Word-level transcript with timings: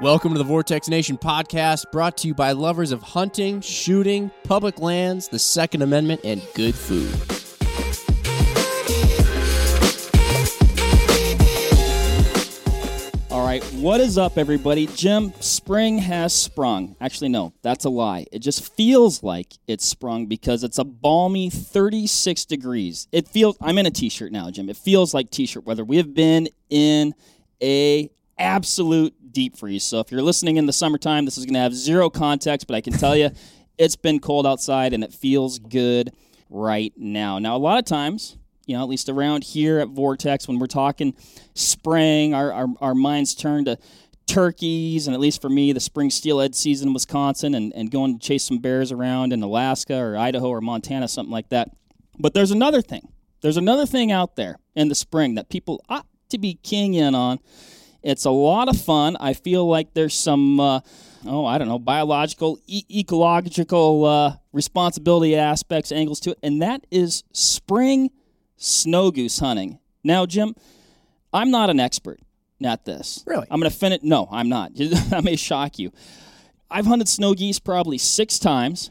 Welcome 0.00 0.30
to 0.34 0.38
the 0.38 0.44
Vortex 0.44 0.86
Nation 0.86 1.18
podcast, 1.18 1.90
brought 1.90 2.18
to 2.18 2.28
you 2.28 2.34
by 2.34 2.52
lovers 2.52 2.92
of 2.92 3.02
hunting, 3.02 3.60
shooting, 3.60 4.30
public 4.44 4.78
lands, 4.78 5.26
the 5.26 5.40
Second 5.40 5.82
Amendment, 5.82 6.20
and 6.22 6.40
good 6.54 6.76
food. 6.76 7.12
All 13.28 13.44
right, 13.44 13.64
what 13.74 13.98
is 13.98 14.16
up, 14.16 14.38
everybody? 14.38 14.86
Jim, 14.86 15.32
spring 15.40 15.98
has 15.98 16.32
sprung. 16.32 16.94
Actually, 17.00 17.30
no, 17.30 17.52
that's 17.62 17.84
a 17.84 17.90
lie. 17.90 18.24
It 18.30 18.38
just 18.38 18.72
feels 18.76 19.24
like 19.24 19.54
it's 19.66 19.84
sprung 19.84 20.26
because 20.26 20.62
it's 20.62 20.78
a 20.78 20.84
balmy 20.84 21.50
36 21.50 22.44
degrees. 22.44 23.08
It 23.10 23.26
feels, 23.26 23.56
I'm 23.60 23.78
in 23.78 23.86
a 23.86 23.90
t 23.90 24.10
shirt 24.10 24.30
now, 24.30 24.48
Jim. 24.52 24.70
It 24.70 24.76
feels 24.76 25.12
like 25.12 25.30
t 25.30 25.44
shirt 25.46 25.66
weather. 25.66 25.84
We 25.84 25.96
have 25.96 26.14
been 26.14 26.48
in 26.70 27.16
a 27.60 28.10
absolute 28.38 29.27
deep 29.32 29.56
freeze. 29.56 29.84
So 29.84 30.00
if 30.00 30.10
you're 30.10 30.22
listening 30.22 30.56
in 30.56 30.66
the 30.66 30.72
summertime, 30.72 31.24
this 31.24 31.38
is 31.38 31.44
going 31.44 31.54
to 31.54 31.60
have 31.60 31.74
zero 31.74 32.10
context, 32.10 32.66
but 32.66 32.74
I 32.74 32.80
can 32.80 32.92
tell 32.92 33.16
you 33.16 33.30
it's 33.78 33.96
been 33.96 34.20
cold 34.20 34.46
outside 34.46 34.92
and 34.92 35.04
it 35.04 35.12
feels 35.12 35.58
good 35.58 36.12
right 36.50 36.92
now. 36.96 37.38
Now, 37.38 37.56
a 37.56 37.58
lot 37.58 37.78
of 37.78 37.84
times, 37.84 38.36
you 38.66 38.76
know, 38.76 38.82
at 38.82 38.88
least 38.88 39.08
around 39.08 39.44
here 39.44 39.78
at 39.78 39.88
Vortex, 39.88 40.48
when 40.48 40.58
we're 40.58 40.66
talking 40.66 41.14
spring, 41.54 42.34
our, 42.34 42.52
our, 42.52 42.66
our 42.80 42.94
minds 42.94 43.34
turn 43.34 43.64
to 43.64 43.78
turkeys, 44.26 45.06
and 45.06 45.14
at 45.14 45.20
least 45.20 45.40
for 45.40 45.48
me, 45.48 45.72
the 45.72 45.80
spring 45.80 46.10
steelhead 46.10 46.54
season 46.54 46.88
in 46.88 46.94
Wisconsin 46.94 47.54
and, 47.54 47.72
and 47.74 47.90
going 47.90 48.18
to 48.18 48.26
chase 48.26 48.44
some 48.44 48.58
bears 48.58 48.92
around 48.92 49.32
in 49.32 49.42
Alaska 49.42 49.96
or 49.96 50.16
Idaho 50.16 50.48
or 50.48 50.60
Montana, 50.60 51.08
something 51.08 51.32
like 51.32 51.48
that. 51.48 51.70
But 52.18 52.34
there's 52.34 52.50
another 52.50 52.82
thing. 52.82 53.08
There's 53.40 53.56
another 53.56 53.86
thing 53.86 54.12
out 54.12 54.36
there 54.36 54.58
in 54.74 54.88
the 54.88 54.94
spring 54.94 55.36
that 55.36 55.48
people 55.48 55.82
ought 55.88 56.06
to 56.30 56.38
be 56.38 56.58
keying 56.62 56.94
in 56.94 57.14
on. 57.14 57.38
It's 58.08 58.24
a 58.24 58.30
lot 58.30 58.68
of 58.68 58.80
fun. 58.80 59.18
I 59.20 59.34
feel 59.34 59.68
like 59.68 59.92
there's 59.92 60.14
some, 60.14 60.58
uh, 60.58 60.80
oh, 61.26 61.44
I 61.44 61.58
don't 61.58 61.68
know, 61.68 61.78
biological, 61.78 62.58
e- 62.66 62.86
ecological 62.90 64.04
uh, 64.06 64.36
responsibility 64.52 65.36
aspects, 65.36 65.92
angles 65.92 66.18
to 66.20 66.30
it, 66.30 66.38
and 66.42 66.62
that 66.62 66.86
is 66.90 67.22
spring 67.32 68.10
snow 68.56 69.10
goose 69.10 69.38
hunting. 69.40 69.78
Now, 70.02 70.24
Jim, 70.24 70.54
I'm 71.34 71.50
not 71.50 71.68
an 71.68 71.80
expert 71.80 72.18
at 72.64 72.86
this. 72.86 73.22
Really? 73.26 73.46
I'm 73.50 73.60
going 73.60 73.70
to 73.70 73.76
finish. 73.76 74.00
No, 74.02 74.26
I'm 74.30 74.48
not. 74.48 74.72
I 75.12 75.20
may 75.20 75.36
shock 75.36 75.78
you. 75.78 75.92
I've 76.70 76.86
hunted 76.86 77.08
snow 77.08 77.34
geese 77.34 77.58
probably 77.58 77.98
six 77.98 78.38
times. 78.38 78.90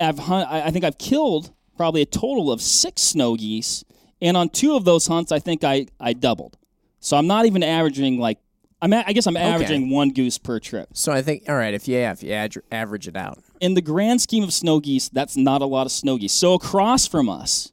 I've 0.00 0.18
hunt, 0.18 0.50
I 0.50 0.62
I 0.62 0.70
think 0.72 0.84
I've 0.84 0.98
killed 0.98 1.52
probably 1.76 2.02
a 2.02 2.06
total 2.06 2.50
of 2.50 2.60
six 2.60 3.02
snow 3.02 3.36
geese, 3.36 3.84
and 4.20 4.36
on 4.36 4.48
two 4.48 4.74
of 4.74 4.84
those 4.84 5.06
hunts, 5.06 5.30
I 5.30 5.38
think 5.38 5.62
I, 5.62 5.86
I 6.00 6.14
doubled. 6.14 6.56
So 7.00 7.16
I'm 7.16 7.26
not 7.26 7.46
even 7.46 7.62
averaging 7.62 8.18
like 8.18 8.38
I'm. 8.82 8.92
A, 8.92 9.04
I 9.06 9.12
guess 9.12 9.26
I'm 9.26 9.36
averaging 9.36 9.90
one 9.90 10.10
goose 10.10 10.38
per 10.38 10.58
trip. 10.58 10.90
So 10.94 11.12
I 11.12 11.22
think, 11.22 11.44
all 11.48 11.56
right, 11.56 11.74
if 11.74 11.88
you, 11.88 11.96
yeah, 11.96 12.12
if 12.12 12.22
you 12.22 12.32
ad- 12.32 12.54
average 12.70 13.08
it 13.08 13.16
out, 13.16 13.38
In 13.60 13.74
the 13.74 13.82
grand 13.82 14.20
scheme 14.22 14.42
of 14.44 14.52
snow 14.52 14.80
geese, 14.80 15.08
that's 15.08 15.36
not 15.36 15.60
a 15.62 15.66
lot 15.66 15.86
of 15.86 15.92
snow 15.92 16.16
geese. 16.18 16.32
So 16.32 16.54
across 16.54 17.06
from 17.06 17.28
us, 17.28 17.72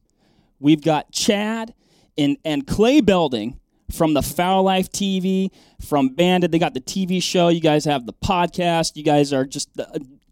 we've 0.60 0.82
got 0.84 1.12
Chad 1.12 1.74
and 2.18 2.38
and 2.44 2.66
Clay 2.66 3.02
Belding 3.02 3.60
from 3.92 4.14
the 4.14 4.22
Fowl 4.22 4.64
Life 4.64 4.90
TV, 4.92 5.50
from 5.82 6.10
Bandit. 6.10 6.52
They 6.52 6.60
got 6.60 6.74
the 6.74 6.82
TV 6.82 7.22
show. 7.24 7.48
You 7.48 7.62
guys 7.62 7.86
have 7.86 8.06
the 8.06 8.14
podcast. 8.14 8.96
You 8.96 9.04
guys 9.04 9.32
are 9.32 9.46
just 9.46 9.70
uh, 9.80 9.86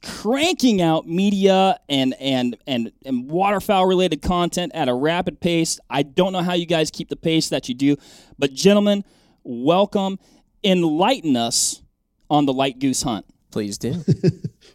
cranking 0.05 0.81
out 0.81 1.07
media 1.07 1.79
and 1.89 2.13
and 2.19 2.55
and 2.67 2.91
and 3.05 3.29
waterfowl 3.29 3.85
related 3.87 4.21
content 4.21 4.71
at 4.75 4.87
a 4.87 4.93
rapid 4.93 5.39
pace. 5.39 5.79
I 5.89 6.03
don't 6.03 6.31
know 6.31 6.41
how 6.41 6.53
you 6.53 6.65
guys 6.67 6.91
keep 6.91 7.09
the 7.09 7.15
pace 7.15 7.49
that 7.49 7.67
you 7.67 7.75
do, 7.75 7.97
but 8.37 8.53
gentlemen, 8.53 9.03
welcome. 9.43 10.19
Enlighten 10.63 11.35
us 11.35 11.81
on 12.29 12.45
the 12.45 12.53
light 12.53 12.79
goose 12.79 13.03
hunt. 13.03 13.25
please 13.51 13.77
do. 13.77 14.03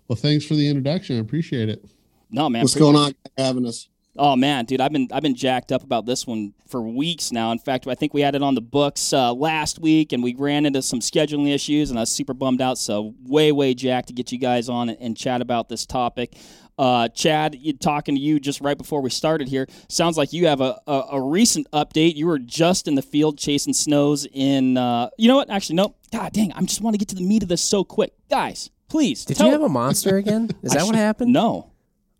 Well, 0.08 0.16
thanks 0.16 0.44
for 0.44 0.54
the 0.56 0.66
introduction. 0.66 1.16
I 1.18 1.20
appreciate 1.20 1.68
it. 1.68 1.84
No 2.32 2.48
man, 2.48 2.62
What's 2.62 2.74
going 2.74 2.96
on 2.96 3.12
having 3.38 3.64
us? 3.64 3.88
Oh 4.18 4.34
man, 4.34 4.64
dude, 4.64 4.80
I've 4.80 4.92
been 4.92 5.08
I've 5.12 5.22
been 5.22 5.36
jacked 5.36 5.70
up 5.70 5.84
about 5.84 6.04
this 6.04 6.26
one 6.26 6.52
for 6.66 6.82
weeks 6.82 7.30
now. 7.30 7.52
In 7.52 7.58
fact, 7.58 7.86
I 7.86 7.94
think 7.94 8.12
we 8.12 8.22
had 8.22 8.34
it 8.34 8.42
on 8.42 8.56
the 8.56 8.60
books 8.60 9.12
uh, 9.12 9.32
last 9.32 9.78
week, 9.78 10.12
and 10.12 10.22
we 10.22 10.34
ran 10.34 10.66
into 10.66 10.82
some 10.82 10.98
scheduling 10.98 11.52
issues, 11.54 11.90
and 11.90 11.98
I 11.98 12.02
was 12.02 12.10
super 12.10 12.34
bummed 12.34 12.60
out. 12.60 12.76
So 12.76 13.14
way 13.24 13.52
way 13.52 13.72
jacked 13.72 14.08
to 14.08 14.12
get 14.12 14.32
you 14.32 14.38
guys 14.38 14.68
on 14.68 14.88
and, 14.88 14.98
and 15.00 15.16
chat 15.16 15.40
about 15.40 15.68
this 15.68 15.86
topic. 15.86 16.36
Uh, 16.76 17.08
Chad, 17.08 17.54
you, 17.54 17.74
talking 17.74 18.14
to 18.14 18.20
you 18.20 18.40
just 18.40 18.62
right 18.62 18.78
before 18.78 19.02
we 19.02 19.10
started 19.10 19.48
here. 19.48 19.66
Sounds 19.88 20.16
like 20.16 20.32
you 20.32 20.46
have 20.46 20.62
a, 20.62 20.80
a, 20.86 21.02
a 21.12 21.20
recent 21.20 21.70
update. 21.72 22.16
You 22.16 22.26
were 22.26 22.38
just 22.38 22.88
in 22.88 22.94
the 22.94 23.02
field 23.02 23.36
chasing 23.36 23.74
snows 23.74 24.26
in. 24.32 24.78
Uh, 24.78 25.10
you 25.18 25.28
know 25.28 25.36
what? 25.36 25.50
Actually, 25.50 25.76
nope. 25.76 25.96
God 26.10 26.32
dang, 26.32 26.52
I 26.52 26.60
just 26.62 26.80
want 26.80 26.94
to 26.94 26.98
get 26.98 27.08
to 27.08 27.14
the 27.14 27.22
meat 27.22 27.42
of 27.42 27.48
this 27.48 27.62
so 27.62 27.84
quick, 27.84 28.14
guys. 28.30 28.70
Please, 28.88 29.24
Did 29.24 29.38
you 29.38 29.50
have 29.50 29.62
a 29.62 29.68
monster 29.68 30.16
again? 30.16 30.50
Is 30.62 30.72
that 30.72 30.82
what 30.86 30.96
happened? 30.96 31.32
No, 31.32 31.69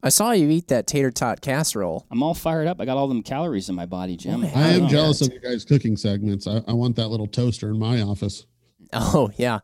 I 0.03 0.09
saw 0.09 0.33
you 0.33 0.49
eat 0.49 0.69
that 0.69 0.87
tater 0.87 1.11
tot 1.11 1.41
casserole. 1.41 2.07
I'm 2.11 2.23
all 2.23 2.35
fired 2.35 2.67
up. 2.67 2.81
I 2.81 2.85
got 2.87 2.97
all 2.97 3.09
them 3.09 3.23
calories 3.23 3.69
in 3.69 3.75
my 3.75 3.87
body, 3.87 4.17
Jim. 4.17 4.45
Oh, 4.45 4.51
I 4.55 4.69
am 4.69 4.85
yeah. 4.85 4.89
jealous 4.89 5.21
of 5.21 5.33
you 5.33 5.41
guys' 5.41 5.65
cooking 5.65 5.97
segments. 5.97 6.47
I, 6.47 6.63
I 6.67 6.73
want 6.73 6.97
that 6.97 7.09
little 7.09 7.27
toaster 7.27 7.69
in 7.69 7.79
my 7.79 8.03
office. 8.03 8.47
Oh 8.93 9.31
yeah, 9.37 9.61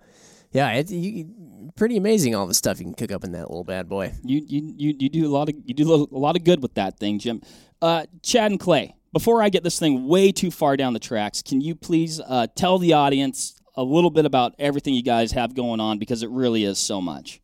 yeah. 0.53 0.71
It, 0.75 0.89
you, 0.89 1.29
pretty 1.75 1.97
amazing 1.97 2.37
all 2.37 2.47
the 2.47 2.55
stuff 2.55 2.79
you 2.79 2.85
can 2.85 2.95
cook 2.95 3.11
up 3.11 3.25
in 3.25 3.33
that 3.33 3.51
little 3.51 3.65
bad 3.65 3.89
boy. 3.89 4.13
You 4.23 4.41
you 4.47 4.73
you, 4.77 4.95
you 4.97 5.09
do 5.09 5.27
a 5.27 5.33
lot 5.33 5.49
of 5.49 5.57
you 5.65 5.75
do 5.75 5.93
a 5.93 6.17
lot 6.17 6.37
of 6.37 6.45
good 6.45 6.63
with 6.63 6.75
that 6.75 7.01
thing, 7.01 7.19
Jim. 7.19 7.43
Uh, 7.83 8.07
Chad 8.23 8.53
and 8.53 8.61
Clay. 8.61 8.95
Before 9.13 9.43
I 9.43 9.49
get 9.49 9.65
this 9.65 9.81
thing 9.81 10.07
way 10.07 10.31
too 10.31 10.53
far 10.53 10.77
down 10.77 10.93
the 10.93 11.01
tracks, 11.01 11.43
can 11.43 11.61
you 11.61 11.75
please 11.75 12.21
uh, 12.21 12.47
tell 12.55 12.79
the 12.79 12.93
audience 12.93 13.61
a 13.75 13.83
little 13.83 14.11
bit 14.11 14.27
about 14.27 14.55
everything 14.59 14.95
you 14.95 15.03
guys 15.03 15.33
have 15.33 15.55
going 15.55 15.81
on 15.81 15.99
because 15.99 16.23
it 16.23 16.31
really 16.31 16.65
is 16.65 16.79
so 16.79 17.01
much. 17.01 17.41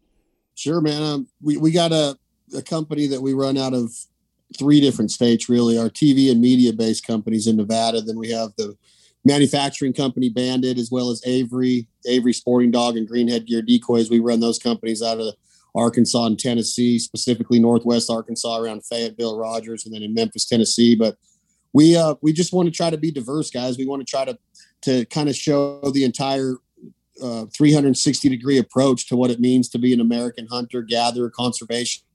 Sure, 0.54 0.80
man. 0.80 1.02
Um, 1.02 1.28
we 1.40 1.56
we 1.56 1.72
got 1.72 1.92
a, 1.92 2.16
a 2.56 2.62
company 2.62 3.06
that 3.06 3.20
we 3.20 3.32
run 3.32 3.56
out 3.56 3.74
of 3.74 3.92
three 4.58 4.80
different 4.80 5.10
states, 5.10 5.48
really. 5.48 5.78
Our 5.78 5.88
TV 5.88 6.30
and 6.30 6.40
media 6.40 6.72
based 6.72 7.06
companies 7.06 7.46
in 7.46 7.56
Nevada. 7.56 8.00
Then 8.00 8.18
we 8.18 8.30
have 8.30 8.50
the 8.56 8.76
manufacturing 9.24 9.92
company 9.92 10.28
Bandit, 10.28 10.78
as 10.78 10.90
well 10.90 11.10
as 11.10 11.22
Avery, 11.26 11.86
Avery 12.06 12.32
Sporting 12.32 12.70
Dog, 12.70 12.96
and 12.96 13.08
Greenhead 13.08 13.46
Gear 13.46 13.62
Decoys. 13.62 14.10
We 14.10 14.18
run 14.18 14.40
those 14.40 14.58
companies 14.58 15.02
out 15.02 15.20
of 15.20 15.34
Arkansas 15.74 16.26
and 16.26 16.38
Tennessee, 16.38 16.98
specifically 16.98 17.58
Northwest 17.58 18.10
Arkansas, 18.10 18.58
around 18.58 18.84
Fayetteville, 18.84 19.38
Rogers, 19.38 19.86
and 19.86 19.94
then 19.94 20.02
in 20.02 20.12
Memphis, 20.12 20.44
Tennessee. 20.44 20.94
But 20.94 21.16
we 21.72 21.96
uh, 21.96 22.16
we 22.20 22.32
just 22.32 22.52
want 22.52 22.66
to 22.66 22.74
try 22.74 22.90
to 22.90 22.98
be 22.98 23.10
diverse, 23.10 23.50
guys. 23.50 23.78
We 23.78 23.86
want 23.86 24.06
to 24.06 24.10
try 24.10 24.24
to 24.24 24.38
to 24.82 25.04
kind 25.06 25.28
of 25.28 25.36
show 25.36 25.80
the 25.92 26.04
entire 26.04 26.56
uh, 27.22 27.46
360 27.54 28.28
degree 28.28 28.58
approach 28.58 29.06
to 29.06 29.16
what 29.16 29.30
it 29.30 29.40
means 29.40 29.68
to 29.68 29.78
be 29.78 29.92
an 29.92 30.00
American 30.00 30.46
hunter, 30.46 30.82
gatherer, 30.82 31.30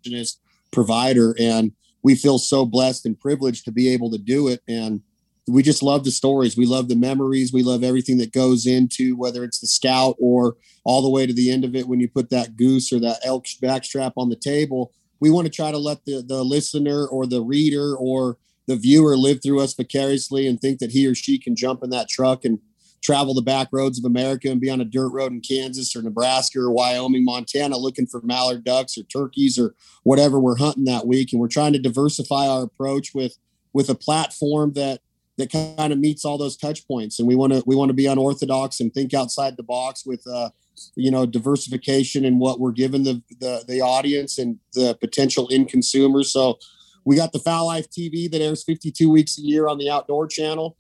conservationist, 0.07 0.38
provider. 0.72 1.35
And 1.40 1.72
we 2.03 2.16
feel 2.16 2.40
so 2.40 2.66
blessed 2.66 3.06
and 3.06 3.19
privileged 3.19 3.66
to 3.66 3.72
be 3.72 3.90
able 3.90 4.12
to 4.12 4.18
do 4.18 4.47
it. 4.47 4.62
And 4.68 5.01
we 5.47 5.63
just 5.63 5.81
love 5.81 6.03
the 6.03 6.12
stories. 6.12 6.57
We 6.57 6.66
love 6.66 6.90
the 6.90 6.95
memories. 6.95 7.53
We 7.53 7.63
love 7.63 7.84
everything 7.84 8.17
that 8.17 8.34
goes 8.34 8.66
into 8.66 9.16
whether 9.16 9.44
it's 9.44 9.59
the 9.59 9.67
scout 9.67 10.16
or 10.19 10.57
all 10.84 11.01
the 11.01 11.09
way 11.09 11.25
to 11.25 11.34
the 11.34 11.51
end 11.51 11.63
of 11.63 11.75
it 11.75 11.88
when 11.88 12.00
you 12.00 12.09
put 12.09 12.29
that 12.31 12.57
goose 12.57 12.91
or 12.91 13.00
that 13.00 13.19
elk 13.23 13.46
backstrap 13.62 14.13
on 14.17 14.29
the 14.29 14.35
table. 14.35 14.91
We 15.19 15.31
want 15.31 15.46
to 15.46 15.51
try 15.51 15.72
to 15.72 15.78
let 15.78 16.06
the, 16.06 16.22
the 16.22 16.44
listener 16.44 17.07
or 17.07 17.25
the 17.25 17.41
reader 17.41 17.96
or 17.96 18.38
the 18.67 18.75
viewer 18.75 19.16
live 19.16 19.41
through 19.41 19.62
us 19.62 19.73
vicariously 19.73 20.46
and 20.46 20.59
think 20.59 20.79
that 20.79 20.91
he 20.91 21.07
or 21.07 21.16
she 21.16 21.40
can 21.40 21.56
jump 21.56 21.81
in 21.81 21.90
that 21.91 22.09
truck 22.09 22.44
and 22.44 22.59
travel 23.02 23.34
the 23.34 23.41
back 23.41 23.69
roads 23.72 24.00
of 24.00 24.06
America 24.06 24.50
and 24.50 24.62
be 24.62 24.69
on 24.69 24.81
a 24.81 24.85
dirt 24.85 25.09
road 25.09 25.31
in 25.31 25.41
Kansas 25.41 25.96
or 25.96 26.02
Nebraska 26.02 26.59
or 26.59 26.72
Wyoming, 26.72 27.24
Montana, 27.24 27.78
looking 27.78 28.08
for 28.08 28.22
mallard 28.22 28.63
ducks 28.63 28.97
or 28.97 29.03
turkeys 29.03 29.58
or 29.58 29.75
whatever 30.03 30.40
we're 30.40 30.58
hunting 30.58 30.85
that 30.85 31.08
week. 31.08 31.31
And 31.31 31.40
we're 31.40 31.47
trying 31.47 31.74
to 31.74 31.80
diversify 31.80 32.47
our 32.47 32.63
approach 32.63 33.13
with 33.13 33.38
with 33.74 33.90
a 33.90 33.96
platform 33.96 34.74
that 34.74 35.02
that 35.38 35.52
kind 35.52 35.94
of 35.94 36.00
meets 36.00 36.25
all 36.25 36.38
those 36.38 36.58
touch 36.58 36.88
points. 36.88 37.19
And 37.19 37.28
we 37.28 37.35
want 37.35 37.53
to 37.53 37.64
we 37.66 37.76
want 37.76 37.90
to 37.90 37.94
be 37.94 38.08
unorthodox 38.08 38.79
and 38.79 38.94
think 38.94 39.14
outside 39.14 39.55
the 39.55 39.64
box 39.64 40.05
with 40.05 40.26
uh, 40.28 40.49
you 40.96 41.11
know 41.11 41.26
diversification 41.26 42.26
in 42.26 42.40
what 42.40 42.59
we're 42.59 42.72
giving 42.72 43.03
the, 43.03 43.22
the 43.40 43.64
the 43.67 43.82
audience 43.82 44.38
and 44.38 44.58
the 44.73 44.97
potential 44.99 45.47
in 45.49 45.66
consumers. 45.66 46.32
So 46.32 46.58
we 47.05 47.16
got 47.16 47.32
the 47.32 47.40
Fowl 47.40 47.67
Life 47.67 47.90
TV 47.90 48.29
that 48.32 48.41
airs 48.41 48.64
52 48.64 49.09
weeks 49.09 49.38
a 49.38 49.41
year 49.41 49.67
on 49.67 49.78
the 49.78 49.90
Outdoor 49.90 50.28
Channel 50.28 50.76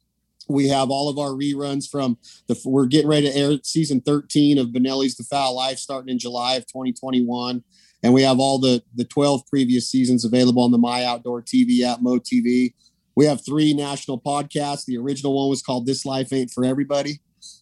we 0.47 0.67
have 0.67 0.89
all 0.89 1.09
of 1.09 1.17
our 1.17 1.31
reruns 1.31 1.89
from 1.89 2.17
the 2.47 2.59
we're 2.65 2.85
getting 2.85 3.09
ready 3.09 3.29
to 3.29 3.35
air 3.37 3.57
season 3.63 4.01
13 4.01 4.57
of 4.57 4.67
Benelli's 4.67 5.15
The 5.15 5.23
Foul 5.23 5.55
Life 5.55 5.77
starting 5.77 6.09
in 6.09 6.19
July 6.19 6.55
of 6.55 6.67
2021 6.67 7.63
and 8.03 8.13
we 8.13 8.21
have 8.21 8.39
all 8.39 8.59
the 8.59 8.83
the 8.95 9.05
12 9.05 9.45
previous 9.47 9.89
seasons 9.89 10.25
available 10.25 10.63
on 10.63 10.71
the 10.71 10.77
My 10.77 11.03
Outdoor 11.03 11.41
TV 11.41 11.81
app 11.81 12.01
Mo 12.01 12.19
TV. 12.19 12.73
We 13.15 13.25
have 13.25 13.43
three 13.43 13.73
national 13.73 14.21
podcasts. 14.21 14.85
The 14.85 14.97
original 14.97 15.35
one 15.35 15.49
was 15.49 15.63
called 15.63 15.85
This 15.85 16.05
Life 16.05 16.31
Ain't 16.31 16.51
for 16.51 16.63
Everybody 16.63 17.19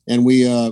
and 0.08 0.26
we 0.26 0.48
uh 0.48 0.72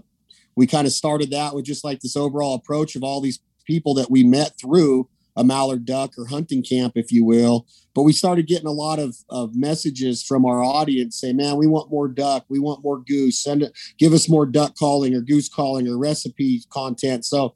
we 0.55 0.67
kind 0.67 0.85
of 0.85 0.93
started 0.93 1.31
that 1.31 1.55
with 1.55 1.65
just 1.65 1.83
like 1.83 1.99
this 1.99 2.15
overall 2.15 2.55
approach 2.55 2.95
of 2.95 3.03
all 3.03 3.21
these 3.21 3.39
people 3.65 3.93
that 3.95 4.11
we 4.11 4.23
met 4.23 4.53
through 4.59 5.09
a 5.35 5.43
mallard 5.43 5.85
duck 5.85 6.13
or 6.17 6.27
hunting 6.27 6.63
camp, 6.63 6.93
if 6.95 7.11
you 7.11 7.25
will. 7.25 7.65
But 7.93 8.03
we 8.03 8.13
started 8.13 8.47
getting 8.47 8.67
a 8.67 8.71
lot 8.71 8.99
of, 8.99 9.15
of 9.29 9.55
messages 9.55 10.23
from 10.23 10.45
our 10.45 10.63
audience 10.63 11.19
say, 11.19 11.33
man, 11.33 11.57
we 11.57 11.67
want 11.67 11.91
more 11.91 12.07
duck. 12.07 12.45
We 12.49 12.59
want 12.59 12.83
more 12.83 12.99
goose. 12.99 13.37
Send 13.37 13.63
it, 13.63 13.77
give 13.97 14.13
us 14.13 14.29
more 14.29 14.45
duck 14.45 14.75
calling 14.75 15.13
or 15.15 15.21
goose 15.21 15.49
calling 15.49 15.87
or 15.87 15.97
recipe 15.97 16.61
content. 16.69 17.25
So 17.25 17.55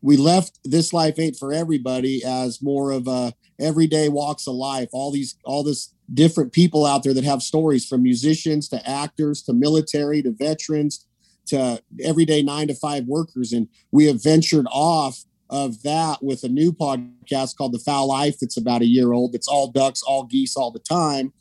we 0.00 0.16
left 0.16 0.58
this 0.64 0.92
life 0.92 1.18
ain't 1.18 1.36
for 1.36 1.52
everybody 1.52 2.22
as 2.24 2.60
more 2.60 2.90
of 2.90 3.06
a 3.06 3.32
everyday 3.60 4.08
walks 4.08 4.46
of 4.46 4.54
life. 4.54 4.88
All 4.92 5.12
these, 5.12 5.36
all 5.44 5.62
this 5.62 5.94
different 6.12 6.52
people 6.52 6.84
out 6.84 7.02
there 7.02 7.14
that 7.14 7.24
have 7.24 7.42
stories 7.42 7.86
from 7.86 8.02
musicians 8.02 8.68
to 8.68 8.88
actors 8.88 9.42
to 9.42 9.52
military 9.52 10.22
to 10.22 10.32
veterans 10.32 11.06
to 11.46 11.82
everyday 12.02 12.42
nine 12.42 12.68
to 12.68 12.74
five 12.74 13.04
workers. 13.06 13.52
And 13.52 13.68
we 13.90 14.06
have 14.06 14.22
ventured 14.22 14.66
off 14.70 15.24
of 15.52 15.82
that 15.82 16.22
with 16.22 16.42
a 16.42 16.48
new 16.48 16.72
podcast 16.72 17.56
called 17.56 17.72
The 17.72 17.78
Fowl 17.78 18.08
Life 18.08 18.38
that's 18.40 18.56
about 18.56 18.80
a 18.80 18.86
year 18.86 19.12
old. 19.12 19.34
It's 19.34 19.46
all 19.46 19.70
ducks, 19.70 20.02
all 20.02 20.24
geese 20.24 20.56
all 20.56 20.72
the 20.72 20.80
time. 20.80 21.32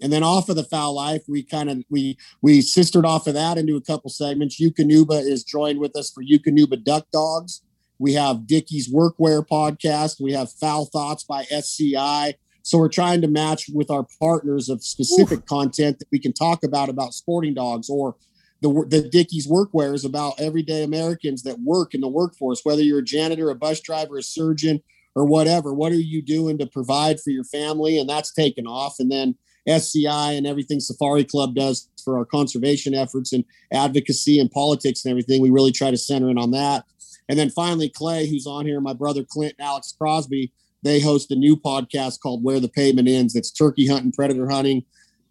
And 0.00 0.12
then 0.12 0.22
off 0.22 0.48
of 0.48 0.56
the 0.56 0.64
fowl 0.64 0.94
life, 0.94 1.22
we 1.26 1.42
kind 1.42 1.70
of 1.70 1.82
we 1.88 2.18
we 2.42 2.60
sistered 2.60 3.06
off 3.06 3.26
of 3.26 3.34
that 3.34 3.58
into 3.58 3.76
a 3.76 3.80
couple 3.80 4.10
segments. 4.10 4.60
Eukanuba 4.60 5.20
is 5.20 5.42
joined 5.42 5.80
with 5.80 5.96
us 5.96 6.10
for 6.10 6.22
Eukanuba 6.22 6.84
Duck 6.84 7.06
Dogs. 7.12 7.62
We 7.98 8.12
have 8.12 8.46
Dickies 8.46 8.92
Workwear 8.92 9.46
podcast. 9.46 10.20
We 10.20 10.32
have 10.32 10.52
Fowl 10.52 10.84
Thoughts 10.86 11.24
by 11.24 11.46
SCI. 11.50 12.34
So 12.62 12.78
we're 12.78 12.88
trying 12.88 13.22
to 13.22 13.28
match 13.28 13.70
with 13.72 13.90
our 13.90 14.06
partners 14.20 14.68
of 14.68 14.84
specific 14.84 15.38
Oof. 15.38 15.46
content 15.46 15.98
that 16.00 16.08
we 16.12 16.18
can 16.18 16.32
talk 16.32 16.62
about 16.62 16.88
about 16.88 17.14
sporting 17.14 17.54
dogs 17.54 17.88
or 17.88 18.16
the, 18.60 18.86
the 18.88 19.08
Dickies 19.08 19.46
workwear 19.46 19.94
is 19.94 20.04
about 20.04 20.40
everyday 20.40 20.82
Americans 20.82 21.42
that 21.42 21.60
work 21.60 21.94
in 21.94 22.00
the 22.00 22.08
workforce, 22.08 22.62
whether 22.64 22.82
you're 22.82 23.00
a 23.00 23.04
janitor, 23.04 23.50
a 23.50 23.54
bus 23.54 23.80
driver, 23.80 24.18
a 24.18 24.22
surgeon, 24.22 24.82
or 25.14 25.24
whatever. 25.24 25.72
What 25.72 25.92
are 25.92 25.96
you 25.96 26.22
doing 26.22 26.58
to 26.58 26.66
provide 26.66 27.20
for 27.20 27.30
your 27.30 27.44
family? 27.44 27.98
And 27.98 28.08
that's 28.08 28.32
taken 28.32 28.66
off. 28.66 28.96
And 28.98 29.10
then 29.10 29.36
SCI 29.66 30.32
and 30.32 30.46
everything 30.46 30.80
Safari 30.80 31.24
Club 31.24 31.54
does 31.54 31.88
for 32.04 32.18
our 32.18 32.24
conservation 32.24 32.94
efforts 32.94 33.32
and 33.32 33.44
advocacy 33.72 34.38
and 34.38 34.50
politics 34.50 35.04
and 35.04 35.10
everything. 35.10 35.42
We 35.42 35.50
really 35.50 35.72
try 35.72 35.90
to 35.90 35.96
center 35.96 36.30
in 36.30 36.38
on 36.38 36.52
that. 36.52 36.84
And 37.28 37.38
then 37.38 37.50
finally, 37.50 37.88
Clay, 37.88 38.28
who's 38.28 38.46
on 38.46 38.66
here, 38.66 38.80
my 38.80 38.92
brother 38.92 39.24
Clint 39.24 39.54
and 39.58 39.66
Alex 39.66 39.94
Crosby, 39.98 40.52
they 40.82 41.00
host 41.00 41.32
a 41.32 41.36
new 41.36 41.56
podcast 41.56 42.20
called 42.20 42.44
Where 42.44 42.60
the 42.60 42.68
Pavement 42.68 43.08
Ends. 43.08 43.34
It's 43.34 43.50
turkey 43.50 43.88
hunting, 43.88 44.12
predator 44.12 44.48
hunting, 44.48 44.84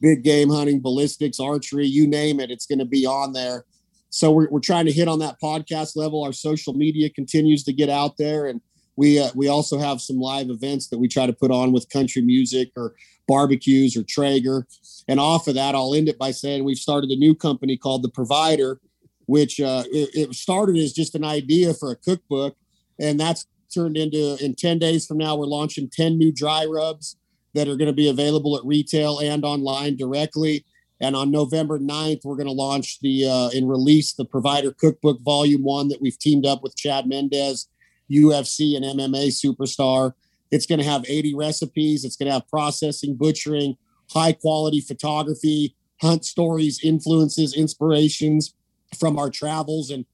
big 0.05 0.21
game 0.21 0.49
hunting, 0.49 0.79
ballistics, 0.79 1.39
archery, 1.39 1.87
you 1.87 2.05
name 2.05 2.39
it, 2.39 2.51
it's 2.51 2.67
going 2.67 2.77
to 2.77 2.85
be 2.85 3.07
on 3.07 3.33
there. 3.33 3.65
So 4.11 4.31
we're, 4.31 4.47
we're 4.51 4.59
trying 4.59 4.85
to 4.85 4.91
hit 4.91 5.07
on 5.07 5.17
that 5.17 5.37
podcast 5.41 5.95
level. 5.95 6.23
Our 6.23 6.31
social 6.31 6.73
media 6.73 7.09
continues 7.09 7.63
to 7.63 7.73
get 7.73 7.89
out 7.89 8.15
there, 8.17 8.45
and 8.45 8.61
we 8.95 9.19
uh, 9.19 9.31
we 9.33 9.47
also 9.47 9.79
have 9.79 9.99
some 9.99 10.17
live 10.17 10.51
events 10.51 10.89
that 10.89 10.99
we 10.99 11.07
try 11.07 11.25
to 11.25 11.33
put 11.33 11.49
on 11.49 11.73
with 11.73 11.89
country 11.89 12.21
music 12.21 12.69
or 12.77 12.93
barbecues 13.27 13.97
or 13.97 14.03
Traeger. 14.03 14.67
And 15.07 15.19
off 15.19 15.47
of 15.47 15.55
that, 15.55 15.73
I'll 15.73 15.95
end 15.95 16.07
it 16.07 16.19
by 16.19 16.29
saying 16.29 16.63
we've 16.63 16.77
started 16.77 17.09
a 17.09 17.15
new 17.15 17.33
company 17.33 17.75
called 17.75 18.03
The 18.03 18.09
Provider, 18.09 18.79
which 19.25 19.59
uh, 19.59 19.85
it, 19.87 20.09
it 20.13 20.35
started 20.35 20.77
as 20.77 20.93
just 20.93 21.15
an 21.15 21.25
idea 21.25 21.73
for 21.73 21.89
a 21.89 21.95
cookbook, 21.95 22.55
and 22.99 23.19
that's 23.19 23.47
turned 23.73 23.97
into 23.97 24.37
in 24.39 24.53
10 24.53 24.77
days 24.77 25.07
from 25.07 25.17
now 25.17 25.35
we're 25.35 25.47
launching 25.47 25.89
10 25.91 26.15
new 26.15 26.31
dry 26.31 26.63
rubs 26.63 27.17
that 27.55 27.67
are 27.67 27.75
going 27.75 27.87
to 27.87 27.93
be 27.93 28.09
available 28.09 28.55
at 28.57 28.65
retail 28.65 29.19
and 29.19 29.43
online 29.43 29.95
directly. 29.95 30.65
And 31.01 31.15
on 31.15 31.31
November 31.31 31.79
9th, 31.79 32.23
we're 32.23 32.35
going 32.35 32.47
to 32.47 32.53
launch 32.53 32.99
the 32.99 33.25
uh, 33.25 33.49
and 33.53 33.69
release 33.69 34.13
the 34.13 34.25
Provider 34.25 34.71
Cookbook 34.71 35.21
Volume 35.21 35.63
One 35.63 35.87
that 35.87 36.01
we've 36.01 36.19
teamed 36.19 36.45
up 36.45 36.61
with 36.61 36.77
Chad 36.77 37.07
Mendes, 37.07 37.67
UFC 38.11 38.75
and 38.75 38.85
MMA 38.85 39.27
superstar. 39.29 40.13
It's 40.51 40.65
going 40.65 40.79
to 40.79 40.85
have 40.85 41.05
80 41.07 41.35
recipes. 41.35 42.05
It's 42.05 42.15
going 42.15 42.27
to 42.27 42.33
have 42.33 42.47
processing, 42.47 43.15
butchering, 43.15 43.77
high 44.11 44.33
quality 44.33 44.81
photography, 44.81 45.75
hunt 46.01 46.23
stories, 46.23 46.79
influences, 46.83 47.55
inspirations 47.55 48.53
from 48.97 49.17
our 49.17 49.29
travels 49.29 49.89
and 49.89 50.05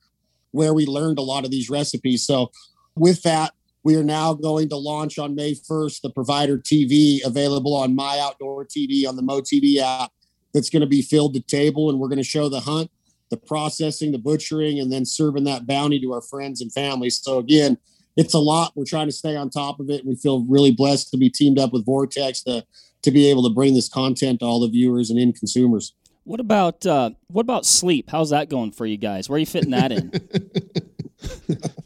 where 0.51 0.73
we 0.73 0.85
learned 0.85 1.19
a 1.19 1.23
lot 1.23 1.45
of 1.45 1.51
these 1.51 1.69
recipes. 1.69 2.25
So, 2.25 2.51
with 2.95 3.23
that, 3.23 3.53
we 3.83 3.95
are 3.95 4.03
now 4.03 4.33
going 4.33 4.69
to 4.69 4.77
launch 4.77 5.17
on 5.17 5.35
May 5.35 5.53
1st 5.53 6.01
the 6.01 6.11
provider 6.11 6.57
TV 6.57 7.19
available 7.25 7.75
on 7.75 7.95
My 7.95 8.19
Outdoor 8.19 8.65
TV 8.65 9.07
on 9.07 9.15
the 9.15 9.23
MoTV 9.23 9.77
app. 9.77 10.11
That's 10.53 10.69
going 10.69 10.81
to 10.81 10.87
be 10.87 11.01
filled 11.01 11.33
to 11.33 11.41
table, 11.41 11.89
and 11.89 11.99
we're 11.99 12.09
going 12.09 12.17
to 12.17 12.23
show 12.23 12.49
the 12.49 12.59
hunt, 12.59 12.91
the 13.29 13.37
processing, 13.37 14.11
the 14.11 14.17
butchering, 14.17 14.79
and 14.79 14.91
then 14.91 15.05
serving 15.05 15.45
that 15.45 15.65
bounty 15.65 15.99
to 16.01 16.13
our 16.13 16.21
friends 16.21 16.61
and 16.61 16.71
families. 16.73 17.17
So 17.17 17.39
again, 17.39 17.77
it's 18.17 18.33
a 18.33 18.39
lot. 18.39 18.73
We're 18.75 18.85
trying 18.85 19.07
to 19.07 19.13
stay 19.13 19.35
on 19.35 19.49
top 19.49 19.79
of 19.79 19.89
it. 19.89 20.05
We 20.05 20.15
feel 20.15 20.45
really 20.45 20.71
blessed 20.71 21.09
to 21.11 21.17
be 21.17 21.29
teamed 21.29 21.57
up 21.57 21.71
with 21.73 21.85
Vortex 21.85 22.43
to 22.43 22.65
to 23.03 23.09
be 23.09 23.31
able 23.31 23.41
to 23.43 23.49
bring 23.49 23.73
this 23.73 23.89
content 23.89 24.41
to 24.41 24.45
all 24.45 24.59
the 24.59 24.67
viewers 24.67 25.09
and 25.09 25.19
end 25.19 25.35
consumers. 25.35 25.95
What 26.23 26.39
about 26.39 26.85
uh, 26.85 27.11
what 27.27 27.41
about 27.41 27.65
sleep? 27.65 28.09
How's 28.11 28.29
that 28.29 28.49
going 28.49 28.73
for 28.73 28.85
you 28.85 28.97
guys? 28.97 29.27
Where 29.27 29.37
are 29.37 29.39
you 29.39 29.45
fitting 29.45 29.71
that 29.71 29.91
in? 29.91 30.11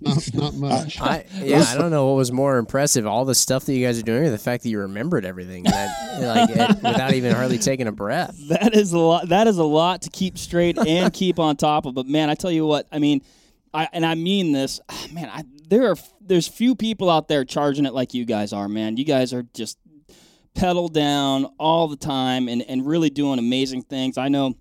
not, 0.01 0.33
not 0.33 0.53
much. 0.55 1.01
I, 1.01 1.25
yeah, 1.35 1.65
I 1.67 1.77
don't 1.77 1.91
know 1.91 2.07
what 2.07 2.15
was 2.15 2.31
more 2.31 2.57
impressive, 2.57 3.05
all 3.05 3.25
the 3.25 3.35
stuff 3.35 3.65
that 3.65 3.73
you 3.73 3.85
guys 3.85 3.99
are 3.99 4.03
doing, 4.03 4.23
or 4.23 4.29
the 4.29 4.37
fact 4.37 4.63
that 4.63 4.69
you 4.69 4.79
remembered 4.79 5.25
everything 5.25 5.63
that, 5.63 6.19
like 6.21 6.49
it, 6.49 6.75
without 6.83 7.13
even 7.13 7.33
hardly 7.33 7.57
taking 7.57 7.87
a 7.87 7.91
breath. 7.91 8.37
That 8.49 8.75
is 8.75 8.93
a 8.93 8.99
lot. 8.99 9.29
That 9.29 9.47
is 9.47 9.57
a 9.57 9.63
lot 9.63 10.03
to 10.03 10.09
keep 10.09 10.37
straight 10.37 10.77
and 10.77 11.11
keep 11.13 11.39
on 11.39 11.57
top 11.57 11.85
of. 11.85 11.95
But 11.95 12.07
man, 12.07 12.29
I 12.29 12.35
tell 12.35 12.51
you 12.51 12.65
what, 12.65 12.87
I 12.91 12.99
mean, 12.99 13.21
I 13.73 13.89
and 13.91 14.05
I 14.05 14.15
mean 14.15 14.51
this, 14.51 14.79
man. 15.11 15.29
I, 15.29 15.43
there 15.67 15.91
are 15.91 15.95
there's 16.21 16.47
few 16.47 16.75
people 16.75 17.09
out 17.09 17.27
there 17.27 17.43
charging 17.43 17.85
it 17.85 17.93
like 17.93 18.13
you 18.13 18.25
guys 18.25 18.53
are, 18.53 18.69
man. 18.69 18.97
You 18.97 19.05
guys 19.05 19.33
are 19.33 19.43
just 19.53 19.77
pedal 20.53 20.87
down 20.87 21.45
all 21.59 21.87
the 21.87 21.97
time 21.97 22.47
and 22.47 22.61
and 22.61 22.85
really 22.85 23.09
doing 23.09 23.39
amazing 23.39 23.81
things. 23.81 24.17
I 24.17 24.29
know 24.29 24.55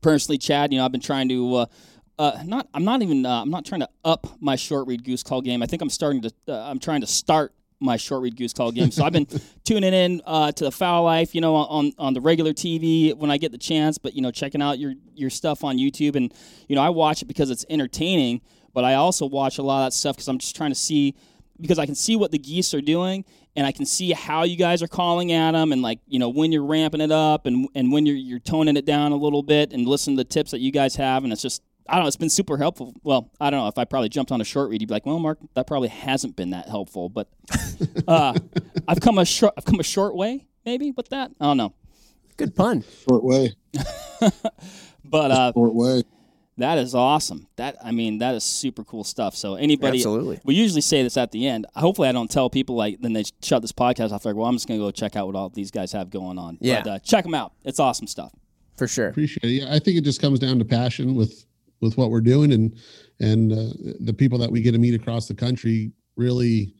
personally, 0.00 0.38
Chad. 0.38 0.72
You 0.72 0.78
know, 0.78 0.84
I've 0.84 0.92
been 0.92 1.00
trying 1.00 1.28
to. 1.28 1.54
Uh, 1.56 1.66
uh, 2.22 2.42
not 2.44 2.68
I'm 2.72 2.84
not 2.84 3.02
even 3.02 3.26
uh, 3.26 3.42
I'm 3.42 3.50
not 3.50 3.64
trying 3.64 3.80
to 3.80 3.88
up 4.04 4.26
my 4.40 4.54
short 4.54 4.86
reed 4.86 5.02
goose 5.02 5.24
call 5.24 5.40
game. 5.40 5.60
I 5.60 5.66
think 5.66 5.82
I'm 5.82 5.90
starting 5.90 6.22
to 6.22 6.32
uh, 6.48 6.70
I'm 6.70 6.78
trying 6.78 7.00
to 7.00 7.06
start 7.06 7.52
my 7.80 7.96
short 7.96 8.22
reed 8.22 8.36
goose 8.36 8.52
call 8.52 8.70
game. 8.70 8.92
So 8.92 9.04
I've 9.04 9.12
been 9.12 9.26
tuning 9.64 9.92
in 9.92 10.22
uh, 10.24 10.52
to 10.52 10.64
the 10.64 10.70
Fowl 10.70 11.02
Life, 11.02 11.34
you 11.34 11.40
know, 11.40 11.56
on 11.56 11.92
on 11.98 12.14
the 12.14 12.20
regular 12.20 12.52
TV 12.52 13.12
when 13.12 13.32
I 13.32 13.38
get 13.38 13.50
the 13.50 13.58
chance, 13.58 13.98
but 13.98 14.14
you 14.14 14.22
know, 14.22 14.30
checking 14.30 14.62
out 14.62 14.78
your 14.78 14.94
your 15.14 15.30
stuff 15.30 15.64
on 15.64 15.78
YouTube, 15.78 16.14
and 16.14 16.32
you 16.68 16.76
know, 16.76 16.82
I 16.82 16.90
watch 16.90 17.22
it 17.22 17.24
because 17.24 17.50
it's 17.50 17.66
entertaining. 17.68 18.40
But 18.72 18.84
I 18.84 18.94
also 18.94 19.26
watch 19.26 19.58
a 19.58 19.62
lot 19.62 19.80
of 19.80 19.86
that 19.88 19.92
stuff 19.92 20.16
because 20.16 20.28
I'm 20.28 20.38
just 20.38 20.54
trying 20.54 20.70
to 20.70 20.78
see 20.78 21.16
because 21.60 21.78
I 21.78 21.86
can 21.86 21.96
see 21.96 22.16
what 22.16 22.30
the 22.30 22.38
geese 22.38 22.72
are 22.72 22.80
doing 22.80 23.24
and 23.54 23.66
I 23.66 23.72
can 23.72 23.84
see 23.84 24.12
how 24.12 24.44
you 24.44 24.56
guys 24.56 24.82
are 24.82 24.88
calling 24.88 25.32
at 25.32 25.52
them 25.52 25.72
and 25.72 25.82
like 25.82 26.00
you 26.06 26.18
know 26.18 26.28
when 26.28 26.52
you're 26.52 26.64
ramping 26.64 27.00
it 27.00 27.12
up 27.12 27.46
and 27.46 27.68
and 27.74 27.92
when 27.92 28.06
you're 28.06 28.16
you're 28.16 28.38
toning 28.38 28.76
it 28.76 28.86
down 28.86 29.12
a 29.12 29.16
little 29.16 29.42
bit 29.42 29.72
and 29.72 29.86
listen 29.86 30.16
to 30.16 30.24
the 30.24 30.28
tips 30.28 30.52
that 30.52 30.60
you 30.60 30.72
guys 30.72 30.96
have 30.96 31.24
and 31.24 31.32
it's 31.32 31.42
just 31.42 31.62
I 31.88 31.94
don't 31.94 32.04
know. 32.04 32.08
It's 32.08 32.16
been 32.16 32.30
super 32.30 32.56
helpful. 32.56 32.94
Well, 33.02 33.30
I 33.40 33.50
don't 33.50 33.60
know 33.60 33.68
if 33.68 33.78
I 33.78 33.84
probably 33.84 34.08
jumped 34.08 34.32
on 34.32 34.40
a 34.40 34.44
short 34.44 34.70
reed. 34.70 34.80
You'd 34.80 34.88
be 34.88 34.94
like, 34.94 35.06
"Well, 35.06 35.18
Mark, 35.18 35.38
that 35.54 35.66
probably 35.66 35.88
hasn't 35.88 36.36
been 36.36 36.50
that 36.50 36.68
helpful." 36.68 37.08
But 37.08 37.28
uh, 38.08 38.34
I've 38.86 39.00
come 39.00 39.18
a 39.18 39.24
short. 39.24 39.54
I've 39.56 39.64
come 39.64 39.80
a 39.80 39.84
short 39.84 40.14
way, 40.14 40.46
maybe 40.64 40.92
with 40.92 41.08
that. 41.08 41.32
I 41.40 41.44
don't 41.44 41.56
know. 41.56 41.74
Good 42.36 42.54
pun. 42.54 42.84
Short 43.08 43.24
way. 43.24 43.54
but 45.04 45.30
uh, 45.30 45.52
short 45.52 45.74
way. 45.74 46.02
That 46.58 46.78
is 46.78 46.94
awesome. 46.94 47.48
That 47.56 47.76
I 47.82 47.92
mean, 47.92 48.18
that 48.18 48.34
is 48.34 48.44
super 48.44 48.84
cool 48.84 49.04
stuff. 49.04 49.34
So 49.34 49.54
anybody, 49.54 49.98
absolutely. 49.98 50.40
We 50.44 50.54
usually 50.54 50.82
say 50.82 51.02
this 51.02 51.16
at 51.16 51.32
the 51.32 51.48
end. 51.48 51.66
Hopefully, 51.74 52.08
I 52.08 52.12
don't 52.12 52.30
tell 52.30 52.50
people 52.50 52.76
like 52.76 53.00
then 53.00 53.14
they 53.14 53.24
shut 53.42 53.62
this 53.62 53.72
podcast 53.72 54.12
off. 54.12 54.24
Like, 54.24 54.36
well, 54.36 54.46
I'm 54.46 54.54
just 54.54 54.68
gonna 54.68 54.78
go 54.78 54.90
check 54.90 55.16
out 55.16 55.26
what 55.26 55.34
all 55.34 55.48
these 55.48 55.70
guys 55.70 55.92
have 55.92 56.10
going 56.10 56.38
on. 56.38 56.58
Yeah, 56.60 56.82
but, 56.82 56.90
uh, 56.90 56.98
check 56.98 57.24
them 57.24 57.34
out. 57.34 57.52
It's 57.64 57.80
awesome 57.80 58.06
stuff. 58.06 58.32
For 58.76 58.86
sure. 58.86 59.08
Appreciate 59.08 59.44
it. 59.44 59.62
Yeah, 59.62 59.74
I 59.74 59.78
think 59.78 59.96
it 59.96 60.04
just 60.04 60.20
comes 60.20 60.38
down 60.38 60.58
to 60.58 60.64
passion 60.64 61.14
with 61.14 61.44
with 61.82 61.98
what 61.98 62.10
we're 62.10 62.20
doing. 62.20 62.52
And 62.52 62.78
and 63.20 63.52
uh, 63.52 63.74
the 64.00 64.14
people 64.14 64.38
that 64.38 64.50
we 64.50 64.62
get 64.62 64.72
to 64.72 64.78
meet 64.78 64.94
across 64.94 65.28
the 65.28 65.34
country 65.34 65.92
really 66.16 66.74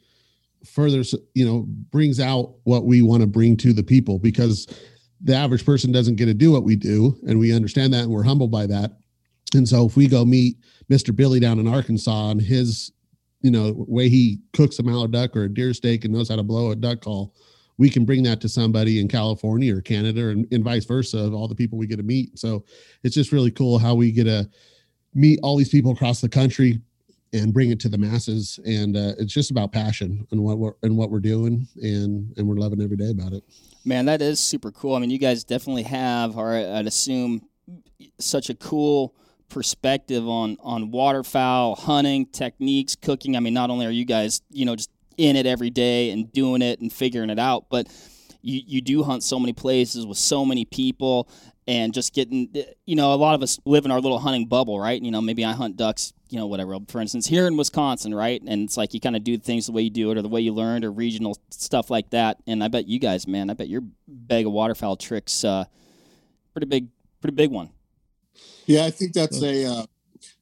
further 0.64 1.02
you 1.34 1.44
know 1.44 1.64
brings 1.90 2.20
out 2.20 2.54
what 2.64 2.84
we 2.84 3.02
want 3.02 3.20
to 3.20 3.26
bring 3.26 3.56
to 3.58 3.72
the 3.72 3.82
people 3.82 4.18
because 4.18 4.66
the 5.20 5.34
average 5.34 5.66
person 5.66 5.92
doesn't 5.92 6.16
get 6.16 6.26
to 6.26 6.34
do 6.34 6.50
what 6.50 6.64
we 6.64 6.76
do. 6.76 7.16
And 7.26 7.38
we 7.38 7.54
understand 7.54 7.92
that 7.92 8.04
and 8.04 8.10
we're 8.10 8.24
humbled 8.24 8.50
by 8.50 8.66
that. 8.66 8.92
And 9.54 9.68
so 9.68 9.86
if 9.86 9.96
we 9.96 10.06
go 10.06 10.24
meet 10.24 10.56
mr 10.90 11.14
billy 11.14 11.40
down 11.40 11.58
in 11.58 11.68
arkansas 11.68 12.30
and 12.30 12.40
his 12.40 12.92
you 13.40 13.50
know 13.50 13.74
way 13.88 14.08
he 14.08 14.38
cooks 14.52 14.78
a 14.78 14.82
mallard 14.82 15.12
duck 15.12 15.36
or 15.36 15.44
a 15.44 15.48
deer 15.48 15.72
steak 15.72 16.04
and 16.04 16.12
knows 16.12 16.28
how 16.28 16.36
to 16.36 16.42
blow 16.42 16.70
a 16.70 16.76
duck 16.76 17.00
call 17.00 17.34
we 17.78 17.88
can 17.88 18.04
bring 18.04 18.22
that 18.22 18.40
to 18.40 18.48
somebody 18.48 19.00
in 19.00 19.08
california 19.08 19.74
or 19.74 19.80
canada 19.80 20.28
and, 20.28 20.46
and 20.52 20.64
vice 20.64 20.84
versa 20.84 21.18
of 21.18 21.34
all 21.34 21.48
the 21.48 21.54
people 21.54 21.78
we 21.78 21.86
get 21.86 21.96
to 21.96 22.02
meet. 22.02 22.38
So 22.38 22.64
it's 23.02 23.14
just 23.14 23.32
really 23.32 23.50
cool 23.50 23.78
how 23.78 23.94
we 23.94 24.12
get 24.12 24.24
to 24.24 24.48
meet 25.14 25.38
all 25.42 25.56
these 25.56 25.68
people 25.68 25.92
across 25.92 26.20
the 26.20 26.28
country 26.28 26.80
and 27.32 27.52
bring 27.52 27.70
it 27.70 27.80
to 27.80 27.88
the 27.88 27.98
masses. 27.98 28.60
And 28.64 28.96
uh, 28.96 29.12
it's 29.18 29.32
just 29.32 29.50
about 29.50 29.72
passion 29.72 30.26
and 30.30 30.42
what 30.42 30.58
we're 30.58 30.74
and 30.82 30.96
what 30.96 31.10
we're 31.10 31.20
doing 31.20 31.66
and 31.76 32.32
and 32.36 32.46
we're 32.46 32.56
loving 32.56 32.82
every 32.82 32.96
day 32.96 33.10
about 33.10 33.32
it. 33.32 33.42
Man 33.84 34.06
that 34.06 34.22
is 34.22 34.40
super 34.40 34.70
cool. 34.70 34.94
I 34.94 34.98
mean 34.98 35.10
you 35.10 35.18
guys 35.18 35.44
definitely 35.44 35.84
have 35.84 36.36
or 36.36 36.54
i'd 36.54 36.86
assume 36.86 37.42
such 38.18 38.50
a 38.50 38.54
cool 38.54 39.14
perspective 39.48 40.26
on 40.28 40.56
on 40.60 40.90
waterfowl 40.90 41.74
hunting 41.76 42.26
techniques 42.26 42.96
cooking. 42.96 43.36
I 43.36 43.40
mean 43.40 43.54
not 43.54 43.70
only 43.70 43.86
are 43.86 43.90
you 43.90 44.04
guys 44.04 44.42
you 44.50 44.64
know 44.64 44.76
just 44.76 44.90
in 45.16 45.36
it 45.36 45.46
every 45.46 45.70
day 45.70 46.10
and 46.10 46.32
doing 46.32 46.62
it 46.62 46.80
and 46.80 46.92
figuring 46.92 47.30
it 47.30 47.38
out. 47.38 47.66
But 47.70 47.88
you, 48.42 48.60
you 48.66 48.80
do 48.80 49.02
hunt 49.02 49.22
so 49.22 49.38
many 49.38 49.52
places 49.52 50.06
with 50.06 50.18
so 50.18 50.44
many 50.44 50.64
people 50.64 51.28
and 51.66 51.94
just 51.94 52.12
getting, 52.12 52.52
you 52.86 52.96
know, 52.96 53.12
a 53.12 53.16
lot 53.16 53.34
of 53.34 53.42
us 53.42 53.58
live 53.64 53.84
in 53.84 53.90
our 53.90 54.00
little 54.00 54.18
hunting 54.18 54.46
bubble, 54.46 54.80
right? 54.80 55.00
You 55.00 55.10
know, 55.10 55.20
maybe 55.20 55.44
I 55.44 55.52
hunt 55.52 55.76
ducks, 55.76 56.12
you 56.28 56.38
know, 56.38 56.46
whatever. 56.46 56.76
For 56.88 57.00
instance, 57.00 57.26
here 57.26 57.46
in 57.46 57.56
Wisconsin, 57.56 58.14
right? 58.14 58.42
And 58.44 58.64
it's 58.64 58.76
like 58.76 58.94
you 58.94 59.00
kind 59.00 59.14
of 59.14 59.22
do 59.22 59.38
things 59.38 59.66
the 59.66 59.72
way 59.72 59.82
you 59.82 59.90
do 59.90 60.10
it 60.10 60.18
or 60.18 60.22
the 60.22 60.28
way 60.28 60.40
you 60.40 60.52
learned 60.52 60.84
or 60.84 60.90
regional 60.90 61.38
stuff 61.50 61.90
like 61.90 62.10
that. 62.10 62.38
And 62.46 62.64
I 62.64 62.68
bet 62.68 62.88
you 62.88 62.98
guys, 62.98 63.28
man, 63.28 63.48
I 63.48 63.54
bet 63.54 63.68
your 63.68 63.82
bag 64.08 64.46
of 64.46 64.52
waterfowl 64.52 64.96
tricks, 64.96 65.44
uh, 65.44 65.64
pretty 66.52 66.66
big, 66.66 66.88
pretty 67.20 67.36
big 67.36 67.50
one. 67.50 67.70
Yeah, 68.66 68.84
I 68.84 68.90
think 68.90 69.12
that's 69.12 69.42
a 69.42 69.64
uh, 69.64 69.86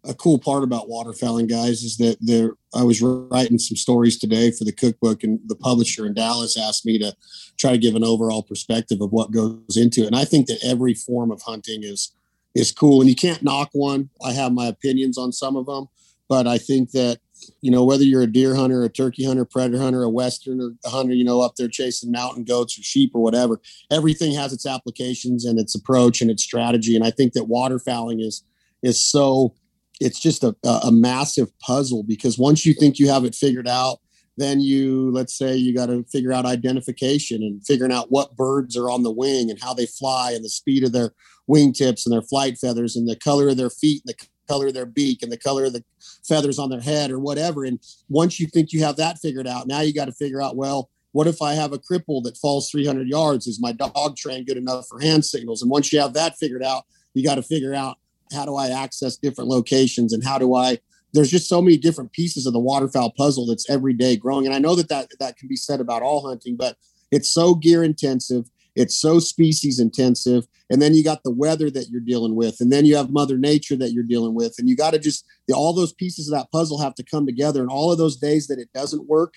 a 0.04 0.14
cool 0.14 0.38
part 0.38 0.64
about 0.64 0.88
waterfowling, 0.88 1.48
guys, 1.48 1.82
is 1.82 1.96
that 1.98 2.16
there. 2.20 2.54
I 2.74 2.84
was 2.84 3.02
writing 3.02 3.58
some 3.58 3.76
stories 3.76 4.18
today 4.18 4.50
for 4.50 4.64
the 4.64 4.72
cookbook, 4.72 5.22
and 5.22 5.40
the 5.46 5.56
publisher 5.56 6.06
in 6.06 6.14
Dallas 6.14 6.56
asked 6.56 6.86
me 6.86 6.98
to 6.98 7.14
try 7.58 7.72
to 7.72 7.78
give 7.78 7.94
an 7.94 8.04
overall 8.04 8.42
perspective 8.42 9.00
of 9.00 9.12
what 9.12 9.32
goes 9.32 9.76
into 9.76 10.02
it. 10.02 10.06
And 10.06 10.16
I 10.16 10.24
think 10.24 10.46
that 10.46 10.64
every 10.64 10.94
form 10.94 11.30
of 11.30 11.42
hunting 11.42 11.82
is 11.82 12.14
is 12.54 12.72
cool, 12.72 13.00
and 13.00 13.10
you 13.10 13.16
can't 13.16 13.42
knock 13.42 13.70
one. 13.72 14.08
I 14.24 14.32
have 14.32 14.52
my 14.52 14.66
opinions 14.66 15.18
on 15.18 15.32
some 15.32 15.56
of 15.56 15.66
them, 15.66 15.88
but 16.28 16.46
I 16.46 16.58
think 16.58 16.92
that 16.92 17.18
you 17.60 17.70
know 17.70 17.84
whether 17.84 18.04
you're 18.04 18.22
a 18.22 18.26
deer 18.26 18.54
hunter, 18.54 18.82
a 18.82 18.88
turkey 18.88 19.24
hunter, 19.26 19.44
predator 19.44 19.82
hunter, 19.82 20.02
a 20.02 20.08
western 20.08 20.78
a 20.84 20.88
hunter, 20.88 21.12
you 21.12 21.24
know, 21.24 21.42
up 21.42 21.56
there 21.56 21.68
chasing 21.68 22.10
mountain 22.10 22.44
goats 22.44 22.78
or 22.78 22.82
sheep 22.82 23.10
or 23.14 23.22
whatever, 23.22 23.60
everything 23.90 24.32
has 24.32 24.54
its 24.54 24.64
applications 24.64 25.44
and 25.44 25.58
its 25.58 25.74
approach 25.74 26.22
and 26.22 26.30
its 26.30 26.42
strategy. 26.42 26.96
And 26.96 27.04
I 27.04 27.10
think 27.10 27.34
that 27.34 27.48
waterfowling 27.48 28.24
is 28.24 28.44
is 28.82 29.04
so 29.04 29.54
it's 30.00 30.18
just 30.18 30.42
a, 30.42 30.54
a 30.64 30.90
massive 30.90 31.56
puzzle 31.60 32.02
because 32.02 32.38
once 32.38 32.64
you 32.64 32.74
think 32.74 32.98
you 32.98 33.08
have 33.08 33.24
it 33.24 33.34
figured 33.34 33.68
out 33.68 33.98
then 34.36 34.60
you 34.60 35.10
let's 35.12 35.36
say 35.36 35.54
you 35.54 35.74
got 35.74 35.86
to 35.86 36.02
figure 36.04 36.32
out 36.32 36.46
identification 36.46 37.42
and 37.42 37.64
figuring 37.66 37.92
out 37.92 38.10
what 38.10 38.36
birds 38.36 38.76
are 38.76 38.90
on 38.90 39.02
the 39.02 39.10
wing 39.10 39.50
and 39.50 39.60
how 39.60 39.74
they 39.74 39.86
fly 39.86 40.32
and 40.32 40.44
the 40.44 40.48
speed 40.48 40.82
of 40.82 40.92
their 40.92 41.12
wingtips 41.48 42.06
and 42.06 42.12
their 42.12 42.22
flight 42.22 42.56
feathers 42.58 42.96
and 42.96 43.08
the 43.08 43.16
color 43.16 43.48
of 43.48 43.56
their 43.56 43.70
feet 43.70 44.02
and 44.06 44.14
the 44.14 44.26
color 44.48 44.68
of 44.68 44.74
their 44.74 44.86
beak 44.86 45.22
and 45.22 45.30
the 45.30 45.38
color 45.38 45.64
of 45.64 45.72
the 45.72 45.84
feathers 46.26 46.58
on 46.58 46.70
their 46.70 46.80
head 46.80 47.10
or 47.10 47.20
whatever. 47.20 47.64
And 47.64 47.78
once 48.08 48.40
you 48.40 48.46
think 48.46 48.72
you 48.72 48.82
have 48.82 48.96
that 48.96 49.18
figured 49.18 49.46
out 49.46 49.66
now 49.66 49.80
you 49.80 49.92
got 49.92 50.06
to 50.06 50.12
figure 50.12 50.42
out 50.42 50.56
well 50.56 50.90
what 51.12 51.26
if 51.26 51.42
i 51.42 51.54
have 51.54 51.72
a 51.72 51.78
cripple 51.78 52.22
that 52.22 52.36
falls 52.36 52.70
300 52.70 53.08
yards? 53.08 53.46
Is 53.46 53.60
my 53.60 53.72
dog 53.72 54.16
trained 54.16 54.46
good 54.46 54.56
enough 54.56 54.86
for 54.88 55.00
hand 55.00 55.24
signals? 55.24 55.60
And 55.60 55.70
once 55.70 55.92
you 55.92 56.00
have 56.00 56.14
that 56.14 56.36
figured 56.38 56.62
out 56.62 56.84
you 57.14 57.24
got 57.24 57.34
to 57.34 57.42
figure 57.42 57.74
out 57.74 57.98
how 58.32 58.44
do 58.44 58.56
I 58.56 58.68
access 58.68 59.16
different 59.16 59.50
locations 59.50 60.12
and 60.12 60.24
how 60.24 60.38
do 60.38 60.54
I 60.54 60.78
there's 61.12 61.30
just 61.30 61.48
so 61.48 61.60
many 61.60 61.76
different 61.76 62.12
pieces 62.12 62.46
of 62.46 62.52
the 62.52 62.60
waterfowl 62.60 63.12
puzzle 63.16 63.44
that's 63.46 63.68
every 63.68 63.92
day 63.92 64.16
growing. 64.16 64.46
And 64.46 64.54
I 64.54 64.60
know 64.60 64.76
that 64.76 64.88
that 64.88 65.08
that 65.18 65.36
can 65.36 65.48
be 65.48 65.56
said 65.56 65.80
about 65.80 66.02
all 66.02 66.26
hunting 66.26 66.56
but 66.56 66.76
it's 67.10 67.32
so 67.32 67.54
gear 67.54 67.82
intensive 67.82 68.50
it's 68.76 68.96
so 68.96 69.18
species 69.18 69.80
intensive 69.80 70.46
and 70.70 70.80
then 70.80 70.94
you 70.94 71.02
got 71.02 71.24
the 71.24 71.32
weather 71.32 71.70
that 71.70 71.88
you're 71.90 72.00
dealing 72.00 72.36
with 72.36 72.60
and 72.60 72.72
then 72.72 72.84
you 72.84 72.96
have 72.96 73.10
mother 73.10 73.36
nature 73.36 73.76
that 73.76 73.92
you're 73.92 74.04
dealing 74.04 74.34
with 74.34 74.54
and 74.58 74.68
you 74.68 74.76
got 74.76 74.92
to 74.92 74.98
just 74.98 75.24
all 75.52 75.72
those 75.72 75.92
pieces 75.92 76.28
of 76.28 76.38
that 76.38 76.50
puzzle 76.52 76.80
have 76.80 76.94
to 76.94 77.02
come 77.02 77.26
together 77.26 77.60
and 77.60 77.70
all 77.70 77.90
of 77.90 77.98
those 77.98 78.16
days 78.16 78.46
that 78.46 78.60
it 78.60 78.72
doesn't 78.72 79.08
work 79.08 79.34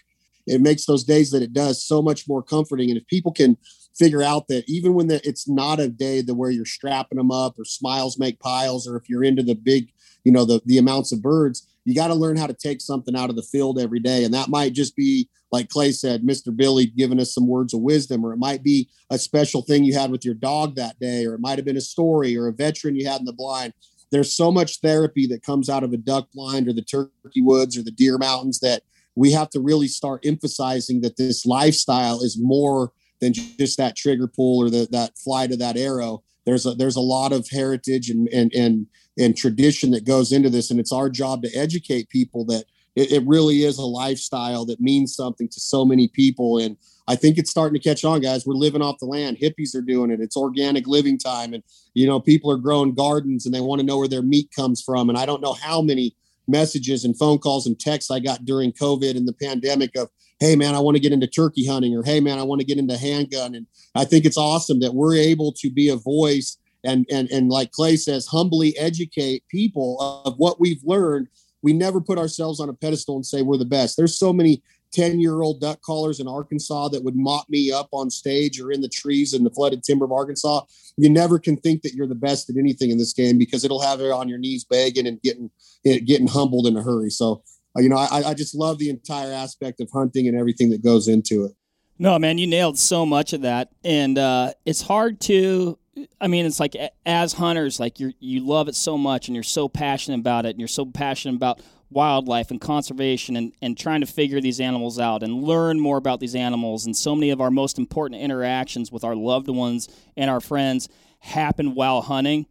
it 0.47 0.61
makes 0.61 0.85
those 0.85 1.03
days 1.03 1.31
that 1.31 1.41
it 1.41 1.53
does 1.53 1.83
so 1.83 2.01
much 2.01 2.27
more 2.27 2.43
comforting. 2.43 2.89
And 2.89 2.97
if 2.97 3.07
people 3.07 3.31
can 3.31 3.57
figure 3.97 4.23
out 4.23 4.47
that 4.47 4.63
even 4.67 4.93
when 4.93 5.07
the, 5.07 5.25
it's 5.27 5.47
not 5.47 5.79
a 5.79 5.87
day 5.87 6.21
that 6.21 6.33
where 6.33 6.49
you're 6.49 6.65
strapping 6.65 7.17
them 7.17 7.31
up 7.31 7.57
or 7.59 7.65
smiles 7.65 8.17
make 8.17 8.39
piles 8.39 8.87
or 8.87 8.95
if 8.95 9.09
you're 9.09 9.23
into 9.23 9.43
the 9.43 9.55
big 9.55 9.91
you 10.23 10.31
know 10.31 10.45
the 10.45 10.61
the 10.65 10.77
amounts 10.77 11.11
of 11.11 11.21
birds 11.21 11.67
you 11.85 11.93
got 11.93 12.07
to 12.07 12.15
learn 12.15 12.37
how 12.37 12.47
to 12.47 12.53
take 12.53 12.81
something 12.81 13.15
out 13.15 13.29
of 13.29 13.35
the 13.35 13.43
field 13.43 13.79
every 13.79 13.99
day. 13.99 14.23
And 14.23 14.33
that 14.33 14.49
might 14.49 14.73
just 14.73 14.95
be 14.95 15.29
like 15.51 15.69
clay 15.69 15.91
said 15.91 16.23
mr 16.23 16.55
billy 16.55 16.87
giving 16.87 17.19
us 17.19 17.33
some 17.33 17.47
words 17.47 17.75
of 17.75 17.81
wisdom 17.81 18.25
or 18.25 18.33
it 18.33 18.39
might 18.39 18.63
be 18.63 18.89
a 19.11 19.19
special 19.19 19.61
thing 19.61 19.83
you 19.83 19.93
had 19.93 20.09
with 20.09 20.25
your 20.25 20.33
dog 20.33 20.75
that 20.75 20.99
day 20.99 21.25
or 21.25 21.35
it 21.35 21.41
might 21.41 21.59
have 21.59 21.65
been 21.65 21.77
a 21.77 21.81
story 21.81 22.35
or 22.35 22.47
a 22.47 22.53
veteran 22.53 22.95
you 22.95 23.07
had 23.07 23.19
in 23.19 23.25
the 23.25 23.33
blind. 23.33 23.71
There's 24.11 24.35
so 24.35 24.51
much 24.51 24.79
therapy 24.79 25.27
that 25.27 25.43
comes 25.43 25.69
out 25.69 25.83
of 25.83 25.93
a 25.93 25.97
duck 25.97 26.27
blind 26.33 26.67
or 26.67 26.73
the 26.73 26.81
turkey 26.81 27.41
woods 27.41 27.77
or 27.77 27.83
the 27.83 27.91
deer 27.91 28.17
mountains 28.17 28.59
that 28.61 28.81
we 29.15 29.31
have 29.31 29.49
to 29.51 29.59
really 29.59 29.87
start 29.87 30.25
emphasizing 30.25 31.01
that 31.01 31.17
this 31.17 31.45
lifestyle 31.45 32.21
is 32.21 32.37
more 32.39 32.91
than 33.23 33.33
just 33.33 33.77
that 33.77 33.95
trigger 33.95 34.27
pull 34.27 34.59
or 34.61 34.69
the, 34.69 34.87
that 34.91 35.17
fly 35.17 35.47
to 35.47 35.55
that 35.55 35.77
arrow. 35.77 36.23
There's 36.45 36.65
a 36.65 36.75
there's 36.75 36.97
a 36.97 37.01
lot 37.01 37.31
of 37.31 37.47
heritage 37.49 38.09
and 38.09 38.27
and 38.29 38.53
and 38.53 38.85
and 39.17 39.37
tradition 39.37 39.91
that 39.91 40.05
goes 40.05 40.33
into 40.33 40.49
this, 40.49 40.69
and 40.69 40.79
it's 40.79 40.91
our 40.91 41.09
job 41.09 41.41
to 41.43 41.55
educate 41.55 42.09
people 42.09 42.43
that 42.45 42.65
it, 42.95 43.11
it 43.11 43.23
really 43.25 43.63
is 43.63 43.77
a 43.77 43.85
lifestyle 43.85 44.65
that 44.65 44.81
means 44.81 45.15
something 45.15 45.47
to 45.47 45.59
so 45.59 45.85
many 45.85 46.09
people. 46.09 46.57
And 46.57 46.75
I 47.07 47.15
think 47.15 47.37
it's 47.37 47.49
starting 47.49 47.79
to 47.79 47.89
catch 47.89 48.03
on, 48.03 48.19
guys. 48.19 48.45
We're 48.45 48.55
living 48.55 48.81
off 48.81 48.99
the 48.99 49.05
land. 49.05 49.37
Hippies 49.37 49.73
are 49.73 49.81
doing 49.81 50.11
it. 50.11 50.19
It's 50.19 50.35
organic 50.35 50.85
living 50.85 51.17
time, 51.17 51.53
and 51.53 51.63
you 51.93 52.05
know 52.05 52.19
people 52.19 52.51
are 52.51 52.57
growing 52.57 52.93
gardens 52.93 53.45
and 53.45 53.55
they 53.55 53.61
want 53.61 53.79
to 53.79 53.85
know 53.85 53.97
where 53.97 54.09
their 54.09 54.21
meat 54.21 54.49
comes 54.53 54.81
from. 54.81 55.07
And 55.07 55.17
I 55.17 55.25
don't 55.25 55.41
know 55.41 55.53
how 55.53 55.81
many 55.81 56.13
messages 56.45 57.05
and 57.05 57.17
phone 57.17 57.39
calls 57.39 57.67
and 57.67 57.79
texts 57.79 58.11
I 58.11 58.19
got 58.19 58.43
during 58.43 58.73
COVID 58.73 59.15
and 59.15 59.25
the 59.25 59.33
pandemic 59.33 59.95
of 59.95 60.09
hey 60.39 60.55
man, 60.55 60.75
I 60.75 60.79
want 60.79 60.95
to 60.95 61.01
get 61.01 61.13
into 61.13 61.27
turkey 61.27 61.65
hunting, 61.65 61.95
or 61.95 62.03
hey 62.03 62.19
man, 62.19 62.39
I 62.39 62.43
want 62.43 62.61
to 62.61 62.67
get 62.67 62.77
into 62.77 62.97
handgun. 62.97 63.55
And 63.55 63.67
I 63.95 64.05
think 64.05 64.25
it's 64.25 64.37
awesome 64.37 64.79
that 64.81 64.93
we're 64.93 65.15
able 65.15 65.53
to 65.53 65.69
be 65.69 65.89
a 65.89 65.95
voice 65.95 66.57
and 66.83 67.05
and 67.11 67.29
and 67.31 67.49
like 67.49 67.71
Clay 67.71 67.95
says, 67.95 68.27
humbly 68.27 68.77
educate 68.77 69.43
people 69.49 70.23
of 70.25 70.35
what 70.37 70.59
we've 70.59 70.83
learned. 70.83 71.27
We 71.61 71.71
never 71.71 72.01
put 72.01 72.17
ourselves 72.17 72.59
on 72.59 72.67
a 72.67 72.73
pedestal 72.73 73.15
and 73.15 73.25
say 73.25 73.41
we're 73.41 73.57
the 73.57 73.65
best. 73.65 73.95
There's 73.95 74.17
so 74.17 74.33
many 74.33 74.61
10 74.93 75.19
year 75.19 75.41
old 75.41 75.59
duck 75.59 75.81
callers 75.81 76.19
in 76.19 76.27
Arkansas 76.27 76.89
that 76.89 77.03
would 77.03 77.15
mop 77.15 77.49
me 77.49 77.71
up 77.71 77.89
on 77.91 78.09
stage 78.09 78.59
or 78.59 78.71
in 78.71 78.81
the 78.81 78.89
trees 78.89 79.33
in 79.33 79.43
the 79.43 79.49
flooded 79.49 79.83
timber 79.83 80.05
of 80.05 80.11
Arkansas. 80.11 80.61
You 80.97 81.09
never 81.09 81.39
can 81.39 81.57
think 81.57 81.81
that 81.81 81.93
you're 81.93 82.07
the 82.07 82.15
best 82.15 82.49
at 82.49 82.57
anything 82.57 82.91
in 82.91 82.97
this 82.97 83.13
game 83.13 83.37
because 83.37 83.65
it'll 83.65 83.81
have 83.81 83.99
you 83.99 84.13
on 84.13 84.29
your 84.29 84.37
knees 84.37 84.63
begging 84.63 85.07
and 85.07 85.21
getting 85.21 85.49
getting 85.83 86.27
humbled 86.27 86.67
in 86.67 86.77
a 86.77 86.83
hurry. 86.83 87.09
So 87.09 87.43
you 87.81 87.89
know, 87.89 87.97
I, 87.97 88.29
I 88.29 88.33
just 88.33 88.55
love 88.55 88.77
the 88.77 88.89
entire 88.89 89.31
aspect 89.31 89.81
of 89.81 89.89
hunting 89.91 90.27
and 90.27 90.37
everything 90.37 90.69
that 90.69 90.83
goes 90.83 91.07
into 91.07 91.45
it. 91.45 91.53
No, 91.99 92.17
man, 92.19 92.37
you 92.37 92.47
nailed 92.47 92.77
so 92.77 93.05
much 93.05 93.33
of 93.33 93.41
that, 93.41 93.69
and 93.83 94.17
uh, 94.17 94.53
it's 94.65 94.81
hard 94.81 95.19
to. 95.21 95.77
I 96.19 96.27
mean, 96.27 96.45
it's 96.45 96.59
like 96.59 96.75
as 97.05 97.33
hunters, 97.33 97.79
like 97.79 97.99
you 97.99 98.13
you 98.19 98.41
love 98.41 98.67
it 98.67 98.75
so 98.75 98.97
much, 98.97 99.27
and 99.27 99.35
you're 99.35 99.43
so 99.43 99.69
passionate 99.69 100.19
about 100.19 100.45
it, 100.45 100.49
and 100.49 100.59
you're 100.59 100.67
so 100.67 100.85
passionate 100.85 101.35
about 101.35 101.61
wildlife 101.91 102.49
and 102.49 102.59
conservation, 102.59 103.35
and 103.35 103.53
and 103.61 103.77
trying 103.77 104.01
to 104.01 104.07
figure 104.07 104.41
these 104.41 104.59
animals 104.59 104.99
out 104.99 105.21
and 105.21 105.43
learn 105.43 105.79
more 105.79 105.97
about 105.97 106.19
these 106.19 106.35
animals. 106.35 106.85
And 106.85 106.97
so 106.97 107.15
many 107.15 107.29
of 107.29 107.39
our 107.39 107.51
most 107.51 107.77
important 107.77 108.21
interactions 108.21 108.91
with 108.91 109.03
our 109.03 109.15
loved 109.15 109.47
ones 109.47 109.87
and 110.17 110.29
our 110.31 110.41
friends 110.41 110.89
happen 111.19 111.75
while 111.75 112.01
hunting, 112.01 112.47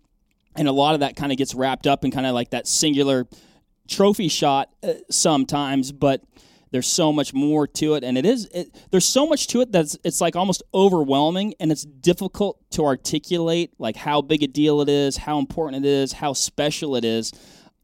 and 0.55 0.69
a 0.69 0.73
lot 0.73 0.95
of 0.95 1.01
that 1.01 1.17
kind 1.17 1.33
of 1.33 1.39
gets 1.39 1.53
wrapped 1.53 1.89
up 1.89 2.05
in 2.05 2.13
kind 2.13 2.27
of 2.27 2.35
like 2.35 2.51
that 2.51 2.69
singular 2.69 3.27
trophy 3.89 4.29
shot 4.29 4.71
uh, 4.83 4.95
sometimes, 5.11 5.93
but 5.93 6.23
there's 6.73 6.87
so 6.87 7.13
much 7.13 7.33
more 7.33 7.67
to 7.67 7.95
it. 7.95 8.03
And 8.03 8.19
it 8.19 8.27
is 8.27 8.47
it, 8.47 8.75
there's 8.91 9.05
so 9.05 9.27
much 9.27 9.47
to 9.49 9.61
it 9.61 9.71
that's 9.71 9.97
it's 10.03 10.21
like 10.21 10.35
almost 10.35 10.63
overwhelming 10.75 11.55
and 11.61 11.71
it's 11.71 11.85
difficult 11.85 12.59
to 12.73 12.85
articulate 12.85 13.73
like 13.79 13.95
how 13.95 14.23
big 14.23 14.43
a 14.43 14.47
deal 14.47 14.81
it 14.81 14.89
is 14.89 15.19
how 15.19 15.39
important 15.39 15.85
it 15.85 15.89
is 15.89 16.13
how 16.13 16.33
special 16.33 16.97
it 16.97 17.05
is. 17.05 17.33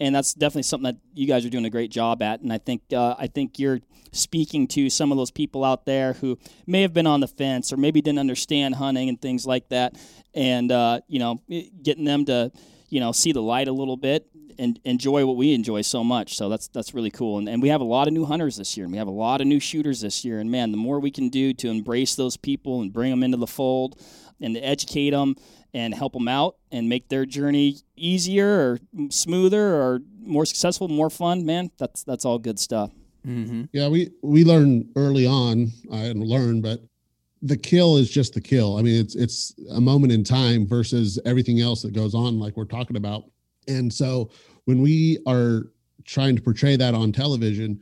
And 0.00 0.14
that's 0.14 0.32
definitely 0.32 0.62
something 0.62 0.94
that 0.94 0.96
you 1.12 1.26
guys 1.26 1.44
are 1.44 1.50
doing 1.50 1.64
a 1.66 1.70
great 1.70 1.90
job 1.90 2.22
at. 2.22 2.40
And 2.40 2.52
i 2.52 2.58
think 2.58 2.82
uh, 2.92 3.14
i 3.18 3.26
think 3.26 3.58
you're 3.58 3.80
speaking 4.10 4.66
to 4.66 4.88
some 4.88 5.12
of 5.12 5.18
those 5.18 5.30
people 5.30 5.64
out 5.64 5.84
there 5.84 6.14
who 6.14 6.38
may 6.66 6.80
have 6.80 6.94
been 6.94 7.06
on 7.06 7.20
the 7.20 7.28
fence 7.28 7.72
or 7.74 7.76
maybe 7.76 8.00
didn't 8.00 8.18
understand 8.18 8.74
hunting 8.74 9.10
and 9.10 9.20
things 9.20 9.46
like 9.46 9.68
that. 9.68 9.96
And 10.34 10.72
uh, 10.72 11.00
you 11.08 11.18
know 11.18 11.42
getting 11.82 12.04
them 12.04 12.24
to 12.24 12.50
you 12.88 13.00
know 13.00 13.12
see 13.12 13.32
the 13.32 13.42
light 13.42 13.68
a 13.68 13.72
little 13.72 13.98
bit 13.98 14.26
and 14.58 14.80
enjoy 14.84 15.24
what 15.24 15.36
we 15.36 15.54
enjoy 15.54 15.82
so 15.82 16.02
much. 16.02 16.36
So 16.36 16.48
that's 16.48 16.68
that's 16.68 16.94
really 16.94 17.10
cool. 17.10 17.38
And, 17.38 17.48
and 17.48 17.62
we 17.62 17.68
have 17.68 17.80
a 17.80 17.84
lot 17.84 18.08
of 18.08 18.12
new 18.12 18.24
hunters 18.24 18.56
this 18.56 18.76
year, 18.76 18.84
and 18.84 18.92
we 18.92 18.98
have 18.98 19.08
a 19.08 19.12
lot 19.12 19.40
of 19.40 19.46
new 19.46 19.60
shooters 19.60 20.00
this 20.00 20.24
year. 20.24 20.40
And 20.40 20.50
man, 20.50 20.70
the 20.70 20.76
more 20.76 21.00
we 21.00 21.10
can 21.10 21.28
do 21.28 21.52
to 21.54 21.68
embrace 21.68 22.14
those 22.14 22.36
people 22.36 22.80
and 22.80 22.92
bring 22.92 23.10
them 23.10 23.22
into 23.22 23.36
the 23.36 23.46
fold, 23.46 24.00
and 24.40 24.54
to 24.54 24.60
educate 24.60 25.10
them 25.10 25.36
and 25.74 25.94
help 25.94 26.12
them 26.14 26.28
out 26.28 26.56
and 26.72 26.88
make 26.88 27.08
their 27.08 27.26
journey 27.26 27.76
easier 27.96 28.48
or 28.48 28.78
smoother 29.10 29.74
or 29.74 30.00
more 30.20 30.46
successful, 30.46 30.88
more 30.88 31.10
fun, 31.10 31.44
man, 31.44 31.70
that's 31.78 32.04
that's 32.04 32.24
all 32.24 32.38
good 32.38 32.58
stuff. 32.58 32.90
Mm-hmm. 33.26 33.64
Yeah, 33.72 33.88
we 33.88 34.10
we 34.22 34.44
learned 34.44 34.90
early 34.96 35.26
on. 35.26 35.72
I 35.92 36.02
didn't 36.02 36.24
learn, 36.24 36.60
but 36.60 36.80
the 37.42 37.56
kill 37.56 37.96
is 37.96 38.10
just 38.10 38.34
the 38.34 38.40
kill. 38.40 38.78
I 38.78 38.82
mean, 38.82 39.00
it's 39.00 39.14
it's 39.14 39.54
a 39.70 39.80
moment 39.80 40.12
in 40.12 40.24
time 40.24 40.66
versus 40.66 41.18
everything 41.24 41.60
else 41.60 41.82
that 41.82 41.92
goes 41.92 42.14
on, 42.14 42.38
like 42.38 42.56
we're 42.56 42.64
talking 42.64 42.96
about. 42.96 43.24
And 43.68 43.92
so 43.92 44.30
when 44.64 44.80
we 44.80 45.18
are 45.26 45.70
trying 46.04 46.34
to 46.36 46.42
portray 46.42 46.76
that 46.76 46.94
on 46.94 47.12
television, 47.12 47.80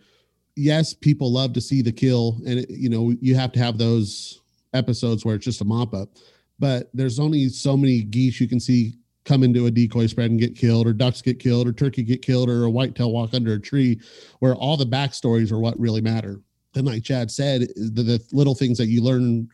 yes, 0.57 0.93
people 0.93 1.33
love 1.33 1.53
to 1.55 1.61
see 1.61 1.83
the 1.83 1.93
kill, 1.93 2.39
and 2.47 2.61
it, 2.61 2.71
you 2.71 2.89
know 2.89 3.15
you 3.21 3.35
have 3.35 3.53
to 3.53 3.59
have 3.59 3.79
those 3.79 4.41
episodes 4.75 5.25
where 5.25 5.37
it's 5.37 5.45
just 5.45 5.61
a 5.61 5.65
mop 5.65 5.95
up. 5.95 6.11
But 6.59 6.91
there's 6.95 7.19
only 7.19 7.49
so 7.49 7.77
many 7.77 8.03
geese 8.03 8.41
you 8.41 8.49
can 8.49 8.61
see 8.61 8.95
come 9.25 9.43
into 9.43 9.67
a 9.67 9.71
decoy 9.71 10.07
spread 10.07 10.31
and 10.31 10.41
get 10.41 10.57
killed, 10.57 10.87
or 10.87 10.93
ducks 10.93 11.21
get 11.21 11.39
killed, 11.39 11.67
or 11.67 11.73
turkey 11.73 12.03
get 12.03 12.23
killed, 12.23 12.49
or 12.49 12.65
a 12.65 12.71
whitetail 12.71 13.13
walk 13.13 13.35
under 13.35 13.55
a 13.55 13.61
tree, 13.61 14.01
where 14.39 14.55
all 14.55 14.77
the 14.77 14.87
backstories 14.87 15.53
are 15.53 15.59
what 15.59 15.79
really 15.79 16.01
matter. 16.01 16.41
and 16.75 16.87
like 16.87 17.03
Chad 17.03 17.31
said, 17.31 17.63
the, 17.77 18.03
the 18.03 18.25
little 18.33 18.55
things 18.55 18.79
that 18.79 18.87
you 18.87 19.03
learn, 19.03 19.49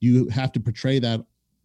you 0.00 0.28
have 0.28 0.52
to 0.52 0.60
portray 0.60 0.98
that, 1.00 1.20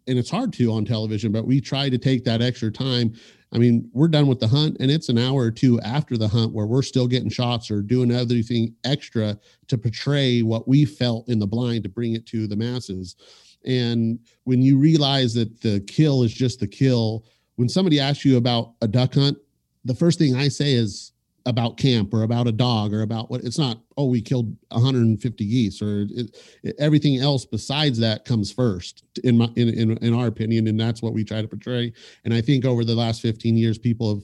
and 0.07 0.17
it's 0.17 0.31
hard 0.31 0.51
to 0.53 0.71
on 0.71 0.83
television. 0.83 1.31
But 1.31 1.45
we 1.45 1.61
try 1.61 1.89
to 1.89 1.97
take 1.97 2.25
that 2.25 2.41
extra 2.41 2.71
time. 2.71 3.13
I 3.53 3.59
mean, 3.59 3.89
we're 3.93 4.07
done 4.07 4.25
with 4.25 4.39
the 4.39 4.47
hunt, 4.47 4.77
and 4.79 4.89
it's 4.89 5.09
an 5.09 5.19
hour 5.19 5.41
or 5.41 5.51
two 5.51 5.79
after 5.81 6.17
the 6.17 6.27
hunt 6.27 6.53
where 6.53 6.65
we're 6.65 6.81
still 6.81 7.07
getting 7.07 7.29
shots 7.29 7.69
or 7.69 7.83
doing 7.83 8.11
everything 8.11 8.73
extra 8.83 9.37
to 9.67 9.77
portray 9.77 10.41
what 10.41 10.67
we 10.67 10.85
felt 10.85 11.29
in 11.29 11.37
the 11.37 11.47
blind 11.47 11.83
to 11.83 11.89
bring 11.89 12.13
it 12.13 12.25
to 12.27 12.47
the 12.47 12.55
masses. 12.55 13.15
And 13.63 14.19
when 14.43 14.61
you 14.61 14.77
realize 14.77 15.35
that 15.35 15.61
the 15.61 15.81
kill 15.81 16.23
is 16.23 16.33
just 16.33 16.59
the 16.59 16.67
kill, 16.67 17.25
when 17.55 17.69
somebody 17.69 17.99
asks 17.99 18.25
you 18.25 18.37
about 18.37 18.73
a 18.81 18.87
duck 18.87 19.13
hunt, 19.13 19.37
the 19.85 19.95
first 19.95 20.17
thing 20.17 20.35
I 20.35 20.47
say 20.47 20.73
is 20.73 21.12
about 21.45 21.77
camp 21.77 22.13
or 22.13 22.23
about 22.23 22.47
a 22.47 22.51
dog 22.51 22.93
or 22.93 23.01
about 23.01 23.29
what 23.29 23.43
it's 23.43 23.59
not, 23.59 23.77
oh, 23.97 24.05
we 24.05 24.21
killed 24.21 24.55
150 24.69 25.45
geese 25.45 25.81
or 25.81 26.03
it, 26.09 26.37
it, 26.63 26.75
everything 26.79 27.17
else 27.17 27.45
besides 27.45 27.99
that 27.99 28.23
comes 28.23 28.51
first 28.51 29.03
in 29.23 29.37
my, 29.37 29.49
in, 29.55 29.69
in, 29.69 29.97
in 29.97 30.13
our 30.13 30.27
opinion. 30.27 30.67
And 30.67 30.79
that's 30.79 31.01
what 31.01 31.13
we 31.13 31.23
try 31.23 31.41
to 31.41 31.47
portray. 31.47 31.91
And 32.23 32.33
I 32.33 32.41
think 32.41 32.65
over 32.65 32.85
the 32.85 32.95
last 32.95 33.21
15 33.21 33.57
years, 33.57 33.77
people 33.77 34.15
have 34.15 34.23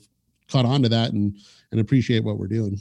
caught 0.50 0.66
on 0.66 0.82
to 0.84 0.90
that 0.90 1.12
and, 1.12 1.36
and 1.72 1.82
appreciate 1.82 2.24
what 2.24 2.38
we're 2.38 2.48
doing. 2.48 2.80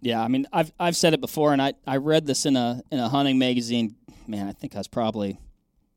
Yeah. 0.00 0.22
I 0.22 0.28
mean, 0.28 0.46
I've, 0.52 0.72
I've 0.78 0.96
said 0.96 1.14
it 1.14 1.20
before 1.20 1.52
and 1.52 1.62
I, 1.62 1.74
I 1.86 1.98
read 1.98 2.26
this 2.26 2.46
in 2.46 2.56
a, 2.56 2.82
in 2.90 2.98
a 2.98 3.08
hunting 3.08 3.38
magazine, 3.38 3.94
man, 4.26 4.48
I 4.48 4.52
think 4.52 4.74
I 4.74 4.78
was 4.78 4.88
probably 4.88 5.38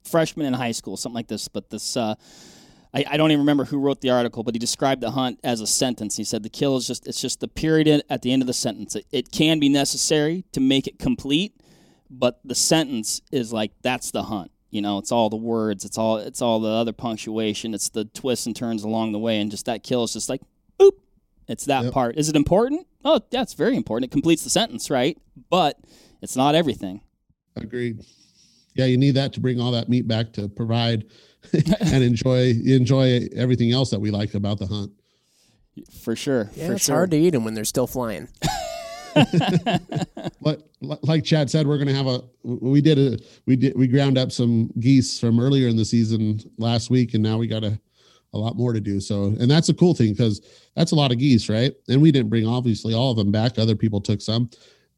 freshman 0.03 0.45
in 0.45 0.53
high 0.53 0.71
school, 0.71 0.97
something 0.97 1.15
like 1.15 1.27
this. 1.27 1.47
But 1.47 1.71
this, 1.71 1.97
uh, 1.97 2.15
I, 2.93 3.05
I, 3.11 3.17
don't 3.17 3.31
even 3.31 3.41
remember 3.41 3.65
who 3.65 3.79
wrote 3.79 4.01
the 4.01 4.09
article, 4.09 4.43
but 4.43 4.53
he 4.53 4.59
described 4.59 5.01
the 5.01 5.11
hunt 5.11 5.39
as 5.43 5.61
a 5.61 5.67
sentence. 5.67 6.17
He 6.17 6.23
said 6.23 6.43
the 6.43 6.49
kill 6.49 6.75
is 6.75 6.87
just 6.87 7.07
it's 7.07 7.21
just 7.21 7.39
the 7.39 7.47
period 7.47 8.03
at 8.09 8.21
the 8.21 8.31
end 8.31 8.41
of 8.41 8.47
the 8.47 8.53
sentence. 8.53 8.95
It, 8.95 9.05
it 9.11 9.31
can 9.31 9.59
be 9.59 9.69
necessary 9.69 10.45
to 10.51 10.59
make 10.59 10.87
it 10.87 10.99
complete, 10.99 11.55
but 12.09 12.39
the 12.43 12.55
sentence 12.55 13.21
is 13.31 13.53
like 13.53 13.71
that's 13.81 14.11
the 14.11 14.23
hunt. 14.23 14.51
You 14.69 14.81
know, 14.81 14.97
it's 14.97 15.11
all 15.11 15.29
the 15.29 15.37
words, 15.37 15.85
it's 15.85 15.97
all 15.97 16.17
it's 16.17 16.41
all 16.41 16.59
the 16.59 16.69
other 16.69 16.93
punctuation, 16.93 17.73
it's 17.73 17.89
the 17.89 18.05
twists 18.05 18.45
and 18.45 18.55
turns 18.55 18.83
along 18.83 19.11
the 19.11 19.19
way, 19.19 19.39
and 19.39 19.51
just 19.51 19.65
that 19.65 19.83
kill 19.83 20.03
is 20.03 20.13
just 20.13 20.29
like 20.29 20.41
boop. 20.79 20.91
It's 21.47 21.65
that 21.65 21.85
yep. 21.85 21.93
part. 21.93 22.17
Is 22.17 22.29
it 22.29 22.35
important? 22.35 22.87
Oh, 23.03 23.19
that's 23.31 23.53
very 23.53 23.75
important. 23.75 24.11
It 24.11 24.11
completes 24.11 24.43
the 24.43 24.49
sentence, 24.49 24.89
right? 24.89 25.17
But 25.49 25.79
it's 26.21 26.35
not 26.35 26.55
everything. 26.55 27.01
Agreed 27.55 28.05
yeah, 28.75 28.85
you 28.85 28.97
need 28.97 29.15
that 29.15 29.33
to 29.33 29.39
bring 29.39 29.59
all 29.59 29.71
that 29.71 29.89
meat 29.89 30.07
back 30.07 30.33
to 30.33 30.47
provide 30.47 31.05
and 31.53 32.03
enjoy 32.03 32.53
enjoy 32.65 33.27
everything 33.35 33.71
else 33.71 33.89
that 33.89 33.99
we 33.99 34.11
like 34.11 34.33
about 34.33 34.59
the 34.59 34.67
hunt. 34.67 34.91
For 36.03 36.15
sure. 36.15 36.49
Yeah, 36.55 36.67
for 36.67 36.73
it's 36.73 36.85
sure. 36.85 36.95
hard 36.95 37.11
to 37.11 37.17
eat 37.17 37.31
them 37.31 37.45
when 37.45 37.53
they're 37.53 37.65
still 37.65 37.87
flying. 37.87 38.27
like, 40.41 40.59
like 40.81 41.23
Chad 41.23 41.49
said, 41.49 41.67
we're 41.67 41.77
gonna 41.77 41.93
have 41.93 42.07
a. 42.07 42.21
We 42.43 42.81
did 42.81 42.97
a. 42.97 43.17
We 43.45 43.55
did. 43.55 43.77
We 43.77 43.87
ground 43.87 44.17
up 44.17 44.31
some 44.31 44.71
geese 44.79 45.19
from 45.19 45.39
earlier 45.39 45.67
in 45.67 45.75
the 45.75 45.85
season 45.85 46.39
last 46.57 46.89
week, 46.89 47.13
and 47.13 47.23
now 47.23 47.37
we 47.37 47.47
got 47.47 47.63
a, 47.63 47.79
a 48.33 48.37
lot 48.37 48.55
more 48.55 48.73
to 48.73 48.79
do. 48.79 48.99
So, 48.99 49.35
and 49.39 49.49
that's 49.49 49.69
a 49.69 49.73
cool 49.73 49.93
thing 49.93 50.11
because 50.11 50.41
that's 50.75 50.91
a 50.91 50.95
lot 50.95 51.11
of 51.11 51.19
geese, 51.19 51.49
right? 51.49 51.73
And 51.89 52.01
we 52.01 52.11
didn't 52.11 52.29
bring 52.29 52.47
obviously 52.47 52.93
all 52.93 53.11
of 53.11 53.17
them 53.17 53.31
back. 53.31 53.57
Other 53.57 53.75
people 53.75 54.01
took 54.01 54.21
some, 54.21 54.49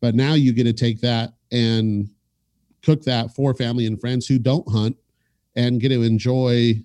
but 0.01 0.15
now 0.15 0.33
you 0.33 0.53
get 0.53 0.65
to 0.65 0.73
take 0.73 1.01
that 1.01 1.33
and 1.51 2.09
cook 2.83 3.03
that 3.03 3.33
for 3.33 3.53
family 3.53 3.85
and 3.85 3.99
friends 3.99 4.27
who 4.27 4.37
don't 4.37 4.67
hunt 4.69 4.95
and 5.55 5.79
get 5.79 5.89
to 5.89 6.01
enjoy 6.01 6.83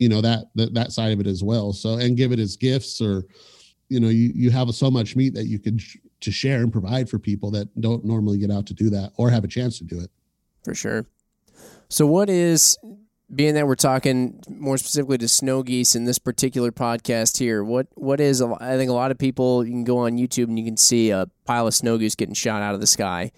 you 0.00 0.08
know 0.08 0.20
that 0.20 0.46
that, 0.56 0.74
that 0.74 0.92
side 0.92 1.12
of 1.12 1.20
it 1.20 1.26
as 1.28 1.44
well. 1.44 1.72
So 1.72 1.94
and 1.94 2.16
give 2.16 2.32
it 2.32 2.40
as 2.40 2.56
gifts 2.56 3.00
or 3.00 3.24
you 3.88 4.00
know 4.00 4.08
you 4.08 4.32
you 4.34 4.50
have 4.50 4.74
so 4.74 4.90
much 4.90 5.14
meat 5.14 5.34
that 5.34 5.46
you 5.46 5.60
can 5.60 5.78
sh- 5.78 5.98
to 6.22 6.32
share 6.32 6.62
and 6.62 6.72
provide 6.72 7.08
for 7.08 7.18
people 7.18 7.50
that 7.52 7.68
don't 7.80 8.04
normally 8.04 8.38
get 8.38 8.50
out 8.50 8.66
to 8.66 8.74
do 8.74 8.90
that 8.90 9.12
or 9.16 9.30
have 9.30 9.44
a 9.44 9.48
chance 9.48 9.78
to 9.78 9.84
do 9.84 10.00
it. 10.00 10.10
For 10.64 10.74
sure. 10.74 11.06
So 11.88 12.06
what 12.06 12.28
is 12.28 12.78
being 13.34 13.54
that 13.54 13.66
we're 13.66 13.76
talking 13.76 14.42
more 14.48 14.76
specifically 14.76 15.18
to 15.18 15.28
snow 15.28 15.62
geese 15.62 15.94
in 15.94 16.04
this 16.04 16.18
particular 16.18 16.72
podcast 16.72 17.38
here 17.38 17.62
what 17.62 17.86
what 17.94 18.20
is 18.20 18.42
i 18.42 18.76
think 18.76 18.90
a 18.90 18.92
lot 18.92 19.12
of 19.12 19.18
people 19.18 19.64
you 19.64 19.70
can 19.70 19.84
go 19.84 19.98
on 19.98 20.18
youtube 20.18 20.44
and 20.44 20.58
you 20.58 20.64
can 20.64 20.76
see 20.76 21.10
a 21.10 21.26
pile 21.44 21.68
of 21.68 21.72
snow 21.72 21.96
geese 21.96 22.16
getting 22.16 22.34
shot 22.34 22.60
out 22.60 22.74
of 22.74 22.80
the 22.80 22.88
sky 22.88 23.30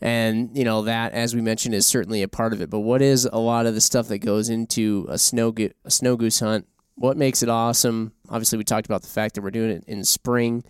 and 0.00 0.56
you 0.56 0.64
know 0.64 0.82
that 0.82 1.12
as 1.12 1.34
we 1.34 1.40
mentioned 1.40 1.74
is 1.74 1.86
certainly 1.86 2.22
a 2.22 2.28
part 2.28 2.52
of 2.52 2.60
it. 2.60 2.70
But 2.70 2.80
what 2.80 3.02
is 3.02 3.24
a 3.24 3.38
lot 3.38 3.66
of 3.66 3.74
the 3.74 3.80
stuff 3.80 4.08
that 4.08 4.18
goes 4.18 4.48
into 4.48 5.06
a 5.08 5.18
snow 5.18 5.52
go- 5.52 5.70
a 5.84 5.90
snow 5.90 6.16
goose 6.16 6.40
hunt? 6.40 6.66
What 6.94 7.16
makes 7.16 7.42
it 7.42 7.48
awesome? 7.48 8.12
Obviously 8.28 8.58
we 8.58 8.64
talked 8.64 8.86
about 8.86 9.02
the 9.02 9.08
fact 9.08 9.34
that 9.34 9.42
we're 9.42 9.50
doing 9.50 9.70
it 9.70 9.84
in 9.86 10.04
spring. 10.04 10.64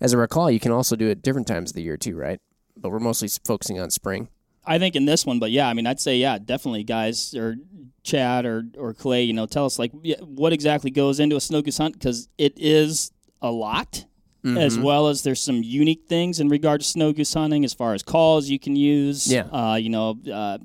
As 0.00 0.12
i 0.12 0.16
recall 0.16 0.50
you 0.50 0.60
can 0.60 0.72
also 0.72 0.96
do 0.96 1.08
it 1.08 1.22
different 1.22 1.46
times 1.46 1.70
of 1.70 1.76
the 1.76 1.82
year 1.82 1.96
too 1.96 2.16
right? 2.16 2.40
But 2.76 2.90
we're 2.90 2.98
mostly 2.98 3.28
focusing 3.44 3.78
on 3.78 3.90
spring. 3.90 4.28
I 4.64 4.78
think 4.78 4.96
in 4.96 5.04
this 5.04 5.26
one 5.26 5.38
but 5.40 5.50
yeah 5.50 5.68
i 5.68 5.74
mean 5.74 5.88
i'd 5.88 5.98
say 5.98 6.18
yeah 6.18 6.38
definitely 6.38 6.84
guys 6.84 7.34
or 7.34 7.56
chad 8.04 8.44
or 8.46 8.64
or 8.78 8.94
clay 8.94 9.22
you 9.22 9.32
know 9.32 9.46
tell 9.46 9.64
us 9.64 9.78
like 9.78 9.92
what 10.20 10.52
exactly 10.52 10.90
goes 10.90 11.20
into 11.20 11.36
a 11.36 11.40
snow 11.40 11.62
goose 11.62 11.78
hunt? 11.78 11.94
Because 11.94 12.28
it 12.38 12.52
is 12.56 13.12
a 13.40 13.50
lot 13.50 14.04
Mm-hmm. 14.44 14.58
as 14.58 14.76
well 14.76 15.06
as 15.06 15.22
there's 15.22 15.40
some 15.40 15.62
unique 15.62 16.06
things 16.08 16.40
in 16.40 16.48
regard 16.48 16.80
to 16.80 16.86
snow 16.86 17.12
goose 17.12 17.32
hunting 17.32 17.64
as 17.64 17.72
far 17.72 17.94
as 17.94 18.02
calls 18.02 18.48
you 18.48 18.58
can 18.58 18.74
use. 18.74 19.32
Yeah. 19.32 19.42
Uh, 19.42 19.76
you 19.76 19.88
know, 19.88 20.18
uh, 20.32 20.58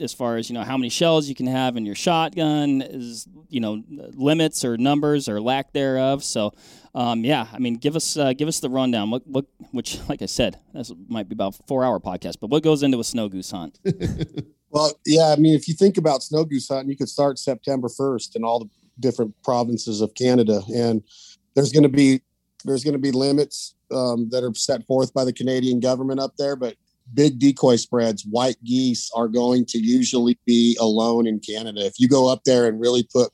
as 0.00 0.12
far 0.12 0.36
as 0.36 0.48
you 0.48 0.54
know 0.54 0.62
how 0.62 0.76
many 0.76 0.88
shells 0.88 1.28
you 1.28 1.34
can 1.34 1.48
have 1.48 1.76
in 1.76 1.84
your 1.84 1.96
shotgun 1.96 2.80
is 2.80 3.26
you 3.48 3.58
know 3.58 3.82
limits 3.88 4.64
or 4.64 4.76
numbers 4.76 5.28
or 5.28 5.40
lack 5.40 5.72
thereof. 5.72 6.22
So. 6.24 6.54
Um, 6.94 7.22
yeah, 7.22 7.46
I 7.52 7.58
mean, 7.58 7.74
give 7.74 7.94
us 7.94 8.16
uh, 8.16 8.32
give 8.32 8.48
us 8.48 8.58
the 8.58 8.70
rundown. 8.70 9.10
What, 9.10 9.24
what, 9.26 9.44
which, 9.70 10.00
like 10.08 10.20
I 10.22 10.26
said, 10.26 10.58
this 10.74 10.90
might 11.06 11.28
be 11.28 11.34
about 11.34 11.54
four 11.68 11.84
hour 11.84 12.00
podcast. 12.00 12.40
But 12.40 12.50
what 12.50 12.64
goes 12.64 12.82
into 12.82 12.98
a 12.98 13.04
snow 13.04 13.28
goose 13.28 13.50
hunt? 13.52 13.78
well, 14.70 14.98
yeah, 15.06 15.28
I 15.28 15.36
mean, 15.36 15.54
if 15.54 15.68
you 15.68 15.74
think 15.74 15.96
about 15.96 16.22
snow 16.22 16.44
goose 16.44 16.66
hunting, 16.66 16.88
you 16.88 16.96
could 16.96 17.08
start 17.08 17.38
September 17.38 17.88
first 17.88 18.34
in 18.34 18.42
all 18.42 18.58
the 18.58 18.70
different 18.98 19.34
provinces 19.44 20.00
of 20.00 20.14
Canada, 20.14 20.62
and 20.74 21.02
there's 21.54 21.72
going 21.72 21.84
to 21.84 21.88
be 21.88 22.22
there's 22.68 22.84
going 22.84 22.94
to 22.94 22.98
be 22.98 23.10
limits 23.10 23.74
um, 23.90 24.28
that 24.30 24.44
are 24.44 24.54
set 24.54 24.86
forth 24.86 25.12
by 25.14 25.24
the 25.24 25.32
Canadian 25.32 25.80
government 25.80 26.20
up 26.20 26.34
there, 26.38 26.56
but 26.56 26.76
big 27.14 27.38
decoy 27.38 27.76
spreads, 27.76 28.26
white 28.30 28.62
geese 28.64 29.10
are 29.14 29.28
going 29.28 29.64
to 29.66 29.78
usually 29.78 30.38
be 30.46 30.76
alone 30.80 31.26
in 31.26 31.40
Canada. 31.40 31.84
If 31.84 31.94
you 31.98 32.08
go 32.08 32.30
up 32.30 32.44
there 32.44 32.66
and 32.66 32.80
really 32.80 33.08
put 33.12 33.30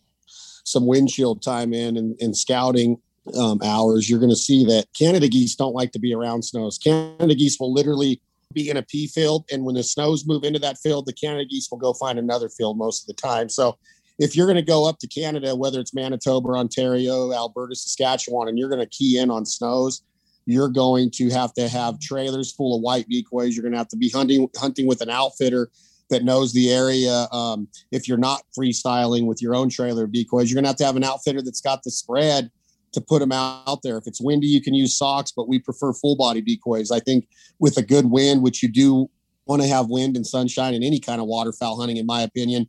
some 0.64 0.86
windshield 0.86 1.42
time 1.42 1.72
in 1.74 1.96
and, 1.96 2.16
and 2.20 2.36
scouting 2.36 2.96
um, 3.36 3.60
hours, 3.64 4.08
you're 4.08 4.20
going 4.20 4.30
to 4.30 4.36
see 4.36 4.64
that 4.66 4.86
Canada 4.98 5.28
geese 5.28 5.54
don't 5.54 5.74
like 5.74 5.92
to 5.92 5.98
be 5.98 6.14
around 6.14 6.44
snows. 6.44 6.78
Canada 6.78 7.34
geese 7.34 7.58
will 7.58 7.72
literally 7.72 8.20
be 8.52 8.70
in 8.70 8.76
a 8.76 8.82
pea 8.82 9.08
field, 9.08 9.44
and 9.50 9.64
when 9.64 9.74
the 9.74 9.82
snows 9.82 10.26
move 10.26 10.44
into 10.44 10.60
that 10.60 10.78
field, 10.78 11.06
the 11.06 11.12
Canada 11.12 11.44
geese 11.44 11.68
will 11.70 11.78
go 11.78 11.92
find 11.94 12.18
another 12.18 12.48
field 12.48 12.78
most 12.78 13.02
of 13.02 13.06
the 13.08 13.20
time. 13.20 13.48
So 13.48 13.76
if 14.18 14.36
you're 14.36 14.46
going 14.46 14.56
to 14.56 14.62
go 14.62 14.88
up 14.88 14.98
to 15.00 15.08
Canada, 15.08 15.56
whether 15.56 15.80
it's 15.80 15.94
Manitoba, 15.94 16.50
Ontario, 16.50 17.32
Alberta, 17.32 17.74
Saskatchewan, 17.74 18.48
and 18.48 18.58
you're 18.58 18.68
going 18.68 18.80
to 18.80 18.86
key 18.86 19.18
in 19.18 19.30
on 19.30 19.44
snows, 19.44 20.02
you're 20.46 20.68
going 20.68 21.10
to 21.12 21.30
have 21.30 21.52
to 21.54 21.68
have 21.68 21.98
trailers 22.00 22.52
full 22.52 22.76
of 22.76 22.82
white 22.82 23.08
decoys. 23.08 23.56
You're 23.56 23.62
going 23.62 23.72
to 23.72 23.78
have 23.78 23.88
to 23.88 23.96
be 23.96 24.10
hunting 24.10 24.48
hunting 24.56 24.86
with 24.86 25.00
an 25.00 25.10
outfitter 25.10 25.70
that 26.10 26.22
knows 26.22 26.52
the 26.52 26.70
area. 26.70 27.26
Um, 27.32 27.68
if 27.90 28.06
you're 28.06 28.18
not 28.18 28.42
freestyling 28.56 29.26
with 29.26 29.40
your 29.40 29.54
own 29.54 29.70
trailer 29.70 30.04
of 30.04 30.12
decoys, 30.12 30.50
you're 30.50 30.56
going 30.56 30.64
to 30.64 30.68
have 30.68 30.76
to 30.76 30.84
have 30.84 30.96
an 30.96 31.04
outfitter 31.04 31.42
that's 31.42 31.62
got 31.62 31.82
the 31.82 31.90
spread 31.90 32.50
to 32.92 33.00
put 33.00 33.20
them 33.20 33.32
out 33.32 33.80
there. 33.82 33.96
If 33.96 34.06
it's 34.06 34.20
windy, 34.20 34.46
you 34.46 34.60
can 34.60 34.74
use 34.74 34.96
socks, 34.96 35.32
but 35.34 35.48
we 35.48 35.58
prefer 35.58 35.92
full 35.92 36.16
body 36.16 36.40
decoys. 36.40 36.90
I 36.90 37.00
think 37.00 37.26
with 37.58 37.76
a 37.76 37.82
good 37.82 38.10
wind, 38.10 38.42
which 38.42 38.62
you 38.62 38.68
do 38.68 39.10
want 39.46 39.62
to 39.62 39.68
have 39.68 39.88
wind 39.88 40.16
and 40.16 40.26
sunshine 40.26 40.74
in 40.74 40.82
any 40.82 41.00
kind 41.00 41.20
of 41.20 41.26
waterfowl 41.26 41.80
hunting, 41.80 41.96
in 41.96 42.06
my 42.06 42.22
opinion, 42.22 42.68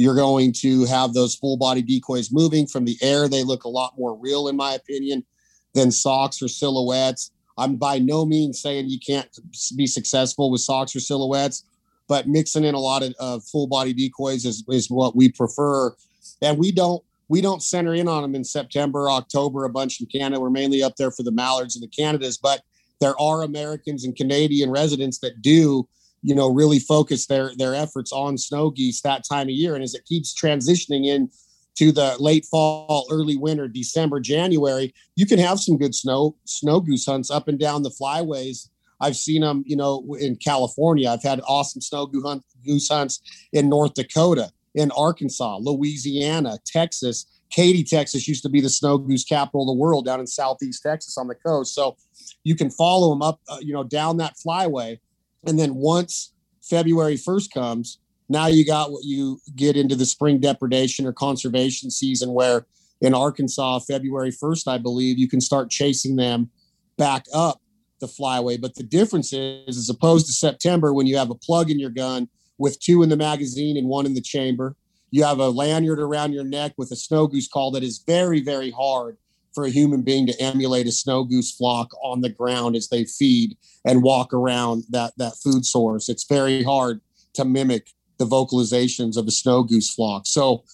you're 0.00 0.14
going 0.14 0.50
to 0.50 0.86
have 0.86 1.12
those 1.12 1.34
full 1.34 1.58
body 1.58 1.82
decoys 1.82 2.32
moving 2.32 2.66
from 2.66 2.86
the 2.86 2.96
air. 3.02 3.28
They 3.28 3.42
look 3.42 3.64
a 3.64 3.68
lot 3.68 3.98
more 3.98 4.16
real, 4.16 4.48
in 4.48 4.56
my 4.56 4.72
opinion, 4.72 5.26
than 5.74 5.90
socks 5.90 6.40
or 6.40 6.48
silhouettes. 6.48 7.32
I'm 7.58 7.76
by 7.76 7.98
no 7.98 8.24
means 8.24 8.62
saying 8.62 8.88
you 8.88 8.98
can't 8.98 9.28
be 9.76 9.86
successful 9.86 10.50
with 10.50 10.62
socks 10.62 10.96
or 10.96 11.00
silhouettes, 11.00 11.64
but 12.08 12.26
mixing 12.26 12.64
in 12.64 12.74
a 12.74 12.78
lot 12.78 13.02
of 13.02 13.44
full 13.44 13.66
body 13.66 13.92
decoys 13.92 14.46
is, 14.46 14.64
is 14.68 14.90
what 14.90 15.14
we 15.14 15.30
prefer. 15.30 15.94
And 16.40 16.56
we 16.56 16.72
don't 16.72 17.04
we 17.28 17.42
don't 17.42 17.62
center 17.62 17.92
in 17.92 18.08
on 18.08 18.22
them 18.22 18.34
in 18.34 18.42
September, 18.42 19.10
October, 19.10 19.66
a 19.66 19.70
bunch 19.70 20.00
in 20.00 20.06
Canada. 20.06 20.40
We're 20.40 20.48
mainly 20.48 20.82
up 20.82 20.96
there 20.96 21.10
for 21.10 21.24
the 21.24 21.30
mallards 21.30 21.76
and 21.76 21.82
the 21.82 21.88
Canadas, 21.94 22.38
but 22.38 22.62
there 23.00 23.20
are 23.20 23.42
Americans 23.42 24.04
and 24.04 24.16
Canadian 24.16 24.70
residents 24.70 25.18
that 25.18 25.42
do 25.42 25.86
you 26.22 26.34
know 26.34 26.48
really 26.48 26.78
focus 26.78 27.26
their 27.26 27.52
their 27.56 27.74
efforts 27.74 28.12
on 28.12 28.38
snow 28.38 28.70
geese 28.70 29.00
that 29.02 29.24
time 29.28 29.48
of 29.48 29.54
year. 29.54 29.74
And 29.74 29.84
as 29.84 29.94
it 29.94 30.04
keeps 30.04 30.34
transitioning 30.34 31.06
in 31.06 31.30
to 31.76 31.92
the 31.92 32.16
late 32.18 32.44
fall 32.46 33.06
early 33.10 33.36
winter 33.36 33.68
december 33.68 34.18
january 34.18 34.92
you 35.14 35.24
can 35.24 35.38
have 35.38 35.60
some 35.60 35.78
good 35.78 35.94
snow 35.94 36.36
snow 36.44 36.80
goose 36.80 37.06
hunts 37.06 37.30
up 37.30 37.48
and 37.48 37.58
down 37.58 37.82
the 37.82 37.90
flyways. 37.90 38.68
I've 39.00 39.16
seen 39.16 39.40
them 39.42 39.64
you 39.66 39.76
know 39.76 40.04
in 40.18 40.36
california. 40.36 41.08
I've 41.08 41.22
had 41.22 41.40
awesome 41.46 41.80
snow 41.80 42.06
goose 42.06 42.88
hunts 42.88 43.20
in 43.52 43.68
north 43.68 43.94
dakota 43.94 44.50
in 44.74 44.90
arkansas 44.92 45.58
louisiana 45.58 46.58
texas. 46.66 47.26
Katy 47.50 47.82
texas 47.82 48.28
used 48.28 48.44
to 48.44 48.48
be 48.48 48.60
the 48.60 48.70
snow 48.70 48.98
goose 48.98 49.24
capital 49.24 49.62
of 49.62 49.66
the 49.68 49.80
world 49.80 50.04
down 50.04 50.20
in 50.20 50.26
southeast 50.26 50.82
texas 50.82 51.18
on 51.18 51.26
the 51.26 51.34
coast. 51.34 51.74
So 51.74 51.96
you 52.44 52.54
can 52.54 52.70
follow 52.70 53.10
them 53.10 53.22
up 53.22 53.40
uh, 53.48 53.58
you 53.60 53.72
know 53.72 53.84
down 53.84 54.18
that 54.18 54.34
flyway 54.36 54.98
And 55.44 55.58
then 55.58 55.74
once 55.74 56.32
February 56.62 57.16
1st 57.16 57.52
comes, 57.52 57.98
now 58.28 58.46
you 58.46 58.64
got 58.64 58.92
what 58.92 59.04
you 59.04 59.40
get 59.56 59.76
into 59.76 59.96
the 59.96 60.06
spring 60.06 60.38
depredation 60.38 61.06
or 61.06 61.12
conservation 61.12 61.90
season 61.90 62.32
where 62.32 62.66
in 63.00 63.14
Arkansas, 63.14 63.80
February 63.80 64.30
1st, 64.30 64.68
I 64.68 64.78
believe, 64.78 65.18
you 65.18 65.28
can 65.28 65.40
start 65.40 65.70
chasing 65.70 66.16
them 66.16 66.50
back 66.98 67.24
up 67.32 67.60
the 67.98 68.06
flyway. 68.06 68.60
But 68.60 68.74
the 68.74 68.82
difference 68.82 69.32
is, 69.32 69.76
as 69.76 69.88
opposed 69.88 70.26
to 70.26 70.32
September, 70.32 70.92
when 70.92 71.06
you 71.06 71.16
have 71.16 71.30
a 71.30 71.34
plug 71.34 71.70
in 71.70 71.78
your 71.78 71.90
gun 71.90 72.28
with 72.58 72.78
two 72.78 73.02
in 73.02 73.08
the 73.08 73.16
magazine 73.16 73.76
and 73.76 73.88
one 73.88 74.06
in 74.06 74.14
the 74.14 74.20
chamber, 74.20 74.76
you 75.10 75.24
have 75.24 75.38
a 75.38 75.48
lanyard 75.48 75.98
around 75.98 76.32
your 76.32 76.44
neck 76.44 76.74
with 76.76 76.90
a 76.92 76.96
snow 76.96 77.26
goose 77.26 77.48
call 77.48 77.70
that 77.72 77.82
is 77.82 78.04
very, 78.06 78.40
very 78.40 78.70
hard 78.70 79.16
for 79.54 79.64
a 79.64 79.70
human 79.70 80.02
being 80.02 80.26
to 80.26 80.40
emulate 80.40 80.86
a 80.86 80.92
snow 80.92 81.24
goose 81.24 81.50
flock 81.54 81.90
on 82.02 82.20
the 82.20 82.28
ground 82.28 82.76
as 82.76 82.88
they 82.88 83.04
feed 83.04 83.56
and 83.84 84.02
walk 84.02 84.32
around 84.32 84.84
that 84.90 85.12
that 85.16 85.34
food 85.42 85.64
source. 85.64 86.08
It's 86.08 86.24
very 86.24 86.62
hard 86.62 87.00
to 87.34 87.44
mimic 87.44 87.90
the 88.18 88.26
vocalizations 88.26 89.16
of 89.16 89.26
a 89.26 89.30
snow 89.30 89.62
goose 89.62 89.92
flock. 89.92 90.26
So 90.26 90.64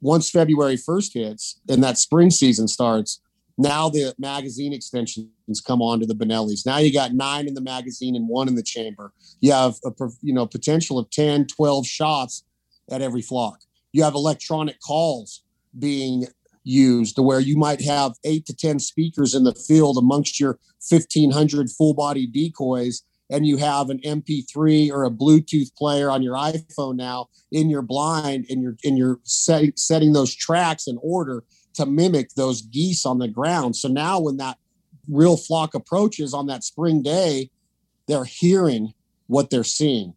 once 0.00 0.30
February 0.30 0.76
1st 0.76 1.14
hits 1.14 1.60
and 1.68 1.82
that 1.82 1.98
spring 1.98 2.30
season 2.30 2.68
starts, 2.68 3.20
now 3.58 3.88
the 3.90 4.14
magazine 4.18 4.72
extensions 4.72 5.60
come 5.66 5.82
on 5.82 6.00
to 6.00 6.06
the 6.06 6.14
Benellis. 6.14 6.64
Now 6.64 6.78
you 6.78 6.92
got 6.92 7.12
nine 7.12 7.46
in 7.46 7.54
the 7.54 7.60
magazine 7.60 8.16
and 8.16 8.28
one 8.28 8.48
in 8.48 8.54
the 8.54 8.62
chamber. 8.62 9.12
You 9.40 9.52
have 9.52 9.76
a 9.84 9.92
you 10.22 10.32
know 10.32 10.46
potential 10.46 10.98
of 10.98 11.10
10, 11.10 11.46
12 11.46 11.86
shots 11.86 12.44
at 12.90 13.02
every 13.02 13.22
flock. 13.22 13.60
You 13.92 14.02
have 14.04 14.14
electronic 14.14 14.80
calls 14.80 15.42
being 15.78 16.26
used 16.64 17.16
to 17.16 17.22
where 17.22 17.40
you 17.40 17.56
might 17.56 17.80
have 17.80 18.12
eight 18.24 18.46
to 18.46 18.54
10 18.54 18.78
speakers 18.78 19.34
in 19.34 19.44
the 19.44 19.54
field 19.54 19.96
amongst 19.96 20.38
your 20.38 20.58
1500 20.88 21.70
full 21.70 21.94
body 21.94 22.26
decoys 22.26 23.02
and 23.30 23.46
you 23.46 23.56
have 23.56 23.90
an 23.90 24.00
MP3 24.00 24.90
or 24.90 25.04
a 25.04 25.10
Bluetooth 25.10 25.74
player 25.76 26.10
on 26.10 26.22
your 26.22 26.34
iPhone 26.34 26.96
now 26.96 27.28
in 27.52 27.70
your 27.70 27.82
blind 27.82 28.46
and 28.50 28.60
you're 28.60 28.76
and 28.84 28.98
you're 28.98 29.20
setting 29.22 29.72
setting 29.76 30.12
those 30.12 30.34
tracks 30.34 30.86
in 30.86 30.98
order 31.02 31.44
to 31.74 31.86
mimic 31.86 32.30
those 32.34 32.62
geese 32.62 33.06
on 33.06 33.18
the 33.18 33.28
ground. 33.28 33.76
So 33.76 33.88
now 33.88 34.20
when 34.20 34.36
that 34.38 34.58
real 35.08 35.36
flock 35.36 35.74
approaches 35.74 36.34
on 36.34 36.46
that 36.46 36.64
spring 36.64 37.02
day, 37.02 37.50
they're 38.08 38.24
hearing 38.24 38.92
what 39.28 39.50
they're 39.50 39.64
seeing. 39.64 40.14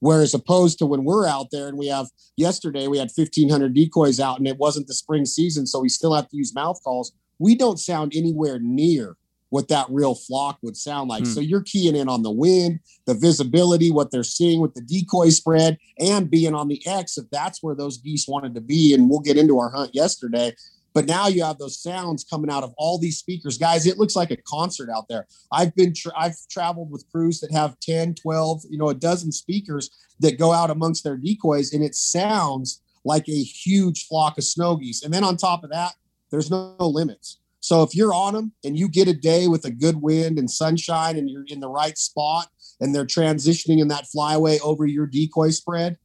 Whereas 0.00 0.34
opposed 0.34 0.78
to 0.78 0.86
when 0.86 1.04
we're 1.04 1.26
out 1.26 1.48
there 1.52 1.68
and 1.68 1.78
we 1.78 1.86
have 1.88 2.08
yesterday 2.36 2.88
we 2.88 2.98
had 2.98 3.10
1500 3.14 3.74
decoys 3.74 4.18
out 4.18 4.38
and 4.38 4.48
it 4.48 4.58
wasn't 4.58 4.86
the 4.86 4.94
spring 4.94 5.24
season, 5.24 5.66
so 5.66 5.80
we 5.80 5.88
still 5.88 6.14
have 6.14 6.28
to 6.30 6.36
use 6.36 6.54
mouth 6.54 6.80
calls. 6.82 7.12
We 7.38 7.54
don't 7.54 7.78
sound 7.78 8.12
anywhere 8.14 8.58
near 8.60 9.16
what 9.50 9.68
that 9.68 9.86
real 9.90 10.14
flock 10.14 10.58
would 10.62 10.76
sound 10.76 11.08
like. 11.08 11.24
Hmm. 11.24 11.30
So 11.30 11.40
you're 11.40 11.62
keying 11.62 11.96
in 11.96 12.08
on 12.08 12.22
the 12.22 12.30
wind, 12.30 12.80
the 13.06 13.14
visibility, 13.14 13.90
what 13.90 14.10
they're 14.10 14.22
seeing 14.22 14.60
with 14.60 14.74
the 14.74 14.80
decoy 14.80 15.28
spread, 15.28 15.76
and 15.98 16.30
being 16.30 16.54
on 16.54 16.68
the 16.68 16.84
X 16.86 17.18
if 17.18 17.28
that's 17.30 17.62
where 17.62 17.74
those 17.74 17.98
geese 17.98 18.26
wanted 18.26 18.54
to 18.54 18.60
be. 18.60 18.94
And 18.94 19.10
we'll 19.10 19.20
get 19.20 19.36
into 19.36 19.58
our 19.58 19.70
hunt 19.70 19.94
yesterday. 19.94 20.54
But 20.92 21.06
now 21.06 21.28
you 21.28 21.44
have 21.44 21.58
those 21.58 21.80
sounds 21.80 22.24
coming 22.24 22.50
out 22.50 22.64
of 22.64 22.74
all 22.76 22.98
these 22.98 23.18
speakers. 23.18 23.58
Guys, 23.58 23.86
it 23.86 23.98
looks 23.98 24.16
like 24.16 24.30
a 24.30 24.36
concert 24.36 24.88
out 24.90 25.06
there. 25.08 25.26
I've 25.52 25.74
been 25.74 25.94
tra- 25.94 26.12
I've 26.16 26.36
traveled 26.50 26.90
with 26.90 27.08
crews 27.10 27.40
that 27.40 27.52
have 27.52 27.78
10, 27.80 28.14
12, 28.14 28.62
you 28.70 28.78
know, 28.78 28.88
a 28.88 28.94
dozen 28.94 29.32
speakers 29.32 29.90
that 30.20 30.38
go 30.38 30.52
out 30.52 30.70
amongst 30.70 31.04
their 31.04 31.16
decoys 31.16 31.72
and 31.72 31.84
it 31.84 31.94
sounds 31.94 32.82
like 33.04 33.28
a 33.28 33.42
huge 33.42 34.06
flock 34.06 34.36
of 34.36 34.44
snow 34.44 34.76
geese. 34.76 35.02
And 35.02 35.12
then 35.12 35.24
on 35.24 35.36
top 35.36 35.64
of 35.64 35.70
that, 35.70 35.94
there's 36.30 36.50
no, 36.50 36.76
no 36.78 36.88
limits. 36.88 37.38
So 37.60 37.82
if 37.82 37.94
you're 37.94 38.14
on 38.14 38.34
them 38.34 38.52
and 38.64 38.78
you 38.78 38.88
get 38.88 39.08
a 39.08 39.14
day 39.14 39.46
with 39.46 39.64
a 39.64 39.70
good 39.70 39.96
wind 39.96 40.38
and 40.38 40.50
sunshine 40.50 41.16
and 41.16 41.28
you're 41.28 41.44
in 41.46 41.60
the 41.60 41.68
right 41.68 41.96
spot 41.96 42.48
and 42.80 42.94
they're 42.94 43.06
transitioning 43.06 43.80
in 43.80 43.88
that 43.88 44.06
flyway 44.14 44.58
over 44.62 44.86
your 44.86 45.06
decoy 45.06 45.50
spread, 45.50 45.98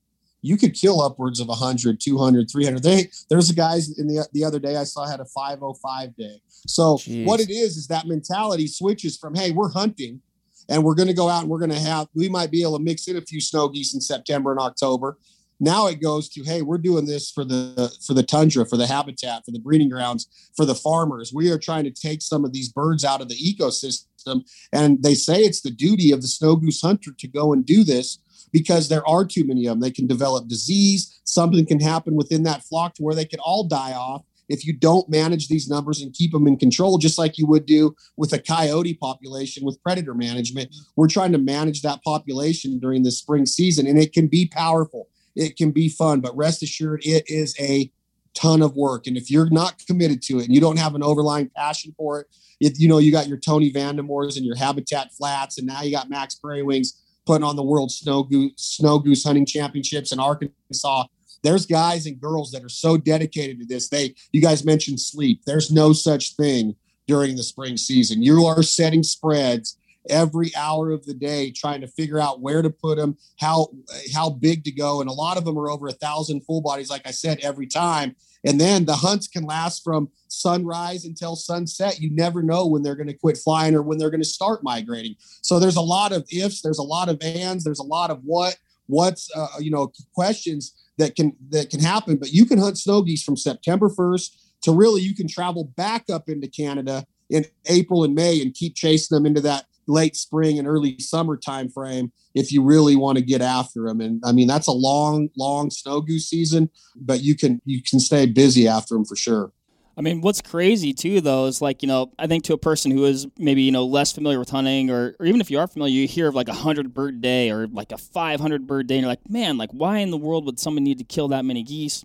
you 0.46 0.58
could 0.58 0.74
kill 0.74 1.02
upwards 1.02 1.40
of 1.40 1.48
100, 1.48 2.00
200, 2.00 2.50
300. 2.52 2.84
They, 2.84 3.10
there's 3.30 3.50
a 3.50 3.54
guys 3.54 3.98
in 3.98 4.08
the, 4.08 4.28
the 4.34 4.44
other 4.44 4.60
day 4.60 4.76
I 4.76 4.84
saw 4.84 5.08
had 5.08 5.20
a 5.20 5.26
505 5.26 6.16
day. 6.16 6.42
So 6.68 6.98
Jeez. 6.98 7.26
what 7.26 7.40
it 7.40 7.50
is, 7.50 7.78
is 7.78 7.88
that 7.88 8.08
mentality 8.08 8.68
switches 8.68 9.18
from, 9.18 9.36
Hey, 9.36 9.52
we're 9.52 9.72
hunting 9.72 10.22
and 10.70 10.84
we're 10.84 10.96
going 10.96 11.08
to 11.08 11.14
go 11.14 11.30
out 11.30 11.42
and 11.42 11.50
we're 11.50 11.60
going 11.60 11.72
to 11.72 11.80
have, 11.80 12.08
we 12.14 12.30
might 12.30 12.52
be 12.52 12.62
able 12.62 12.78
to 12.78 12.84
mix 12.84 13.08
in 13.08 13.18
a 13.18 13.22
few 13.22 13.42
snow 13.42 13.68
geese 13.70 13.94
in 13.94 14.02
September 14.02 14.52
and 14.52 14.60
October 14.60 15.18
now 15.60 15.88
it 15.88 16.02
goes 16.02 16.28
to, 16.30 16.44
hey, 16.44 16.62
we're 16.62 16.78
doing 16.78 17.06
this 17.06 17.32
for 17.32 17.46
the 17.46 17.94
for 18.06 18.14
the 18.14 18.24
tundra, 18.24 18.66
for 18.66 18.78
the 18.78 18.88
habitat, 18.88 19.46
for 19.46 19.52
the 19.52 19.60
breeding 19.60 19.90
grounds, 19.90 20.28
for 20.56 20.66
the 20.66 20.76
farmers. 20.76 21.32
We 21.34 21.50
are 21.52 21.60
trying 21.60 21.86
to 21.86 21.92
take 21.92 22.22
some 22.22 22.44
of 22.44 22.52
these 22.52 22.70
birds 22.70 23.06
out 23.06 23.22
of 23.22 23.30
the 23.30 23.36
ecosystem. 23.36 24.42
And 24.74 25.02
they 25.04 25.14
say 25.14 25.42
it's 25.42 25.62
the 25.62 25.72
duty 25.72 26.12
of 26.12 26.22
the 26.22 26.28
snow 26.28 26.56
goose 26.56 26.82
hunter 26.82 27.12
to 27.18 27.28
go 27.28 27.54
and 27.54 27.66
do 27.66 27.84
this 27.84 28.20
because 28.56 28.88
there 28.88 29.08
are 29.08 29.26
too 29.26 29.44
many 29.46 29.66
of 29.66 29.74
them. 29.74 29.82
They 29.82 29.92
can 29.92 30.08
develop 30.08 30.48
disease. 30.48 31.20
Something 31.26 31.66
can 31.66 31.80
happen 31.80 32.16
within 32.16 32.44
that 32.44 32.64
flock 32.64 32.94
to 32.96 33.04
where 33.04 33.16
they 33.16 33.26
could 33.26 33.40
all 33.40 33.68
die 33.68 33.94
off 33.94 34.24
if 34.48 34.66
you 34.66 34.74
don't 34.74 35.10
manage 35.10 35.48
these 35.48 35.68
numbers 35.68 36.02
and 36.02 36.14
keep 36.14 36.32
them 36.32 36.48
in 36.48 36.56
control, 36.56 36.98
just 36.98 37.18
like 37.18 37.38
you 37.38 37.48
would 37.48 37.66
do 37.66 37.96
with 38.16 38.32
a 38.32 38.40
coyote 38.40 38.94
population 38.94 39.66
with 39.66 39.82
predator 39.82 40.14
management. 40.14 40.74
We're 40.96 41.08
trying 41.08 41.32
to 41.32 41.38
manage 41.38 41.82
that 41.82 42.04
population 42.04 42.80
during 42.80 43.04
the 43.04 43.12
spring 43.12 43.46
season, 43.46 43.88
and 43.88 44.00
it 44.00 44.14
can 44.14 44.28
be 44.28 44.48
powerful 44.48 45.10
it 45.36 45.58
can 45.58 45.72
be 45.72 45.90
fun, 45.90 46.22
but 46.22 46.36
rest 46.36 46.64
assured, 46.64 47.02
it 47.04 47.26
is 47.28 47.56
a 47.60 47.92
ton 48.34 48.62
of 48.62 48.76
work. 48.76 49.08
And 49.08 49.18
if 49.18 49.30
you're 49.30 49.50
not 49.50 49.82
committed 49.86 50.22
to 50.24 50.40
it 50.40 50.46
and 50.46 50.54
you 50.54 50.62
don't 50.62 50.80
have 50.80 50.96
an 50.96 51.04
overlying 51.04 51.50
passion 51.56 51.94
for 51.98 52.22
it, 52.22 52.28
if 52.60 52.80
you 52.80 52.88
know 52.88 53.00
you 53.00 53.12
got 53.12 53.28
your 53.28 53.38
Tony 53.38 53.72
Vandemores 53.72 54.38
and 54.38 54.46
your 54.46 54.56
Habitat 54.56 55.12
Flats, 55.14 55.58
and 55.58 55.68
now 55.68 55.82
you 55.82 55.92
got 55.92 56.10
Max 56.10 56.36
Prairie 56.36 56.64
Wings 56.64 57.02
putting 57.26 57.44
on 57.44 57.56
the 57.56 57.64
World 57.64 57.92
Snow 57.92 58.24
Goose 58.24 58.54
Snow 58.58 59.00
Goose 59.00 59.24
Hunting 59.24 59.46
Championships 59.46 60.12
in 60.12 60.20
Arkansas. 60.20 61.06
There's 61.44 61.66
guys 61.66 62.06
and 62.08 62.20
girls 62.20 62.52
that 62.52 62.64
are 62.64 62.70
so 62.70 62.98
dedicated 62.98 63.60
to 63.60 63.66
this. 63.66 63.90
They, 63.90 64.16
you 64.32 64.42
guys 64.42 64.66
mentioned 64.66 65.00
sleep. 65.00 65.42
There's 65.46 65.72
no 65.72 65.94
such 65.94 66.36
thing 66.36 66.76
during 67.08 67.36
the 67.36 67.44
spring 67.44 67.78
season. 67.78 68.24
You 68.24 68.46
are 68.46 68.64
setting 68.64 69.04
spreads 69.04 69.78
every 70.10 70.52
hour 70.56 70.92
of 70.92 71.06
the 71.06 71.14
day 71.14 71.52
trying 71.52 71.82
to 71.82 71.88
figure 71.88 72.20
out 72.20 72.42
where 72.42 72.62
to 72.62 72.70
put 72.70 72.98
them, 72.98 73.18
how 73.40 73.68
how 74.14 74.30
big 74.30 74.64
to 74.64 74.72
go, 74.72 75.02
and 75.02 75.10
a 75.10 75.14
lot 75.14 75.38
of 75.38 75.46
them 75.46 75.58
are 75.58 75.70
over 75.70 75.88
a 75.88 75.94
thousand 75.94 76.42
full 76.42 76.62
bodies, 76.62 76.90
like 76.90 77.06
I 77.08 77.12
said, 77.12 77.40
every 77.42 77.68
time. 77.68 78.16
And 78.46 78.62
then 78.62 78.86
the 78.86 78.96
hunts 78.96 79.28
can 79.28 79.44
last 79.44 79.84
from 79.84 80.10
sunrise 80.28 81.06
until 81.06 81.36
sunset. 81.36 82.00
You 82.00 82.12
never 82.14 82.44
know 82.44 82.68
when 82.68 82.84
they're 82.84 82.96
going 82.96 83.08
to 83.08 83.18
quit 83.18 83.38
flying 83.38 83.76
or 83.76 83.82
when 83.82 83.98
they're 83.98 84.12
going 84.12 84.22
to 84.22 84.28
start 84.28 84.64
migrating. 84.64 85.16
So 85.42 85.60
there's 85.60 85.76
a 85.76 85.82
lot 85.82 86.12
of 86.12 86.26
ifs, 86.32 86.62
there's 86.62 86.78
a 86.78 86.84
lot 86.84 87.10
of 87.10 87.22
ands, 87.22 87.64
there's 87.64 87.80
a 87.80 87.84
lot 87.84 88.12
of 88.12 88.20
what, 88.24 88.58
what's, 88.86 89.30
uh, 89.36 89.48
you 89.60 89.72
know, 89.72 89.92
questions 90.14 90.76
that 90.98 91.16
can 91.16 91.36
that 91.50 91.70
can 91.70 91.80
happen. 91.80 92.18
But 92.18 92.32
you 92.32 92.46
can 92.46 92.60
hunt 92.60 92.78
snow 92.78 93.02
geese 93.02 93.24
from 93.24 93.36
September 93.36 93.90
1st 93.90 94.30
to 94.64 94.72
really 94.72 95.02
you 95.02 95.16
can 95.16 95.28
travel 95.28 95.66
back 95.76 96.06
up 96.12 96.30
into 96.30 96.48
Canada 96.48 97.06
in 97.30 97.46
April 97.68 98.04
and 98.04 98.14
May 98.14 98.42
and 98.42 98.54
keep 98.54 98.76
chasing 98.76 99.16
them 99.16 99.26
into 99.26 99.42
that 99.42 99.66
late 99.88 100.16
spring 100.16 100.60
and 100.60 100.68
early 100.68 100.98
summer 101.00 101.38
time 101.38 101.70
frame 101.70 102.12
if 102.34 102.52
you 102.52 102.62
really 102.64 102.96
want 102.96 103.18
to 103.18 103.24
get 103.24 103.42
after 103.42 103.88
them. 103.88 104.02
And 104.02 104.22
i 104.26 104.32
mean 104.32 104.48
that's 104.48 104.68
a 104.68 104.72
long 104.72 105.30
long 105.38 105.70
snow 105.70 106.02
goose 106.02 106.28
season 106.30 106.70
but 106.96 107.22
you 107.22 107.36
can 107.36 107.62
you 107.66 107.82
can 107.82 108.00
stay 108.00 108.26
busy 108.26 108.68
after 108.68 108.96
them 108.96 109.06
for 109.06 109.16
sure. 109.16 109.52
I 109.98 110.02
mean, 110.02 110.20
what's 110.20 110.42
crazy 110.42 110.94
too, 110.94 111.22
though, 111.22 111.46
is 111.46 111.62
like 111.62 111.82
you 111.82 111.88
know, 111.88 112.12
I 112.20 112.28
think 112.28 112.44
to 112.46 112.54
a 112.54 112.58
person 112.58 112.92
who 112.92 113.06
is 113.06 113.28
maybe 113.38 113.62
you 113.62 113.72
know 113.72 113.86
less 113.86 114.12
familiar 114.12 114.40
with 114.40 114.50
hunting, 114.50 114.90
or, 114.90 115.16
or 115.20 115.26
even 115.26 115.40
if 115.40 115.50
you 115.50 115.60
are 115.60 115.68
familiar, 115.68 115.94
you 115.94 116.08
hear 116.08 116.28
of 116.28 116.36
like 116.36 116.50
a 116.50 116.54
hundred 116.54 116.94
bird 116.94 117.22
day 117.22 117.50
or 117.50 117.68
like 117.68 117.92
a 117.92 117.98
five 117.98 118.42
hundred 118.42 118.68
bird 118.68 118.88
day, 118.88 118.96
and 118.96 119.04
you're 119.04 119.12
like, 119.12 119.30
man, 119.30 119.58
like 119.58 119.72
why 119.72 120.00
in 120.00 120.12
the 120.12 120.18
world 120.18 120.46
would 120.46 120.60
someone 120.60 120.84
need 120.84 120.98
to 120.98 121.06
kill 121.06 121.30
that 121.30 121.46
many 121.46 121.64
geese? 121.64 122.04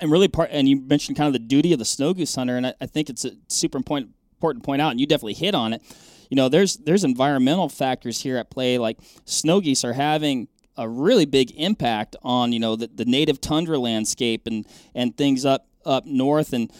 And 0.00 0.10
really, 0.12 0.28
part 0.28 0.50
and 0.52 0.68
you 0.68 0.80
mentioned 0.80 1.16
kind 1.16 1.26
of 1.26 1.32
the 1.32 1.40
duty 1.40 1.72
of 1.72 1.80
the 1.80 1.84
snow 1.84 2.14
goose 2.14 2.34
hunter, 2.34 2.56
and 2.56 2.68
I, 2.68 2.74
I 2.80 2.86
think 2.86 3.10
it's 3.10 3.24
a 3.24 3.32
super 3.48 3.78
important 3.78 4.12
important 4.36 4.64
point 4.64 4.80
out, 4.80 4.92
and 4.92 5.00
you 5.00 5.06
definitely 5.06 5.34
hit 5.34 5.54
on 5.56 5.72
it 5.72 5.82
you 6.34 6.36
know, 6.36 6.48
there's 6.48 6.78
there's 6.78 7.04
environmental 7.04 7.68
factors 7.68 8.20
here 8.20 8.36
at 8.38 8.50
play. 8.50 8.76
Like 8.76 8.98
snow 9.24 9.60
geese 9.60 9.84
are 9.84 9.92
having 9.92 10.48
a 10.76 10.88
really 10.88 11.26
big 11.26 11.52
impact 11.52 12.16
on 12.24 12.50
you 12.50 12.58
know 12.58 12.74
the, 12.74 12.90
the 12.92 13.04
native 13.04 13.40
tundra 13.40 13.78
landscape 13.78 14.48
and 14.48 14.66
and 14.96 15.16
things 15.16 15.44
up 15.44 15.68
up 15.86 16.06
north 16.06 16.52
and 16.52 16.72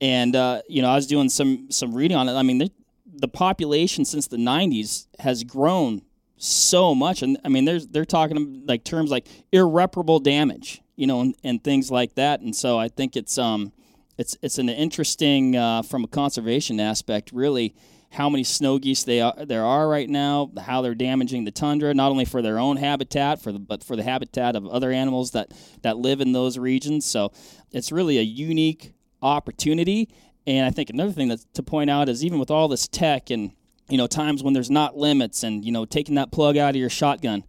and 0.00 0.34
uh, 0.34 0.62
you 0.70 0.80
know 0.80 0.88
I 0.88 0.94
was 0.94 1.06
doing 1.06 1.28
some 1.28 1.70
some 1.70 1.94
reading 1.94 2.16
on 2.16 2.30
it. 2.30 2.32
I 2.32 2.42
mean 2.42 2.56
the, 2.56 2.70
the 3.04 3.28
population 3.28 4.06
since 4.06 4.26
the 4.26 4.38
90s 4.38 5.06
has 5.18 5.44
grown 5.44 6.00
so 6.38 6.94
much 6.94 7.20
and 7.20 7.36
I 7.44 7.50
mean 7.50 7.66
there's 7.66 7.86
they're 7.86 8.06
talking 8.06 8.64
like 8.66 8.84
terms 8.84 9.10
like 9.10 9.26
irreparable 9.52 10.18
damage 10.18 10.80
you 10.96 11.06
know 11.06 11.20
and, 11.20 11.36
and 11.44 11.62
things 11.62 11.90
like 11.90 12.14
that 12.14 12.40
and 12.40 12.56
so 12.56 12.78
I 12.78 12.88
think 12.88 13.16
it's 13.16 13.36
um 13.36 13.74
it's 14.16 14.38
it's 14.40 14.56
an 14.56 14.70
interesting 14.70 15.56
uh, 15.56 15.82
from 15.82 16.04
a 16.04 16.08
conservation 16.08 16.80
aspect 16.80 17.32
really 17.34 17.74
how 18.14 18.28
many 18.28 18.44
snow 18.44 18.78
geese 18.78 19.04
they 19.04 19.20
are, 19.20 19.34
there 19.44 19.64
are 19.64 19.88
right 19.88 20.08
now, 20.08 20.50
how 20.60 20.82
they're 20.82 20.94
damaging 20.94 21.44
the 21.44 21.50
tundra, 21.50 21.92
not 21.94 22.10
only 22.10 22.24
for 22.24 22.42
their 22.42 22.58
own 22.58 22.76
habitat, 22.76 23.40
for 23.40 23.52
the, 23.52 23.58
but 23.58 23.84
for 23.84 23.96
the 23.96 24.02
habitat 24.02 24.56
of 24.56 24.66
other 24.66 24.90
animals 24.90 25.32
that, 25.32 25.52
that 25.82 25.98
live 25.98 26.20
in 26.20 26.32
those 26.32 26.58
regions. 26.58 27.04
So 27.06 27.32
it's 27.72 27.92
really 27.92 28.18
a 28.18 28.22
unique 28.22 28.94
opportunity. 29.22 30.08
And 30.46 30.66
I 30.66 30.70
think 30.70 30.90
another 30.90 31.12
thing 31.12 31.28
that 31.28 31.40
to 31.54 31.62
point 31.62 31.90
out 31.90 32.08
is 32.08 32.24
even 32.24 32.38
with 32.38 32.50
all 32.50 32.68
this 32.68 32.88
tech 32.88 33.30
and 33.30 33.52
you 33.88 33.98
know, 33.98 34.06
times 34.06 34.42
when 34.42 34.54
there's 34.54 34.70
not 34.70 34.96
limits 34.96 35.42
and, 35.42 35.64
you 35.64 35.72
know, 35.72 35.84
taking 35.84 36.14
that 36.14 36.32
plug 36.32 36.56
out 36.56 36.70
of 36.70 36.76
your 36.76 36.90
shotgun, 36.90 37.44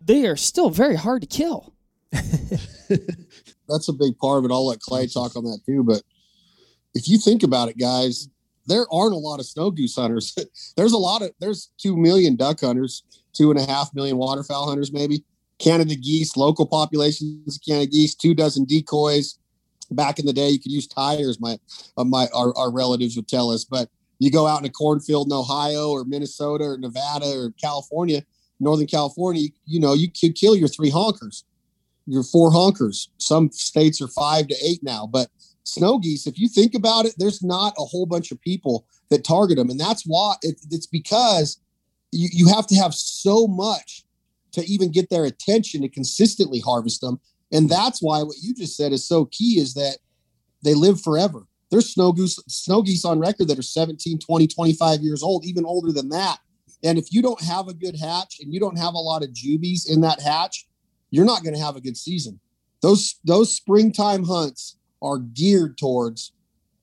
they 0.00 0.26
are 0.26 0.36
still 0.36 0.70
very 0.70 0.96
hard 0.96 1.22
to 1.22 1.28
kill. 1.28 1.74
That's 2.12 3.88
a 3.88 3.92
big 3.92 4.16
part 4.18 4.38
of 4.38 4.44
it. 4.44 4.54
I'll 4.54 4.66
let 4.66 4.80
Clay 4.80 5.06
talk 5.06 5.36
on 5.36 5.44
that 5.44 5.60
too. 5.66 5.82
But 5.82 6.02
if 6.94 7.08
you 7.08 7.18
think 7.18 7.42
about 7.42 7.68
it, 7.68 7.78
guys, 7.78 8.28
there 8.66 8.86
aren't 8.92 9.14
a 9.14 9.18
lot 9.18 9.40
of 9.40 9.46
snow 9.46 9.70
goose 9.70 9.96
hunters. 9.96 10.36
there's 10.76 10.92
a 10.92 10.98
lot 10.98 11.22
of 11.22 11.30
there's 11.40 11.70
two 11.78 11.96
million 11.96 12.36
duck 12.36 12.60
hunters, 12.60 13.02
two 13.32 13.50
and 13.50 13.58
a 13.58 13.66
half 13.66 13.94
million 13.94 14.16
waterfowl 14.16 14.68
hunters, 14.68 14.92
maybe. 14.92 15.24
Canada 15.58 15.96
geese, 15.96 16.36
local 16.36 16.66
populations 16.66 17.56
of 17.56 17.62
Canada 17.66 17.90
geese, 17.90 18.14
two 18.14 18.34
dozen 18.34 18.64
decoys. 18.64 19.38
Back 19.90 20.18
in 20.18 20.26
the 20.26 20.32
day, 20.32 20.50
you 20.50 20.58
could 20.58 20.72
use 20.72 20.86
tires. 20.86 21.40
My, 21.40 21.58
uh, 21.96 22.04
my 22.04 22.26
our, 22.34 22.56
our 22.58 22.70
relatives 22.72 23.16
would 23.16 23.28
tell 23.28 23.50
us, 23.50 23.64
but 23.64 23.88
you 24.18 24.30
go 24.30 24.46
out 24.46 24.60
in 24.60 24.66
a 24.66 24.70
cornfield 24.70 25.28
in 25.28 25.32
Ohio 25.32 25.90
or 25.90 26.04
Minnesota 26.04 26.64
or 26.64 26.78
Nevada 26.78 27.26
or 27.26 27.52
California, 27.62 28.22
Northern 28.60 28.86
California, 28.86 29.42
you, 29.42 29.50
you 29.66 29.80
know, 29.80 29.94
you 29.94 30.08
could 30.10 30.34
kill 30.34 30.56
your 30.56 30.68
three 30.68 30.90
honkers, 30.90 31.44
your 32.06 32.22
four 32.22 32.50
honkers. 32.50 33.08
Some 33.18 33.50
states 33.52 34.00
are 34.00 34.08
five 34.08 34.48
to 34.48 34.56
eight 34.64 34.82
now, 34.82 35.06
but 35.06 35.28
snow 35.66 35.98
geese, 35.98 36.26
if 36.26 36.38
you 36.38 36.48
think 36.48 36.74
about 36.74 37.06
it, 37.06 37.14
there's 37.18 37.42
not 37.42 37.74
a 37.76 37.84
whole 37.84 38.06
bunch 38.06 38.30
of 38.30 38.40
people 38.40 38.86
that 39.10 39.24
target 39.24 39.58
them. 39.58 39.70
And 39.70 39.78
that's 39.78 40.04
why 40.06 40.34
it, 40.42 40.60
it's 40.70 40.86
because 40.86 41.60
you, 42.12 42.28
you 42.32 42.48
have 42.48 42.66
to 42.68 42.76
have 42.76 42.94
so 42.94 43.46
much 43.46 44.04
to 44.52 44.64
even 44.64 44.92
get 44.92 45.10
their 45.10 45.24
attention 45.24 45.82
to 45.82 45.88
consistently 45.88 46.60
harvest 46.60 47.00
them. 47.00 47.20
And 47.52 47.68
that's 47.68 48.00
why 48.00 48.22
what 48.22 48.36
you 48.40 48.54
just 48.54 48.76
said 48.76 48.92
is 48.92 49.06
so 49.06 49.26
key 49.26 49.58
is 49.58 49.74
that 49.74 49.98
they 50.62 50.74
live 50.74 51.00
forever. 51.00 51.46
There's 51.70 51.92
snow 51.92 52.12
goose, 52.12 52.36
snow 52.48 52.82
geese 52.82 53.04
on 53.04 53.18
record 53.18 53.48
that 53.48 53.58
are 53.58 53.62
17, 53.62 54.20
20, 54.20 54.46
25 54.46 55.00
years 55.00 55.22
old, 55.22 55.44
even 55.44 55.64
older 55.64 55.92
than 55.92 56.08
that. 56.10 56.38
And 56.84 56.96
if 56.96 57.12
you 57.12 57.22
don't 57.22 57.42
have 57.42 57.66
a 57.68 57.74
good 57.74 57.96
hatch 57.98 58.38
and 58.40 58.52
you 58.52 58.60
don't 58.60 58.78
have 58.78 58.94
a 58.94 58.98
lot 58.98 59.24
of 59.24 59.32
juvies 59.32 59.86
in 59.90 60.00
that 60.02 60.20
hatch, 60.20 60.66
you're 61.10 61.24
not 61.24 61.42
going 61.42 61.54
to 61.54 61.60
have 61.60 61.76
a 61.76 61.80
good 61.80 61.96
season. 61.96 62.40
Those 62.82 63.16
those 63.24 63.54
springtime 63.54 64.24
hunts 64.24 64.75
are 65.02 65.18
geared 65.18 65.78
towards 65.78 66.32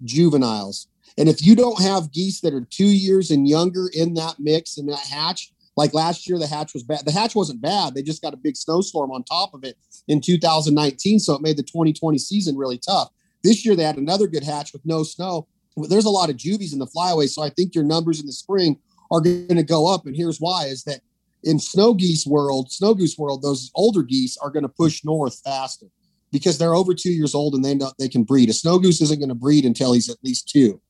juveniles. 0.04 0.88
And 1.17 1.30
if 1.30 1.45
you 1.45 1.56
don't 1.56 1.82
have 1.82 2.12
geese 2.12 2.41
that 2.41 2.54
are 2.54 2.65
two 2.69 2.86
years 2.86 3.32
and 3.32 3.47
younger 3.47 3.89
in 3.93 4.13
that 4.15 4.36
mix 4.39 4.78
and 4.78 4.89
that 4.89 4.99
hatch, 4.99 5.52
like 5.76 5.93
last 5.93 6.28
year, 6.28 6.38
the 6.38 6.47
hatch 6.47 6.73
was 6.73 6.84
bad. 6.84 7.06
The 7.06 7.12
hatch 7.12 7.36
wasn't 7.36 7.62
bad. 7.62 7.95
They 7.95 8.04
just 8.04 8.21
got 8.21 8.34
a 8.34 8.38
big 8.38 8.56
snowstorm 8.56 9.12
on 9.12 9.23
top 9.23 9.54
of 9.54 9.63
it 9.63 9.78
in 10.08 10.21
2019. 10.21 11.19
So 11.19 11.34
it 11.34 11.41
made 11.41 11.58
the 11.58 11.63
2020 11.63 12.17
season 12.17 12.58
really 12.58 12.78
tough. 12.78 13.10
This 13.43 13.65
year, 13.65 13.76
they 13.76 13.84
had 13.84 13.97
another 13.97 14.28
good 14.28 14.43
hatch 14.43 14.71
with 14.71 14.86
no 14.86 15.04
snow. 15.04 15.47
There's 15.76 16.06
a 16.06 16.10
lot 16.10 16.30
of 16.30 16.38
juvies 16.38 16.73
in 16.73 16.80
the 16.80 16.88
flyway. 16.88 17.28
So 17.28 17.41
I 17.41 17.49
think 17.49 17.73
your 17.73 17.84
numbers 17.84 18.19
in 18.19 18.28
the 18.28 18.34
spring 18.34 18.80
are 19.12 19.19
going 19.19 19.56
to 19.56 19.63
go 19.63 19.91
up. 19.91 20.06
And 20.06 20.15
here's 20.15 20.38
why 20.38 20.65
is 20.65 20.84
that 20.84 21.02
in 21.43 21.60
snow 21.60 21.93
geese 21.93 22.26
world, 22.26 22.71
snow 22.71 22.93
goose 22.93 23.17
world, 23.17 23.41
those 23.41 23.71
older 23.76 24.04
geese 24.04 24.38
are 24.38 24.49
going 24.49 24.63
to 24.63 24.69
push 24.69 25.04
north 25.04 25.41
faster 25.43 25.88
because 26.34 26.58
they're 26.58 26.76
over 26.76 26.93
two 26.93 27.12
years 27.12 27.34
old 27.34 27.54
and 27.54 27.63
they 27.63 27.76
know 27.76 27.93
they 27.98 28.10
can 28.10 28.24
breed. 28.24 28.50
A 28.50 28.54
snow 28.54 28.78
goose 28.78 29.00
isn't 29.00 29.19
going 29.19 29.30
to 29.30 29.36
breed 29.36 29.63
until 29.63 29.93
he's 29.93 30.10
at 30.10 30.17
least 30.22 30.50
two 30.50 30.82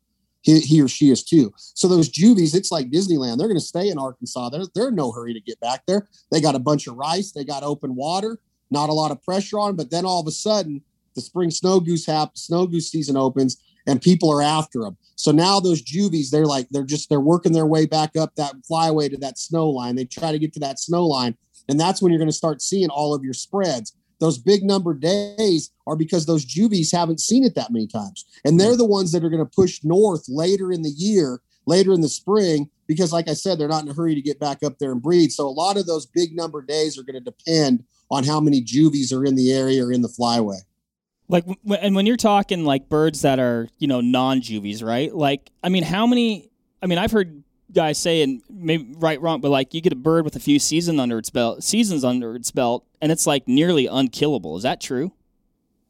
he, 0.43 0.60
he 0.60 0.82
or 0.82 0.88
she 0.88 1.10
is 1.10 1.23
too. 1.23 1.51
So 1.58 1.88
those 1.88 2.10
juvies, 2.10 2.53
it's 2.53 2.71
like 2.71 2.91
Disneyland. 2.91 3.38
They're 3.38 3.47
going 3.47 3.60
to 3.60 3.65
stay 3.65 3.89
in 3.89 3.97
Arkansas. 3.97 4.49
They're, 4.49 4.65
they're 4.75 4.89
in 4.89 4.95
no 4.95 5.12
hurry 5.12 5.34
to 5.34 5.39
get 5.39 5.60
back 5.60 5.84
there. 5.88 6.08
They 6.32 6.41
got 6.41 6.56
a 6.56 6.60
bunch 6.60 6.86
of 6.86 6.95
rice. 6.95 7.32
They 7.32 7.43
got 7.43 7.63
open 7.63 7.95
water, 7.95 8.38
not 8.69 8.89
a 8.89 8.93
lot 8.93 9.12
of 9.12 9.23
pressure 9.23 9.58
on. 9.58 9.75
But 9.75 9.89
then 9.89 10.06
all 10.06 10.19
of 10.19 10.27
a 10.27 10.32
sudden, 10.32 10.82
the 11.15 11.21
spring 11.21 11.49
snow 11.49 11.79
goose 11.79 12.06
hap, 12.06 12.38
snow 12.38 12.67
goose 12.67 12.91
season 12.91 13.15
opens, 13.15 13.63
and 13.88 14.01
people 14.01 14.32
are 14.32 14.41
after 14.41 14.79
them. 14.79 14.97
So 15.15 15.32
now 15.32 15.60
those 15.60 15.82
juvies, 15.82 16.29
they're 16.29 16.45
like 16.45 16.67
they're 16.69 16.84
just 16.84 17.10
they're 17.10 17.19
working 17.19 17.53
their 17.53 17.65
way 17.65 17.86
back 17.86 18.17
up 18.17 18.36
that 18.36 18.56
flyway 18.69 19.10
to 19.10 19.17
that 19.17 19.38
snow 19.38 19.69
line. 19.69 19.95
They 19.95 20.06
try 20.06 20.32
to 20.32 20.39
get 20.39 20.53
to 20.53 20.60
that 20.62 20.79
snow 20.79 21.06
line, 21.06 21.38
and 21.69 21.79
that's 21.79 22.01
when 22.01 22.12
you're 22.12 22.19
going 22.19 22.29
to 22.29 22.36
start 22.36 22.62
seeing 22.62 22.89
all 22.89 23.13
of 23.13 23.23
your 23.23 23.34
spreads 23.34 23.95
those 24.23 24.38
big 24.38 24.63
number 24.63 24.93
days 24.93 25.69
are 25.86 25.97
because 25.97 26.25
those 26.25 26.45
juvies 26.45 26.93
haven't 26.93 27.19
seen 27.19 27.43
it 27.43 27.55
that 27.55 27.73
many 27.73 27.88
times. 27.88 28.23
And 28.45 28.57
they're 28.57 28.77
the 28.77 28.86
ones 28.86 29.12
that 29.12 29.23
are 29.23 29.29
going 29.29 29.45
to 29.45 29.51
push 29.53 29.83
north 29.83 30.23
later 30.29 30.71
in 30.71 30.81
the 30.81 30.91
year, 30.91 31.41
later 31.65 31.91
in 31.91 31.99
the 31.99 32.07
spring, 32.07 32.69
because 32.88 33.12
like 33.12 33.27
I 33.27 33.33
said, 33.33 33.59
they're 33.59 33.67
not 33.67 33.83
in 33.83 33.89
a 33.89 33.93
hurry 33.93 34.15
to 34.15 34.21
get 34.21 34.39
back 34.39 34.63
up 34.63 34.79
there 34.79 34.93
and 34.93 35.01
breed. 35.01 35.33
So 35.33 35.45
a 35.45 35.49
lot 35.49 35.75
of 35.75 35.86
those 35.88 36.05
big 36.05 36.33
number 36.33 36.62
days 36.62 36.97
are 36.97 37.03
going 37.03 37.21
to 37.21 37.31
depend 37.31 37.83
on 38.09 38.23
how 38.23 38.39
many 38.39 38.62
juvies 38.62 39.12
are 39.12 39.25
in 39.25 39.36
the 39.36 39.51
area 39.51 39.86
or 39.86 39.91
in 39.91 40.01
the 40.01 40.07
flyway. 40.07 40.59
Like, 41.27 41.43
and 41.81 41.93
when 41.93 42.05
you're 42.05 42.15
talking 42.15 42.63
like 42.63 42.88
birds 42.88 43.23
that 43.23 43.39
are, 43.39 43.67
you 43.77 43.88
know, 43.88 43.99
non 43.99 44.39
juvies, 44.39 44.81
right? 44.81 45.13
Like, 45.13 45.51
I 45.62 45.67
mean, 45.67 45.83
how 45.83 46.07
many, 46.07 46.49
I 46.81 46.86
mean, 46.86 46.97
I've 46.97 47.12
heard 47.12 47.43
guys 47.73 47.97
say, 47.97 48.21
and 48.21 48.41
maybe 48.49 48.93
right, 48.97 49.19
wrong, 49.21 49.41
but 49.41 49.51
like 49.51 49.73
you 49.73 49.81
get 49.81 49.93
a 49.93 49.97
bird 49.97 50.23
with 50.25 50.36
a 50.36 50.39
few 50.39 50.59
seasons 50.59 50.99
under 50.99 51.17
its 51.17 51.29
belt, 51.29 51.63
seasons 51.63 52.03
under 52.03 52.36
its 52.36 52.51
belt, 52.51 52.86
and 53.01 53.12
it's 53.12 53.27
like 53.27 53.47
nearly 53.47 53.88
unkillable. 53.88 54.55
Is 54.57 54.63
that 54.63 54.79
true? 54.79 55.12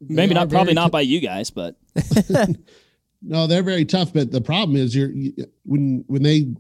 They 0.02 0.16
maybe 0.16 0.34
not, 0.34 0.50
probably 0.50 0.74
not 0.74 0.92
by 0.92 1.02
you 1.02 1.20
guys, 1.20 1.50
but 1.50 1.76
no, 3.22 3.48
they're 3.48 3.64
very 3.64 3.86
tough. 3.86 4.14
But 4.14 4.32
the 4.32 4.42
problem 4.42 4.76
is, 4.78 4.96
you're 4.96 5.12
you, 5.12 5.34
when 5.66 6.04
when 6.08 6.24
they 6.24 6.54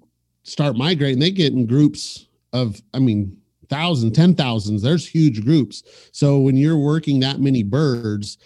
start 0.44 0.78
migrating, 0.78 1.20
they 1.20 1.32
get 1.32 1.54
in 1.54 1.66
groups 1.66 2.28
of, 2.54 2.82
I 2.94 3.00
mean, 3.00 3.38
thousands, 3.70 4.16
ten 4.16 4.36
thousands. 4.36 4.82
There's 4.82 5.08
huge 5.08 5.44
groups. 5.44 5.84
So 6.12 6.40
when 6.40 6.56
you're 6.56 6.78
working 6.78 7.20
that 7.22 7.40
many 7.40 7.64
birds, 7.64 8.38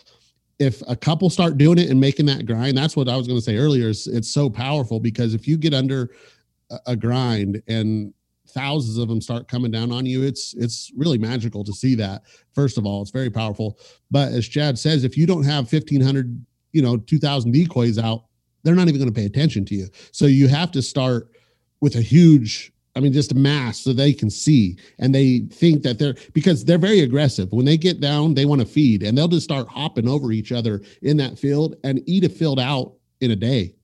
if 0.59 0.81
a 0.87 0.95
couple 0.95 1.29
start 1.29 1.57
doing 1.57 1.77
it 1.77 1.89
and 1.89 1.99
making 1.99 2.25
that 2.27 2.45
grind, 2.45 2.77
that's 2.77 2.95
what 2.95 3.09
I 3.09 3.15
was 3.15 3.27
going 3.27 3.37
to 3.37 3.43
say 3.43 3.57
earlier. 3.57 3.89
Is 3.89 4.07
it's 4.07 4.29
so 4.29 4.49
powerful 4.49 4.99
because 4.99 5.33
if 5.33 5.47
you 5.47 5.57
get 5.57 5.73
under 5.73 6.11
a 6.85 6.95
grind 6.95 7.61
and 7.67 8.13
thousands 8.49 8.97
of 8.97 9.07
them 9.07 9.21
start 9.21 9.47
coming 9.47 9.71
down 9.71 9.91
on 9.91 10.05
you 10.05 10.23
it's 10.23 10.53
it's 10.53 10.91
really 10.95 11.17
magical 11.17 11.63
to 11.63 11.73
see 11.73 11.95
that 11.95 12.23
first 12.53 12.77
of 12.77 12.85
all 12.85 13.01
it's 13.01 13.11
very 13.11 13.29
powerful. 13.29 13.77
But 14.09 14.31
as 14.31 14.47
chad 14.47 14.79
says 14.79 15.03
if 15.03 15.17
you 15.17 15.25
don't 15.25 15.43
have 15.43 15.71
1500 15.71 16.45
you 16.71 16.81
know 16.81 16.97
2000 16.97 17.51
decoys 17.51 17.97
out 17.97 18.25
they're 18.63 18.75
not 18.75 18.87
even 18.87 18.99
going 18.99 19.13
to 19.13 19.17
pay 19.17 19.25
attention 19.25 19.63
to 19.65 19.75
you. 19.75 19.87
So 20.11 20.25
you 20.25 20.47
have 20.47 20.71
to 20.71 20.81
start 20.81 21.29
with 21.81 21.95
a 21.95 22.01
huge 22.01 22.73
I 22.95 22.99
mean, 22.99 23.13
just 23.13 23.31
a 23.31 23.35
mass 23.35 23.81
so 23.81 23.93
they 23.93 24.11
can 24.11 24.31
see 24.31 24.75
and 24.97 25.13
they 25.13 25.41
think 25.51 25.83
that 25.83 25.99
they're 25.99 26.15
because 26.33 26.65
they're 26.65 26.79
very 26.79 27.01
aggressive. 27.01 27.51
When 27.51 27.63
they 27.63 27.77
get 27.77 28.01
down, 28.01 28.33
they 28.33 28.45
want 28.45 28.59
to 28.61 28.65
feed 28.65 29.03
and 29.03 29.15
they'll 29.15 29.27
just 29.27 29.43
start 29.43 29.67
hopping 29.67 30.09
over 30.09 30.31
each 30.31 30.51
other 30.51 30.81
in 31.03 31.15
that 31.17 31.37
field 31.37 31.75
and 31.83 32.01
eat 32.07 32.23
a 32.23 32.29
field 32.29 32.59
out 32.59 32.93
in 33.21 33.29
a 33.31 33.35
day 33.35 33.76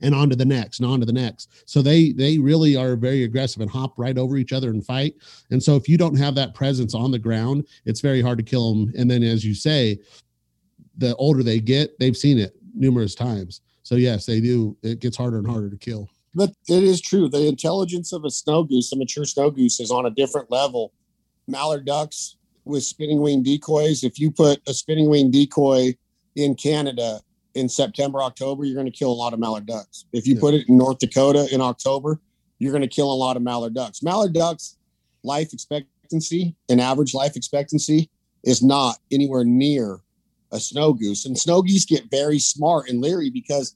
and 0.00 0.14
on 0.14 0.30
to 0.30 0.36
the 0.36 0.44
next 0.44 0.80
and 0.80 0.88
on 0.88 1.00
to 1.00 1.06
the 1.06 1.12
next. 1.12 1.68
So 1.68 1.82
they 1.82 2.12
they 2.12 2.38
really 2.38 2.76
are 2.76 2.96
very 2.96 3.24
aggressive 3.24 3.60
and 3.62 3.70
hop 3.70 3.98
right 3.98 4.16
over 4.16 4.36
each 4.36 4.52
other 4.52 4.70
and 4.70 4.84
fight. 4.84 5.14
And 5.50 5.62
so 5.62 5.76
if 5.76 5.88
you 5.88 5.98
don't 5.98 6.16
have 6.16 6.34
that 6.36 6.54
presence 6.54 6.94
on 6.94 7.10
the 7.10 7.18
ground, 7.18 7.66
it's 7.84 8.00
very 8.00 8.22
hard 8.22 8.38
to 8.38 8.44
kill 8.44 8.74
them. 8.74 8.92
And 8.96 9.10
then 9.10 9.22
as 9.22 9.44
you 9.44 9.54
say, 9.54 9.98
the 10.96 11.14
older 11.16 11.42
they 11.42 11.60
get, 11.60 11.98
they've 11.98 12.16
seen 12.16 12.38
it 12.38 12.56
numerous 12.74 13.14
times. 13.14 13.60
So 13.82 13.94
yes, 13.94 14.26
they 14.26 14.40
do. 14.40 14.76
It 14.82 15.00
gets 15.00 15.16
harder 15.16 15.38
and 15.38 15.46
harder 15.46 15.70
to 15.70 15.76
kill. 15.76 16.08
But 16.34 16.50
it 16.68 16.84
is 16.84 17.00
true. 17.00 17.28
The 17.28 17.46
intelligence 17.46 18.12
of 18.12 18.24
a 18.24 18.30
snow 18.30 18.62
goose, 18.62 18.92
a 18.92 18.96
mature 18.96 19.24
snow 19.24 19.50
goose, 19.50 19.80
is 19.80 19.90
on 19.90 20.06
a 20.06 20.10
different 20.10 20.50
level. 20.50 20.92
Mallard 21.46 21.86
ducks 21.86 22.36
with 22.64 22.84
spinning 22.84 23.20
wing 23.20 23.42
decoys. 23.42 24.04
If 24.04 24.18
you 24.18 24.30
put 24.30 24.60
a 24.68 24.74
spinning 24.74 25.08
wing 25.08 25.30
decoy 25.30 25.94
in 26.36 26.54
Canada 26.54 27.20
in 27.58 27.68
September, 27.68 28.22
October, 28.22 28.64
you're 28.64 28.74
going 28.74 28.90
to 28.90 28.96
kill 28.96 29.10
a 29.10 29.14
lot 29.14 29.32
of 29.32 29.40
mallard 29.40 29.66
ducks. 29.66 30.04
If 30.12 30.26
you 30.26 30.34
yeah. 30.34 30.40
put 30.40 30.54
it 30.54 30.68
in 30.68 30.76
North 30.76 30.98
Dakota 30.98 31.48
in 31.52 31.60
October, 31.60 32.20
you're 32.58 32.72
going 32.72 32.82
to 32.82 32.88
kill 32.88 33.12
a 33.12 33.14
lot 33.14 33.36
of 33.36 33.42
mallard 33.42 33.74
ducks. 33.74 34.02
Mallard 34.02 34.32
ducks 34.32 34.76
life 35.24 35.52
expectancy, 35.52 36.54
an 36.68 36.80
average 36.80 37.14
life 37.14 37.36
expectancy, 37.36 38.10
is 38.44 38.62
not 38.62 38.98
anywhere 39.10 39.44
near 39.44 39.98
a 40.52 40.60
snow 40.60 40.92
goose. 40.92 41.26
And 41.26 41.36
snow 41.36 41.62
geese 41.62 41.84
get 41.84 42.10
very 42.10 42.38
smart 42.38 42.88
and 42.88 43.00
leery 43.00 43.30
because 43.30 43.74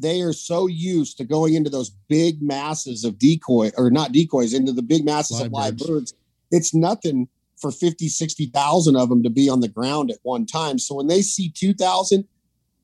they 0.00 0.22
are 0.22 0.32
so 0.32 0.66
used 0.66 1.16
to 1.18 1.24
going 1.24 1.54
into 1.54 1.70
those 1.70 1.90
big 2.08 2.40
masses 2.42 3.04
of 3.04 3.18
decoy 3.18 3.70
or 3.76 3.90
not 3.90 4.12
decoys 4.12 4.54
into 4.54 4.72
the 4.72 4.82
big 4.82 5.04
masses 5.04 5.38
live 5.38 5.46
of 5.46 5.52
live 5.52 5.76
birds. 5.76 5.88
birds. 5.88 6.14
It's 6.50 6.74
nothing 6.74 7.28
for 7.56 7.70
50, 7.70 8.08
60,000 8.08 8.96
of 8.96 9.08
them 9.08 9.22
to 9.22 9.30
be 9.30 9.48
on 9.48 9.60
the 9.60 9.68
ground 9.68 10.10
at 10.10 10.18
one 10.22 10.46
time. 10.46 10.78
So 10.78 10.94
when 10.94 11.06
they 11.06 11.22
see 11.22 11.48
2,000, 11.48 12.26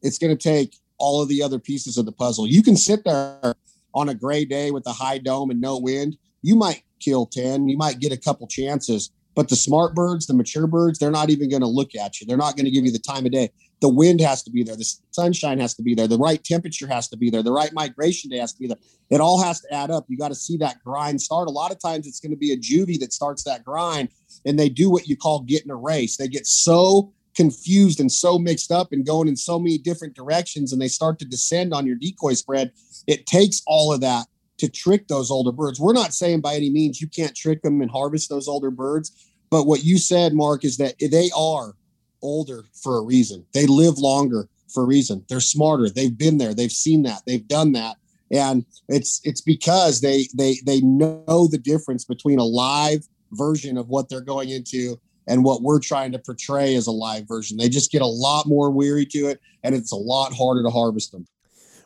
it's 0.03 0.19
going 0.19 0.37
to 0.37 0.43
take 0.43 0.77
all 0.99 1.23
of 1.23 1.29
the 1.29 1.43
other 1.43 1.59
pieces 1.59 1.99
of 1.99 2.07
the 2.07 2.12
puzzle. 2.12 2.47
You 2.47 2.62
can 2.62 2.77
sit 2.77 3.05
there 3.05 3.55
on 3.95 4.09
a 4.09 4.15
gray 4.15 4.45
day 4.45 4.71
with 4.71 4.87
a 4.87 4.93
high 4.93 5.19
dome 5.19 5.51
and 5.51 5.61
no 5.61 5.79
wind. 5.79 6.17
You 6.43 6.57
might 6.57 6.83
kill 7.01 7.27
10, 7.27 7.69
you 7.69 7.77
might 7.77 7.99
get 7.99 8.12
a 8.12 8.17
couple 8.17 8.47
chances, 8.47 9.11
but 9.35 9.49
the 9.49 9.57
smart 9.57 9.95
birds, 9.95 10.27
the 10.27 10.35
mature 10.35 10.67
birds, 10.67 10.99
they're 10.99 11.11
not 11.11 11.31
even 11.31 11.49
going 11.49 11.62
to 11.62 11.69
look 11.69 11.95
at 11.95 12.21
you. 12.21 12.27
They're 12.27 12.37
not 12.37 12.57
going 12.57 12.67
to 12.67 12.71
give 12.71 12.85
you 12.85 12.93
the 12.93 12.99
time 12.99 13.25
of 13.27 13.33
day. 13.33 13.51
The 13.81 13.88
wind 13.88 14.21
has 14.21 14.43
to 14.45 14.51
be 14.51 14.62
there. 14.62 14.77
The 14.77 14.88
sunshine 15.11 15.59
has 15.59 15.75
to 15.75 15.83
be 15.83 15.95
there. 15.95 16.07
The 16.07 16.19
right 16.19 16.43
temperature 16.43 16.87
has 16.87 17.09
to 17.09 17.17
be 17.17 17.31
there. 17.31 17.43
The 17.43 17.53
right 17.53 17.73
migration 17.73 18.31
day 18.31 18.38
has 18.38 18.53
to 18.53 18.61
be 18.61 18.69
there. 18.69 18.77
It 19.11 19.21
all 19.21 19.43
has 19.43 19.61
to 19.62 19.75
add 19.75 19.91
up. 19.91 20.05
You 20.09 20.17
got 20.17 20.29
to 20.29 20.37
see 20.37 20.57
that 20.59 20.77
grind 20.85 21.21
start. 21.21 21.49
A 21.49 21.51
lot 21.51 21.73
of 21.73 21.81
times 21.81 22.07
it's 22.07 22.21
going 22.21 22.31
to 22.31 22.37
be 22.37 22.53
a 22.53 22.57
juvie 22.57 23.01
that 23.01 23.12
starts 23.12 23.43
that 23.45 23.65
grind 23.65 24.11
and 24.45 24.59
they 24.59 24.69
do 24.69 24.88
what 24.88 25.09
you 25.09 25.17
call 25.17 25.41
getting 25.41 25.71
a 25.71 25.77
race. 25.77 26.17
They 26.17 26.29
get 26.29 26.47
so 26.47 27.12
confused 27.35 27.99
and 27.99 28.12
so 28.12 28.38
mixed 28.38 28.71
up 28.71 28.92
and 28.92 29.07
going 29.07 29.29
in 29.29 29.37
so 29.37 29.59
many 29.59 29.79
different 29.79 30.14
directions 30.14 30.73
and 30.73 30.83
they 30.83 30.88
start 30.88 31.18
to 31.18 31.25
descend 31.25 31.73
on 31.73 31.87
your 31.87 31.97
decoy 31.97 32.35
spread 32.35 32.71
it 33.07 33.27
takes 33.27 33.62
all 33.66 33.92
of 33.92 34.01
that 34.01 34.27
to 34.59 34.68
trick 34.68 35.09
those 35.09 35.31
older 35.31 35.53
birds. 35.53 35.81
We're 35.81 35.92
not 35.92 36.14
saying 36.14 36.40
by 36.40 36.55
any 36.55 36.71
means 36.71 37.01
you 37.01 37.09
can't 37.09 37.35
trick 37.35 37.62
them 37.62 37.81
and 37.81 37.90
harvest 37.90 38.29
those 38.29 38.49
older 38.49 38.71
birds, 38.71 39.33
but 39.51 39.66
what 39.66 39.85
you 39.85 39.99
said, 39.99 40.35
Mark, 40.35 40.64
is 40.64 40.77
that 40.77 40.95
they 41.01 41.31
are 41.37 41.75
older 42.23 42.64
for 42.73 42.97
a 42.97 43.03
reason. 43.03 43.45
They 43.53 43.66
live 43.66 43.99
longer 43.99 44.49
for 44.73 44.85
a 44.85 44.87
reason. 44.87 45.25
They're 45.29 45.40
smarter. 45.40 45.90
They've 45.90 46.16
been 46.16 46.38
there. 46.38 46.55
They've 46.55 46.71
seen 46.71 47.03
that. 47.03 47.23
They've 47.27 47.47
done 47.47 47.73
that. 47.73 47.97
And 48.31 48.64
it's 48.88 49.21
it's 49.25 49.42
because 49.42 50.01
they 50.01 50.29
they 50.35 50.57
they 50.64 50.81
know 50.81 51.49
the 51.51 51.61
difference 51.62 52.05
between 52.05 52.38
a 52.38 52.45
live 52.45 53.07
version 53.33 53.77
of 53.77 53.88
what 53.88 54.09
they're 54.09 54.23
going 54.23 54.49
into 54.49 54.99
and 55.27 55.45
what 55.45 55.63
we're 55.63 55.81
trying 55.81 56.13
to 56.13 56.19
portray 56.19 56.75
as 56.75 56.87
a 56.87 56.93
live 56.93 57.27
version. 57.29 57.57
They 57.57 57.69
just 57.69 57.91
get 57.91 58.03
a 58.03 58.07
lot 58.07 58.47
more 58.47 58.71
weary 58.71 59.07
to 59.07 59.29
it 59.29 59.41
and 59.63 59.75
it's 59.75 59.93
a 59.93 59.97
lot 59.97 60.33
harder 60.33 60.63
to 60.63 60.71
harvest 60.71 61.13
them. 61.13 61.27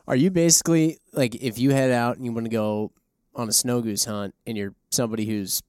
Are 0.07 0.15
you 0.15 0.31
basically 0.31 0.99
like 1.13 1.35
if 1.35 1.59
you 1.59 1.71
head 1.71 1.91
out 1.91 2.15
and 2.15 2.25
you 2.25 2.31
want 2.31 2.45
to 2.45 2.51
go 2.51 2.91
on 3.35 3.49
a 3.49 3.53
snow 3.53 3.81
goose 3.81 4.05
hunt 4.05 4.33
and 4.45 4.57
you're 4.57 4.73
somebody 4.91 5.25
who's 5.25 5.61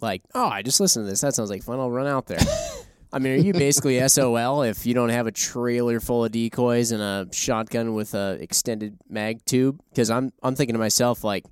like, 0.00 0.22
oh, 0.34 0.46
I 0.46 0.62
just 0.62 0.80
listened 0.80 1.06
to 1.06 1.10
this. 1.10 1.22
That 1.22 1.34
sounds 1.34 1.50
like 1.50 1.62
fun. 1.62 1.80
I'll 1.80 1.90
run 1.90 2.06
out 2.06 2.26
there. 2.26 2.40
I 3.12 3.18
mean, 3.18 3.32
are 3.32 3.42
you 3.42 3.52
basically 3.52 4.06
SOL 4.08 4.62
if 4.62 4.84
you 4.84 4.92
don't 4.92 5.08
have 5.08 5.26
a 5.26 5.32
trailer 5.32 6.00
full 6.00 6.24
of 6.24 6.32
decoys 6.32 6.90
and 6.90 7.00
a 7.00 7.26
shotgun 7.32 7.94
with 7.94 8.14
a 8.14 8.36
extended 8.40 8.98
mag 9.08 9.44
tube? 9.44 9.80
Because 9.88 10.10
I'm 10.10 10.32
I'm 10.42 10.54
thinking 10.54 10.74
to 10.74 10.78
myself 10.78 11.24
like, 11.24 11.44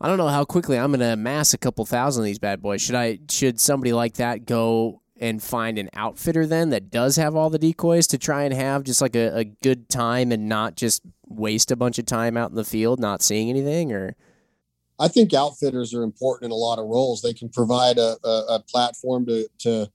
I 0.00 0.08
don't 0.08 0.18
know 0.18 0.28
how 0.28 0.44
quickly 0.44 0.78
I'm 0.78 0.90
going 0.90 1.00
to 1.00 1.12
amass 1.12 1.54
a 1.54 1.58
couple 1.58 1.84
thousand 1.84 2.22
of 2.22 2.26
these 2.26 2.38
bad 2.38 2.62
boys. 2.62 2.80
Should 2.82 2.94
I 2.94 3.18
should 3.30 3.58
somebody 3.60 3.92
like 3.92 4.14
that 4.14 4.46
go 4.46 5.02
and 5.20 5.42
find 5.42 5.78
an 5.78 5.90
outfitter 5.94 6.46
then 6.46 6.70
that 6.70 6.90
does 6.90 7.16
have 7.16 7.34
all 7.34 7.50
the 7.50 7.58
decoys 7.58 8.06
to 8.06 8.18
try 8.18 8.44
and 8.44 8.54
have 8.54 8.84
just 8.84 9.00
like 9.00 9.16
a, 9.16 9.38
a 9.38 9.44
good 9.44 9.88
time 9.88 10.30
and 10.30 10.48
not 10.48 10.76
just 10.76 11.02
waste 11.26 11.72
a 11.72 11.76
bunch 11.76 11.98
of 11.98 12.06
time 12.06 12.36
out 12.36 12.50
in 12.50 12.56
the 12.56 12.64
field 12.64 13.00
not 13.00 13.20
seeing 13.20 13.50
anything 13.50 13.92
or 13.92 14.14
I 15.00 15.08
think 15.08 15.32
outfitters 15.32 15.94
are 15.94 16.02
important 16.02 16.46
in 16.46 16.52
a 16.52 16.56
lot 16.56 16.78
of 16.78 16.86
roles. 16.86 17.22
They 17.22 17.32
can 17.32 17.48
provide 17.48 17.98
a, 17.98 18.16
a, 18.24 18.44
a, 18.50 18.64
platform 18.68 19.26
to 19.26 19.48
to 19.60 19.90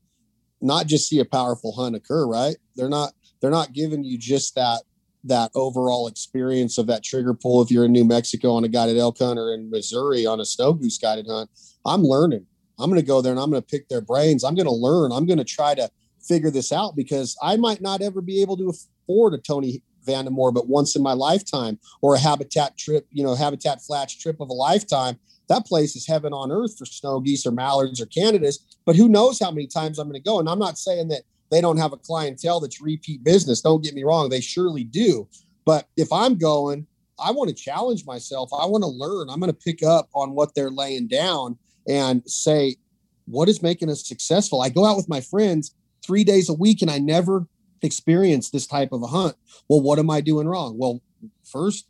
not 0.61 0.87
just 0.87 1.09
see 1.09 1.19
a 1.19 1.25
powerful 1.25 1.73
hunt 1.73 1.95
occur. 1.95 2.25
Right? 2.25 2.55
They're 2.75 2.89
not 2.89 3.13
they're 3.41 3.51
not 3.51 3.73
giving 3.73 4.03
you 4.03 4.17
just 4.17 4.55
that 4.55 4.83
that 5.23 5.51
overall 5.55 6.07
experience 6.07 6.77
of 6.77 6.87
that 6.87 7.03
trigger 7.03 7.33
pull. 7.33 7.61
If 7.61 7.71
you're 7.71 7.85
in 7.85 7.91
New 7.91 8.05
Mexico 8.05 8.51
on 8.51 8.63
a 8.63 8.67
guided 8.67 8.97
elk 8.97 9.17
hunt 9.19 9.39
or 9.39 9.53
in 9.53 9.69
Missouri 9.69 10.25
on 10.25 10.39
a 10.39 10.45
snow 10.45 10.73
goose 10.73 10.97
guided 10.97 11.27
hunt, 11.27 11.49
I'm 11.85 12.03
learning. 12.03 12.45
I'm 12.79 12.89
going 12.89 13.01
to 13.01 13.05
go 13.05 13.21
there 13.21 13.31
and 13.31 13.39
I'm 13.39 13.49
going 13.49 13.61
to 13.61 13.67
pick 13.67 13.87
their 13.87 14.01
brains. 14.01 14.43
I'm 14.43 14.55
going 14.55 14.65
to 14.65 14.71
learn. 14.71 15.11
I'm 15.11 15.25
going 15.25 15.37
to 15.37 15.43
try 15.43 15.75
to 15.75 15.89
figure 16.21 16.51
this 16.51 16.71
out 16.71 16.95
because 16.95 17.37
I 17.41 17.55
might 17.57 17.81
not 17.81 18.01
ever 18.01 18.21
be 18.21 18.41
able 18.41 18.57
to 18.57 18.69
afford 18.69 19.33
a 19.33 19.37
Tony 19.37 19.83
Vandemore, 20.05 20.53
but 20.53 20.67
once 20.67 20.95
in 20.95 21.01
my 21.01 21.13
lifetime, 21.13 21.79
or 22.01 22.15
a 22.15 22.19
habitat 22.19 22.77
trip, 22.77 23.07
you 23.11 23.23
know, 23.23 23.35
habitat 23.35 23.81
flats 23.81 24.17
trip 24.17 24.39
of 24.39 24.49
a 24.49 24.53
lifetime. 24.53 25.17
That 25.49 25.65
place 25.65 25.95
is 25.95 26.07
heaven 26.07 26.33
on 26.33 26.51
earth 26.51 26.77
for 26.77 26.85
snow 26.85 27.19
geese 27.19 27.45
or 27.45 27.51
mallards 27.51 28.01
or 28.01 28.05
Canadas. 28.05 28.59
But 28.85 28.95
who 28.95 29.09
knows 29.09 29.39
how 29.39 29.51
many 29.51 29.67
times 29.67 29.99
I'm 29.99 30.07
going 30.07 30.21
to 30.21 30.29
go? 30.29 30.39
And 30.39 30.49
I'm 30.49 30.59
not 30.59 30.77
saying 30.77 31.09
that 31.09 31.23
they 31.53 31.61
don't 31.61 31.77
have 31.77 31.93
a 31.93 31.97
clientele 31.97 32.59
that's 32.59 32.81
repeat 32.81 33.23
business. 33.23 33.61
Don't 33.61 33.83
get 33.83 33.93
me 33.93 34.03
wrong, 34.03 34.29
they 34.29 34.41
surely 34.41 34.83
do. 34.83 35.27
But 35.65 35.87
if 35.95 36.11
I'm 36.11 36.37
going, 36.37 36.87
I 37.19 37.31
want 37.31 37.49
to 37.49 37.55
challenge 37.55 38.05
myself. 38.05 38.49
I 38.51 38.65
want 38.65 38.83
to 38.83 38.89
learn. 38.89 39.29
I'm 39.29 39.39
going 39.39 39.51
to 39.51 39.57
pick 39.57 39.83
up 39.83 40.09
on 40.13 40.33
what 40.33 40.55
they're 40.55 40.71
laying 40.71 41.07
down 41.07 41.57
and 41.87 42.23
say, 42.25 42.77
what 43.25 43.47
is 43.47 43.61
making 43.61 43.89
us 43.89 44.05
successful? 44.05 44.61
I 44.61 44.69
go 44.69 44.85
out 44.85 44.97
with 44.97 45.07
my 45.07 45.21
friends 45.21 45.75
three 46.05 46.23
days 46.23 46.49
a 46.49 46.53
week 46.53 46.81
and 46.81 46.91
I 46.91 46.97
never 46.99 47.47
experience 47.81 48.49
this 48.49 48.67
type 48.67 48.91
of 48.91 49.03
a 49.03 49.07
hunt. 49.07 49.35
Well, 49.69 49.81
what 49.81 49.99
am 49.99 50.09
I 50.09 50.21
doing 50.21 50.47
wrong? 50.47 50.77
Well, 50.77 51.01
first, 51.45 51.87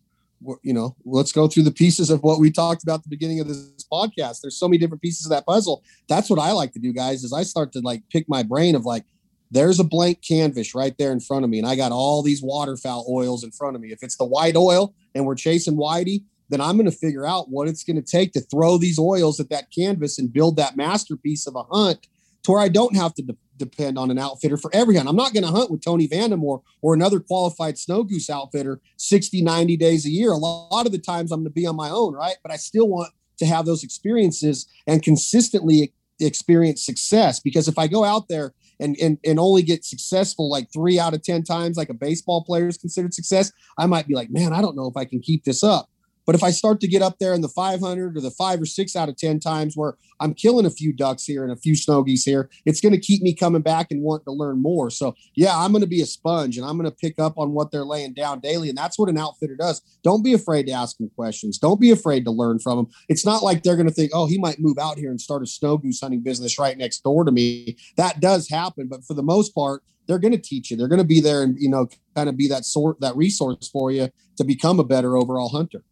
you 0.61 0.73
know, 0.73 0.95
let's 1.05 1.31
go 1.31 1.47
through 1.47 1.63
the 1.63 1.71
pieces 1.71 2.09
of 2.09 2.21
what 2.21 2.39
we 2.39 2.51
talked 2.51 2.83
about 2.83 3.01
the 3.01 3.09
beginning 3.09 3.39
of 3.39 3.47
this 3.47 3.85
podcast. 3.91 4.41
There's 4.41 4.57
so 4.57 4.67
many 4.67 4.77
different 4.77 5.01
pieces 5.01 5.25
of 5.25 5.29
that 5.31 5.45
puzzle. 5.45 5.83
That's 6.09 6.29
what 6.29 6.39
I 6.39 6.51
like 6.51 6.73
to 6.73 6.79
do, 6.79 6.93
guys, 6.93 7.23
is 7.23 7.31
I 7.33 7.43
start 7.43 7.71
to 7.73 7.79
like 7.79 8.03
pick 8.11 8.27
my 8.27 8.43
brain 8.43 8.75
of 8.75 8.85
like, 8.85 9.05
there's 9.53 9.79
a 9.79 9.83
blank 9.83 10.19
canvas 10.27 10.73
right 10.73 10.97
there 10.97 11.11
in 11.11 11.19
front 11.19 11.43
of 11.43 11.49
me, 11.49 11.59
and 11.59 11.67
I 11.67 11.75
got 11.75 11.91
all 11.91 12.23
these 12.23 12.41
waterfowl 12.41 13.05
oils 13.07 13.43
in 13.43 13.51
front 13.51 13.75
of 13.75 13.81
me. 13.81 13.91
If 13.91 14.01
it's 14.01 14.17
the 14.17 14.25
white 14.25 14.55
oil 14.55 14.95
and 15.13 15.25
we're 15.25 15.35
chasing 15.35 15.75
whitey, 15.75 16.23
then 16.49 16.59
I'm 16.59 16.75
going 16.75 16.89
to 16.89 16.97
figure 16.97 17.25
out 17.25 17.49
what 17.49 17.67
it's 17.67 17.83
going 17.83 17.95
to 17.95 18.01
take 18.01 18.33
to 18.33 18.41
throw 18.41 18.79
these 18.79 18.97
oils 18.97 19.39
at 19.39 19.49
that 19.49 19.67
canvas 19.71 20.17
and 20.17 20.33
build 20.33 20.57
that 20.57 20.75
masterpiece 20.75 21.45
of 21.45 21.55
a 21.55 21.63
hunt 21.63 22.07
to 22.43 22.51
where 22.51 22.61
I 22.61 22.67
don't 22.67 22.95
have 22.95 23.13
to 23.13 23.21
de- 23.21 23.37
depend 23.57 23.99
on 23.99 24.09
an 24.09 24.17
outfitter 24.17 24.57
for 24.57 24.71
every 24.73 24.95
hunt. 24.95 25.07
I'm 25.07 25.15
not 25.15 25.33
going 25.33 25.45
to 25.45 25.51
hunt 25.51 25.69
with 25.69 25.83
Tony 25.83 26.07
Vandemore 26.07 26.63
or 26.81 26.93
another 26.95 27.19
qualified 27.19 27.77
snow 27.77 28.03
goose 28.03 28.31
outfitter 28.31 28.81
60, 28.97 29.43
90 29.43 29.77
days 29.77 30.05
a 30.07 30.09
year. 30.09 30.31
A 30.31 30.37
lot 30.37 30.87
of 30.87 30.91
the 30.91 30.97
times 30.97 31.31
I'm 31.31 31.41
going 31.41 31.51
to 31.51 31.51
be 31.51 31.67
on 31.67 31.75
my 31.75 31.91
own, 31.91 32.13
right? 32.13 32.35
But 32.41 32.51
I 32.51 32.55
still 32.55 32.89
want 32.89 33.13
to 33.37 33.45
have 33.45 33.67
those 33.67 33.83
experiences 33.83 34.67
and 34.87 35.03
consistently 35.03 35.93
experience 36.19 36.83
success 36.85 37.39
because 37.39 37.67
if 37.67 37.77
I 37.77 37.87
go 37.87 38.03
out 38.03 38.27
there 38.27 38.53
and, 38.79 38.97
and, 39.01 39.17
and 39.25 39.39
only 39.39 39.61
get 39.61 39.85
successful 39.85 40.49
like 40.49 40.71
three 40.71 40.99
out 40.99 41.13
of 41.13 41.23
10 41.23 41.43
times, 41.43 41.77
like 41.77 41.89
a 41.89 41.93
baseball 41.93 42.43
player 42.43 42.67
is 42.67 42.77
considered 42.77 43.13
success, 43.13 43.51
I 43.77 43.85
might 43.85 44.07
be 44.07 44.15
like, 44.15 44.29
man, 44.29 44.53
I 44.53 44.61
don't 44.61 44.75
know 44.75 44.87
if 44.87 44.97
I 44.97 45.05
can 45.05 45.19
keep 45.19 45.43
this 45.43 45.63
up. 45.63 45.89
But 46.25 46.35
if 46.35 46.43
I 46.43 46.51
start 46.51 46.79
to 46.81 46.87
get 46.87 47.01
up 47.01 47.19
there 47.19 47.33
in 47.33 47.41
the 47.41 47.49
500 47.49 48.17
or 48.17 48.21
the 48.21 48.31
five 48.31 48.61
or 48.61 48.65
six 48.65 48.95
out 48.95 49.09
of 49.09 49.17
10 49.17 49.39
times 49.39 49.75
where 49.75 49.97
I'm 50.19 50.33
killing 50.33 50.65
a 50.65 50.71
few 50.71 50.93
ducks 50.93 51.25
here 51.25 51.43
and 51.43 51.51
a 51.51 51.57
few 51.57 51.75
snow 51.75 52.03
geese 52.03 52.23
here, 52.23 52.49
it's 52.65 52.81
going 52.81 52.93
to 52.93 52.99
keep 52.99 53.21
me 53.21 53.33
coming 53.33 53.61
back 53.61 53.87
and 53.91 54.01
wanting 54.01 54.25
to 54.25 54.31
learn 54.31 54.61
more. 54.61 54.89
So, 54.89 55.15
yeah, 55.35 55.57
I'm 55.57 55.71
going 55.71 55.81
to 55.81 55.87
be 55.87 56.01
a 56.01 56.05
sponge 56.05 56.57
and 56.57 56.65
I'm 56.65 56.77
going 56.77 56.89
to 56.89 56.95
pick 56.95 57.19
up 57.19 57.37
on 57.37 57.51
what 57.51 57.71
they're 57.71 57.85
laying 57.85 58.13
down 58.13 58.39
daily. 58.39 58.69
And 58.69 58.77
that's 58.77 58.97
what 58.97 59.09
an 59.09 59.17
outfitter 59.17 59.55
does. 59.55 59.81
Don't 60.03 60.23
be 60.23 60.33
afraid 60.33 60.67
to 60.67 60.71
ask 60.71 60.97
them 60.97 61.11
questions. 61.15 61.57
Don't 61.57 61.81
be 61.81 61.91
afraid 61.91 62.25
to 62.25 62.31
learn 62.31 62.59
from 62.59 62.77
them. 62.77 62.87
It's 63.09 63.25
not 63.25 63.43
like 63.43 63.63
they're 63.63 63.75
going 63.75 63.87
to 63.87 63.93
think, 63.93 64.11
oh, 64.13 64.27
he 64.27 64.37
might 64.37 64.59
move 64.59 64.77
out 64.77 64.97
here 64.97 65.11
and 65.11 65.19
start 65.19 65.43
a 65.43 65.47
snow 65.47 65.77
goose 65.77 65.99
hunting 66.01 66.21
business 66.21 66.57
right 66.57 66.77
next 66.77 67.03
door 67.03 67.25
to 67.25 67.31
me. 67.31 67.77
That 67.97 68.19
does 68.19 68.49
happen. 68.49 68.87
But 68.87 69.03
for 69.05 69.13
the 69.13 69.23
most 69.23 69.53
part, 69.53 69.83
they're 70.07 70.19
going 70.19 70.33
to 70.33 70.37
teach 70.37 70.71
you. 70.71 70.77
They're 70.77 70.87
going 70.87 71.01
to 71.01 71.07
be 71.07 71.21
there 71.21 71.43
and, 71.43 71.55
you 71.59 71.69
know, 71.69 71.87
kind 72.15 72.29
of 72.29 72.37
be 72.37 72.47
that 72.49 72.65
sort, 72.65 72.99
that 73.01 73.15
resource 73.15 73.69
for 73.71 73.91
you 73.91 74.09
to 74.37 74.43
become 74.43 74.79
a 74.79 74.83
better 74.83 75.15
overall 75.15 75.49
hunter. 75.49 75.83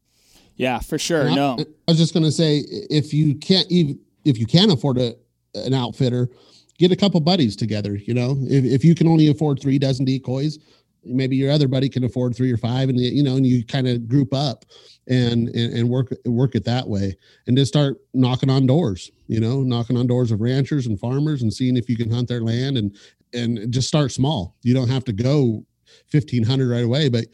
Yeah, 0.55 0.79
for 0.79 0.97
sure. 0.97 1.29
No, 1.29 1.57
I 1.59 1.91
was 1.91 1.97
just 1.97 2.13
going 2.13 2.25
to 2.25 2.31
say 2.31 2.63
if 2.89 3.13
you 3.13 3.35
can't 3.35 3.69
even 3.71 3.99
if 4.25 4.37
you 4.37 4.45
can't 4.45 4.71
afford 4.71 4.97
a 4.97 5.15
an 5.55 5.73
outfitter, 5.73 6.29
get 6.77 6.91
a 6.91 6.95
couple 6.95 7.19
buddies 7.19 7.55
together. 7.55 7.95
You 7.95 8.13
know, 8.13 8.37
if 8.41 8.65
if 8.65 8.85
you 8.85 8.95
can 8.95 9.07
only 9.07 9.27
afford 9.27 9.59
three 9.59 9.79
dozen 9.79 10.05
decoys, 10.05 10.59
maybe 11.03 11.35
your 11.35 11.51
other 11.51 11.67
buddy 11.67 11.89
can 11.89 12.03
afford 12.03 12.35
three 12.35 12.51
or 12.51 12.57
five, 12.57 12.89
and 12.89 12.99
you 12.99 13.23
know, 13.23 13.35
and 13.35 13.45
you 13.45 13.65
kind 13.65 13.87
of 13.87 14.07
group 14.07 14.33
up 14.33 14.65
and, 15.07 15.49
and 15.49 15.73
and 15.73 15.89
work 15.89 16.11
work 16.25 16.55
it 16.55 16.65
that 16.65 16.87
way, 16.87 17.15
and 17.47 17.57
just 17.57 17.71
start 17.71 17.97
knocking 18.13 18.49
on 18.49 18.65
doors. 18.65 19.11
You 19.27 19.39
know, 19.39 19.61
knocking 19.61 19.97
on 19.97 20.07
doors 20.07 20.31
of 20.31 20.41
ranchers 20.41 20.87
and 20.87 20.99
farmers 20.99 21.41
and 21.41 21.53
seeing 21.53 21.77
if 21.77 21.89
you 21.89 21.97
can 21.97 22.11
hunt 22.11 22.27
their 22.27 22.41
land 22.41 22.77
and 22.77 22.95
and 23.33 23.71
just 23.71 23.87
start 23.87 24.11
small. 24.11 24.55
You 24.61 24.73
don't 24.73 24.89
have 24.89 25.05
to 25.05 25.13
go 25.13 25.65
fifteen 26.07 26.43
hundred 26.43 26.69
right 26.69 26.83
away, 26.83 27.09
but 27.09 27.25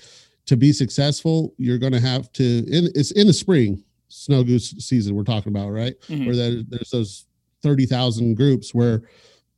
to 0.47 0.57
be 0.57 0.71
successful, 0.73 1.53
you're 1.57 1.77
going 1.77 1.93
to 1.93 1.99
have 1.99 2.31
to. 2.33 2.43
In, 2.43 2.89
it's 2.95 3.12
in 3.12 3.27
the 3.27 3.33
spring, 3.33 3.83
snow 4.07 4.43
goose 4.43 4.71
season. 4.79 5.15
We're 5.15 5.23
talking 5.23 5.51
about 5.51 5.69
right, 5.69 5.93
mm-hmm. 6.07 6.25
where 6.25 6.36
there, 6.36 6.63
there's 6.67 6.89
those 6.89 7.25
thirty 7.62 7.86
thousand 7.86 8.36
groups 8.36 8.73
where 8.73 9.03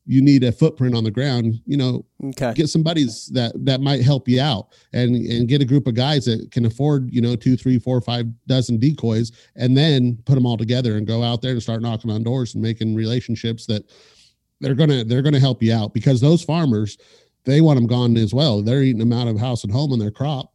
you 0.05 0.23
need 0.23 0.43
a 0.43 0.51
footprint 0.51 0.95
on 0.95 1.03
the 1.03 1.11
ground. 1.11 1.61
You 1.65 1.77
know, 1.77 2.05
okay. 2.25 2.53
get 2.53 2.69
some 2.69 2.81
buddies 2.81 3.27
that 3.27 3.53
that 3.65 3.81
might 3.81 4.01
help 4.01 4.27
you 4.27 4.41
out, 4.41 4.73
and 4.91 5.15
and 5.15 5.47
get 5.47 5.61
a 5.61 5.65
group 5.65 5.85
of 5.85 5.93
guys 5.93 6.25
that 6.25 6.49
can 6.51 6.65
afford 6.65 7.13
you 7.13 7.21
know 7.21 7.35
two, 7.35 7.55
three, 7.55 7.77
four, 7.77 8.01
five 8.01 8.25
dozen 8.47 8.79
decoys, 8.79 9.31
and 9.55 9.77
then 9.77 10.17
put 10.25 10.35
them 10.35 10.45
all 10.45 10.57
together 10.57 10.97
and 10.97 11.07
go 11.07 11.23
out 11.23 11.41
there 11.41 11.51
and 11.51 11.63
start 11.63 11.81
knocking 11.81 12.11
on 12.11 12.23
doors 12.23 12.55
and 12.55 12.63
making 12.63 12.95
relationships 12.95 13.67
that 13.67 13.83
they're 14.59 14.75
gonna 14.75 15.03
they're 15.03 15.21
gonna 15.21 15.39
help 15.39 15.61
you 15.61 15.73
out 15.73 15.93
because 15.93 16.19
those 16.19 16.43
farmers 16.43 16.97
they 17.45 17.61
want 17.61 17.77
them 17.77 17.87
gone 17.87 18.17
as 18.17 18.33
well. 18.33 18.61
They're 18.61 18.83
eating 18.83 18.99
them 18.99 19.13
out 19.13 19.27
of 19.27 19.39
house 19.39 19.63
and 19.63 19.71
home 19.71 19.93
on 19.93 19.99
their 19.99 20.11
crop 20.11 20.51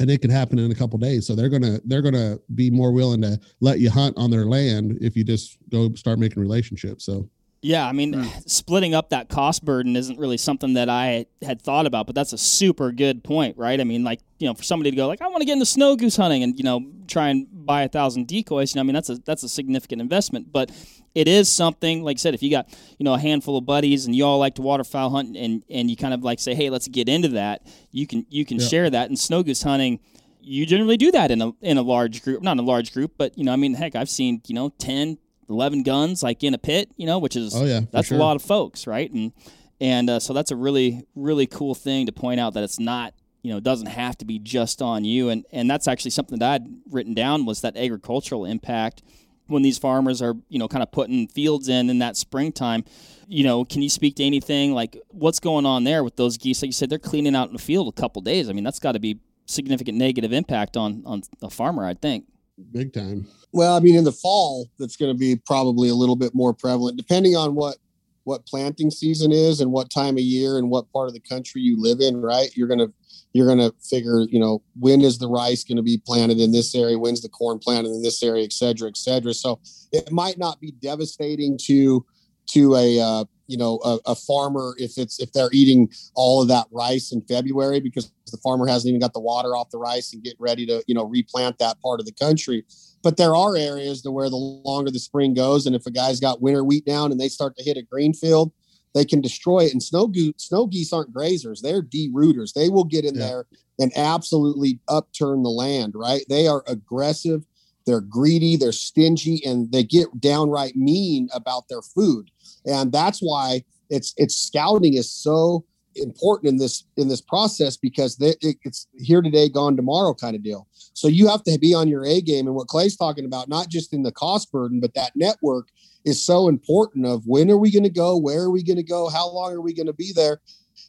and 0.00 0.10
it 0.10 0.20
could 0.20 0.30
happen 0.30 0.58
in 0.58 0.70
a 0.70 0.74
couple 0.74 0.98
days. 0.98 1.26
So 1.26 1.34
they're 1.34 1.48
gonna 1.48 1.80
they're 1.84 2.02
gonna 2.02 2.38
be 2.54 2.70
more 2.70 2.92
willing 2.92 3.22
to 3.22 3.40
let 3.60 3.80
you 3.80 3.90
hunt 3.90 4.16
on 4.16 4.30
their 4.30 4.46
land 4.46 4.98
if 5.00 5.16
you 5.16 5.24
just 5.24 5.58
go 5.70 5.92
start 5.94 6.18
making 6.18 6.40
relationships. 6.40 7.04
So 7.04 7.28
yeah, 7.60 7.86
I 7.86 7.92
mean, 7.92 8.14
mm. 8.14 8.42
splitting 8.50 8.94
up 8.94 9.10
that 9.10 9.28
cost 9.28 9.64
burden 9.64 9.96
isn't 9.96 10.18
really 10.18 10.36
something 10.36 10.74
that 10.74 10.88
I 10.88 11.26
had 11.42 11.60
thought 11.60 11.86
about, 11.86 12.06
but 12.06 12.14
that's 12.14 12.32
a 12.32 12.38
super 12.38 12.92
good 12.92 13.24
point, 13.24 13.56
right? 13.56 13.80
I 13.80 13.84
mean, 13.84 14.04
like 14.04 14.20
you 14.38 14.46
know, 14.46 14.54
for 14.54 14.62
somebody 14.62 14.90
to 14.90 14.96
go 14.96 15.06
like, 15.06 15.20
I 15.20 15.28
want 15.28 15.40
to 15.40 15.44
get 15.44 15.54
into 15.54 15.66
snow 15.66 15.96
goose 15.96 16.16
hunting 16.16 16.42
and 16.42 16.56
you 16.56 16.64
know 16.64 16.86
try 17.06 17.28
and 17.28 17.46
buy 17.50 17.82
a 17.82 17.88
thousand 17.88 18.26
decoys, 18.26 18.74
you 18.74 18.78
know, 18.78 18.82
I 18.82 18.84
mean, 18.84 18.94
that's 18.94 19.10
a 19.10 19.16
that's 19.18 19.42
a 19.42 19.48
significant 19.48 20.00
investment, 20.00 20.52
but 20.52 20.70
it 21.14 21.26
is 21.26 21.48
something 21.48 22.02
like 22.04 22.16
I 22.16 22.18
said, 22.18 22.34
if 22.34 22.42
you 22.42 22.50
got 22.50 22.68
you 22.98 23.04
know 23.04 23.14
a 23.14 23.18
handful 23.18 23.56
of 23.56 23.66
buddies 23.66 24.06
and 24.06 24.14
you 24.14 24.24
all 24.24 24.38
like 24.38 24.54
to 24.56 24.62
waterfowl 24.62 25.10
hunt 25.10 25.36
and 25.36 25.62
and 25.68 25.90
you 25.90 25.96
kind 25.96 26.14
of 26.14 26.22
like 26.22 26.40
say, 26.40 26.54
hey, 26.54 26.70
let's 26.70 26.88
get 26.88 27.08
into 27.08 27.28
that, 27.28 27.66
you 27.90 28.06
can 28.06 28.26
you 28.28 28.44
can 28.44 28.58
yeah. 28.58 28.66
share 28.66 28.90
that. 28.90 29.08
And 29.08 29.18
snow 29.18 29.42
goose 29.42 29.62
hunting 29.62 30.00
you 30.48 30.64
generally 30.64 30.96
do 30.96 31.10
that 31.10 31.30
in 31.30 31.42
a 31.42 31.52
in 31.60 31.76
a 31.76 31.82
large 31.82 32.22
group, 32.22 32.42
not 32.42 32.52
in 32.52 32.60
a 32.60 32.62
large 32.62 32.92
group, 32.92 33.12
but 33.18 33.36
you 33.36 33.44
know, 33.44 33.52
I 33.52 33.56
mean, 33.56 33.74
heck, 33.74 33.94
I've 33.94 34.08
seen 34.08 34.40
you 34.46 34.54
know 34.54 34.70
10, 34.78 35.18
11 35.48 35.82
guns 35.82 36.22
like 36.22 36.42
in 36.44 36.54
a 36.54 36.58
pit, 36.58 36.90
you 36.96 37.06
know, 37.06 37.18
which 37.18 37.36
is 37.36 37.54
oh 37.54 37.64
yeah, 37.64 37.80
that's 37.90 38.08
sure. 38.08 38.18
a 38.18 38.20
lot 38.20 38.36
of 38.36 38.42
folks, 38.42 38.86
right? 38.86 39.10
And 39.10 39.32
and 39.80 40.10
uh, 40.10 40.20
so 40.20 40.32
that's 40.32 40.50
a 40.50 40.56
really 40.56 41.04
really 41.14 41.46
cool 41.46 41.74
thing 41.74 42.06
to 42.06 42.12
point 42.12 42.40
out 42.40 42.54
that 42.54 42.64
it's 42.64 42.78
not 42.78 43.14
you 43.42 43.52
know, 43.52 43.58
it 43.58 43.64
doesn't 43.64 43.86
have 43.86 44.18
to 44.18 44.24
be 44.24 44.38
just 44.38 44.82
on 44.82 45.04
you. 45.04 45.28
And 45.28 45.44
and 45.52 45.70
that's 45.70 45.88
actually 45.88 46.10
something 46.10 46.38
that 46.40 46.62
I'd 46.62 46.66
written 46.90 47.14
down 47.14 47.46
was 47.46 47.60
that 47.60 47.76
agricultural 47.76 48.44
impact 48.44 49.02
when 49.46 49.62
these 49.62 49.78
farmers 49.78 50.20
are, 50.20 50.34
you 50.48 50.58
know, 50.58 50.68
kind 50.68 50.82
of 50.82 50.92
putting 50.92 51.28
fields 51.28 51.68
in 51.68 51.88
in 51.88 52.00
that 52.00 52.16
springtime. 52.16 52.84
You 53.26 53.44
know, 53.44 53.64
can 53.64 53.82
you 53.82 53.88
speak 53.88 54.16
to 54.16 54.24
anything 54.24 54.74
like 54.74 55.00
what's 55.08 55.40
going 55.40 55.66
on 55.66 55.84
there 55.84 56.02
with 56.02 56.16
those 56.16 56.36
geese? 56.36 56.62
Like 56.62 56.68
you 56.68 56.72
said, 56.72 56.90
they're 56.90 56.98
cleaning 56.98 57.36
out 57.36 57.48
in 57.48 57.52
the 57.52 57.58
field 57.58 57.88
a 57.88 58.00
couple 58.00 58.22
days. 58.22 58.48
I 58.48 58.52
mean, 58.52 58.64
that's 58.64 58.80
got 58.80 58.92
to 58.92 59.00
be 59.00 59.20
significant 59.46 59.96
negative 59.96 60.32
impact 60.32 60.76
on 60.76 61.02
on 61.06 61.22
the 61.40 61.50
farmer, 61.50 61.86
I 61.86 61.94
think. 61.94 62.26
Big 62.72 62.92
time. 62.92 63.26
Well, 63.52 63.76
I 63.76 63.80
mean, 63.80 63.94
in 63.94 64.04
the 64.04 64.12
fall, 64.12 64.68
that's 64.78 64.96
going 64.96 65.12
to 65.12 65.18
be 65.18 65.36
probably 65.46 65.88
a 65.88 65.94
little 65.94 66.16
bit 66.16 66.34
more 66.34 66.52
prevalent, 66.52 66.96
depending 66.96 67.36
on 67.36 67.54
what 67.54 67.76
what 68.24 68.44
planting 68.44 68.90
season 68.90 69.32
is 69.32 69.62
and 69.62 69.72
what 69.72 69.90
time 69.90 70.18
of 70.18 70.22
year 70.22 70.58
and 70.58 70.68
what 70.68 70.92
part 70.92 71.08
of 71.08 71.14
the 71.14 71.20
country 71.20 71.62
you 71.62 71.80
live 71.80 72.00
in. 72.00 72.20
Right, 72.20 72.50
you're 72.54 72.68
gonna 72.68 72.88
you're 73.32 73.46
gonna 73.46 73.72
figure, 73.82 74.26
you 74.28 74.38
know, 74.38 74.62
when 74.78 75.00
is 75.02 75.18
the 75.18 75.28
rice 75.28 75.64
going 75.64 75.76
to 75.76 75.82
be 75.82 76.02
planted 76.04 76.38
in 76.38 76.52
this 76.52 76.74
area? 76.74 76.98
When's 76.98 77.22
the 77.22 77.28
corn 77.28 77.58
planted 77.58 77.90
in 77.90 78.02
this 78.02 78.22
area, 78.22 78.44
et 78.44 78.52
cetera, 78.52 78.88
et 78.88 78.96
cetera. 78.96 79.32
So 79.34 79.60
it 79.92 80.10
might 80.10 80.38
not 80.38 80.60
be 80.60 80.72
devastating 80.72 81.58
to 81.64 82.04
to 82.48 82.74
a 82.76 83.00
uh, 83.00 83.24
you 83.48 83.56
know 83.56 83.80
a, 83.84 83.98
a, 84.06 84.14
farmer 84.14 84.74
if 84.78 84.98
it's 84.98 85.18
if 85.18 85.32
they're 85.32 85.50
eating 85.52 85.90
all 86.14 86.42
of 86.42 86.48
that 86.48 86.66
rice 86.70 87.12
in 87.12 87.22
February 87.22 87.80
because 87.80 88.12
the 88.30 88.36
farmer 88.38 88.66
hasn't 88.66 88.88
even 88.88 89.00
got 89.00 89.14
the 89.14 89.20
water 89.20 89.56
off 89.56 89.70
the 89.70 89.78
rice 89.78 90.12
and 90.12 90.22
get 90.22 90.34
ready 90.38 90.66
to 90.66 90.82
you 90.86 90.94
know 90.94 91.04
replant 91.04 91.58
that 91.58 91.80
part 91.80 91.98
of 91.98 92.06
the 92.06 92.12
country. 92.12 92.64
But 93.02 93.16
there 93.16 93.34
are 93.34 93.56
areas 93.56 94.02
to 94.02 94.10
where 94.10 94.28
the 94.28 94.36
longer 94.36 94.90
the 94.90 94.98
spring 94.98 95.34
goes, 95.34 95.66
and 95.66 95.74
if 95.74 95.86
a 95.86 95.90
guy's 95.90 96.20
got 96.20 96.42
winter 96.42 96.62
wheat 96.62 96.84
down 96.84 97.10
and 97.10 97.20
they 97.20 97.28
start 97.28 97.56
to 97.56 97.64
hit 97.64 97.76
a 97.76 97.82
green 97.82 98.12
field, 98.12 98.52
they 98.94 99.04
can 99.04 99.20
destroy 99.20 99.60
it. 99.60 99.72
And 99.72 99.82
snow 99.82 100.06
goose, 100.06 100.34
snow 100.36 100.66
geese 100.66 100.92
aren't 100.92 101.14
grazers; 101.14 101.60
they're 101.62 101.82
derooters. 101.82 102.52
They 102.52 102.68
will 102.68 102.84
get 102.84 103.04
in 103.04 103.14
yeah. 103.14 103.26
there 103.26 103.46
and 103.80 103.92
absolutely 103.96 104.80
upturn 104.88 105.42
the 105.42 105.50
land. 105.50 105.94
Right? 105.96 106.22
They 106.28 106.46
are 106.46 106.64
aggressive. 106.66 107.46
They're 107.86 108.02
greedy. 108.02 108.56
They're 108.56 108.72
stingy, 108.72 109.42
and 109.46 109.72
they 109.72 109.82
get 109.82 110.20
downright 110.20 110.76
mean 110.76 111.30
about 111.32 111.68
their 111.70 111.80
food 111.80 112.30
and 112.68 112.92
that's 112.92 113.20
why 113.20 113.62
it's 113.90 114.14
it's 114.16 114.36
scouting 114.36 114.94
is 114.94 115.10
so 115.10 115.64
important 115.96 116.50
in 116.50 116.56
this 116.58 116.84
in 116.96 117.08
this 117.08 117.20
process 117.20 117.76
because 117.76 118.16
they, 118.16 118.34
it, 118.40 118.56
it's 118.64 118.86
here 118.96 119.22
today 119.22 119.48
gone 119.48 119.76
tomorrow 119.76 120.14
kind 120.14 120.36
of 120.36 120.42
deal. 120.42 120.68
So 120.92 121.08
you 121.08 121.28
have 121.28 121.42
to 121.44 121.58
be 121.58 121.74
on 121.74 121.88
your 121.88 122.04
a 122.04 122.20
game. 122.20 122.46
And 122.46 122.54
what 122.54 122.68
clay's 122.68 122.96
talking 122.96 123.24
about 123.24 123.48
not 123.48 123.68
just 123.68 123.92
in 123.92 124.02
the 124.02 124.12
cost 124.12 124.52
burden 124.52 124.80
but 124.80 124.94
that 124.94 125.12
network 125.16 125.68
is 126.04 126.24
so 126.24 126.48
important 126.48 127.06
of 127.06 127.26
when 127.26 127.50
are 127.50 127.58
we 127.58 127.72
going 127.72 127.82
to 127.82 127.90
go 127.90 128.16
where 128.16 128.42
are 128.42 128.50
we 128.50 128.62
going 128.62 128.76
to 128.76 128.82
go 128.82 129.08
how 129.08 129.28
long 129.28 129.52
are 129.52 129.60
we 129.60 129.74
going 129.74 129.86
to 129.86 129.92
be 129.92 130.12
there 130.14 130.40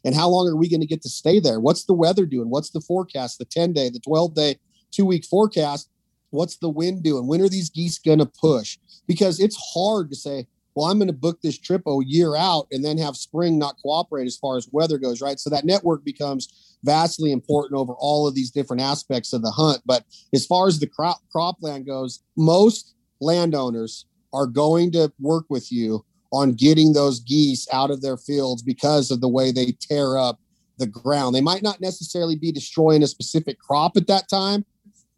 and 0.04 0.14
how 0.14 0.28
long 0.28 0.48
are 0.48 0.56
we 0.56 0.68
going 0.68 0.80
to 0.80 0.86
get 0.86 1.02
to 1.02 1.08
stay 1.08 1.40
there? 1.40 1.60
What's 1.60 1.84
the 1.84 1.94
weather 1.94 2.26
doing? 2.26 2.48
What's 2.48 2.70
the 2.70 2.80
forecast? 2.80 3.38
The 3.38 3.44
10 3.44 3.72
day 3.72 3.90
the 3.90 4.00
12 4.00 4.34
day 4.34 4.56
two 4.90 5.04
week 5.04 5.24
forecast. 5.24 5.90
What's 6.30 6.56
the 6.56 6.68
wind 6.68 7.02
doing? 7.02 7.26
When 7.26 7.40
are 7.40 7.48
these 7.48 7.70
geese 7.70 7.98
going 7.98 8.20
to 8.20 8.26
push? 8.26 8.78
Because 9.06 9.40
it's 9.40 9.58
hard 9.74 10.10
to 10.10 10.16
say 10.16 10.46
well, 10.80 10.90
I'm 10.90 10.98
going 10.98 11.08
to 11.08 11.12
book 11.12 11.42
this 11.42 11.58
trip 11.58 11.82
a 11.86 11.98
year 12.06 12.36
out 12.36 12.66
and 12.72 12.82
then 12.82 12.96
have 12.96 13.14
spring 13.14 13.58
not 13.58 13.76
cooperate 13.82 14.24
as 14.24 14.38
far 14.38 14.56
as 14.56 14.66
weather 14.72 14.96
goes, 14.96 15.20
right? 15.20 15.38
So 15.38 15.50
that 15.50 15.66
network 15.66 16.06
becomes 16.06 16.78
vastly 16.84 17.32
important 17.32 17.78
over 17.78 17.92
all 17.98 18.26
of 18.26 18.34
these 18.34 18.50
different 18.50 18.80
aspects 18.80 19.34
of 19.34 19.42
the 19.42 19.50
hunt. 19.50 19.82
But 19.84 20.04
as 20.32 20.46
far 20.46 20.68
as 20.68 20.80
the 20.80 20.86
crop 20.86 21.18
cropland 21.36 21.86
goes, 21.86 22.22
most 22.34 22.94
landowners 23.20 24.06
are 24.32 24.46
going 24.46 24.90
to 24.92 25.12
work 25.20 25.44
with 25.50 25.70
you 25.70 26.02
on 26.32 26.54
getting 26.54 26.94
those 26.94 27.20
geese 27.20 27.68
out 27.74 27.90
of 27.90 28.00
their 28.00 28.16
fields 28.16 28.62
because 28.62 29.10
of 29.10 29.20
the 29.20 29.28
way 29.28 29.52
they 29.52 29.72
tear 29.82 30.16
up 30.16 30.40
the 30.78 30.86
ground. 30.86 31.34
They 31.34 31.42
might 31.42 31.62
not 31.62 31.82
necessarily 31.82 32.36
be 32.36 32.52
destroying 32.52 33.02
a 33.02 33.06
specific 33.06 33.58
crop 33.58 33.98
at 33.98 34.06
that 34.06 34.30
time, 34.30 34.64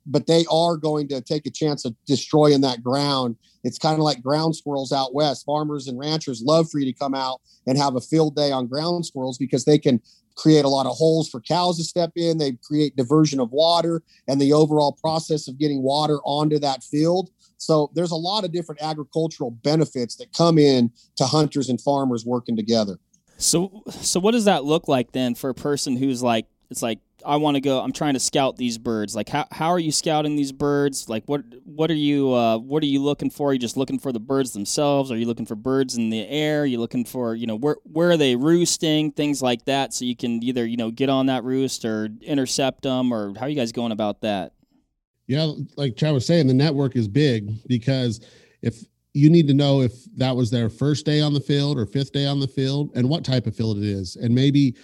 but 0.07 0.27
they 0.27 0.45
are 0.51 0.77
going 0.77 1.09
to 1.09 1.21
take 1.21 1.47
a 1.47 1.51
chance 1.51 1.85
of 1.85 1.95
destroying 2.07 2.61
that 2.63 2.83
ground. 2.83 3.37
It's 3.65 3.79
kind 3.79 3.95
of 3.95 4.01
like 4.01 4.23
ground 4.23 4.57
squirrels 4.57 4.93
out 4.93 5.15
west. 5.15 5.45
Farmers 5.45 5.87
and 5.89 5.99
ranchers 5.99 6.43
love 6.43 6.69
for 6.71 6.79
you 6.79 6.87
to 6.93 6.99
come 6.99 7.15
out 7.15 7.41
and 7.67 7.79
have 7.79 7.97
a 7.97 8.01
field 8.01 8.35
day 8.35 8.51
on 8.51 8.67
ground 8.67 9.07
squirrels 9.07 9.39
because 9.39 9.65
they 9.65 9.79
can 9.79 10.01
create 10.35 10.65
a 10.65 10.69
lot 10.69 10.87
of 10.87 10.97
holes 10.97 11.29
for 11.29 11.41
cows 11.41 11.79
to 11.79 11.85
step 11.85 12.13
in. 12.17 12.39
They 12.39 12.53
create 12.53 12.97
diversion 12.97 13.41
of 13.41 13.51
water 13.53 14.03
and 14.29 14.41
the 14.41 14.53
overall 14.53 14.93
process 14.93 15.49
of 15.49 15.59
getting 15.59 15.83
water 15.83 16.19
onto 16.25 16.59
that 16.61 16.83
field. 16.83 17.31
So 17.59 17.91
there's 17.95 18.11
a 18.11 18.17
lot 18.17 18.45
of 18.45 18.53
different 18.53 18.83
agricultural 18.83 19.51
benefits 19.51 20.17
that 20.17 20.33
come 20.33 20.59
in 20.59 20.91
to 21.17 21.27
hunters 21.27 21.69
and 21.69 21.81
farmers 21.81 22.25
working 22.25 22.57
together. 22.57 22.99
So 23.37 23.83
so 23.91 24.21
what 24.21 24.33
does 24.33 24.45
that 24.47 24.65
look 24.65 24.89
like 24.89 25.13
then 25.13 25.35
for 25.35 25.51
a 25.51 25.55
person 25.55 25.97
who's 25.97 26.23
like 26.23 26.47
it's 26.71 26.83
like 26.83 27.01
I 27.25 27.37
want 27.37 27.57
to 27.57 27.61
go. 27.61 27.81
I'm 27.81 27.93
trying 27.93 28.15
to 28.15 28.21
scout 28.21 28.57
these 28.57 28.79
birds. 28.79 29.15
Like 29.15 29.29
how 29.29 29.47
how 29.51 29.69
are 29.69 29.79
you 29.79 29.93
scouting 29.93 30.37
these 30.37 30.53
birds? 30.53 31.09
Like 31.09 31.25
what 31.27 31.43
what 31.65 31.91
are 31.91 31.95
you 31.95 32.33
uh, 32.33 32.59
what 32.59 32.83
are 32.83 32.87
you 32.87 33.03
looking 33.03 33.31
for? 33.31 33.51
Are 33.51 33.53
you 33.53 33.59
just 33.59 33.77
looking 33.77 33.99
for 33.99 34.13
the 34.13 34.21
birds 34.21 34.53
themselves? 34.53 35.11
Are 35.11 35.17
you 35.17 35.27
looking 35.27 35.47
for 35.47 35.55
birds 35.55 35.97
in 35.97 36.11
the 36.11 36.27
air? 36.29 36.63
Are 36.63 36.67
you 36.67 36.79
looking 36.79 37.05
for 37.05 37.35
you 37.35 37.47
know 37.47 37.57
where 37.57 37.77
where 37.85 38.11
are 38.11 38.17
they 38.17 38.37
roosting? 38.37 39.13
Things 39.13 39.43
like 39.43 39.65
that, 39.67 39.95
so 39.95 40.05
you 40.05 40.17
can 40.17 40.43
either 40.43 40.67
you 40.67 40.77
know 40.77 40.91
get 40.91 41.09
on 41.09 41.27
that 41.27 41.45
roost 41.45 41.85
or 41.85 42.09
intercept 42.23 42.83
them. 42.83 43.13
Or 43.13 43.35
how 43.35 43.47
are 43.47 43.49
you 43.49 43.57
guys 43.57 43.73
going 43.73 43.93
about 43.93 44.21
that? 44.23 44.53
Yeah, 45.27 45.53
like 45.77 45.97
Chad 45.97 46.13
was 46.13 46.27
saying, 46.27 46.47
the 46.47 46.55
network 46.55 46.97
is 46.97 47.09
big 47.09 47.67
because 47.67 48.21
if 48.61 48.85
you 49.15 49.29
need 49.29 49.47
to 49.47 49.55
know 49.55 49.83
if 49.83 49.93
that 50.17 50.35
was 50.35 50.51
their 50.51 50.71
first 50.71 51.05
day 51.05 51.21
on 51.21 51.35
the 51.35 51.41
field 51.41 51.79
or 51.79 51.85
fifth 51.85 52.13
day 52.13 52.25
on 52.25 52.41
the 52.41 52.49
field 52.49 52.91
and 52.95 53.09
what 53.09 53.25
type 53.25 53.47
of 53.47 53.55
field 53.55 53.77
it 53.77 53.85
is. 53.85 54.17
And 54.17 54.35
maybe 54.35 54.75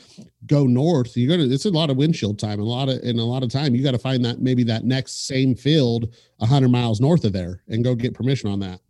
go 0.47 0.67
north. 0.67 1.17
You're 1.17 1.35
gonna 1.35 1.51
it's 1.51 1.65
a 1.65 1.71
lot 1.71 1.89
of 1.89 1.97
windshield 1.97 2.39
time. 2.39 2.61
A 2.61 2.65
lot 2.65 2.91
of 2.91 2.99
and 3.03 3.19
a 3.19 3.25
lot 3.25 3.43
of 3.43 3.51
time 3.51 3.75
you 3.75 3.83
got 3.83 3.93
to 3.93 3.99
find 3.99 4.25
that 4.25 4.41
maybe 4.41 4.65
that 4.65 4.85
next 4.85 5.27
same 5.27 5.55
field 5.55 6.15
100 6.39 6.69
miles 6.69 7.01
north 7.01 7.25
of 7.25 7.33
there 7.33 7.63
and 7.69 7.83
go 7.83 7.95
get 7.95 8.15
permission 8.15 8.51
on 8.51 8.61
that. 8.61 8.81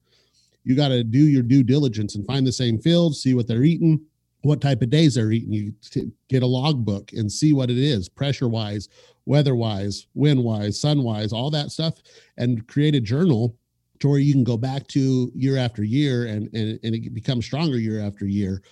You 0.65 0.75
got 0.75 0.89
to 0.89 1.05
do 1.05 1.21
your 1.21 1.43
due 1.43 1.63
diligence 1.63 2.17
and 2.17 2.27
find 2.27 2.47
the 2.47 2.53
same 2.53 2.79
field 2.79 3.15
see 3.17 3.35
what 3.35 3.47
they're 3.47 3.63
eating 3.63 4.01
what 4.43 4.61
type 4.61 4.83
of 4.83 4.91
days 4.91 5.15
they're 5.15 5.33
eating. 5.33 5.53
You 5.53 5.73
t- 5.83 6.13
get 6.29 6.43
a 6.43 6.47
logbook 6.47 7.13
and 7.13 7.31
see 7.31 7.53
what 7.53 7.71
it 7.71 7.79
is 7.79 8.09
pressure 8.09 8.49
wise 8.49 8.89
weather 9.27 9.55
wise 9.55 10.07
wind 10.15 10.43
wise 10.43 10.81
sun 10.81 11.03
wise 11.03 11.33
all 11.33 11.51
that 11.51 11.71
stuff 11.71 11.95
and 12.39 12.67
create 12.67 12.95
a 12.95 13.01
journal 13.01 13.58
to 14.01 14.09
where 14.09 14.19
you 14.19 14.33
can 14.33 14.45
go 14.45 14.57
back 14.57 14.87
to 14.89 15.31
year 15.35 15.57
after 15.57 15.83
year 15.83 16.27
and, 16.27 16.49
and, 16.55 16.79
and 16.83 16.95
it 16.95 17.15
becomes 17.15 17.45
stronger 17.45 17.79
year 17.79 18.01
after 18.01 18.27
year. 18.27 18.63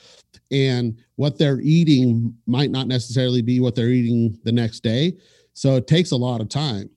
And 0.51 0.99
what 1.17 1.39
they're 1.39 1.61
eating 1.61 2.35
might 2.47 2.71
not 2.71 2.87
necessarily 2.87 3.43
be 3.43 3.61
what 3.61 3.75
they're 3.75 3.89
eating 3.89 4.39
the 4.45 4.53
next 4.53 4.81
day. 4.81 5.17
So 5.55 5.77
it 5.77 5.87
takes 5.87 6.13
a 6.13 6.17
lot 6.17 6.41
of 6.41 6.49
time. 6.49 6.91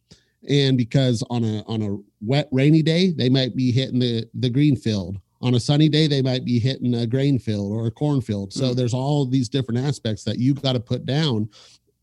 And 0.48 0.78
because 0.78 1.24
on 1.30 1.44
a 1.44 1.64
on 1.68 1.82
a 1.82 1.98
wet, 2.22 2.48
rainy 2.52 2.82
day, 2.82 3.12
they 3.12 3.30
might 3.30 3.56
be 3.56 3.72
hitting 3.72 4.00
the, 4.00 4.28
the 4.34 4.50
green 4.50 4.76
field. 4.76 5.18
On 5.42 5.56
a 5.56 5.60
sunny 5.60 5.88
day, 5.88 6.08
they 6.08 6.22
might 6.22 6.44
be 6.44 6.60
hitting 6.60 6.94
a 6.96 7.08
grain 7.08 7.40
field 7.40 7.72
or 7.72 7.88
a 7.88 7.92
corn 7.92 8.20
field. 8.22 8.52
So 8.52 8.66
mm. 8.66 8.76
there's 8.76 8.94
all 8.94 9.26
these 9.26 9.48
different 9.48 9.80
aspects 9.80 10.24
that 10.26 10.38
you've 10.38 10.62
got 10.62 10.74
to 10.74 10.80
put 10.80 11.06
down 11.06 11.50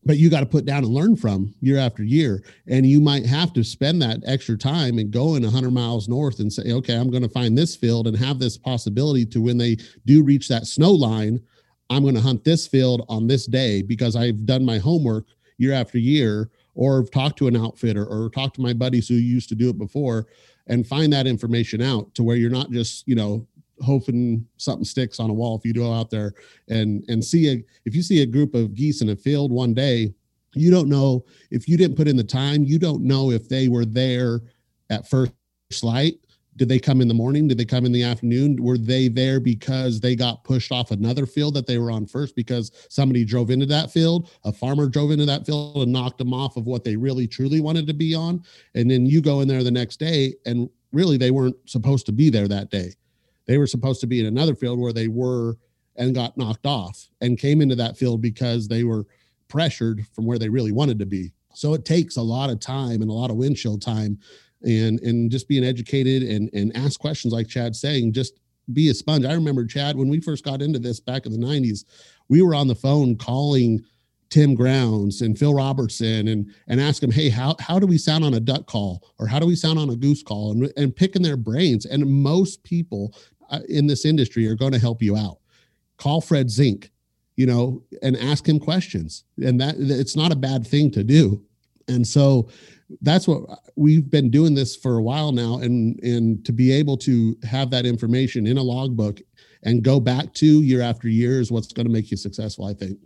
but 0.07 0.17
you 0.17 0.29
got 0.29 0.39
to 0.39 0.45
put 0.45 0.65
down 0.65 0.85
and 0.85 0.93
learn 0.93 1.17
from 1.17 1.53
year 1.59 1.77
after 1.77 2.01
year. 2.01 2.41
And 2.67 2.85
you 2.85 3.01
might 3.01 3.25
have 3.25 3.51
to 3.53 3.63
spend 3.63 4.01
that 4.01 4.21
extra 4.25 4.57
time 4.57 4.97
and 4.99 5.11
go 5.11 5.35
in 5.35 5.43
100 5.43 5.69
miles 5.71 6.07
north 6.07 6.39
and 6.39 6.51
say 6.51 6.71
okay 6.71 6.95
i'm 6.95 7.09
going 7.09 7.23
to 7.23 7.29
find 7.29 7.57
this 7.57 7.75
field 7.75 8.07
and 8.07 8.17
have 8.17 8.39
this 8.39 8.57
possibility 8.57 9.25
to 9.25 9.41
when 9.41 9.57
they 9.57 9.77
do 10.05 10.23
reach 10.23 10.47
that 10.47 10.65
snow 10.65 10.91
line 10.91 11.41
i'm 11.89 12.03
going 12.03 12.15
to 12.15 12.21
hunt 12.21 12.43
this 12.43 12.65
field 12.67 13.05
on 13.09 13.27
this 13.27 13.45
day 13.45 13.81
because 13.81 14.15
i've 14.15 14.45
done 14.45 14.63
my 14.63 14.77
homework 14.77 15.25
year 15.57 15.73
after 15.73 15.97
year 15.97 16.49
or 16.75 17.03
talked 17.03 17.37
to 17.37 17.47
an 17.47 17.55
outfitter 17.55 18.05
or 18.05 18.29
talked 18.29 18.55
to 18.55 18.61
my 18.61 18.73
buddies 18.73 19.07
who 19.07 19.15
used 19.15 19.49
to 19.49 19.55
do 19.55 19.69
it 19.69 19.77
before 19.77 20.27
and 20.67 20.87
find 20.87 21.11
that 21.11 21.27
information 21.27 21.81
out 21.81 22.13
to 22.13 22.23
where 22.23 22.37
you're 22.37 22.49
not 22.49 22.71
just 22.71 23.07
you 23.07 23.15
know 23.15 23.45
hoping 23.81 24.45
something 24.57 24.85
sticks 24.85 25.19
on 25.19 25.29
a 25.29 25.33
wall 25.33 25.57
if 25.57 25.65
you 25.65 25.73
go 25.73 25.93
out 25.93 26.09
there 26.09 26.33
and 26.69 27.03
and 27.09 27.23
see 27.23 27.49
a 27.51 27.63
if 27.85 27.95
you 27.95 28.01
see 28.01 28.21
a 28.21 28.25
group 28.25 28.55
of 28.55 28.73
geese 28.73 29.01
in 29.01 29.09
a 29.09 29.15
field 29.15 29.51
one 29.51 29.73
day 29.73 30.13
you 30.55 30.71
don't 30.71 30.89
know 30.89 31.23
if 31.51 31.67
you 31.67 31.77
didn't 31.77 31.95
put 31.95 32.07
in 32.07 32.15
the 32.15 32.23
time 32.23 32.63
you 32.63 32.79
don't 32.79 33.03
know 33.03 33.31
if 33.31 33.47
they 33.47 33.67
were 33.67 33.85
there 33.85 34.41
at 34.89 35.07
first 35.07 35.33
light. 35.81 36.15
Did 36.55 36.69
they 36.69 36.79
come 36.79 37.01
in 37.01 37.07
the 37.07 37.13
morning? 37.13 37.47
Did 37.47 37.59
they 37.59 37.65
come 37.65 37.85
in 37.85 37.91
the 37.91 38.03
afternoon? 38.03 38.55
Were 38.59 38.79
they 38.79 39.09
there 39.09 39.39
because 39.39 39.99
they 39.99 40.15
got 40.15 40.43
pushed 40.43 40.71
off 40.71 40.89
another 40.89 41.27
field 41.27 41.53
that 41.53 41.67
they 41.67 41.77
were 41.77 41.91
on 41.91 42.07
first 42.07 42.35
because 42.35 42.71
somebody 42.89 43.23
drove 43.23 43.51
into 43.51 43.67
that 43.67 43.91
field 43.91 44.31
a 44.43 44.51
farmer 44.51 44.89
drove 44.89 45.11
into 45.11 45.25
that 45.25 45.45
field 45.45 45.77
and 45.77 45.91
knocked 45.91 46.17
them 46.17 46.33
off 46.33 46.57
of 46.57 46.65
what 46.65 46.83
they 46.83 46.95
really 46.95 47.27
truly 47.27 47.61
wanted 47.61 47.85
to 47.87 47.93
be 47.93 48.15
on? 48.15 48.43
And 48.73 48.89
then 48.89 49.05
you 49.05 49.21
go 49.21 49.41
in 49.41 49.47
there 49.47 49.63
the 49.63 49.69
next 49.69 49.97
day 49.97 50.33
and 50.45 50.67
really 50.91 51.17
they 51.17 51.31
weren't 51.31 51.57
supposed 51.69 52.07
to 52.07 52.11
be 52.11 52.31
there 52.31 52.47
that 52.47 52.71
day 52.71 52.93
they 53.47 53.57
were 53.57 53.67
supposed 53.67 54.01
to 54.01 54.07
be 54.07 54.19
in 54.19 54.25
another 54.25 54.55
field 54.55 54.79
where 54.79 54.93
they 54.93 55.07
were 55.07 55.57
and 55.95 56.13
got 56.13 56.37
knocked 56.37 56.65
off 56.65 57.07
and 57.21 57.39
came 57.39 57.61
into 57.61 57.75
that 57.75 57.97
field 57.97 58.21
because 58.21 58.67
they 58.67 58.83
were 58.83 59.05
pressured 59.47 60.05
from 60.13 60.25
where 60.25 60.37
they 60.37 60.49
really 60.49 60.71
wanted 60.71 60.99
to 60.99 61.05
be. 61.05 61.31
So 61.53 61.73
it 61.73 61.85
takes 61.85 62.17
a 62.17 62.21
lot 62.21 62.49
of 62.49 62.59
time 62.59 63.01
and 63.01 63.09
a 63.09 63.13
lot 63.13 63.31
of 63.31 63.37
windshield 63.37 63.81
time 63.81 64.19
and 64.63 64.99
and 65.01 65.31
just 65.31 65.47
being 65.47 65.63
educated 65.63 66.23
and 66.23 66.49
and 66.53 66.75
ask 66.75 66.99
questions 66.99 67.33
like 67.33 67.47
Chad 67.47 67.75
saying, 67.75 68.13
just 68.13 68.39
be 68.73 68.89
a 68.89 68.93
sponge. 68.93 69.25
I 69.25 69.33
remember 69.33 69.65
Chad 69.65 69.97
when 69.97 70.09
we 70.09 70.19
first 70.19 70.43
got 70.43 70.61
into 70.61 70.79
this 70.79 70.99
back 70.99 71.25
in 71.25 71.31
the 71.31 71.45
90s, 71.45 71.85
we 72.29 72.41
were 72.41 72.53
on 72.53 72.67
the 72.67 72.75
phone 72.75 73.15
calling 73.15 73.83
Tim 74.29 74.55
Grounds 74.55 75.21
and 75.21 75.37
Phil 75.37 75.53
Robertson 75.53 76.27
and 76.27 76.53
and 76.67 76.81
ask 76.81 77.01
them, 77.01 77.11
hey, 77.11 77.29
how 77.29 77.55
how 77.59 77.79
do 77.79 77.87
we 77.87 77.97
sound 77.97 78.23
on 78.23 78.33
a 78.33 78.39
duck 78.39 78.65
call 78.67 79.03
or 79.19 79.27
how 79.27 79.39
do 79.39 79.47
we 79.47 79.55
sound 79.55 79.79
on 79.79 79.89
a 79.89 79.95
goose 79.95 80.23
call 80.23 80.51
and 80.51 80.71
and 80.77 80.95
picking 80.95 81.21
their 81.21 81.37
brains. 81.37 81.85
And 81.85 82.05
most 82.05 82.63
people 82.63 83.15
in 83.69 83.87
this 83.87 84.05
industry 84.05 84.47
are 84.47 84.55
going 84.55 84.73
to 84.73 84.79
help 84.79 85.01
you 85.01 85.15
out. 85.15 85.37
Call 85.97 86.21
Fred 86.21 86.49
Zink, 86.49 86.91
you 87.35 87.45
know, 87.45 87.83
and 88.01 88.17
ask 88.17 88.47
him 88.47 88.59
questions. 88.59 89.23
And 89.43 89.59
that 89.61 89.75
it's 89.77 90.15
not 90.15 90.31
a 90.31 90.35
bad 90.35 90.65
thing 90.65 90.91
to 90.91 91.03
do. 91.03 91.43
And 91.87 92.05
so 92.05 92.49
that's 93.01 93.27
what 93.27 93.43
we've 93.75 94.09
been 94.09 94.29
doing 94.29 94.53
this 94.53 94.75
for 94.75 94.97
a 94.97 95.03
while 95.03 95.31
now 95.31 95.59
and 95.59 95.99
and 96.01 96.45
to 96.45 96.53
be 96.53 96.71
able 96.71 96.97
to 96.97 97.37
have 97.43 97.69
that 97.69 97.85
information 97.85 98.47
in 98.47 98.57
a 98.57 98.63
logbook 98.63 99.19
and 99.63 99.83
go 99.83 99.99
back 99.99 100.33
to 100.33 100.45
year 100.45 100.81
after 100.81 101.09
year 101.09 101.41
is 101.41 101.51
what's 101.51 101.73
going 101.73 101.85
to 101.85 101.91
make 101.91 102.09
you 102.11 102.17
successful 102.17 102.65
i 102.65 102.73
think 102.73 102.97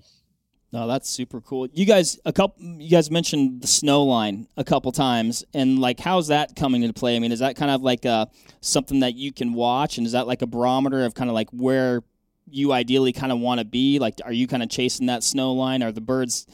no, 0.73 0.87
that's 0.87 1.09
super 1.09 1.41
cool. 1.41 1.67
You 1.73 1.85
guys, 1.85 2.17
a 2.23 2.31
couple, 2.31 2.63
you 2.63 2.89
guys 2.89 3.11
mentioned 3.11 3.61
the 3.61 3.67
snow 3.67 4.03
line 4.03 4.47
a 4.55 4.63
couple 4.63 4.93
times, 4.93 5.43
and 5.53 5.79
like, 5.79 5.99
how's 5.99 6.27
that 6.27 6.55
coming 6.55 6.81
into 6.83 6.93
play? 6.93 7.17
I 7.17 7.19
mean, 7.19 7.33
is 7.33 7.39
that 7.39 7.57
kind 7.57 7.71
of 7.71 7.81
like 7.81 8.05
uh, 8.05 8.27
something 8.61 9.01
that 9.01 9.15
you 9.15 9.33
can 9.33 9.53
watch, 9.53 9.97
and 9.97 10.07
is 10.07 10.13
that 10.13 10.27
like 10.27 10.41
a 10.41 10.47
barometer 10.47 11.03
of 11.03 11.13
kind 11.13 11.29
of 11.29 11.33
like 11.33 11.49
where 11.51 12.03
you 12.49 12.71
ideally 12.71 13.11
kind 13.11 13.33
of 13.33 13.39
want 13.39 13.59
to 13.59 13.65
be? 13.65 13.99
Like, 13.99 14.19
are 14.23 14.31
you 14.31 14.47
kind 14.47 14.63
of 14.63 14.69
chasing 14.69 15.07
that 15.07 15.23
snow 15.23 15.51
line? 15.51 15.83
Are 15.83 15.91
the 15.91 15.99
birds, 15.99 16.47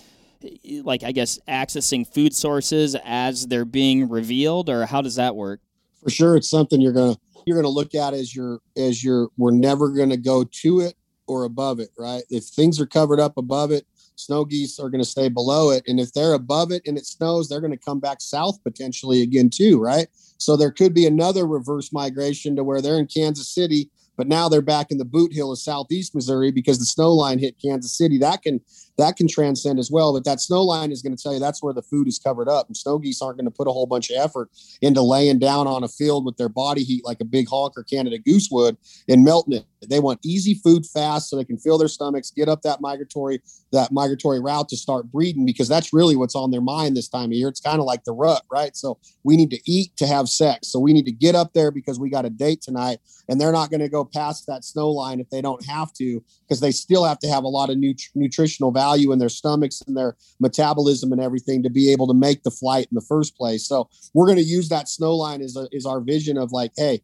like, 0.82 1.04
I 1.04 1.12
guess, 1.12 1.38
accessing 1.48 2.12
food 2.12 2.36
sources 2.36 2.96
as 3.06 3.46
they're 3.46 3.66
being 3.66 4.10
revealed, 4.10 4.68
or 4.68 4.88
how 4.88 5.04
does 5.04 5.16
that 5.16 5.36
work? 5.36 5.60
For 6.02 6.10
sure, 6.10 6.36
it's 6.38 6.50
something 6.50 6.82
you're 6.82 6.94
gonna 6.94 7.18
you're 7.46 7.58
gonna 7.58 7.70
look 7.70 7.94
at 7.94 8.16
as 8.16 8.36
your 8.36 8.62
as 8.76 9.04
your. 9.04 9.28
We're 9.38 9.52
never 9.52 9.90
gonna 9.90 10.18
go 10.18 10.44
to 10.44 10.80
it 10.80 10.96
or 11.28 11.44
above 11.44 11.80
it, 11.80 11.90
right? 12.00 12.24
If 12.32 12.46
things 12.46 12.82
are 12.82 12.88
covered 12.88 13.20
up 13.20 13.38
above 13.38 13.72
it 13.72 13.86
snow 14.20 14.46
geese 14.46 14.80
are 14.80 14.90
going 14.90 15.04
to 15.04 15.10
stay 15.10 15.30
below 15.30 15.72
it. 15.72 15.84
And 15.88 16.00
if 16.00 16.14
they're 16.14 16.34
above 16.34 16.72
it 16.72 16.82
and 16.86 16.98
it 16.98 17.06
snows, 17.06 17.48
they're 17.48 17.62
going 17.62 17.72
to 17.72 17.78
come 17.78 18.00
back 18.00 18.22
south 18.22 18.62
potentially 18.64 19.22
again, 19.22 19.50
too, 19.50 19.80
right? 19.80 20.08
So 20.38 20.56
there 20.56 20.72
could 20.72 20.94
be 20.94 21.06
another 21.06 21.48
reverse 21.48 21.92
migration 21.94 22.56
to 22.56 22.64
where 22.64 22.82
they're 22.82 23.00
in 23.00 23.08
Kansas 23.08 23.48
City 23.48 23.90
but 24.18 24.28
now 24.28 24.50
they're 24.50 24.62
back 24.62 24.92
in 24.92 24.98
the 24.98 25.06
boot 25.06 25.32
hill 25.32 25.52
of 25.52 25.60
southeast 25.60 26.16
Missouri 26.16 26.52
because 26.52 26.80
the 26.80 26.86
snow 26.86 27.14
line 27.14 27.40
hit 27.40 27.62
Kansas 27.62 27.96
City. 27.96 28.18
That 28.18 28.42
can 28.42 28.60
that 28.98 29.16
can 29.16 29.28
transcend 29.28 29.80
as 29.80 29.92
well. 29.92 30.14
But 30.14 30.26
that 30.26 30.42
snow 30.42 30.64
line 30.64 30.92
is 30.92 31.02
going 31.02 31.16
to 31.16 31.22
tell 31.22 31.34
you 31.34 31.40
that's 31.40 31.62
where 31.62 31.74
the 31.74 31.82
food 31.82 32.08
is 32.08 32.20
covered 32.20 32.50
up. 32.50 32.68
And 32.68 32.76
snow 32.76 32.98
geese 32.98 33.22
aren't 33.22 33.38
going 33.38 33.46
to 33.46 33.52
put 33.52 33.68
a 33.68 33.72
whole 33.72 33.86
bunch 33.86 34.10
of 34.10 34.18
effort 34.18 34.50
into 34.82 35.02
laying 35.02 35.40
down 35.40 35.68
on 35.68 35.84
a 35.84 35.88
field 35.88 36.26
with 36.26 36.38
their 36.38 36.50
body 36.50 36.84
heat 36.84 37.06
like 37.06 37.22
a 37.22 37.26
big 37.26 37.48
honk 37.48 37.74
or 37.78 37.84
Canada 37.84 38.18
goose 38.18 38.50
would 38.52 38.78
and 39.08 39.24
melting 39.24 39.54
it. 39.54 39.66
They 39.88 40.00
want 40.00 40.20
easy 40.24 40.56
food 40.56 40.86
fast 40.86 41.30
so 41.30 41.36
they 41.36 41.46
can 41.46 41.60
fill 41.60 41.78
their 41.78 41.88
stomachs, 41.88 42.32
get 42.32 42.50
up 42.50 42.64
that 42.64 42.82
migratory 42.82 43.42
that 43.72 43.92
migratory 43.92 44.40
route 44.40 44.70
to 44.70 44.78
start 44.78 45.12
breeding 45.12 45.46
because 45.46 45.68
that's 45.68 45.94
really 45.94 46.16
what's 46.16 46.36
on 46.36 46.52
their 46.52 46.62
mind 46.62 46.96
this 46.96 47.10
time 47.10 47.26
of 47.26 47.34
year. 47.34 47.50
It's 47.50 47.60
kind 47.60 47.80
of 47.80 47.86
like 47.86 48.04
the 48.06 48.14
rut, 48.14 48.44
right? 48.52 48.76
So 48.76 48.98
we 49.24 49.36
need 49.36 49.52
to 49.52 49.60
eat 49.66 49.96
to 49.98 50.08
have 50.08 50.30
sex. 50.30 50.70
So 50.70 50.80
we 50.80 50.94
need 50.94 51.06
to 51.06 51.12
get 51.12 51.36
up 51.36 51.54
there 51.54 51.70
because 51.70 52.00
we 52.00 52.10
got 52.10 52.26
a 52.26 52.30
date 52.30 52.62
tonight 52.62 53.00
and 53.30 53.40
they're 53.40 53.52
not 53.52 53.70
going 53.70 53.82
to 53.82 53.90
go 53.90 54.06
past 54.06 54.48
that 54.48 54.64
snow 54.64 54.90
line 54.90 55.20
if 55.20 55.30
they 55.30 55.42
don't 55.42 55.64
have 55.66 55.92
to, 55.94 56.24
because 56.48 56.62
they 56.62 56.72
still 56.72 57.04
have 57.04 57.20
to 57.20 57.28
have 57.28 57.44
a 57.44 57.48
lot 57.48 57.70
of 57.70 57.78
nut- 57.78 58.00
nutritional 58.16 58.72
value 58.88 59.12
in 59.12 59.20
their 59.20 59.30
stomachs 59.30 59.82
and 59.88 59.96
their 59.96 60.16
metabolism 60.40 61.12
and 61.12 61.22
everything 61.22 61.64
to 61.64 61.70
be 61.70 61.92
able 61.92 62.08
to 62.08 62.14
make 62.14 62.44
the 62.44 62.52
flight 62.52 62.88
in 62.92 62.96
the 62.96 63.08
first 63.14 63.36
place. 63.36 63.68
So 63.68 63.90
we're 64.14 64.26
going 64.26 64.38
to 64.38 64.44
use 64.58 64.70
that 64.70 64.88
snow 64.88 65.16
line 65.16 65.42
as 65.42 65.56
a, 65.56 65.68
is 65.72 65.86
our 65.86 66.00
vision 66.00 66.38
of 66.38 66.52
like, 66.52 66.72
hey, 66.78 67.02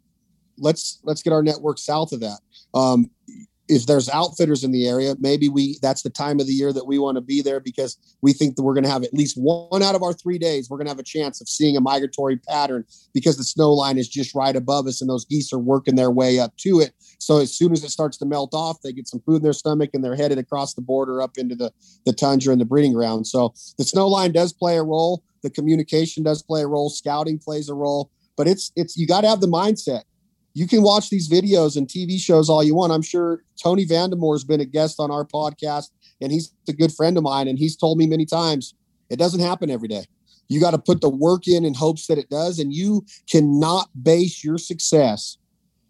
let's 0.57 0.99
let's 1.03 1.21
get 1.21 1.33
our 1.33 1.43
network 1.43 1.77
south 1.77 2.11
of 2.11 2.19
that. 2.21 2.39
Um, 2.73 3.09
if 3.69 3.85
there's 3.85 4.09
outfitters 4.09 4.63
in 4.63 4.71
the 4.71 4.87
area, 4.87 5.15
maybe 5.19 5.47
we 5.47 5.77
that's 5.81 6.01
the 6.01 6.09
time 6.09 6.39
of 6.39 6.47
the 6.47 6.53
year 6.53 6.73
that 6.73 6.85
we 6.85 6.99
want 6.99 7.15
to 7.15 7.21
be 7.21 7.41
there 7.41 7.59
because 7.59 7.97
we 8.21 8.33
think 8.33 8.55
that 8.55 8.63
we're 8.63 8.73
going 8.73 8.83
to 8.83 8.89
have 8.89 9.03
at 9.03 9.13
least 9.13 9.37
one 9.37 9.81
out 9.81 9.95
of 9.95 10.03
our 10.03 10.13
three 10.13 10.37
days. 10.37 10.69
We're 10.69 10.77
going 10.77 10.87
to 10.87 10.91
have 10.91 10.99
a 10.99 11.03
chance 11.03 11.39
of 11.39 11.47
seeing 11.47 11.77
a 11.77 11.81
migratory 11.81 12.37
pattern 12.37 12.85
because 13.13 13.37
the 13.37 13.43
snow 13.43 13.71
line 13.71 13.97
is 13.97 14.09
just 14.09 14.35
right 14.35 14.55
above 14.55 14.87
us 14.87 14.99
and 14.99 15.09
those 15.09 15.25
geese 15.25 15.53
are 15.53 15.59
working 15.59 15.95
their 15.95 16.11
way 16.11 16.39
up 16.39 16.55
to 16.57 16.81
it. 16.81 16.93
So 17.19 17.37
as 17.37 17.55
soon 17.55 17.71
as 17.71 17.83
it 17.83 17.89
starts 17.89 18.17
to 18.17 18.25
melt 18.25 18.53
off, 18.53 18.81
they 18.81 18.91
get 18.91 19.07
some 19.07 19.21
food 19.21 19.37
in 19.37 19.43
their 19.43 19.53
stomach 19.53 19.91
and 19.93 20.03
they're 20.03 20.15
headed 20.15 20.37
across 20.37 20.73
the 20.73 20.81
border 20.81 21.21
up 21.21 21.37
into 21.37 21.55
the 21.55 21.71
the 22.05 22.13
tundra 22.13 22.51
and 22.51 22.59
the 22.59 22.65
breeding 22.65 22.93
ground. 22.93 23.27
So 23.27 23.53
the 23.77 23.85
snow 23.85 24.07
line 24.07 24.33
does 24.33 24.51
play 24.51 24.77
a 24.77 24.83
role. 24.83 25.23
The 25.41 25.49
communication 25.49 26.23
does 26.23 26.43
play 26.43 26.63
a 26.63 26.67
role. 26.67 26.89
Scouting 26.89 27.39
plays 27.39 27.69
a 27.69 27.73
role. 27.73 28.11
But 28.35 28.47
it's 28.47 28.71
it's 28.75 28.97
you 28.97 29.07
got 29.07 29.21
to 29.21 29.29
have 29.29 29.41
the 29.41 29.47
mindset 29.47 30.03
you 30.53 30.67
can 30.67 30.83
watch 30.83 31.09
these 31.09 31.29
videos 31.29 31.75
and 31.75 31.87
TV 31.87 32.19
shows 32.19 32.49
all 32.49 32.63
you 32.63 32.75
want. 32.75 32.91
I'm 32.91 33.01
sure 33.01 33.43
Tony 33.61 33.85
Vandemore 33.85 34.35
has 34.35 34.43
been 34.43 34.61
a 34.61 34.65
guest 34.65 34.99
on 34.99 35.09
our 35.09 35.25
podcast, 35.25 35.89
and 36.21 36.31
he's 36.31 36.53
a 36.67 36.73
good 36.73 36.93
friend 36.93 37.17
of 37.17 37.23
mine. 37.23 37.47
And 37.47 37.57
he's 37.57 37.75
told 37.75 37.97
me 37.97 38.05
many 38.05 38.25
times 38.25 38.75
it 39.09 39.17
doesn't 39.17 39.39
happen 39.39 39.69
every 39.69 39.87
day. 39.87 40.05
You 40.49 40.59
got 40.59 40.71
to 40.71 40.77
put 40.77 41.01
the 41.01 41.09
work 41.09 41.47
in 41.47 41.65
in 41.65 41.73
hopes 41.73 42.07
that 42.07 42.17
it 42.17 42.29
does. 42.29 42.59
And 42.59 42.73
you 42.73 43.05
cannot 43.29 43.89
base 44.01 44.43
your 44.43 44.57
success 44.57 45.37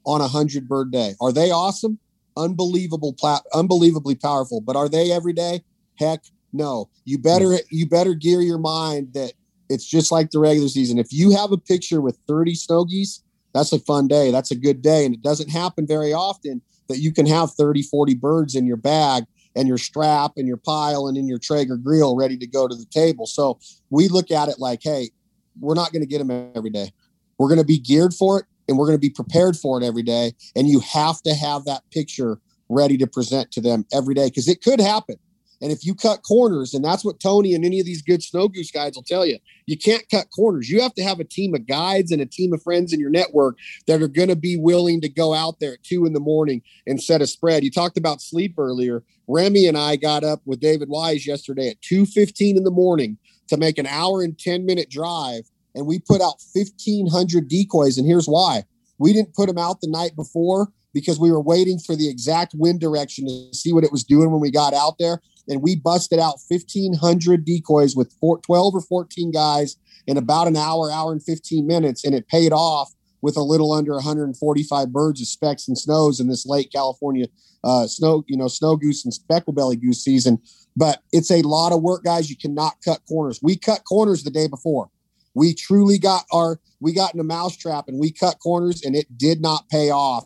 on 0.05 0.21
a 0.21 0.27
hundred 0.27 0.67
bird 0.67 0.91
day. 0.91 1.15
Are 1.19 1.33
they 1.33 1.51
awesome? 1.51 1.99
Unbelievable, 2.37 3.15
unbelievably 3.53 4.15
powerful. 4.15 4.61
But 4.61 4.75
are 4.75 4.89
they 4.89 5.11
every 5.11 5.33
day? 5.33 5.63
Heck, 5.99 6.23
no. 6.53 6.89
You 7.03 7.17
better 7.17 7.57
you 7.69 7.87
better 7.87 8.13
gear 8.13 8.41
your 8.41 8.57
mind 8.57 9.13
that 9.13 9.33
it's 9.69 9.85
just 9.85 10.11
like 10.11 10.31
the 10.31 10.39
regular 10.39 10.69
season. 10.69 10.97
If 10.97 11.11
you 11.11 11.31
have 11.31 11.51
a 11.51 11.57
picture 11.57 11.99
with 11.99 12.17
30 12.27 12.55
snow 12.55 12.85
geese 12.85 13.23
that's 13.53 13.71
a 13.71 13.79
fun 13.79 14.07
day. 14.07 14.31
That's 14.31 14.51
a 14.51 14.55
good 14.55 14.81
day. 14.81 15.05
And 15.05 15.13
it 15.13 15.21
doesn't 15.21 15.49
happen 15.49 15.85
very 15.87 16.13
often 16.13 16.61
that 16.89 16.99
you 16.99 17.13
can 17.13 17.25
have 17.25 17.51
30, 17.51 17.83
40 17.83 18.15
birds 18.15 18.55
in 18.55 18.65
your 18.65 18.77
bag 18.77 19.25
and 19.55 19.67
your 19.67 19.77
strap 19.77 20.33
and 20.37 20.47
your 20.47 20.57
pile 20.57 21.07
and 21.07 21.17
in 21.17 21.27
your 21.27 21.37
Traeger 21.37 21.77
grill 21.77 22.15
ready 22.15 22.37
to 22.37 22.47
go 22.47 22.67
to 22.67 22.75
the 22.75 22.85
table. 22.85 23.25
So 23.25 23.59
we 23.89 24.07
look 24.07 24.31
at 24.31 24.49
it 24.49 24.59
like, 24.59 24.81
hey, 24.83 25.11
we're 25.59 25.75
not 25.75 25.91
going 25.91 26.01
to 26.01 26.07
get 26.07 26.25
them 26.25 26.51
every 26.55 26.71
day. 26.71 26.91
We're 27.37 27.47
going 27.47 27.59
to 27.59 27.65
be 27.65 27.79
geared 27.79 28.13
for 28.13 28.39
it 28.39 28.45
and 28.67 28.77
we're 28.77 28.87
going 28.87 28.97
to 28.97 29.01
be 29.01 29.09
prepared 29.09 29.55
for 29.55 29.79
it 29.79 29.85
every 29.85 30.03
day. 30.03 30.33
And 30.55 30.67
you 30.67 30.79
have 30.79 31.21
to 31.23 31.33
have 31.33 31.65
that 31.65 31.83
picture 31.91 32.39
ready 32.69 32.97
to 32.97 33.07
present 33.07 33.51
to 33.51 33.61
them 33.61 33.85
every 33.93 34.15
day 34.15 34.27
because 34.27 34.47
it 34.47 34.61
could 34.61 34.79
happen. 34.79 35.15
And 35.63 35.71
if 35.71 35.85
you 35.85 35.95
cut 35.95 36.23
corners, 36.23 36.73
and 36.73 36.83
that's 36.83 37.05
what 37.05 37.21
Tony 37.21 37.53
and 37.53 37.63
any 37.63 37.79
of 37.79 37.85
these 37.85 38.01
good 38.01 38.21
snow 38.21 38.49
goose 38.49 38.69
guides 38.69 38.97
will 38.97 39.03
tell 39.03 39.25
you, 39.25 39.39
you 39.65 39.77
can't 39.77 40.03
cut 40.11 40.27
corners. 40.35 40.69
You 40.69 40.81
have 40.81 40.93
to 40.95 41.03
have 41.03 41.21
a 41.21 41.23
team 41.23 41.55
of 41.55 41.65
guides 41.65 42.11
and 42.11 42.21
a 42.21 42.25
team 42.25 42.51
of 42.51 42.61
friends 42.61 42.91
in 42.91 42.99
your 42.99 43.09
network 43.09 43.57
that 43.87 44.01
are 44.01 44.09
going 44.09 44.27
to 44.27 44.35
be 44.35 44.57
willing 44.57 44.99
to 44.99 45.07
go 45.07 45.33
out 45.33 45.61
there 45.61 45.75
at 45.75 45.83
two 45.83 46.05
in 46.05 46.11
the 46.11 46.19
morning 46.19 46.61
and 46.85 47.01
set 47.01 47.21
a 47.21 47.27
spread. 47.27 47.63
You 47.63 47.71
talked 47.71 47.97
about 47.97 48.21
sleep 48.21 48.55
earlier. 48.57 49.05
Remy 49.29 49.65
and 49.65 49.77
I 49.77 49.95
got 49.95 50.25
up 50.25 50.41
with 50.45 50.59
David 50.59 50.89
Wise 50.89 51.25
yesterday 51.25 51.69
at 51.69 51.81
2:15 51.81 52.57
in 52.57 52.65
the 52.65 52.69
morning 52.69 53.17
to 53.47 53.55
make 53.55 53.77
an 53.77 53.87
hour 53.87 54.21
and 54.21 54.37
10 54.37 54.65
minute 54.65 54.89
drive, 54.89 55.49
and 55.75 55.87
we 55.87 55.97
put 55.97 56.21
out 56.21 56.43
1,500 56.53 57.47
decoys. 57.47 57.97
And 57.97 58.05
here's 58.05 58.27
why: 58.27 58.65
we 58.97 59.13
didn't 59.13 59.33
put 59.33 59.47
them 59.47 59.57
out 59.57 59.79
the 59.79 59.87
night 59.87 60.17
before 60.17 60.73
because 60.93 61.21
we 61.21 61.31
were 61.31 61.41
waiting 61.41 61.79
for 61.79 61.95
the 61.95 62.09
exact 62.09 62.53
wind 62.53 62.81
direction 62.81 63.25
to 63.27 63.57
see 63.57 63.71
what 63.71 63.85
it 63.85 63.93
was 63.93 64.03
doing 64.03 64.29
when 64.29 64.41
we 64.41 64.51
got 64.51 64.73
out 64.73 64.97
there 64.99 65.21
and 65.47 65.61
we 65.61 65.75
busted 65.75 66.19
out 66.19 66.39
1,500 66.47 67.45
decoys 67.45 67.95
with 67.95 68.13
four, 68.19 68.39
12 68.39 68.75
or 68.75 68.81
14 68.81 69.31
guys 69.31 69.77
in 70.07 70.17
about 70.17 70.47
an 70.47 70.57
hour, 70.57 70.91
hour 70.91 71.11
and 71.11 71.23
15 71.23 71.65
minutes, 71.65 72.03
and 72.03 72.15
it 72.15 72.27
paid 72.27 72.51
off 72.51 72.93
with 73.21 73.37
a 73.37 73.41
little 73.41 73.71
under 73.71 73.93
145 73.93 74.91
birds 74.91 75.21
of 75.21 75.27
specks 75.27 75.67
and 75.67 75.77
snows 75.77 76.19
in 76.19 76.27
this 76.27 76.45
late 76.45 76.71
California 76.71 77.27
uh, 77.63 77.87
snow, 77.87 78.23
you 78.27 78.37
know, 78.37 78.49
snow 78.49 78.75
goose 78.75 79.05
and 79.05 79.13
speckle 79.13 79.53
belly 79.53 79.77
goose 79.77 80.03
season. 80.03 80.39
But 80.75 81.01
it's 81.11 81.31
a 81.31 81.41
lot 81.41 81.71
of 81.71 81.81
work, 81.81 82.03
guys. 82.03 82.29
You 82.29 82.35
cannot 82.35 82.73
cut 82.83 82.99
corners. 83.07 83.39
We 83.41 83.55
cut 83.55 83.85
corners 83.85 84.23
the 84.23 84.31
day 84.31 84.47
before. 84.47 84.89
We 85.33 85.53
truly 85.53 85.97
got 85.97 86.25
our 86.31 86.59
we 86.79 86.93
got 86.93 87.13
in 87.13 87.19
a 87.19 87.23
mousetrap 87.23 87.87
and 87.87 87.99
we 87.99 88.11
cut 88.11 88.39
corners 88.39 88.83
and 88.83 88.95
it 88.95 89.17
did 89.17 89.41
not 89.41 89.69
pay 89.69 89.89
off. 89.89 90.25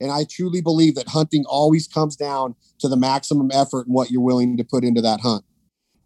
And 0.00 0.10
I 0.10 0.24
truly 0.28 0.60
believe 0.60 0.94
that 0.96 1.08
hunting 1.08 1.44
always 1.46 1.86
comes 1.86 2.16
down 2.16 2.54
to 2.78 2.88
the 2.88 2.96
maximum 2.96 3.50
effort 3.52 3.86
and 3.86 3.94
what 3.94 4.10
you're 4.10 4.20
willing 4.20 4.56
to 4.56 4.64
put 4.64 4.84
into 4.84 5.00
that 5.02 5.20
hunt. 5.20 5.44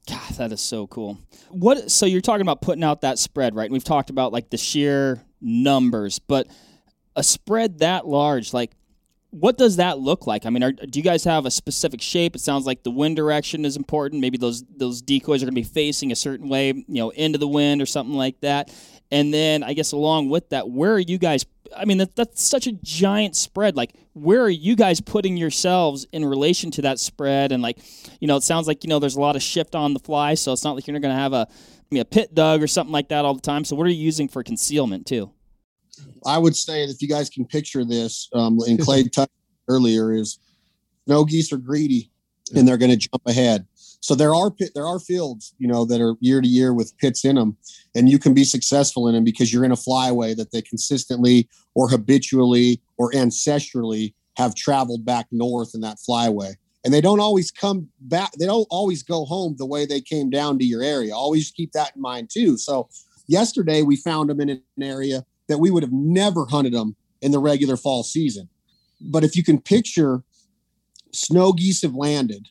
God, 0.09 0.35
that 0.35 0.53
is 0.53 0.61
so 0.61 0.87
cool. 0.87 1.19
What? 1.51 1.91
So 1.91 2.07
you're 2.07 2.21
talking 2.21 2.43
about 2.43 2.63
putting 2.63 2.85
out 2.85 3.03
that 3.03 3.19
spread, 3.19 3.55
right? 3.55 3.65
And 3.65 3.73
we've 3.73 3.85
talked 3.85 4.11
about 4.11 4.33
like 4.33 4.51
the 4.51 4.57
sheer 4.57 5.23
numbers, 5.41 6.19
but 6.19 6.47
a 7.17 7.23
spread 7.23 7.81
that 7.81 8.07
large, 8.07 8.53
like 8.53 8.73
what 9.31 9.57
does 9.57 9.77
that 9.77 9.99
look 9.99 10.27
like? 10.27 10.45
I 10.45 10.51
mean, 10.51 10.63
are, 10.63 10.73
do 10.73 10.99
you 10.99 11.05
guys 11.05 11.23
have 11.25 11.47
a 11.47 11.51
specific 11.51 12.03
shape? 12.03 12.35
It 12.35 12.41
sounds 12.41 12.67
like 12.67 12.83
the 12.83 12.91
wind 12.91 13.17
direction 13.17 13.65
is 13.65 13.77
important. 13.77 14.21
Maybe 14.21 14.39
those 14.39 14.65
those 14.77 15.01
decoys 15.01 15.43
are 15.43 15.47
going 15.47 15.55
to 15.55 15.61
be 15.61 15.63
facing 15.63 16.11
a 16.13 16.17
certain 16.17 16.49
way, 16.49 16.69
you 16.69 16.85
know, 16.89 17.11
into 17.11 17.39
the 17.39 17.49
wind 17.49 17.81
or 17.81 17.87
something 17.87 18.17
like 18.17 18.41
that. 18.41 18.75
And 19.13 19.33
then 19.33 19.63
I 19.63 19.73
guess 19.73 19.93
along 19.93 20.31
with 20.31 20.51
that, 20.51 20.69
where 20.69 20.93
are 20.93 21.01
you 21.01 21.19
guys 21.19 21.45
I 21.77 21.85
mean, 21.85 21.99
that, 21.99 22.17
that's 22.17 22.43
such 22.43 22.67
a 22.67 22.73
giant 22.73 23.37
spread. 23.37 23.77
Like, 23.77 23.95
where 24.13 24.43
are 24.43 24.51
you 24.51 24.77
guys 24.77 25.01
putting 25.01 25.37
yourselves 25.37 26.07
in 26.13 26.25
relation 26.25 26.71
to 26.73 26.83
that 26.83 26.99
spread? 26.99 27.53
And 27.53 27.63
like, 27.63 27.79
you 28.21 28.29
know, 28.29 28.37
it 28.37 28.43
sounds 28.43 28.67
like 28.67 28.85
you 28.85 28.89
know 28.89 28.99
there's 28.99 29.17
a 29.17 29.21
lot 29.21 29.37
of 29.37 29.43
shift 29.43 29.75
on 29.75 29.95
the 29.95 30.01
fly, 30.01 30.35
so 30.35 30.53
it's 30.53 30.65
not 30.65 30.75
like 30.75 30.87
you're 30.87 30.99
going 30.99 31.15
to 31.15 31.21
have 31.21 31.33
a 31.33 31.47
I 31.51 31.95
mean, 31.95 32.03
a 32.03 32.07
pit 32.07 32.35
dug 32.35 32.63
or 32.63 32.69
something 32.69 32.93
like 32.93 33.09
that 33.09 33.25
all 33.25 33.35
the 33.35 33.41
time. 33.41 33.65
So, 33.65 33.75
what 33.75 33.87
are 33.87 33.91
you 33.91 34.03
using 34.03 34.29
for 34.29 34.43
concealment 34.43 35.07
too? 35.07 35.33
I 36.25 36.39
would 36.39 36.57
say 36.57 36.85
if 36.85 37.03
you 37.03 37.09
guys 37.09 37.29
can 37.29 37.45
picture 37.45 37.85
this, 37.85 38.29
um, 38.33 38.59
and 38.67 38.79
Clay 38.79 39.05
touched 39.09 39.33
earlier, 39.69 40.13
is 40.13 40.39
no 41.07 41.25
geese 41.25 41.53
are 41.53 41.57
greedy 41.57 42.11
and 42.55 42.67
they're 42.67 42.77
going 42.77 42.91
to 42.91 42.97
jump 42.97 43.23
ahead. 43.27 43.67
So 44.01 44.15
there 44.15 44.35
are 44.35 44.51
pit, 44.51 44.71
there 44.75 44.87
are 44.87 44.99
fields, 44.99 45.55
you 45.59 45.69
know, 45.69 45.85
that 45.85 46.01
are 46.01 46.17
year 46.21 46.41
to 46.41 46.49
year 46.49 46.73
with 46.73 46.97
pits 46.99 47.25
in 47.25 47.37
them, 47.37 47.57
and 47.95 48.09
you 48.09 48.19
can 48.19 48.33
be 48.33 48.45
successful 48.45 49.07
in 49.09 49.15
them 49.15 49.25
because 49.25 49.53
you're 49.53 49.65
in 49.65 49.73
a 49.73 49.77
flyway 49.77 50.35
that 50.37 50.53
they 50.53 50.63
consistently 50.63 51.49
or 51.75 51.89
habitually 51.89 52.81
or 52.97 53.13
ancestrally 53.13 54.15
have 54.37 54.55
traveled 54.55 55.05
back 55.05 55.27
north 55.31 55.75
in 55.75 55.83
that 55.83 55.99
flyway. 55.99 56.55
And 56.83 56.95
they 56.95 57.03
don't 57.03 57.21
always 57.21 57.51
come 57.51 57.89
back. 58.01 58.33
They 58.33 58.47
don't 58.47 58.67
always 58.71 59.03
go 59.03 59.27
home 59.27 59.55
the 59.59 59.67
way 59.67 59.85
they 59.85 60.01
came 60.01 60.31
down 60.31 60.59
to 60.59 60.65
your 60.65 60.83
area. 60.83 61.15
Always 61.15 61.51
keep 61.51 61.73
that 61.73 61.95
in 61.95 62.01
mind 62.01 62.31
too. 62.33 62.57
So 62.57 62.89
yesterday 63.27 63.83
we 63.83 63.97
found 63.97 64.31
them 64.31 64.41
in 64.41 64.49
an 64.49 64.63
area 64.81 65.27
that 65.49 65.59
we 65.59 65.71
would 65.71 65.83
have 65.83 65.93
never 65.93 66.47
hunted 66.47 66.73
them 66.73 66.97
in 67.21 67.33
the 67.33 67.39
regular 67.39 67.77
fall 67.77 68.03
season. 68.03 68.49
But 68.99 69.25
if 69.25 69.37
you 69.37 69.45
can 69.45 69.61
picture 69.61 70.23
snow 71.13 71.53
geese 71.53 71.83
have 71.83 71.95
landed 71.95 72.49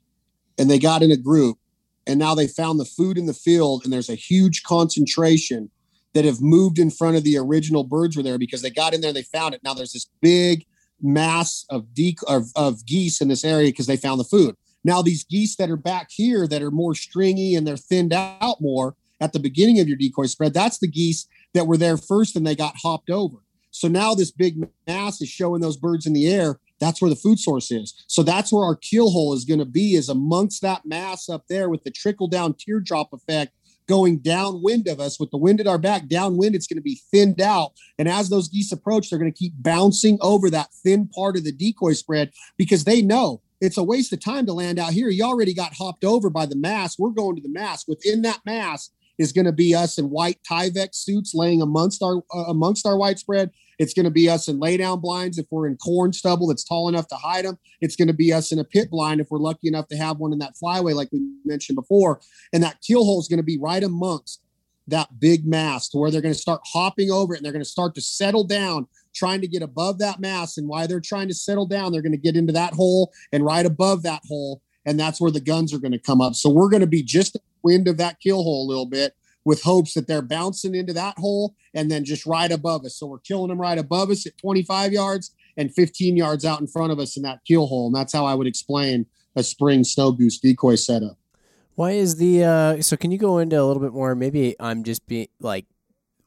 and 0.59 0.69
they 0.69 0.77
got 0.77 1.01
in 1.01 1.11
a 1.11 1.17
group 1.17 1.57
and 2.05 2.19
now 2.19 2.35
they 2.35 2.47
found 2.47 2.79
the 2.79 2.85
food 2.85 3.17
in 3.17 3.25
the 3.25 3.33
field 3.33 3.83
and 3.83 3.93
there's 3.93 4.09
a 4.09 4.15
huge 4.15 4.63
concentration 4.63 5.69
that 6.13 6.25
have 6.25 6.41
moved 6.41 6.79
in 6.79 6.89
front 6.89 7.15
of 7.15 7.23
the 7.23 7.37
original 7.37 7.83
birds 7.83 8.17
were 8.17 8.23
there 8.23 8.37
because 8.37 8.61
they 8.61 8.69
got 8.69 8.93
in 8.93 9.01
there 9.01 9.13
they 9.13 9.23
found 9.23 9.53
it. 9.53 9.61
Now 9.63 9.73
there's 9.73 9.93
this 9.93 10.09
big 10.21 10.65
mass 11.01 11.65
of, 11.69 11.93
de- 11.93 12.17
of, 12.27 12.45
of 12.55 12.85
geese 12.85 13.21
in 13.21 13.27
this 13.27 13.45
area 13.45 13.69
because 13.69 13.87
they 13.87 13.95
found 13.95 14.19
the 14.19 14.25
food. 14.25 14.55
Now 14.83 15.01
these 15.01 15.23
geese 15.23 15.55
that 15.57 15.69
are 15.69 15.77
back 15.77 16.07
here 16.09 16.47
that 16.47 16.61
are 16.61 16.71
more 16.71 16.95
stringy 16.95 17.55
and 17.55 17.65
they're 17.65 17.77
thinned 17.77 18.13
out 18.13 18.59
more 18.59 18.95
at 19.21 19.33
the 19.33 19.39
beginning 19.39 19.79
of 19.79 19.87
your 19.87 19.97
decoy 19.97 20.25
spread 20.25 20.53
that's 20.53 20.79
the 20.79 20.87
geese 20.87 21.27
that 21.53 21.67
were 21.67 21.77
there 21.77 21.97
first 21.97 22.35
and 22.35 22.45
they 22.45 22.55
got 22.55 22.75
hopped 22.81 23.09
over. 23.09 23.37
So 23.71 23.87
now 23.87 24.15
this 24.15 24.31
big 24.31 24.57
mass 24.87 25.21
is 25.21 25.29
showing 25.29 25.61
those 25.61 25.77
birds 25.77 26.05
in 26.05 26.13
the 26.13 26.27
air 26.27 26.59
that's 26.79 27.01
where 27.01 27.09
the 27.09 27.15
food 27.15 27.39
source 27.39 27.71
is. 27.71 27.93
So 28.07 28.23
that's 28.23 28.51
where 28.51 28.65
our 28.65 28.75
kill 28.75 29.11
hole 29.11 29.33
is 29.33 29.45
going 29.45 29.59
to 29.59 29.65
be 29.65 29.93
is 29.95 30.09
amongst 30.09 30.61
that 30.61 30.85
mass 30.85 31.29
up 31.29 31.45
there 31.49 31.69
with 31.69 31.83
the 31.83 31.91
trickle 31.91 32.27
down 32.27 32.53
teardrop 32.53 33.13
effect 33.13 33.53
going 33.87 34.19
downwind 34.19 34.87
of 34.87 34.99
us. 34.99 35.19
With 35.19 35.31
the 35.31 35.37
wind 35.37 35.59
at 35.59 35.67
our 35.67 35.77
back 35.77 36.07
downwind 36.07 36.55
it's 36.55 36.67
going 36.67 36.77
to 36.77 36.81
be 36.81 37.01
thinned 37.11 37.41
out. 37.41 37.73
And 37.97 38.07
as 38.07 38.29
those 38.29 38.47
geese 38.47 38.71
approach 38.71 39.09
they're 39.09 39.19
going 39.19 39.31
to 39.31 39.37
keep 39.37 39.53
bouncing 39.57 40.17
over 40.21 40.49
that 40.49 40.73
thin 40.83 41.07
part 41.07 41.35
of 41.35 41.43
the 41.43 41.51
decoy 41.51 41.93
spread 41.93 42.31
because 42.57 42.83
they 42.83 43.01
know 43.01 43.41
it's 43.61 43.77
a 43.77 43.83
waste 43.83 44.13
of 44.13 44.23
time 44.23 44.45
to 44.45 44.53
land 44.53 44.79
out 44.79 44.93
here. 44.93 45.09
You 45.09 45.23
already 45.25 45.53
got 45.53 45.73
hopped 45.73 46.05
over 46.05 46.29
by 46.29 46.45
the 46.45 46.55
mass. 46.55 46.97
We're 46.97 47.09
going 47.09 47.35
to 47.35 47.41
the 47.41 47.49
mass. 47.49 47.85
Within 47.87 48.21
that 48.21 48.39
mass 48.45 48.89
is 49.17 49.33
going 49.33 49.45
to 49.45 49.51
be 49.51 49.75
us 49.75 49.97
in 49.97 50.09
white 50.09 50.39
Tyvek 50.49 50.95
suits 50.95 51.33
laying 51.35 51.61
amongst 51.61 52.01
our 52.01 52.21
uh, 52.33 52.45
amongst 52.47 52.87
our 52.87 52.97
white 52.97 53.19
spread 53.19 53.51
it's 53.79 53.93
going 53.93 54.03
to 54.03 54.11
be 54.11 54.29
us 54.29 54.47
in 54.47 54.59
lay 54.59 54.77
down 54.77 54.99
blinds 54.99 55.37
if 55.37 55.47
we're 55.49 55.67
in 55.67 55.77
corn 55.77 56.11
stubble 56.13 56.47
that's 56.47 56.65
tall 56.65 56.89
enough 56.89 57.07
to 57.07 57.15
hide 57.15 57.45
them. 57.45 57.57
It's 57.81 57.95
going 57.95 58.09
to 58.09 58.13
be 58.13 58.31
us 58.31 58.51
in 58.51 58.59
a 58.59 58.63
pit 58.63 58.91
blind 58.91 59.21
if 59.21 59.27
we're 59.31 59.39
lucky 59.39 59.69
enough 59.69 59.87
to 59.87 59.97
have 59.97 60.17
one 60.17 60.33
in 60.33 60.39
that 60.39 60.53
flyway, 60.61 60.93
like 60.93 61.09
we 61.11 61.21
mentioned 61.45 61.77
before. 61.77 62.19
And 62.53 62.61
that 62.61 62.81
kill 62.85 63.05
hole 63.05 63.19
is 63.19 63.29
going 63.29 63.37
to 63.37 63.43
be 63.43 63.57
right 63.57 63.83
amongst 63.83 64.41
that 64.87 65.19
big 65.19 65.45
mass 65.45 65.87
to 65.89 65.97
where 65.97 66.11
they're 66.11 66.21
going 66.21 66.33
to 66.33 66.39
start 66.39 66.61
hopping 66.65 67.09
over 67.09 67.33
it 67.33 67.37
and 67.37 67.45
they're 67.45 67.53
going 67.53 67.63
to 67.63 67.69
start 67.69 67.95
to 67.95 68.01
settle 68.01 68.43
down, 68.43 68.87
trying 69.15 69.39
to 69.41 69.47
get 69.47 69.61
above 69.61 69.99
that 69.99 70.19
mass. 70.19 70.57
And 70.57 70.67
while 70.67 70.87
they're 70.87 70.99
trying 70.99 71.29
to 71.29 71.33
settle 71.33 71.65
down, 71.65 71.91
they're 71.91 72.01
going 72.01 72.11
to 72.11 72.17
get 72.17 72.35
into 72.35 72.53
that 72.53 72.73
hole 72.73 73.13
and 73.31 73.45
right 73.45 73.65
above 73.65 74.03
that 74.03 74.21
hole. 74.27 74.61
And 74.85 74.99
that's 74.99 75.21
where 75.21 75.31
the 75.31 75.39
guns 75.39 75.73
are 75.73 75.79
going 75.79 75.91
to 75.91 75.99
come 75.99 76.19
up. 76.19 76.35
So 76.35 76.49
we're 76.49 76.69
going 76.69 76.81
to 76.81 76.87
be 76.87 77.03
just 77.03 77.33
the 77.33 77.41
wind 77.63 77.87
of 77.87 77.97
that 77.97 78.19
kill 78.19 78.43
hole 78.43 78.65
a 78.65 78.69
little 78.69 78.87
bit 78.87 79.13
with 79.49 79.63
hopes 79.63 79.95
that 79.95 80.05
they're 80.05 80.21
bouncing 80.21 80.75
into 80.75 80.93
that 80.93 81.17
hole 81.17 81.55
and 81.73 81.89
then 81.89 82.05
just 82.05 82.27
right 82.27 82.51
above 82.51 82.85
us. 82.85 82.95
So 82.95 83.07
we're 83.07 83.17
killing 83.17 83.49
them 83.49 83.59
right 83.59 83.79
above 83.79 84.11
us 84.11 84.27
at 84.27 84.37
25 84.37 84.93
yards 84.93 85.31
and 85.57 85.73
15 85.73 86.15
yards 86.15 86.45
out 86.45 86.61
in 86.61 86.67
front 86.67 86.91
of 86.91 86.99
us 86.99 87.17
in 87.17 87.23
that 87.23 87.39
kill 87.47 87.65
hole. 87.65 87.87
And 87.87 87.95
that's 87.95 88.13
how 88.13 88.27
I 88.27 88.35
would 88.35 88.45
explain 88.45 89.07
a 89.35 89.41
spring 89.41 89.83
snow 89.83 90.11
goose 90.11 90.37
decoy 90.37 90.75
setup. 90.75 91.17
Why 91.73 91.93
is 91.93 92.17
the 92.17 92.43
uh 92.43 92.81
so 92.83 92.95
can 92.95 93.09
you 93.09 93.17
go 93.17 93.39
into 93.39 93.59
a 93.59 93.65
little 93.65 93.81
bit 93.81 93.91
more? 93.91 94.13
Maybe 94.13 94.55
I'm 94.59 94.83
just 94.83 95.07
being 95.07 95.29
like 95.39 95.65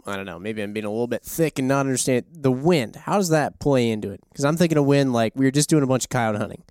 I 0.05 0.17
don't 0.17 0.27
know, 0.27 0.41
maybe 0.41 0.61
I'm 0.61 0.73
being 0.73 0.85
a 0.85 0.91
little 0.91 1.07
bit 1.07 1.23
thick 1.23 1.61
and 1.61 1.69
not 1.69 1.87
understand 1.87 2.25
the 2.33 2.51
wind. 2.51 2.97
How 2.97 3.19
does 3.19 3.29
that 3.29 3.61
play 3.61 3.89
into 3.89 4.11
it? 4.11 4.21
Because 4.31 4.45
I'm 4.45 4.57
thinking 4.57 4.79
of 4.79 4.85
wind 4.85 5.13
like 5.13 5.35
we 5.37 5.45
were 5.45 5.53
just 5.53 5.71
doing 5.71 5.85
a 5.85 5.87
bunch 5.87 6.07
of 6.07 6.11
coyote 6.11 6.39
hunting 6.39 6.65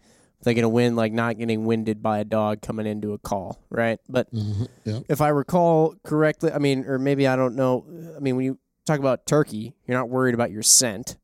thinking 0.44 0.64
of 0.64 0.72
win, 0.72 0.96
like 0.96 1.14
not 1.14 1.38
getting 1.38 1.66
winded 1.66 2.02
by 2.02 2.20
a 2.20 2.24
dog 2.24 2.62
coming 2.62 2.86
into 2.88 3.14
a 3.14 3.18
call, 3.18 3.60
right? 3.70 4.00
But 4.10 4.34
Mhm, 4.34 4.68
yeah. 4.86 5.00
if 5.08 5.22
I 5.22 5.30
recall 5.30 5.96
correctly, 6.04 6.52
I 6.52 6.58
mean, 6.58 6.86
or 6.86 6.98
maybe 7.00 7.28
I 7.28 7.36
don't 7.36 7.56
know. 7.56 7.86
I 8.16 8.20
mean, 8.20 8.36
when 8.36 8.46
you 8.46 8.58
talk 8.86 9.00
about 9.00 9.26
turkey, 9.26 9.74
you're 9.88 9.98
not 9.98 10.10
worried 10.10 10.34
about 10.34 10.52
your 10.52 10.64
scent. 10.64 11.18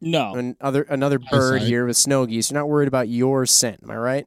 No. 0.00 0.34
And 0.34 0.56
other 0.60 0.82
another 0.82 1.18
bird 1.18 1.62
here 1.62 1.86
with 1.86 1.96
snow 1.96 2.26
geese, 2.26 2.50
you're 2.50 2.58
not 2.60 2.68
worried 2.68 2.88
about 2.88 3.08
your 3.08 3.44
scent. 3.46 3.80
Am 3.82 3.90
I 3.90 3.96
right? 3.96 4.26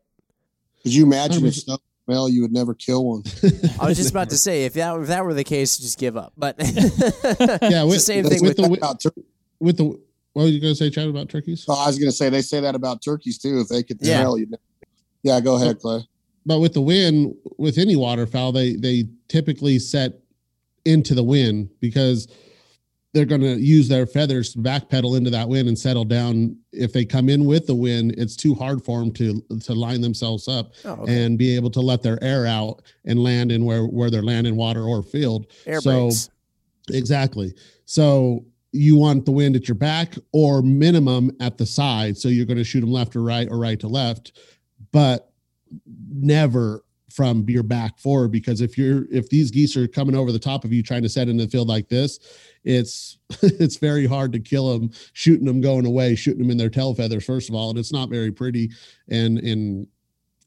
Could 0.83 0.93
you 0.93 1.03
imagine 1.05 1.45
if 1.45 1.53
100%. 1.55 1.63
snow 1.63 1.77
smell, 2.05 2.29
you 2.29 2.41
would 2.41 2.51
never 2.51 2.73
kill 2.73 3.05
one? 3.05 3.23
I 3.79 3.87
was 3.87 3.97
just 3.97 4.11
about 4.11 4.29
to 4.31 4.37
say 4.37 4.65
if 4.65 4.73
that 4.73 4.99
if 4.99 5.07
that 5.07 5.23
were 5.25 5.33
the 5.33 5.43
case, 5.43 5.77
just 5.77 5.97
give 5.97 6.17
up. 6.17 6.33
But 6.37 6.55
Yeah, 6.59 7.83
with- 7.85 7.93
the 7.95 7.99
same 7.99 8.25
thing 8.25 8.41
with 8.43 8.57
the 8.57 8.63
About 8.71 8.99
tur- 8.99 9.11
with 9.59 9.77
the 9.77 9.99
what 10.33 10.43
were 10.43 10.49
you 10.49 10.59
going 10.59 10.73
to 10.73 10.77
say, 10.77 10.89
Chad, 10.89 11.07
about 11.07 11.29
turkeys? 11.29 11.65
oh, 11.67 11.73
I 11.83 11.87
was 11.87 11.97
going 11.97 12.09
to 12.09 12.15
say 12.15 12.29
they 12.29 12.41
say 12.41 12.59
that 12.59 12.75
about 12.75 13.01
turkeys 13.01 13.37
too. 13.37 13.59
If 13.59 13.67
they 13.69 13.83
could 13.83 13.97
Yeah. 14.01 14.21
smell, 14.21 14.37
you. 14.37 14.47
Yeah, 15.23 15.39
go 15.39 15.55
ahead, 15.55 15.79
Clay. 15.79 16.07
But 16.45 16.59
with 16.59 16.73
the 16.73 16.81
wind, 16.81 17.35
with 17.57 17.77
any 17.77 17.95
waterfowl, 17.95 18.51
they 18.51 18.75
they 18.75 19.05
typically 19.29 19.79
set 19.79 20.19
into 20.85 21.15
the 21.15 21.23
wind 21.23 21.69
because 21.79 22.27
they're 23.13 23.25
going 23.25 23.41
to 23.41 23.55
use 23.61 23.87
their 23.87 24.05
feathers 24.07 24.51
to 24.53 24.59
backpedal 24.59 25.15
into 25.15 25.29
that 25.29 25.47
wind 25.47 25.67
and 25.69 25.77
settle 25.79 26.03
down. 26.03 26.57
If 26.73 26.91
they 26.91 27.05
come 27.05 27.29
in 27.29 27.45
with 27.45 27.67
the 27.67 27.75
wind, 27.75 28.15
it's 28.17 28.35
too 28.35 28.55
hard 28.55 28.83
for 28.83 28.99
them 28.99 29.11
to 29.13 29.41
to 29.61 29.73
line 29.73 30.01
themselves 30.01 30.47
up 30.49 30.73
oh, 30.83 30.93
okay. 31.03 31.23
and 31.23 31.37
be 31.37 31.55
able 31.55 31.69
to 31.71 31.79
let 31.79 32.01
their 32.01 32.21
air 32.23 32.45
out 32.47 32.81
and 33.05 33.21
land 33.23 33.51
in 33.51 33.63
where 33.63 33.85
where 33.85 34.09
they're 34.09 34.23
landing 34.23 34.55
water 34.57 34.83
or 34.83 35.03
field. 35.03 35.45
air 35.67 35.79
so- 35.79 36.07
brakes. 36.07 36.29
Exactly. 36.89 37.53
So 37.85 38.43
you 38.73 38.97
want 38.97 39.25
the 39.25 39.31
wind 39.31 39.55
at 39.55 39.67
your 39.67 39.75
back 39.75 40.15
or 40.31 40.61
minimum 40.61 41.31
at 41.39 41.57
the 41.57 41.65
side. 41.65 42.17
So 42.17 42.27
you're 42.27 42.45
going 42.45 42.57
to 42.57 42.63
shoot 42.63 42.81
them 42.81 42.91
left 42.91 43.15
or 43.15 43.21
right 43.21 43.47
or 43.49 43.59
right 43.59 43.79
to 43.79 43.87
left, 43.87 44.33
but 44.91 45.31
never 46.11 46.83
from 47.13 47.45
your 47.47 47.61
back 47.61 47.99
forward 47.99 48.31
because 48.31 48.59
if 48.59 48.75
you're 48.75 49.05
if 49.11 49.29
these 49.29 49.51
geese 49.51 49.77
are 49.77 49.87
coming 49.87 50.15
over 50.15 50.31
the 50.31 50.39
top 50.39 50.65
of 50.65 50.73
you 50.73 50.81
trying 50.81 51.03
to 51.03 51.09
set 51.09 51.29
in 51.29 51.37
the 51.37 51.47
field 51.47 51.67
like 51.67 51.87
this 51.87 52.19
it's 52.63 53.19
it's 53.43 53.75
very 53.75 54.07
hard 54.07 54.33
to 54.33 54.39
kill 54.39 54.79
them 54.79 54.89
shooting 55.13 55.45
them 55.45 55.61
going 55.61 55.85
away 55.85 56.15
shooting 56.15 56.41
them 56.41 56.49
in 56.49 56.57
their 56.57 56.71
tail 56.71 56.95
feathers 56.95 57.23
first 57.23 57.49
of 57.49 57.55
all 57.55 57.69
and 57.69 57.77
it's 57.77 57.93
not 57.93 58.09
very 58.09 58.31
pretty 58.31 58.71
and 59.09 59.37
and 59.39 59.85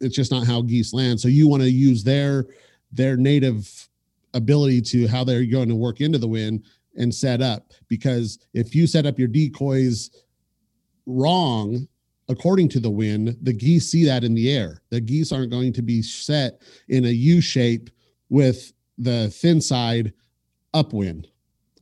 it's 0.01 0.17
just 0.17 0.33
not 0.33 0.45
how 0.45 0.61
geese 0.61 0.93
land 0.93 1.21
so 1.21 1.29
you 1.29 1.47
want 1.47 1.63
to 1.63 1.71
use 1.71 2.03
their 2.03 2.47
their 2.91 3.17
native 3.17 3.89
ability 4.35 4.81
to 4.81 5.07
how 5.07 5.23
they're 5.23 5.47
going 5.47 5.69
to 5.69 5.77
work 5.77 6.01
into 6.01 6.19
the 6.19 6.29
wind 6.29 6.65
and 6.97 7.15
set 7.15 7.41
up 7.43 7.73
because 7.89 8.39
if 8.55 8.75
you 8.75 8.87
set 8.87 9.07
up 9.07 9.19
your 9.19 9.29
decoys 9.29 10.11
wrong 11.07 11.87
according 12.29 12.69
to 12.69 12.81
the 12.81 12.91
wind 12.91 13.37
the 13.43 13.53
geese 13.53 13.89
see 13.89 14.05
that 14.05 14.25
in 14.25 14.35
the 14.35 14.51
air. 14.51 14.83
The 14.91 15.01
geese 15.01 15.31
aren't 15.33 15.51
going 15.51 15.73
to 15.75 15.83
be 15.83 16.03
set 16.03 16.61
in 16.89 17.05
a 17.05 17.11
u 17.11 17.41
shape 17.41 17.91
with 18.29 18.73
the 18.99 19.29
thin 19.31 19.61
side 19.61 20.13
upwind. 20.75 21.29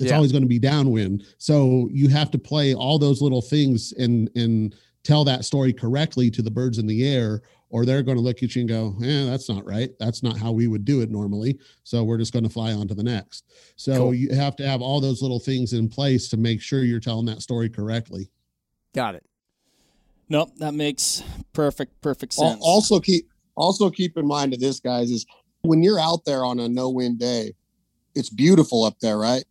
It's 0.01 0.11
Yeah. 0.11 0.17
always 0.17 0.33
going 0.33 0.43
to 0.43 0.49
be 0.49 0.59
downwind. 0.59 1.25
So 1.39 1.89
you 1.93 2.09
have 2.09 2.31
to 2.33 2.39
play 2.39 2.75
all 2.75 2.99
those 2.99 3.23
little 3.23 3.43
things 3.43 3.93
and 3.93 4.29
and 4.35 4.75
tell 5.05 5.25
that 5.25 5.45
story 5.45 5.73
correctly 5.73 6.31
to 6.31 6.43
the 6.43 6.51
birds 6.51 6.79
in 6.79 6.87
the 6.87 7.07
air 7.07 7.43
or 7.75 7.85
they're 7.85 8.05
going 8.05 8.17
to 8.17 8.23
look 8.23 8.43
at 8.45 8.55
you 8.55 8.61
and 8.61 8.69
go 8.69 8.95
eh, 9.03 9.25
that's 9.25 9.49
not 9.49 9.65
right 9.67 9.91
that's 9.99 10.23
not 10.23 10.39
how 10.39 10.53
we 10.53 10.69
would 10.69 10.85
do 10.85 11.01
it 11.01 11.11
normally 11.11 11.59
so 11.83 12.05
we're 12.05 12.17
just 12.19 12.33
going 12.33 12.45
to 12.45 12.49
fly 12.49 12.73
on 12.73 12.87
to 12.87 12.95
the 12.95 13.03
next 13.03 13.45
so 13.77 13.97
Cool. 13.97 14.15
you 14.15 14.35
have 14.35 14.55
to 14.57 14.67
have 14.67 14.81
all 14.81 15.01
those 15.01 15.21
little 15.21 15.41
things 15.41 15.73
in 15.73 15.89
place 15.89 16.29
to 16.29 16.37
make 16.37 16.63
sure 16.63 16.85
you're 16.85 17.01
telling 17.01 17.27
that 17.27 17.43
story 17.43 17.69
correctly 17.69 18.31
Got 18.95 19.17
it. 19.17 19.25
Nope, 20.29 20.51
that 20.59 20.73
makes 20.73 21.23
perfect 21.53 22.01
perfect 22.01 22.33
sense. 22.33 22.61
Also 22.63 23.01
keep 23.01 23.29
also 23.57 23.91
keep 23.91 24.17
in 24.17 24.27
mind 24.27 24.53
to 24.53 24.59
this 24.59 24.81
guys 24.81 25.11
is 25.11 25.27
when 25.63 25.83
you're 25.83 25.99
out 25.99 26.25
there 26.25 26.45
on 26.45 26.61
a 26.61 26.69
no 26.69 26.89
wind 26.89 27.19
day, 27.19 27.53
it's 28.15 28.31
beautiful 28.31 28.85
up 28.85 28.99
there, 29.01 29.19
right? 29.19 29.45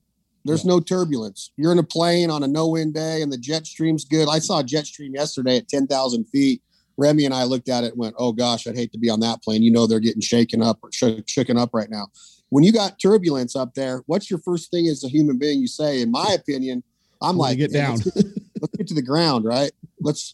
There's 0.46 0.66
no 0.66 0.80
turbulence. 0.80 1.52
You're 1.58 1.72
in 1.72 1.80
a 1.80 1.84
plane 1.84 2.30
on 2.30 2.44
a 2.44 2.48
no 2.48 2.68
wind 2.70 2.94
day, 2.94 3.22
and 3.22 3.32
the 3.32 3.38
jet 3.38 3.66
stream's 3.66 4.06
good. 4.06 4.28
I 4.30 4.40
saw 4.40 4.60
a 4.60 4.64
jet 4.64 4.86
stream 4.86 5.14
yesterday 5.14 5.58
at 5.58 5.68
ten 5.68 5.88
thousand 5.88 6.26
feet. 6.30 6.62
Remy 6.98 7.26
and 7.26 7.34
I 7.34 7.44
looked 7.44 7.70
at 7.70 7.84
it 7.84 7.92
and 7.92 7.98
went, 8.00 8.16
"Oh 8.18 8.32
gosh, 8.32 8.68
I'd 8.68 8.76
hate 8.76 8.92
to 8.94 9.00
be 9.00 9.10
on 9.10 9.20
that 9.22 9.42
plane." 9.44 9.64
You 9.64 9.72
know 9.72 9.88
they're 9.88 10.00
getting 10.00 10.22
shaken 10.22 10.62
up 10.62 10.80
or 10.84 10.92
sh- 10.92 11.24
shooken 11.26 11.60
up 11.60 11.72
right 11.74 11.90
now. 11.90 12.08
When 12.50 12.64
you 12.64 12.72
got 12.72 13.00
turbulence 13.00 13.56
up 13.56 13.74
there, 13.74 14.04
what's 14.06 14.30
your 14.30 14.40
first 14.40 14.70
thing 14.70 14.88
as 14.88 15.04
a 15.04 15.08
human 15.08 15.38
being 15.38 15.60
you 15.60 15.68
say? 15.68 16.02
In 16.02 16.12
my 16.12 16.34
opinion, 16.34 16.84
I'm 17.22 17.38
Wanna 17.38 17.50
like, 17.50 17.58
get 17.58 17.74
down." 17.74 17.98
let's 17.98 18.12
get- 18.12 18.26
let's 18.62 18.78
get 18.78 18.88
to 18.88 18.94
the 18.94 19.02
ground, 19.02 19.46
right? 19.46 19.72
Let's 20.02 20.34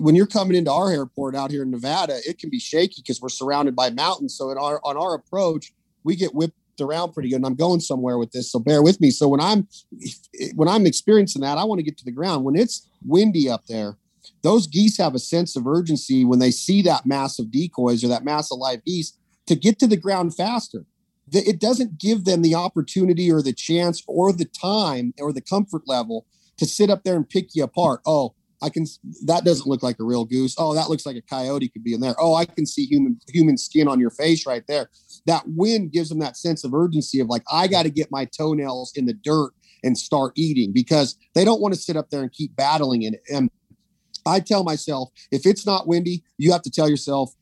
when 0.00 0.14
you're 0.14 0.26
coming 0.26 0.56
into 0.56 0.72
our 0.72 0.90
airport 0.90 1.36
out 1.36 1.50
here 1.50 1.62
in 1.62 1.70
Nevada, 1.70 2.18
it 2.26 2.38
can 2.38 2.50
be 2.50 2.58
shaky 2.58 3.00
because 3.02 3.20
we're 3.20 3.28
surrounded 3.28 3.76
by 3.76 3.90
mountains. 3.90 4.34
So 4.36 4.50
in 4.50 4.58
our 4.58 4.80
on 4.84 4.96
our 4.96 5.14
approach, 5.14 5.72
we 6.04 6.16
get 6.16 6.34
whipped 6.34 6.54
around 6.80 7.12
pretty 7.12 7.28
good. 7.28 7.36
And 7.36 7.46
I'm 7.46 7.54
going 7.54 7.80
somewhere 7.80 8.18
with 8.18 8.30
this, 8.32 8.50
so 8.50 8.58
bear 8.58 8.82
with 8.82 9.00
me. 9.00 9.10
So 9.10 9.28
when 9.28 9.40
I'm 9.40 9.68
when 10.54 10.68
I'm 10.68 10.86
experiencing 10.86 11.42
that, 11.42 11.58
I 11.58 11.64
want 11.64 11.78
to 11.78 11.82
get 11.82 11.96
to 11.98 12.04
the 12.04 12.10
ground. 12.12 12.44
When 12.44 12.56
it's 12.56 12.88
windy 13.06 13.48
up 13.48 13.66
there, 13.66 13.96
those 14.42 14.66
geese 14.66 14.98
have 14.98 15.14
a 15.14 15.18
sense 15.18 15.56
of 15.56 15.66
urgency 15.66 16.24
when 16.24 16.38
they 16.38 16.50
see 16.50 16.82
that 16.82 17.06
mass 17.06 17.38
of 17.38 17.50
decoys 17.50 18.04
or 18.04 18.08
that 18.08 18.24
mass 18.24 18.50
of 18.52 18.58
live 18.58 18.84
geese 18.84 19.16
to 19.46 19.56
get 19.56 19.78
to 19.78 19.86
the 19.86 19.96
ground 19.96 20.34
faster. 20.34 20.84
It 21.30 21.60
doesn't 21.60 21.98
give 21.98 22.24
them 22.24 22.42
the 22.42 22.54
opportunity 22.54 23.30
or 23.30 23.42
the 23.42 23.52
chance 23.52 24.02
or 24.06 24.32
the 24.32 24.46
time 24.46 25.12
or 25.18 25.32
the 25.32 25.42
comfort 25.42 25.82
level 25.86 26.26
to 26.56 26.64
sit 26.64 26.90
up 26.90 27.04
there 27.04 27.16
and 27.16 27.28
pick 27.28 27.54
you 27.54 27.64
apart. 27.64 28.00
Oh, 28.06 28.34
I 28.62 28.70
can 28.70 28.86
that 29.26 29.44
doesn't 29.44 29.66
look 29.66 29.82
like 29.82 30.00
a 30.00 30.04
real 30.04 30.24
goose. 30.24 30.54
Oh, 30.58 30.74
that 30.74 30.88
looks 30.88 31.06
like 31.06 31.16
a 31.16 31.22
coyote 31.22 31.68
could 31.68 31.84
be 31.84 31.94
in 31.94 32.00
there. 32.00 32.16
Oh, 32.18 32.34
I 32.34 32.44
can 32.44 32.66
see 32.66 32.86
human 32.86 33.20
human 33.28 33.56
skin 33.56 33.88
on 33.88 34.00
your 34.00 34.10
face 34.10 34.46
right 34.46 34.64
there. 34.66 34.90
That 35.26 35.44
wind 35.46 35.92
gives 35.92 36.08
them 36.08 36.18
that 36.20 36.36
sense 36.36 36.64
of 36.64 36.74
urgency 36.74 37.20
of 37.20 37.28
like 37.28 37.42
I 37.50 37.68
got 37.68 37.84
to 37.84 37.90
get 37.90 38.10
my 38.10 38.24
toenails 38.24 38.92
in 38.96 39.06
the 39.06 39.14
dirt 39.14 39.52
and 39.84 39.96
start 39.96 40.32
eating 40.36 40.72
because 40.72 41.16
they 41.34 41.44
don't 41.44 41.60
want 41.60 41.74
to 41.74 41.80
sit 41.80 41.96
up 41.96 42.10
there 42.10 42.22
and 42.22 42.32
keep 42.32 42.56
battling 42.56 43.02
it. 43.02 43.20
And 43.32 43.48
I 44.28 44.40
tell 44.40 44.64
myself 44.64 45.10
if 45.30 45.46
it's 45.46 45.66
not 45.66 45.86
windy, 45.86 46.22
you 46.36 46.52
have 46.52 46.62
to 46.62 46.70
tell 46.70 46.88
yourself 46.88 47.32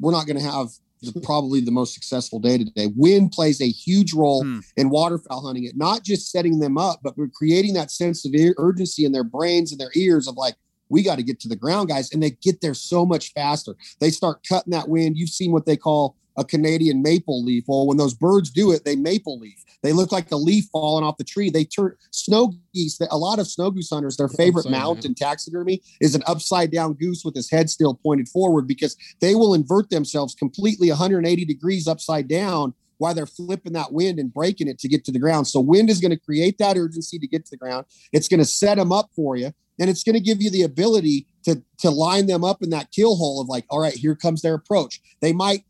we're 0.00 0.12
not 0.12 0.26
going 0.26 0.38
to 0.38 0.44
have 0.44 0.68
the, 1.02 1.20
probably 1.24 1.60
the 1.60 1.70
most 1.70 1.94
successful 1.94 2.38
day 2.38 2.58
today. 2.58 2.88
Wind 2.96 3.32
plays 3.32 3.60
a 3.60 3.68
huge 3.68 4.12
role 4.12 4.44
hmm. 4.44 4.60
in 4.76 4.90
waterfowl 4.90 5.46
hunting. 5.46 5.64
It 5.64 5.76
not 5.76 6.04
just 6.04 6.30
setting 6.30 6.60
them 6.60 6.78
up, 6.78 7.00
but 7.02 7.16
we're 7.16 7.28
creating 7.28 7.74
that 7.74 7.90
sense 7.90 8.24
of 8.24 8.32
urgency 8.58 9.04
in 9.04 9.12
their 9.12 9.24
brains 9.24 9.72
and 9.72 9.80
their 9.80 9.92
ears 9.94 10.28
of 10.28 10.36
like, 10.36 10.54
we 10.90 11.02
got 11.02 11.16
to 11.16 11.22
get 11.22 11.38
to 11.40 11.48
the 11.48 11.56
ground, 11.56 11.90
guys. 11.90 12.10
And 12.12 12.22
they 12.22 12.30
get 12.30 12.62
there 12.62 12.74
so 12.74 13.04
much 13.04 13.32
faster. 13.32 13.76
They 14.00 14.10
start 14.10 14.46
cutting 14.48 14.70
that 14.70 14.88
wind. 14.88 15.18
You've 15.18 15.28
seen 15.28 15.52
what 15.52 15.66
they 15.66 15.76
call 15.76 16.16
a 16.38 16.44
Canadian 16.44 17.02
maple 17.02 17.44
leaf. 17.44 17.64
Well, 17.66 17.86
when 17.86 17.98
those 17.98 18.14
birds 18.14 18.50
do 18.50 18.70
it, 18.70 18.84
they 18.84 18.96
maple 18.96 19.38
leaf. 19.38 19.62
They 19.82 19.92
look 19.92 20.12
like 20.12 20.30
a 20.30 20.36
leaf 20.36 20.66
falling 20.72 21.04
off 21.04 21.18
the 21.18 21.24
tree. 21.24 21.50
They 21.50 21.64
turn 21.64 21.94
snow 22.10 22.54
geese. 22.72 22.98
A 23.10 23.18
lot 23.18 23.38
of 23.38 23.46
snow 23.46 23.70
goose 23.70 23.90
hunters, 23.90 24.16
their 24.16 24.28
favorite 24.28 24.66
upside 24.66 24.72
mount 24.72 25.04
in 25.04 25.14
taxidermy 25.14 25.82
is 26.00 26.14
an 26.14 26.22
upside 26.26 26.70
down 26.70 26.94
goose 26.94 27.24
with 27.24 27.34
his 27.34 27.50
head 27.50 27.68
still 27.68 27.94
pointed 27.94 28.28
forward 28.28 28.66
because 28.66 28.96
they 29.20 29.34
will 29.34 29.54
invert 29.54 29.90
themselves 29.90 30.34
completely 30.34 30.88
180 30.88 31.44
degrees 31.44 31.86
upside 31.86 32.28
down 32.28 32.74
while 32.98 33.14
they're 33.14 33.26
flipping 33.26 33.72
that 33.72 33.92
wind 33.92 34.18
and 34.18 34.32
breaking 34.32 34.68
it 34.68 34.78
to 34.80 34.88
get 34.88 35.04
to 35.04 35.12
the 35.12 35.18
ground. 35.18 35.46
So 35.46 35.60
wind 35.60 35.90
is 35.90 36.00
going 36.00 36.10
to 36.10 36.18
create 36.18 36.58
that 36.58 36.76
urgency 36.76 37.18
to 37.18 37.26
get 37.26 37.44
to 37.44 37.50
the 37.50 37.56
ground. 37.56 37.86
It's 38.12 38.28
going 38.28 38.40
to 38.40 38.46
set 38.46 38.76
them 38.76 38.92
up 38.92 39.10
for 39.14 39.36
you, 39.36 39.52
and 39.78 39.88
it's 39.88 40.02
going 40.02 40.14
to 40.14 40.20
give 40.20 40.42
you 40.42 40.50
the 40.50 40.62
ability 40.62 41.26
to 41.44 41.62
to 41.78 41.90
line 41.90 42.26
them 42.26 42.44
up 42.44 42.62
in 42.62 42.70
that 42.70 42.90
kill 42.90 43.16
hole 43.16 43.40
of 43.40 43.48
like, 43.48 43.64
all 43.70 43.80
right, 43.80 43.94
here 43.94 44.16
comes 44.16 44.42
their 44.42 44.54
approach. 44.54 45.00
They 45.20 45.32
might 45.32 45.64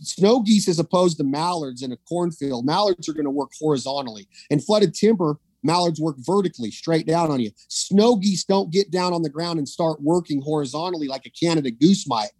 snow 0.00 0.40
geese 0.40 0.68
as 0.68 0.78
opposed 0.78 1.18
to 1.18 1.24
mallards 1.24 1.82
in 1.82 1.92
a 1.92 1.96
cornfield. 2.08 2.64
Mallards 2.64 3.08
are 3.08 3.12
going 3.12 3.24
to 3.24 3.30
work 3.30 3.50
horizontally. 3.60 4.28
And 4.50 4.64
flooded 4.64 4.94
timber 4.94 5.38
mallards 5.62 6.00
work 6.00 6.16
vertically 6.18 6.70
straight 6.70 7.06
down 7.06 7.30
on 7.30 7.40
you. 7.40 7.50
Snow 7.68 8.16
geese 8.16 8.44
don't 8.44 8.70
get 8.70 8.90
down 8.90 9.12
on 9.12 9.22
the 9.22 9.28
ground 9.28 9.58
and 9.58 9.68
start 9.68 10.00
working 10.00 10.40
horizontally 10.40 11.08
like 11.08 11.26
a 11.26 11.30
canada 11.30 11.70
goose 11.70 12.06
might. 12.08 12.30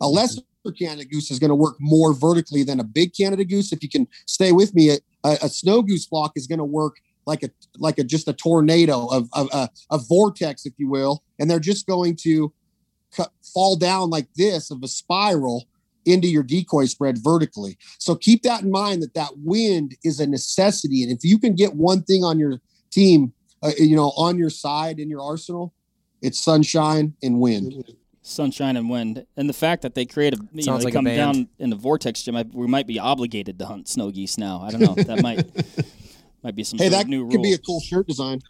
A 0.00 0.08
lesser 0.08 0.42
canada 0.78 1.04
goose 1.04 1.30
is 1.30 1.38
going 1.38 1.50
to 1.50 1.54
work 1.54 1.76
more 1.78 2.12
vertically 2.14 2.62
than 2.62 2.80
a 2.80 2.84
big 2.84 3.12
canada 3.14 3.44
goose. 3.44 3.72
If 3.72 3.82
you 3.82 3.88
can 3.88 4.08
stay 4.26 4.52
with 4.52 4.74
me 4.74 4.90
a, 4.90 4.98
a 5.42 5.48
snow 5.48 5.82
goose 5.82 6.06
flock 6.06 6.32
is 6.36 6.46
going 6.46 6.58
to 6.58 6.64
work 6.64 6.96
like 7.26 7.42
a 7.42 7.50
like 7.78 7.98
a 7.98 8.04
just 8.04 8.28
a 8.28 8.32
tornado 8.32 9.06
of, 9.06 9.28
of 9.34 9.48
a, 9.52 9.68
a 9.90 9.98
vortex 9.98 10.66
if 10.66 10.72
you 10.78 10.88
will. 10.88 11.22
And 11.38 11.50
they're 11.50 11.60
just 11.60 11.86
going 11.86 12.16
to 12.22 12.52
cut, 13.14 13.30
fall 13.54 13.76
down 13.76 14.10
like 14.10 14.28
this 14.36 14.70
of 14.70 14.82
a 14.82 14.88
spiral 14.88 15.66
into 16.12 16.28
your 16.28 16.42
decoy 16.42 16.86
spread 16.86 17.18
vertically. 17.22 17.78
So 17.98 18.14
keep 18.14 18.42
that 18.42 18.62
in 18.62 18.70
mind 18.70 19.02
that 19.02 19.14
that 19.14 19.30
wind 19.36 19.96
is 20.04 20.20
a 20.20 20.26
necessity. 20.26 21.02
And 21.02 21.12
if 21.12 21.24
you 21.24 21.38
can 21.38 21.54
get 21.54 21.74
one 21.74 22.02
thing 22.02 22.24
on 22.24 22.38
your 22.38 22.60
team, 22.90 23.32
uh, 23.62 23.70
you 23.78 23.96
know, 23.96 24.12
on 24.16 24.38
your 24.38 24.50
side 24.50 24.98
in 24.98 25.08
your 25.08 25.22
arsenal, 25.22 25.74
it's 26.22 26.42
sunshine 26.42 27.14
and 27.22 27.40
wind. 27.40 27.94
Sunshine 28.22 28.76
and 28.76 28.90
wind, 28.90 29.26
and 29.38 29.48
the 29.48 29.54
fact 29.54 29.80
that 29.82 29.94
they 29.94 30.04
create 30.04 30.34
a 30.34 30.38
you 30.52 30.62
Sounds 30.62 30.66
know, 30.66 30.78
they 30.78 30.84
like 30.84 30.92
come 30.92 31.04
down 31.04 31.48
in 31.58 31.70
the 31.70 31.76
vortex, 31.76 32.22
Jim. 32.22 32.36
We 32.52 32.66
might 32.66 32.86
be 32.86 32.98
obligated 32.98 33.58
to 33.58 33.66
hunt 33.66 33.88
snow 33.88 34.10
geese 34.10 34.36
now. 34.36 34.60
I 34.60 34.70
don't 34.70 34.80
know. 34.82 34.94
That 34.94 35.22
might 35.22 35.50
might 36.42 36.54
be 36.54 36.62
some 36.62 36.78
hey, 36.78 36.90
that 36.90 37.06
new 37.06 37.26
could 37.26 37.36
rule. 37.36 37.42
be 37.42 37.54
a 37.54 37.58
cool 37.58 37.80
shirt 37.80 38.06
design. 38.06 38.40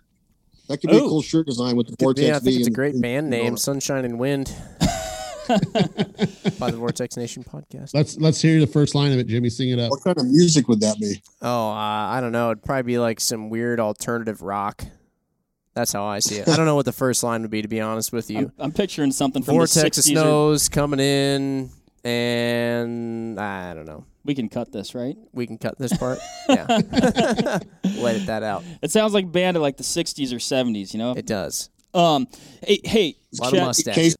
That 0.68 0.78
could 0.78 0.90
be 0.90 0.96
a 0.96 1.00
cool 1.00 1.22
shirt 1.22 1.46
design 1.46 1.76
with 1.76 1.86
the 1.86 1.96
vortex. 1.98 2.26
Yeah, 2.26 2.36
I 2.36 2.40
think 2.40 2.58
it's 2.58 2.68
a 2.68 2.72
great 2.72 3.00
band 3.00 3.30
name, 3.30 3.56
Sunshine 3.56 4.04
and 4.04 4.18
Wind. 4.18 4.54
by 6.58 6.70
the 6.70 6.76
Vortex 6.76 7.16
Nation 7.16 7.42
podcast. 7.42 7.94
Let's 7.94 8.16
let's 8.18 8.40
hear 8.40 8.60
the 8.60 8.66
first 8.66 8.94
line 8.94 9.12
of 9.12 9.18
it, 9.18 9.26
Jimmy. 9.26 9.50
Sing 9.50 9.70
it 9.70 9.78
up. 9.78 9.90
What 9.90 10.02
kind 10.02 10.18
of 10.18 10.26
music 10.26 10.68
would 10.68 10.80
that 10.80 10.98
be? 10.98 11.22
Oh, 11.42 11.70
uh, 11.70 11.72
I 11.74 12.20
don't 12.20 12.32
know. 12.32 12.50
It'd 12.50 12.62
probably 12.62 12.82
be 12.84 12.98
like 12.98 13.20
some 13.20 13.50
weird 13.50 13.80
alternative 13.80 14.42
rock. 14.42 14.84
That's 15.74 15.92
how 15.92 16.04
I 16.04 16.18
see 16.18 16.36
it. 16.36 16.48
I 16.48 16.56
don't 16.56 16.66
know 16.66 16.74
what 16.74 16.84
the 16.84 16.92
first 16.92 17.22
line 17.22 17.42
would 17.42 17.50
be, 17.50 17.62
to 17.62 17.68
be 17.68 17.80
honest 17.80 18.12
with 18.12 18.30
you. 18.30 18.38
I'm, 18.38 18.52
I'm 18.58 18.72
picturing 18.72 19.12
something 19.12 19.42
from 19.42 19.54
Vortex 19.54 19.96
the 19.96 20.02
60s 20.02 20.04
snows 20.10 20.68
or... 20.68 20.72
coming 20.72 21.00
in, 21.00 21.70
and 22.04 23.40
I 23.40 23.74
don't 23.74 23.86
know. 23.86 24.04
We 24.24 24.34
can 24.34 24.48
cut 24.48 24.70
this, 24.70 24.94
right? 24.94 25.16
We 25.32 25.46
can 25.46 25.58
cut 25.58 25.78
this 25.78 25.96
part. 25.96 26.18
yeah, 26.48 26.66
let 27.98 28.16
it 28.16 28.26
that 28.26 28.42
out. 28.42 28.62
It 28.82 28.90
sounds 28.90 29.14
like 29.14 29.30
band 29.30 29.56
of 29.56 29.62
like 29.62 29.76
the 29.76 29.82
'60s 29.82 30.32
or 30.32 30.36
'70s. 30.36 30.92
You 30.92 30.98
know, 30.98 31.12
it 31.12 31.26
does. 31.26 31.70
Um, 31.94 32.28
hey, 32.62 32.80
hey, 32.84 33.16
a 33.38 33.42
lot 33.42 33.52
of 33.52 33.60
mustaches 33.60 34.16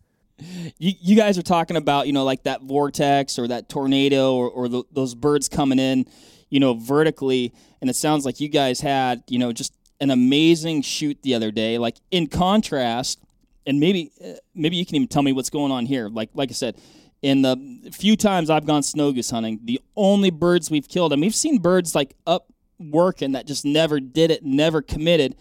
you, 0.78 0.93
you 1.01 1.16
guys 1.16 1.38
are 1.38 1.43
talking 1.43 1.76
about 1.76 2.07
you 2.07 2.12
know 2.12 2.24
like 2.24 2.43
that 2.45 2.62
vortex 2.62 3.38
or 3.38 3.49
that 3.49 3.68
tornado 3.68 4.34
or, 4.34 4.49
or 4.49 4.68
the, 4.68 4.84
those 4.93 5.14
birds 5.14 5.49
coming 5.49 5.78
in 5.78 6.07
you 6.49 6.61
know 6.61 6.74
vertically. 6.74 7.53
And 7.80 7.88
it 7.88 7.97
sounds 7.97 8.24
like 8.24 8.41
you 8.41 8.49
guys 8.49 8.80
had 8.80 9.22
you 9.28 9.38
know 9.38 9.53
just 9.53 9.72
an 10.01 10.11
amazing 10.11 10.82
shoot 10.82 11.20
the 11.22 11.34
other 11.34 11.51
day. 11.51 11.78
Like 11.78 11.97
in 12.11 12.26
contrast 12.26 13.20
and 13.66 13.80
maybe 13.80 14.12
uh, 14.24 14.34
maybe 14.55 14.76
you 14.76 14.86
can 14.86 14.97
even 14.97 15.09
tell 15.09 15.22
me 15.22 15.32
what's 15.32 15.51
going 15.51 15.72
on 15.72 15.86
here. 15.86 16.09
Like 16.09 16.30
like 16.34 16.51
i 16.51 16.55
said 16.55 16.76
in 17.22 17.43
the 17.43 17.91
few 17.93 18.16
times 18.16 18.49
i've 18.49 18.64
gone 18.64 18.82
snow 18.82 19.12
goose 19.12 19.28
hunting 19.28 19.61
the 19.64 19.78
only 19.95 20.30
birds 20.30 20.70
we've 20.70 20.88
killed 20.88 21.12
and 21.12 21.20
we've 21.20 21.34
seen 21.34 21.59
birds 21.59 21.95
like 21.95 22.14
up 22.26 22.51
working 22.80 23.32
that 23.32 23.47
just 23.47 23.64
never 23.64 24.01
did 24.01 24.30
it 24.30 24.45
never 24.45 24.82
committed. 24.82 25.36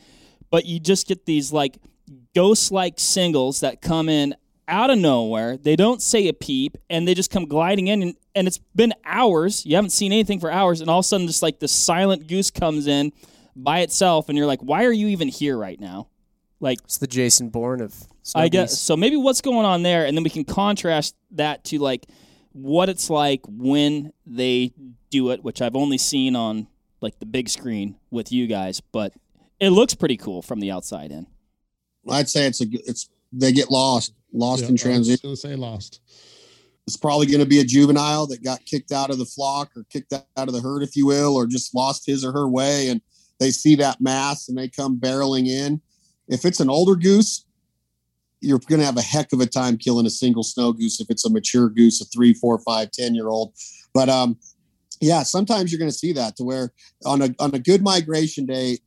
But 0.52 0.66
you 0.66 0.80
just 0.80 1.08
get 1.08 1.26
these 1.26 1.54
like 1.54 1.78
ghost 2.36 2.72
like 2.72 2.96
singles 2.98 3.62
that 3.62 3.82
come 3.82 4.10
in 4.10 4.36
out 4.70 4.90
of 4.90 4.98
nowhere. 4.98 5.58
They 5.58 5.76
don't 5.76 6.02
say 6.02 6.28
a 6.28 6.34
peep, 6.34 6.78
and 6.90 7.08
they 7.08 7.14
just 7.14 7.32
come 7.32 7.46
gliding 7.46 7.88
in, 7.88 8.02
and, 8.02 8.16
and 8.36 8.48
it's 8.48 8.60
been 8.76 8.94
hours. 9.04 9.66
You 9.66 9.76
haven't 9.76 9.90
seen 9.90 10.12
anything 10.14 10.40
for 10.40 10.52
hours, 10.52 10.80
and 10.82 10.90
all 10.90 11.00
of 11.00 11.06
a 11.06 11.08
sudden, 11.08 11.28
just 11.28 11.42
like 11.42 11.60
the 11.60 11.68
silent 11.68 12.28
goose 12.28 12.52
comes 12.52 12.88
in 12.88 13.12
by 13.56 13.80
itself, 13.80 14.30
and 14.30 14.38
you're 14.38 14.48
like, 14.48 14.62
why 14.62 14.86
are 14.86 14.92
you 14.92 15.08
even 15.08 15.28
here 15.28 15.58
right 15.58 15.80
now? 15.80 16.08
Like 16.62 16.80
it's 16.84 16.98
the 16.98 17.08
Jason 17.08 17.50
Bourne 17.50 17.82
of. 17.82 17.96
I 18.36 18.48
guess 18.48 18.80
so. 18.80 18.96
Maybe 18.96 19.16
what's 19.16 19.42
going 19.42 19.66
on 19.66 19.82
there, 19.82 20.06
and 20.06 20.16
then 20.16 20.24
we 20.24 20.30
can 20.30 20.44
contrast 20.44 21.16
that 21.32 21.64
to 21.66 21.80
like 21.80 22.06
what 22.52 22.90
it's 22.90 23.10
like 23.10 23.42
when 23.48 24.12
they 24.26 24.74
do 25.10 25.32
it, 25.32 25.44
which 25.44 25.62
I've 25.62 25.76
only 25.76 25.98
seen 25.98 26.36
on 26.36 26.68
like 27.02 27.20
the 27.20 27.26
big 27.26 27.50
screen 27.50 27.96
with 28.12 28.32
you 28.32 28.46
guys, 28.46 28.82
but 28.82 29.14
it 29.60 29.70
looks 29.70 29.96
pretty 29.96 30.18
cool 30.18 30.42
from 30.42 30.60
the 30.60 30.70
outside 30.70 31.12
in. 31.12 31.28
I'd 32.10 32.30
say 32.30 32.46
it's 32.46 32.62
a 32.62 32.66
it's 32.72 33.10
they 33.32 33.52
get 33.52 33.72
lost 33.72 34.14
lost 34.34 34.64
in 34.64 34.76
transition. 34.76 35.28
I 35.28 35.30
was 35.32 35.42
say 35.42 35.56
lost. 35.56 36.02
It's 36.88 36.98
probably 36.98 37.28
going 37.28 37.40
to 37.40 37.46
be 37.46 37.60
a 37.60 37.64
juvenile 37.64 38.26
that 38.28 38.44
got 38.44 38.66
kicked 38.66 38.92
out 38.92 39.12
of 39.12 39.20
the 39.20 39.26
flock 39.26 39.70
or 39.76 39.86
kicked 39.92 40.12
out 40.14 40.26
of 40.36 40.54
the 40.54 40.62
herd, 40.62 40.82
if 40.82 40.96
you 40.96 41.06
will, 41.06 41.36
or 41.36 41.46
just 41.46 41.76
lost 41.76 42.06
his 42.06 42.26
or 42.26 42.32
her 42.32 42.48
way. 42.48 42.90
And 42.90 43.00
they 43.40 43.52
see 43.52 43.76
that 43.76 44.02
mass 44.02 44.50
and 44.50 44.58
they 44.58 44.70
come 44.70 45.00
barreling 45.00 45.48
in. 45.48 45.82
If 46.28 46.46
it's 46.46 46.60
an 46.60 46.70
older 46.70 46.96
goose, 46.96 47.46
you're 48.42 48.60
going 48.60 48.80
to 48.80 48.86
have 48.86 48.98
a 48.98 49.02
heck 49.02 49.34
of 49.34 49.42
a 49.42 49.46
time 49.46 49.78
killing 49.78 50.06
a 50.06 50.10
single 50.10 50.44
snow 50.44 50.72
goose 50.74 51.00
if 51.00 51.10
it's 51.10 51.26
a 51.26 51.30
mature 51.30 51.70
goose, 51.70 52.02
a 52.02 52.06
three, 52.06 52.34
four, 52.34 52.58
five, 52.60 52.92
ten 52.92 53.14
year 53.14 53.28
old. 53.28 53.54
But 53.94 54.10
um, 54.10 54.38
yeah, 55.02 55.24
sometimes 55.24 55.72
you're 55.72 55.80
going 55.80 55.92
to 55.92 55.98
see 55.98 56.14
that 56.14 56.38
to 56.38 56.44
where 56.44 56.72
on 57.06 57.22
a 57.22 57.36
on 57.40 57.54
a 57.54 57.60
good 57.60 57.84
migration 57.84 58.46
day, 58.46 58.80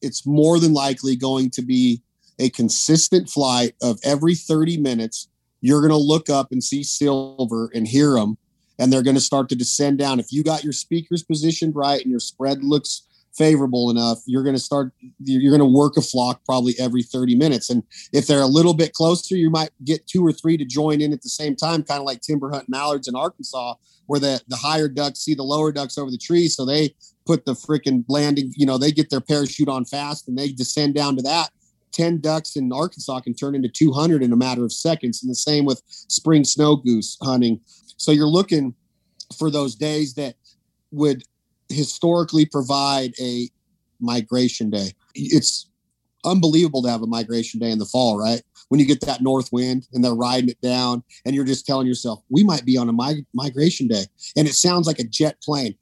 it's 0.00 0.26
more 0.26 0.58
than 0.58 0.72
likely 0.72 1.16
going 1.16 1.50
to 1.50 1.62
be 1.62 2.02
a 2.42 2.50
consistent 2.50 3.30
flight 3.30 3.74
of 3.80 4.00
every 4.02 4.34
30 4.34 4.76
minutes, 4.78 5.28
you're 5.60 5.80
going 5.80 5.92
to 5.92 5.96
look 5.96 6.28
up 6.28 6.50
and 6.50 6.62
see 6.62 6.82
silver 6.82 7.70
and 7.72 7.86
hear 7.86 8.14
them, 8.14 8.36
and 8.78 8.92
they're 8.92 9.02
going 9.02 9.14
to 9.14 9.20
start 9.20 9.48
to 9.50 9.54
descend 9.54 9.98
down. 9.98 10.18
If 10.18 10.32
you 10.32 10.42
got 10.42 10.64
your 10.64 10.72
speakers 10.72 11.22
positioned 11.22 11.76
right 11.76 12.02
and 12.02 12.10
your 12.10 12.20
spread 12.20 12.64
looks 12.64 13.06
favorable 13.32 13.90
enough, 13.90 14.18
you're 14.26 14.42
going 14.42 14.56
to 14.56 14.60
start, 14.60 14.92
you're 15.20 15.56
going 15.56 15.72
to 15.72 15.78
work 15.78 15.96
a 15.96 16.02
flock 16.02 16.44
probably 16.44 16.74
every 16.80 17.04
30 17.04 17.36
minutes. 17.36 17.70
And 17.70 17.84
if 18.12 18.26
they're 18.26 18.42
a 18.42 18.46
little 18.46 18.74
bit 18.74 18.92
closer, 18.92 19.36
you 19.36 19.48
might 19.48 19.70
get 19.84 20.06
two 20.08 20.26
or 20.26 20.32
three 20.32 20.56
to 20.56 20.64
join 20.64 21.00
in 21.00 21.12
at 21.12 21.22
the 21.22 21.28
same 21.28 21.54
time, 21.54 21.84
kind 21.84 22.00
of 22.00 22.06
like 22.06 22.22
timber 22.22 22.50
hunt 22.50 22.68
mallards 22.68 23.06
in 23.06 23.14
Arkansas, 23.14 23.74
where 24.06 24.18
the, 24.18 24.42
the 24.48 24.56
higher 24.56 24.88
ducks 24.88 25.20
see 25.20 25.34
the 25.34 25.44
lower 25.44 25.70
ducks 25.70 25.96
over 25.96 26.10
the 26.10 26.18
trees. 26.18 26.56
So 26.56 26.66
they 26.66 26.96
put 27.24 27.46
the 27.46 27.52
freaking 27.52 28.04
landing, 28.08 28.52
you 28.56 28.66
know, 28.66 28.78
they 28.78 28.90
get 28.90 29.10
their 29.10 29.20
parachute 29.20 29.68
on 29.68 29.84
fast 29.84 30.26
and 30.26 30.36
they 30.36 30.50
descend 30.50 30.96
down 30.96 31.14
to 31.16 31.22
that 31.22 31.50
10 31.92 32.20
ducks 32.20 32.56
in 32.56 32.72
Arkansas 32.72 33.20
can 33.20 33.34
turn 33.34 33.54
into 33.54 33.68
200 33.68 34.22
in 34.22 34.32
a 34.32 34.36
matter 34.36 34.64
of 34.64 34.72
seconds. 34.72 35.22
And 35.22 35.30
the 35.30 35.36
same 35.36 35.64
with 35.64 35.82
spring 35.86 36.44
snow 36.44 36.76
goose 36.76 37.16
hunting. 37.22 37.60
So 37.96 38.12
you're 38.12 38.26
looking 38.26 38.74
for 39.38 39.50
those 39.50 39.74
days 39.74 40.14
that 40.14 40.34
would 40.90 41.22
historically 41.68 42.46
provide 42.46 43.12
a 43.20 43.48
migration 44.00 44.70
day. 44.70 44.92
It's 45.14 45.68
unbelievable 46.24 46.82
to 46.82 46.90
have 46.90 47.02
a 47.02 47.06
migration 47.06 47.60
day 47.60 47.70
in 47.70 47.78
the 47.78 47.86
fall, 47.86 48.18
right? 48.18 48.42
when 48.72 48.80
you 48.80 48.86
get 48.86 49.02
that 49.02 49.20
north 49.20 49.50
wind 49.52 49.86
and 49.92 50.02
they're 50.02 50.14
riding 50.14 50.48
it 50.48 50.58
down 50.62 51.02
and 51.26 51.34
you're 51.34 51.44
just 51.44 51.66
telling 51.66 51.86
yourself, 51.86 52.22
we 52.30 52.42
might 52.42 52.64
be 52.64 52.78
on 52.78 52.88
a 52.88 52.92
mig- 52.92 53.26
migration 53.34 53.86
day. 53.86 54.06
And 54.34 54.48
it 54.48 54.54
sounds 54.54 54.86
like 54.86 54.98
a 54.98 55.04
jet 55.04 55.36
plane. 55.42 55.74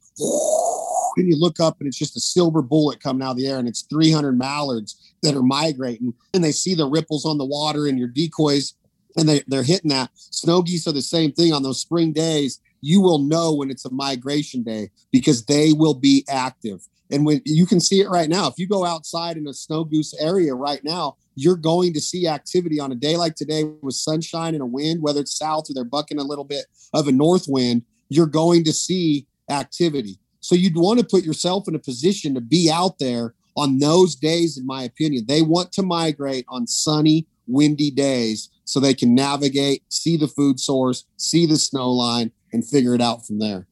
And 1.17 1.27
you 1.27 1.37
look 1.37 1.59
up 1.59 1.79
and 1.79 1.87
it's 1.87 1.97
just 1.97 2.17
a 2.17 2.21
silver 2.21 2.61
bullet 2.61 3.01
coming 3.01 3.25
out 3.25 3.31
of 3.31 3.37
the 3.37 3.47
air 3.47 3.59
and 3.59 3.67
it's 3.67 3.83
300 3.83 4.37
mallards 4.37 5.13
that 5.23 5.35
are 5.35 5.43
migrating 5.43 6.13
and 6.33 6.43
they 6.43 6.51
see 6.51 6.73
the 6.75 6.85
ripples 6.85 7.25
on 7.25 7.37
the 7.37 7.45
water 7.45 7.87
and 7.87 7.99
your 7.99 8.07
decoys 8.07 8.73
and 9.17 9.27
they, 9.27 9.41
they're 9.47 9.63
hitting 9.63 9.89
that. 9.89 10.09
Snow 10.15 10.61
geese 10.61 10.87
are 10.87 10.93
the 10.93 11.01
same 11.01 11.31
thing 11.31 11.53
on 11.53 11.63
those 11.63 11.81
spring 11.81 12.13
days. 12.13 12.59
You 12.81 13.01
will 13.01 13.19
know 13.19 13.53
when 13.53 13.69
it's 13.69 13.85
a 13.85 13.93
migration 13.93 14.63
day 14.63 14.89
because 15.11 15.45
they 15.45 15.73
will 15.73 15.93
be 15.93 16.25
active. 16.29 16.87
And 17.11 17.25
when 17.25 17.41
you 17.45 17.65
can 17.65 17.81
see 17.81 17.99
it 17.99 18.09
right 18.09 18.29
now, 18.29 18.47
if 18.47 18.57
you 18.57 18.67
go 18.67 18.85
outside 18.85 19.35
in 19.35 19.47
a 19.47 19.53
snow 19.53 19.83
goose 19.83 20.13
area 20.19 20.55
right 20.55 20.81
now, 20.83 21.17
you're 21.35 21.57
going 21.57 21.93
to 21.93 22.01
see 22.01 22.27
activity 22.27 22.79
on 22.79 22.91
a 22.91 22.95
day 22.95 23.17
like 23.17 23.35
today 23.35 23.65
with 23.81 23.95
sunshine 23.95 24.53
and 24.53 24.63
a 24.63 24.65
wind, 24.65 25.01
whether 25.01 25.19
it's 25.19 25.37
south 25.37 25.69
or 25.69 25.73
they're 25.73 25.83
bucking 25.83 26.19
a 26.19 26.23
little 26.23 26.45
bit 26.45 26.65
of 26.93 27.07
a 27.07 27.11
north 27.11 27.45
wind, 27.47 27.83
you're 28.09 28.27
going 28.27 28.63
to 28.63 28.73
see 28.73 29.27
activity. 29.49 30.19
So 30.41 30.55
you'd 30.55 30.75
want 30.75 30.99
to 30.99 31.05
put 31.05 31.23
yourself 31.23 31.67
in 31.67 31.75
a 31.75 31.79
position 31.79 32.33
to 32.33 32.41
be 32.41 32.69
out 32.71 32.99
there 32.99 33.33
on 33.55 33.79
those 33.79 34.15
days, 34.15 34.57
in 34.57 34.65
my 34.65 34.83
opinion. 34.83 35.25
They 35.27 35.41
want 35.41 35.71
to 35.73 35.83
migrate 35.83 36.45
on 36.49 36.67
sunny, 36.67 37.27
windy 37.47 37.91
days 37.91 38.49
so 38.65 38.79
they 38.79 38.93
can 38.93 39.13
navigate, 39.13 39.83
see 39.89 40.17
the 40.17 40.27
food 40.27 40.59
source, 40.59 41.05
see 41.17 41.45
the 41.45 41.57
snow 41.57 41.91
line, 41.91 42.31
and 42.53 42.67
figure 42.67 42.95
it 42.95 43.01
out 43.01 43.25
from 43.25 43.39
there. 43.39 43.67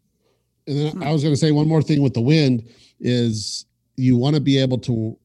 And 0.68 0.78
then 0.78 0.92
hmm. 0.94 1.04
I 1.04 1.12
was 1.12 1.24
going 1.24 1.34
to 1.34 1.40
say 1.40 1.52
one 1.52 1.68
more 1.68 1.82
thing 1.82 2.02
with 2.02 2.14
the 2.14 2.22
wind 2.22 2.70
is 3.00 3.66
you 3.96 4.16
want 4.16 4.36
to 4.36 4.42
be 4.42 4.58
able 4.58 4.78
to 4.80 5.18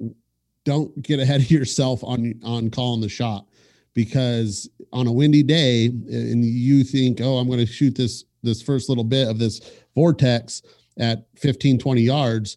don't 0.64 1.03
get 1.03 1.20
ahead 1.20 1.42
of 1.42 1.51
yourself 1.51 2.03
on 2.03 2.40
on 2.42 2.70
calling 2.70 3.01
the 3.01 3.09
shot 3.09 3.47
because 3.92 4.68
on 4.92 5.07
a 5.07 5.12
windy 5.12 5.42
day 5.42 5.86
and 5.86 6.45
you 6.45 6.82
think 6.82 7.20
oh 7.20 7.36
i'm 7.36 7.47
going 7.47 7.59
to 7.59 7.66
shoot 7.66 7.95
this 7.95 8.24
this 8.42 8.62
first 8.62 8.88
little 8.88 9.05
bit 9.05 9.28
of 9.28 9.38
this 9.38 9.61
vortex 9.95 10.62
at 10.99 11.26
15 11.36 11.78
20 11.78 12.01
yards 12.03 12.57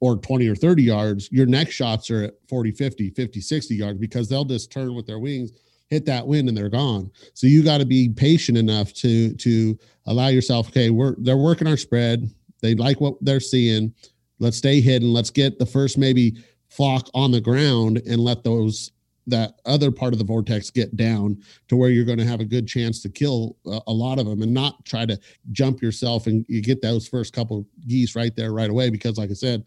or 0.00 0.16
20 0.16 0.46
or 0.48 0.54
30 0.54 0.82
yards 0.82 1.30
your 1.32 1.46
next 1.46 1.74
shots 1.74 2.10
are 2.10 2.24
at 2.24 2.34
40 2.48 2.72
50 2.72 3.10
50 3.10 3.40
60 3.40 3.74
yards 3.74 3.98
because 3.98 4.28
they'll 4.28 4.44
just 4.44 4.70
turn 4.70 4.94
with 4.94 5.06
their 5.06 5.18
wings 5.18 5.52
hit 5.88 6.04
that 6.06 6.26
wind 6.26 6.48
and 6.48 6.56
they're 6.56 6.68
gone. 6.68 7.10
So 7.34 7.46
you 7.46 7.62
got 7.62 7.78
to 7.78 7.86
be 7.86 8.08
patient 8.10 8.58
enough 8.58 8.92
to 8.94 9.34
to 9.34 9.78
allow 10.06 10.28
yourself 10.28 10.68
okay 10.68 10.90
we're 10.90 11.14
they're 11.18 11.36
working 11.36 11.66
our 11.66 11.76
spread. 11.76 12.30
They 12.60 12.74
like 12.74 13.00
what 13.00 13.14
they're 13.20 13.40
seeing. 13.40 13.94
Let's 14.38 14.56
stay 14.56 14.80
hidden. 14.80 15.12
Let's 15.12 15.30
get 15.30 15.58
the 15.58 15.66
first 15.66 15.98
maybe 15.98 16.36
flock 16.68 17.08
on 17.14 17.30
the 17.30 17.40
ground 17.40 18.02
and 18.06 18.20
let 18.20 18.44
those 18.44 18.92
that 19.28 19.60
other 19.66 19.90
part 19.90 20.12
of 20.12 20.18
the 20.18 20.24
vortex 20.24 20.70
get 20.70 20.96
down 20.96 21.40
to 21.68 21.76
where 21.76 21.90
you're 21.90 22.04
going 22.04 22.18
to 22.18 22.24
have 22.24 22.40
a 22.40 22.44
good 22.44 22.66
chance 22.66 23.02
to 23.02 23.08
kill 23.08 23.56
a, 23.66 23.80
a, 23.88 23.92
lot 23.92 24.18
of 24.18 24.26
them 24.26 24.42
and 24.42 24.52
not 24.52 24.84
try 24.84 25.04
to 25.04 25.18
jump 25.52 25.82
yourself 25.82 26.26
and 26.26 26.44
you 26.48 26.62
get 26.62 26.80
those 26.82 27.06
first 27.06 27.32
couple 27.32 27.66
geese 27.86 28.16
right 28.16 28.34
there 28.36 28.52
right 28.52 28.70
away 28.70 28.90
because 28.90 29.18
like 29.18 29.30
i 29.30 29.34
said 29.34 29.64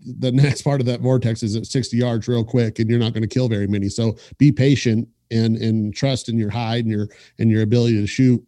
the 0.00 0.32
next 0.32 0.62
part 0.62 0.80
of 0.80 0.86
that 0.86 1.00
vortex 1.00 1.42
is 1.42 1.56
at 1.56 1.66
60 1.66 1.96
yards 1.96 2.28
real 2.28 2.44
quick 2.44 2.78
and 2.78 2.88
you're 2.88 2.98
not 2.98 3.12
going 3.12 3.22
to 3.22 3.28
kill 3.28 3.48
very 3.48 3.66
many. 3.66 3.88
So 3.88 4.16
be 4.38 4.52
patient 4.52 5.08
and 5.32 5.56
and 5.56 5.94
trust 5.94 6.28
in 6.28 6.38
your 6.38 6.50
hide 6.50 6.84
and 6.84 6.90
your 6.90 7.08
and 7.38 7.50
your 7.50 7.62
ability 7.62 8.00
to 8.00 8.06
shoot 8.06 8.44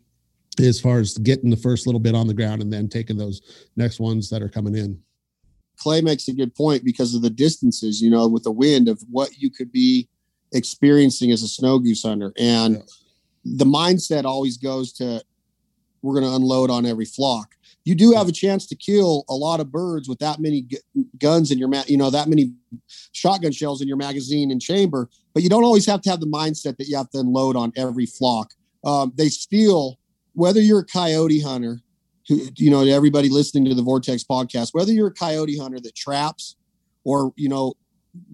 as 0.60 0.80
far 0.80 0.98
as 1.00 1.18
getting 1.18 1.50
the 1.50 1.56
first 1.56 1.86
little 1.86 2.00
bit 2.00 2.14
on 2.14 2.26
the 2.26 2.34
ground 2.34 2.62
and 2.62 2.72
then 2.72 2.88
taking 2.88 3.16
those 3.16 3.68
next 3.76 4.00
ones 4.00 4.28
that 4.30 4.42
are 4.42 4.48
coming 4.48 4.76
in. 4.76 5.00
Clay 5.76 6.00
makes 6.00 6.26
a 6.26 6.32
good 6.32 6.54
point 6.54 6.84
because 6.84 7.14
of 7.14 7.22
the 7.22 7.30
distances, 7.30 8.00
you 8.00 8.10
know, 8.10 8.26
with 8.26 8.42
the 8.42 8.50
wind 8.50 8.88
of 8.88 9.00
what 9.10 9.38
you 9.38 9.50
could 9.50 9.70
be 9.70 10.08
experiencing 10.52 11.30
as 11.30 11.42
a 11.42 11.48
snow 11.48 11.78
goose 11.78 12.02
hunter. 12.02 12.32
And 12.38 12.76
yeah. 12.76 12.82
the 13.44 13.64
mindset 13.64 14.24
always 14.24 14.56
goes 14.56 14.92
to 14.94 15.22
we're 16.02 16.14
going 16.14 16.30
to 16.30 16.36
unload 16.36 16.70
on 16.70 16.86
every 16.86 17.04
flock. 17.04 17.54
You 17.84 17.94
do 17.94 18.12
have 18.12 18.28
a 18.28 18.32
chance 18.32 18.66
to 18.66 18.76
kill 18.76 19.24
a 19.28 19.34
lot 19.34 19.60
of 19.60 19.72
birds 19.72 20.08
with 20.08 20.18
that 20.18 20.40
many 20.40 20.62
g- 20.62 20.78
guns 21.18 21.50
in 21.50 21.58
your, 21.58 21.68
ma- 21.68 21.84
you 21.86 21.96
know, 21.96 22.10
that 22.10 22.28
many 22.28 22.52
shotgun 23.12 23.50
shells 23.50 23.80
in 23.80 23.88
your 23.88 23.96
magazine 23.96 24.50
and 24.50 24.60
chamber, 24.60 25.08
but 25.32 25.42
you 25.42 25.48
don't 25.48 25.64
always 25.64 25.86
have 25.86 26.02
to 26.02 26.10
have 26.10 26.20
the 26.20 26.26
mindset 26.26 26.76
that 26.76 26.86
you 26.86 26.96
have 26.96 27.10
to 27.10 27.18
unload 27.18 27.56
on 27.56 27.72
every 27.76 28.06
flock. 28.06 28.52
Um, 28.84 29.12
they 29.16 29.28
still, 29.28 29.98
whether 30.34 30.60
you're 30.60 30.80
a 30.80 30.84
coyote 30.84 31.40
hunter 31.40 31.80
who, 32.28 32.46
you 32.56 32.70
know, 32.70 32.84
to 32.84 32.90
everybody 32.90 33.28
listening 33.28 33.64
to 33.64 33.74
the 33.74 33.82
Vortex 33.82 34.22
podcast, 34.22 34.70
whether 34.72 34.92
you're 34.92 35.08
a 35.08 35.14
coyote 35.14 35.58
hunter 35.58 35.80
that 35.80 35.96
traps 35.96 36.56
or, 37.04 37.32
you 37.36 37.48
know, 37.48 37.74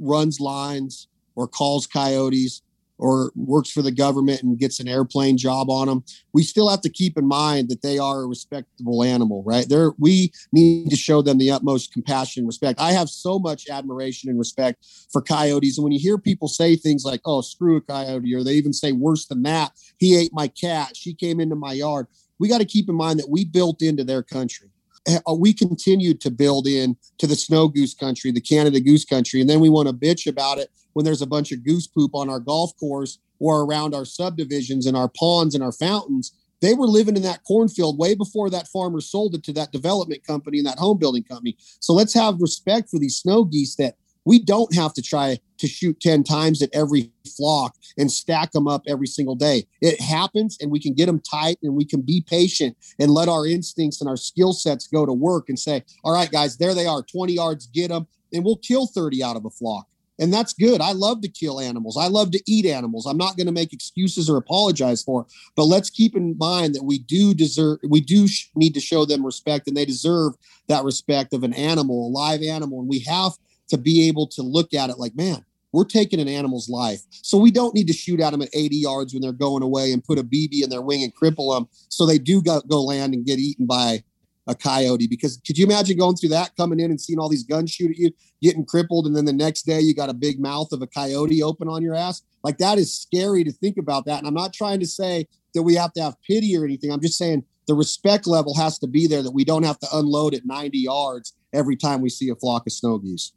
runs 0.01 0.41
lines 0.41 1.09
or 1.37 1.49
calls 1.49 1.87
coyotes 1.87 2.63
or 2.97 3.33
works 3.35 3.71
for 3.71 3.83
the 3.83 3.91
government 3.91 4.41
and 4.43 4.57
gets 4.57 4.79
an 4.79 4.87
airplane 4.87 5.37
job 5.37 5.69
on 5.69 5.89
them, 5.89 6.05
we 6.33 6.45
still 6.45 6.69
have 6.69 6.81
to 6.81 6.89
keep 6.89 7.19
in 7.19 7.27
mind 7.27 7.69
that 7.69 7.83
they 7.83 7.99
are 7.99 8.23
a 8.23 8.27
respectable 8.27 9.03
animal, 9.03 9.43
right? 9.45 9.69
There, 9.69 9.93
we 9.99 10.31
need 10.53 10.91
to 10.91 10.97
show 10.97 11.21
them 11.21 11.39
the 11.39 11.51
utmost 11.51 11.93
compassion 11.93 12.43
and 12.43 12.47
respect. 12.47 12.81
I 12.81 12.93
have 12.93 13.09
so 13.09 13.41
much 13.41 13.69
admiration 13.69 14.31
and 14.31 14.39
respect 14.39 14.87
for 15.11 15.21
coyotes. 15.21 15.77
And 15.77 15.83
when 15.83 15.93
you 15.93 15.99
hear 15.99 16.19
people 16.19 16.47
say 16.47 16.77
things 16.77 17.05
like, 17.05 17.21
oh, 17.25 17.41
screw 17.41 17.77
a 17.77 17.81
coyote, 17.81 18.33
or 18.33 18.45
they 18.45 18.55
even 18.55 18.73
say 18.73 18.93
worse 18.93 19.27
than 19.27 19.43
that, 19.43 19.73
he 19.99 20.17
ate 20.17 20.31
my 20.33 20.47
cat, 20.47 20.97
she 20.97 21.15
came 21.15 21.41
into 21.41 21.57
my 21.57 21.73
yard 21.73 22.07
we 22.39 22.49
got 22.49 22.59
to 22.59 22.65
keep 22.65 22.89
in 22.89 22.95
mind 22.95 23.19
that 23.19 23.31
we 23.31 23.45
built 23.45 23.83
into 23.83 24.05
their 24.05 24.23
country. 24.23 24.69
Uh, 25.07 25.35
we 25.35 25.53
continued 25.53 26.21
to 26.21 26.31
build 26.31 26.67
in 26.67 26.97
to 27.19 27.27
the 27.27 27.37
snow 27.37 27.69
goose 27.69 27.95
country, 27.95 28.31
the 28.31 28.41
Canada 28.41 28.81
goose 28.81 29.05
country, 29.05 29.41
and 29.41 29.51
then 29.51 29.61
we 29.61 29.69
want 29.69 29.89
to 29.89 29.95
bitch 29.95 30.27
about 30.27 30.59
it 30.59 30.71
when 30.95 31.05
there's 31.05 31.23
a 31.23 31.27
bunch 31.27 31.53
of 31.53 31.65
goose 31.65 31.87
poop 31.87 32.15
on 32.15 32.31
our 32.31 32.41
golf 32.41 32.75
course 32.79 33.19
or 33.39 33.63
around 33.63 33.95
our 33.95 34.05
subdivisions 34.05 34.87
and 34.87 34.97
our 34.97 35.09
ponds 35.09 35.55
and 35.55 35.63
our 35.63 35.73
fountains. 35.73 36.33
They 36.63 36.73
were 36.73 36.87
living 36.87 37.17
in 37.17 37.23
that 37.23 37.45
cornfield 37.45 37.99
way 37.99 38.15
before 38.15 38.49
that 38.49 38.69
farmer 38.69 39.03
sold 39.03 39.35
it 39.35 39.43
to 39.45 39.53
that 39.55 39.73
development 39.73 40.27
company 40.27 40.59
and 40.59 40.67
that 40.67 40.79
home 40.79 40.99
building 40.99 41.25
company. 41.25 41.57
So 41.81 41.93
let's 41.93 42.15
have 42.15 42.41
respect 42.41 42.89
for 42.89 42.99
these 42.99 43.17
snow 43.17 43.45
geese 43.45 43.75
that 43.77 43.97
we 44.25 44.39
don't 44.39 44.75
have 44.75 44.95
to 44.95 45.03
try 45.03 45.39
to 45.59 45.67
shoot 45.67 46.01
10 46.01 46.25
times 46.25 46.63
at 46.63 46.71
every 46.73 47.11
flock 47.37 47.77
and 47.97 48.11
stack 48.11 48.53
them 48.53 48.67
up 48.67 48.83
every 48.87 49.07
single 49.07 49.35
day. 49.35 49.67
It 49.81 50.01
happens 50.01 50.57
and 50.61 50.71
we 50.71 50.81
can 50.81 50.95
get 50.95 51.07
them 51.07 51.21
tight 51.21 51.59
and 51.63 51.75
we 51.75 51.85
can 51.85 52.01
be 52.01 52.25
patient 52.27 52.77
and 52.99 53.11
let 53.11 53.29
our 53.29 53.47
instincts 53.47 54.01
and 54.01 54.09
our 54.09 54.17
skill 54.17 54.53
sets 54.53 54.87
go 54.87 55.07
to 55.07 55.13
work 55.13 55.49
and 55.49 55.59
say, 55.59 55.85
all 56.03 56.13
right, 56.13 56.31
guys, 56.31 56.57
there 56.57 56.75
they 56.75 56.87
are, 56.87 57.03
20 57.03 57.33
yards, 57.35 57.67
get 57.69 57.89
them. 57.89 58.07
And 58.33 58.45
we'll 58.45 58.57
kill 58.57 58.87
30 58.87 59.23
out 59.23 59.37
of 59.37 59.45
a 59.45 59.51
flock. 59.51 59.87
And 60.19 60.33
that's 60.33 60.53
good. 60.53 60.81
I 60.81 60.93
love 60.93 61.23
to 61.23 61.29
kill 61.29 61.61
animals. 61.61 61.97
I 61.97 62.07
love 62.07 62.31
to 62.33 62.43
eat 62.47 62.67
animals. 62.67 63.07
I'm 63.07 63.17
not 63.17 63.37
going 63.37 63.47
to 63.47 63.53
make 63.53 63.73
excuses 63.73 64.31
or 64.31 64.37
apologize 64.37 65.03
for 65.03 65.23
it. 65.23 65.27
But 65.57 65.65
let's 65.65 65.91
keep 65.91 66.17
in 66.17 66.37
mind 66.39 66.75
that 66.77 66.85
we 66.85 66.99
do 66.99 67.35
deserve, 67.35 67.79
we 67.89 68.01
do 68.01 68.29
sh- 68.29 68.49
need 68.55 68.75
to 68.75 68.81
show 68.81 69.05
them 69.05 69.27
respect 69.27 69.67
and 69.67 69.77
they 69.77 69.85
deserve 69.85 70.35
that 70.69 70.85
respect 70.85 71.33
of 71.33 71.43
an 71.43 71.53
animal, 71.53 72.09
a 72.09 72.11
live 72.11 72.43
animal. 72.43 72.81
And 72.81 72.89
we 72.89 73.01
have 73.01 73.33
to 73.69 73.79
be 73.79 74.09
able 74.09 74.27
to 74.29 74.43
look 74.43 74.75
at 74.75 74.91
it 74.91 74.99
like, 74.99 75.15
man, 75.17 75.45
we're 75.73 75.85
taking 75.85 76.21
an 76.21 76.29
animal's 76.29 76.69
life. 76.69 77.01
So 77.11 77.37
we 77.37 77.51
don't 77.51 77.75
need 77.75 77.89
to 77.89 77.93
shoot 77.93 78.21
at 78.21 78.31
them 78.31 78.43
at 78.43 78.55
80 78.55 78.77
yards 78.77 79.13
when 79.13 79.23
they're 79.23 79.33
going 79.33 79.63
away 79.63 79.93
and 79.93 80.05
put 80.05 80.19
a 80.19 80.23
BB 80.23 80.63
in 80.63 80.71
their 80.71 80.83
wing 80.83 81.03
and 81.03 81.15
cripple 81.15 81.55
them 81.55 81.69
so 81.89 82.07
they 82.07 82.19
do 82.19 82.41
go, 82.41 82.61
go 82.69 82.83
land 82.83 83.13
and 83.13 83.27
get 83.27 83.41
eaten 83.41 83.67
by 83.67 84.05
a 84.47 84.55
coyote. 84.55 85.09
Because 85.09 85.41
could 85.45 85.59
you 85.59 85.67
imagine 85.67 85.99
going 85.99 86.17
through 86.17 86.29
that, 86.31 86.55
coming 86.57 86.79
in 86.79 86.91
and 86.91 87.01
seeing 87.01 87.19
all 87.19 87.29
these 87.29 87.43
guns 87.43 87.73
shoot 87.73 87.91
at 87.91 87.99
you, 87.99 88.13
getting 88.41 88.65
crippled, 88.65 89.07
and 89.07 89.17
then 89.17 89.25
the 89.25 89.33
next 89.33 89.63
day 89.63 89.81
you 89.81 89.95
got 89.95 90.11
a 90.11 90.15
big 90.15 90.39
mouth 90.39 90.71
of 90.71 90.83
a 90.83 90.87
coyote 90.87 91.43
open 91.43 91.69
on 91.69 91.83
your 91.83 91.95
ass? 91.95 92.23
Like 92.43 92.59
that 92.59 92.79
is 92.79 92.97
scary 92.97 93.43
to 93.43 93.53
think 93.53 93.77
about 93.77 94.05
that. 94.07 94.19
And 94.19 94.29
I'm 94.29 94.35
not 94.35 94.53
trying 94.53 94.81
to 94.81 94.87
say 94.87 95.27
that 95.55 95.63
we 95.63 95.75
have 95.75 95.93
to 95.95 96.03
have 96.03 96.21
pity 96.23 96.57
or 96.57 96.65
anything. 96.65 96.93
I'm 96.93 97.01
just 97.01 97.19
saying 97.19 97.45
the 97.67 97.75
respect 97.75 98.27
level 98.27 98.55
has 98.55 98.79
to 98.81 98.87
be 98.87 99.07
there 99.07 99.23
that 99.23 99.33
we 99.33 99.45
don't 99.45 99.63
have 99.63 99.79
to 99.81 99.89
unload 99.93 100.35
at 100.35 100.45
90 100.45 100.79
yards 100.79 101.33
every 101.53 101.77
time 101.77 102.01
we 102.01 102.11
see 102.11 102.29
a 102.29 102.37
flock 102.37 102.67
of 102.67 102.73
snow 102.73 102.99
geese. 102.99 103.33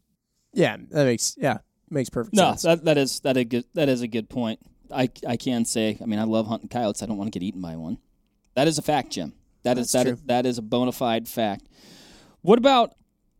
Yeah, 0.53 0.77
that 0.91 1.05
makes 1.05 1.35
yeah 1.37 1.59
makes 1.89 2.09
perfect 2.09 2.35
no, 2.35 2.51
sense. 2.51 2.63
No, 2.63 2.75
that 2.75 2.85
that 2.85 2.97
is 2.97 3.19
that 3.21 3.37
a 3.37 3.43
good 3.43 3.65
that 3.73 3.89
is 3.89 4.01
a 4.01 4.07
good 4.07 4.29
point. 4.29 4.59
I 4.91 5.09
I 5.27 5.37
can 5.37 5.65
say. 5.65 5.97
I 6.01 6.05
mean, 6.05 6.19
I 6.19 6.23
love 6.23 6.47
hunting 6.47 6.69
coyotes. 6.69 7.03
I 7.03 7.05
don't 7.05 7.17
want 7.17 7.31
to 7.31 7.39
get 7.39 7.45
eaten 7.45 7.61
by 7.61 7.75
one. 7.75 7.97
That 8.55 8.67
is 8.67 8.77
a 8.77 8.81
fact, 8.81 9.11
Jim. 9.11 9.33
That 9.63 9.75
That's 9.75 9.87
is 9.87 9.91
that 9.91 10.07
is, 10.07 10.21
that 10.23 10.45
is 10.45 10.57
a 10.57 10.61
bona 10.61 10.91
fide 10.91 11.27
fact. 11.27 11.67
What 12.41 12.57
about? 12.57 12.93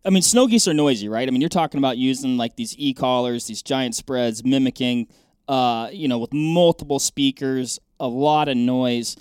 I 0.06 0.10
mean, 0.10 0.22
snow 0.22 0.48
geese 0.48 0.68
are 0.68 0.74
noisy, 0.74 1.10
right? 1.10 1.28
I 1.28 1.32
mean, 1.32 1.42
you're 1.42 1.50
talking 1.50 1.80
about 1.80 1.98
using 1.98 2.38
like 2.38 2.56
these 2.56 2.76
e 2.78 2.94
callers, 2.94 3.48
these 3.48 3.62
giant 3.62 3.96
spreads, 3.96 4.44
mimicking, 4.44 5.08
uh, 5.48 5.90
you 5.92 6.08
know, 6.08 6.18
with 6.18 6.34
multiple 6.34 7.00
speakers, 7.00 7.80
a 8.00 8.08
lot 8.08 8.48
of 8.48 8.56
noise. 8.58 9.18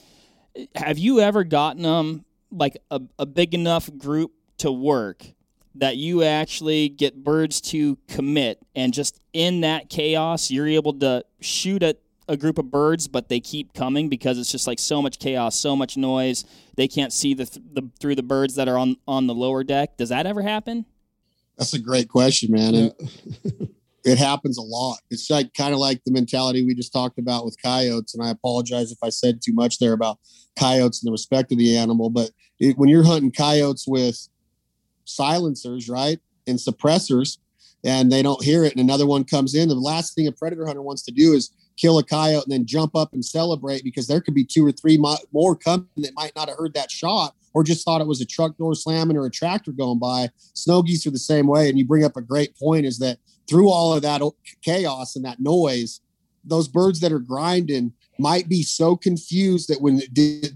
Have 0.74 0.98
you 0.98 1.20
ever 1.20 1.44
gotten 1.44 1.82
them 1.82 2.24
like 2.50 2.78
a, 2.90 3.00
a 3.18 3.26
big 3.26 3.54
enough 3.54 3.90
group 3.98 4.32
to 4.58 4.70
work 4.72 5.24
that 5.78 5.96
you 5.96 6.22
actually 6.22 6.88
get 6.88 7.22
birds 7.22 7.60
to 7.60 7.96
commit 8.08 8.58
and 8.74 8.92
just 8.92 9.20
in 9.32 9.60
that 9.60 9.88
chaos 9.88 10.50
you're 10.50 10.66
able 10.66 10.92
to 10.92 11.24
shoot 11.40 11.82
at 11.82 11.98
a 12.28 12.36
group 12.36 12.58
of 12.58 12.70
birds 12.70 13.06
but 13.08 13.28
they 13.28 13.38
keep 13.40 13.72
coming 13.72 14.08
because 14.08 14.38
it's 14.38 14.50
just 14.50 14.66
like 14.66 14.78
so 14.78 15.00
much 15.00 15.18
chaos 15.18 15.58
so 15.58 15.76
much 15.76 15.96
noise 15.96 16.44
they 16.76 16.88
can't 16.88 17.12
see 17.12 17.34
the, 17.34 17.44
the 17.72 17.88
through 18.00 18.14
the 18.14 18.22
birds 18.22 18.54
that 18.56 18.68
are 18.68 18.78
on 18.78 18.96
on 19.06 19.26
the 19.26 19.34
lower 19.34 19.62
deck 19.62 19.96
does 19.96 20.08
that 20.08 20.26
ever 20.26 20.42
happen 20.42 20.84
that's 21.56 21.74
a 21.74 21.78
great 21.78 22.08
question 22.08 22.50
man 22.50 22.74
and 22.74 22.92
it 24.06 24.18
happens 24.18 24.56
a 24.56 24.62
lot. 24.62 24.98
It's 25.10 25.28
like 25.28 25.52
kind 25.54 25.74
of 25.74 25.80
like 25.80 26.02
the 26.04 26.12
mentality 26.12 26.64
we 26.64 26.76
just 26.76 26.92
talked 26.92 27.18
about 27.18 27.44
with 27.44 27.60
coyotes. 27.60 28.14
And 28.14 28.24
I 28.24 28.30
apologize 28.30 28.92
if 28.92 28.98
I 29.02 29.08
said 29.08 29.42
too 29.42 29.52
much 29.52 29.80
there 29.80 29.94
about 29.94 30.20
coyotes 30.56 31.02
and 31.02 31.08
the 31.08 31.12
respect 31.12 31.50
of 31.50 31.58
the 31.58 31.76
animal. 31.76 32.08
But 32.08 32.30
it, 32.60 32.78
when 32.78 32.88
you're 32.88 33.02
hunting 33.02 33.32
coyotes 33.32 33.84
with 33.86 34.28
silencers, 35.06 35.88
right, 35.88 36.20
and 36.46 36.58
suppressors, 36.58 37.38
and 37.84 38.12
they 38.12 38.22
don't 38.22 38.42
hear 38.44 38.64
it, 38.64 38.72
and 38.72 38.80
another 38.80 39.06
one 39.06 39.24
comes 39.24 39.54
in, 39.54 39.68
the 39.68 39.74
last 39.74 40.14
thing 40.14 40.26
a 40.26 40.32
predator 40.32 40.66
hunter 40.66 40.82
wants 40.82 41.02
to 41.02 41.12
do 41.12 41.32
is 41.32 41.50
kill 41.76 41.98
a 41.98 42.04
coyote 42.04 42.44
and 42.44 42.52
then 42.52 42.66
jump 42.66 42.96
up 42.96 43.12
and 43.12 43.24
celebrate 43.24 43.84
because 43.84 44.06
there 44.06 44.20
could 44.20 44.34
be 44.34 44.44
two 44.44 44.66
or 44.66 44.72
three 44.72 44.98
more 45.32 45.56
coming 45.56 45.86
that 45.96 46.14
might 46.14 46.34
not 46.34 46.48
have 46.48 46.58
heard 46.58 46.74
that 46.74 46.90
shot 46.90 47.34
or 47.54 47.62
just 47.62 47.84
thought 47.84 48.00
it 48.00 48.06
was 48.06 48.20
a 48.20 48.26
truck 48.26 48.56
door 48.56 48.74
slamming 48.74 49.16
or 49.16 49.26
a 49.26 49.30
tractor 49.30 49.72
going 49.72 49.98
by. 49.98 50.28
Snow 50.54 50.82
geese 50.82 51.06
are 51.06 51.10
the 51.10 51.18
same 51.18 51.46
way. 51.46 51.68
And 51.68 51.78
you 51.78 51.86
bring 51.86 52.04
up 52.04 52.16
a 52.16 52.22
great 52.22 52.56
point 52.56 52.86
is 52.86 52.98
that 52.98 53.18
through 53.48 53.70
all 53.70 53.94
of 53.94 54.02
that 54.02 54.22
chaos 54.62 55.16
and 55.16 55.24
that 55.24 55.40
noise, 55.40 56.00
those 56.44 56.68
birds 56.68 57.00
that 57.00 57.12
are 57.12 57.18
grinding 57.18 57.92
might 58.18 58.48
be 58.48 58.62
so 58.62 58.96
confused 58.96 59.68
that 59.68 59.80
when 59.80 60.02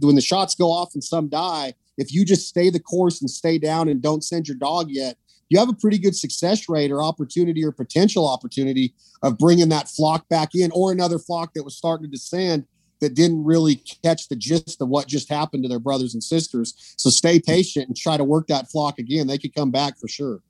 when 0.01 0.15
the 0.15 0.21
shots 0.21 0.55
go 0.55 0.71
off 0.71 0.95
and 0.95 1.03
some 1.03 1.29
die, 1.29 1.75
if 2.01 2.13
you 2.13 2.25
just 2.25 2.49
stay 2.49 2.71
the 2.71 2.81
course 2.81 3.21
and 3.21 3.31
stay 3.31 3.59
down 3.59 3.89
and 3.89 4.01
don't 4.01 4.25
send 4.25 4.49
your 4.49 4.57
dog 4.57 4.87
yet, 4.89 5.17
you 5.51 5.59
have 5.59 5.69
a 5.69 5.75
pretty 5.75 5.99
good 5.99 6.17
success 6.17 6.69
rate 6.69 6.91
or 6.91 7.03
opportunity 7.03 7.63
or 7.63 7.73
potential 7.73 8.27
opportunity 8.27 8.95
of 9.23 9.37
bringing 9.37 9.69
that 9.69 9.89
flock 9.89 10.27
back 10.29 10.55
in 10.55 10.71
or 10.73 10.93
another 10.93 11.19
flock 11.19 11.53
that 11.55 11.63
was 11.63 11.77
starting 11.77 12.07
to 12.07 12.11
descend 12.11 12.65
that 13.01 13.15
didn't 13.15 13.45
really 13.45 13.83
catch 14.03 14.29
the 14.29 14.37
gist 14.37 14.81
of 14.81 14.89
what 14.89 15.09
just 15.09 15.29
happened 15.29 15.63
to 15.63 15.69
their 15.69 15.79
brothers 15.79 16.15
and 16.15 16.23
sisters. 16.23 16.95
So 16.97 17.11
stay 17.11 17.39
patient 17.39 17.89
and 17.89 17.97
try 17.97 18.17
to 18.17 18.25
work 18.25 18.47
that 18.47 18.71
flock 18.71 18.99
again. 18.99 19.27
They 19.27 19.39
could 19.39 19.55
come 19.55 19.71
back 19.71 19.99
for 19.99 20.09
sure. 20.09 20.41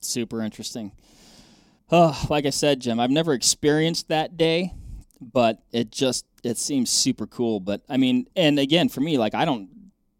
Super 0.00 0.42
interesting. 0.42 0.92
Oh, 1.90 2.18
like 2.28 2.44
I 2.44 2.50
said, 2.50 2.80
Jim, 2.80 3.00
I've 3.00 3.10
never 3.10 3.32
experienced 3.32 4.08
that 4.08 4.36
day, 4.36 4.74
but 5.20 5.62
it 5.72 5.90
just 5.90 6.26
it 6.44 6.58
seems 6.58 6.90
super 6.90 7.26
cool. 7.26 7.60
But 7.60 7.82
I 7.88 7.96
mean, 7.96 8.26
and 8.36 8.58
again, 8.58 8.88
for 8.88 9.00
me, 9.00 9.16
like 9.16 9.34
I 9.34 9.44
don't 9.44 9.68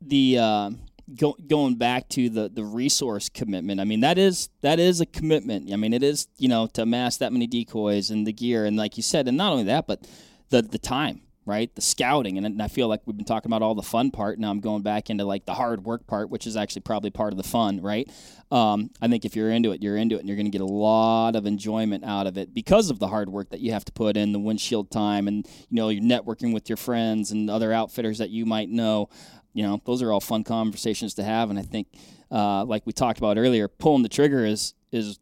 the 0.00 0.38
uh, 0.38 0.70
go, 1.16 1.36
going 1.46 1.76
back 1.76 2.08
to 2.10 2.28
the 2.28 2.48
the 2.48 2.64
resource 2.64 3.28
commitment. 3.28 3.80
I 3.80 3.84
mean, 3.84 4.00
that 4.00 4.18
is 4.18 4.48
that 4.62 4.78
is 4.78 5.00
a 5.00 5.06
commitment. 5.06 5.72
I 5.72 5.76
mean, 5.76 5.92
it 5.92 6.02
is 6.02 6.28
you 6.36 6.48
know 6.48 6.66
to 6.68 6.82
amass 6.82 7.16
that 7.18 7.32
many 7.32 7.46
decoys 7.46 8.10
and 8.10 8.26
the 8.26 8.32
gear, 8.32 8.64
and 8.64 8.76
like 8.76 8.96
you 8.96 9.02
said, 9.02 9.28
and 9.28 9.36
not 9.36 9.52
only 9.52 9.64
that, 9.64 9.86
but 9.86 10.06
the 10.50 10.62
the 10.62 10.78
time 10.78 11.22
right? 11.48 11.74
The 11.74 11.80
scouting. 11.80 12.36
And 12.36 12.60
I 12.60 12.68
feel 12.68 12.88
like 12.88 13.00
we've 13.06 13.16
been 13.16 13.24
talking 13.24 13.48
about 13.48 13.62
all 13.62 13.74
the 13.74 13.82
fun 13.82 14.10
part. 14.10 14.38
Now 14.38 14.50
I'm 14.50 14.60
going 14.60 14.82
back 14.82 15.08
into 15.08 15.24
like 15.24 15.46
the 15.46 15.54
hard 15.54 15.82
work 15.82 16.06
part, 16.06 16.28
which 16.28 16.46
is 16.46 16.58
actually 16.58 16.82
probably 16.82 17.08
part 17.08 17.32
of 17.32 17.38
the 17.38 17.42
fun, 17.42 17.80
right? 17.80 18.06
Um, 18.50 18.90
I 19.00 19.08
think 19.08 19.24
if 19.24 19.34
you're 19.34 19.50
into 19.50 19.72
it, 19.72 19.82
you're 19.82 19.96
into 19.96 20.16
it, 20.16 20.18
and 20.20 20.28
you're 20.28 20.36
going 20.36 20.44
to 20.44 20.50
get 20.50 20.60
a 20.60 20.66
lot 20.66 21.36
of 21.36 21.46
enjoyment 21.46 22.04
out 22.04 22.26
of 22.26 22.36
it 22.36 22.52
because 22.52 22.90
of 22.90 22.98
the 22.98 23.08
hard 23.08 23.30
work 23.30 23.48
that 23.48 23.60
you 23.60 23.72
have 23.72 23.84
to 23.86 23.92
put 23.92 24.18
in, 24.18 24.32
the 24.32 24.38
windshield 24.38 24.90
time, 24.90 25.26
and 25.26 25.46
you 25.70 25.76
know 25.76 25.88
you're 25.88 26.02
networking 26.02 26.52
with 26.52 26.68
your 26.68 26.76
friends 26.76 27.30
and 27.30 27.48
other 27.48 27.72
outfitters 27.72 28.18
that 28.18 28.28
you 28.28 28.44
might 28.44 28.68
know. 28.68 29.08
You 29.52 29.62
know, 29.64 29.80
those 29.84 30.02
are 30.02 30.12
all 30.12 30.20
fun 30.20 30.44
conversations 30.44 31.14
to 31.14 31.24
have, 31.24 31.50
and 31.50 31.58
I 31.58 31.62
think, 31.62 31.88
uh, 32.30 32.64
like 32.64 32.86
we 32.86 32.92
talked 32.92 33.18
about 33.18 33.38
earlier, 33.38 33.68
pulling 33.68 34.02
the 34.02 34.08
trigger 34.08 34.44
is 34.44 34.74
is 34.92 35.18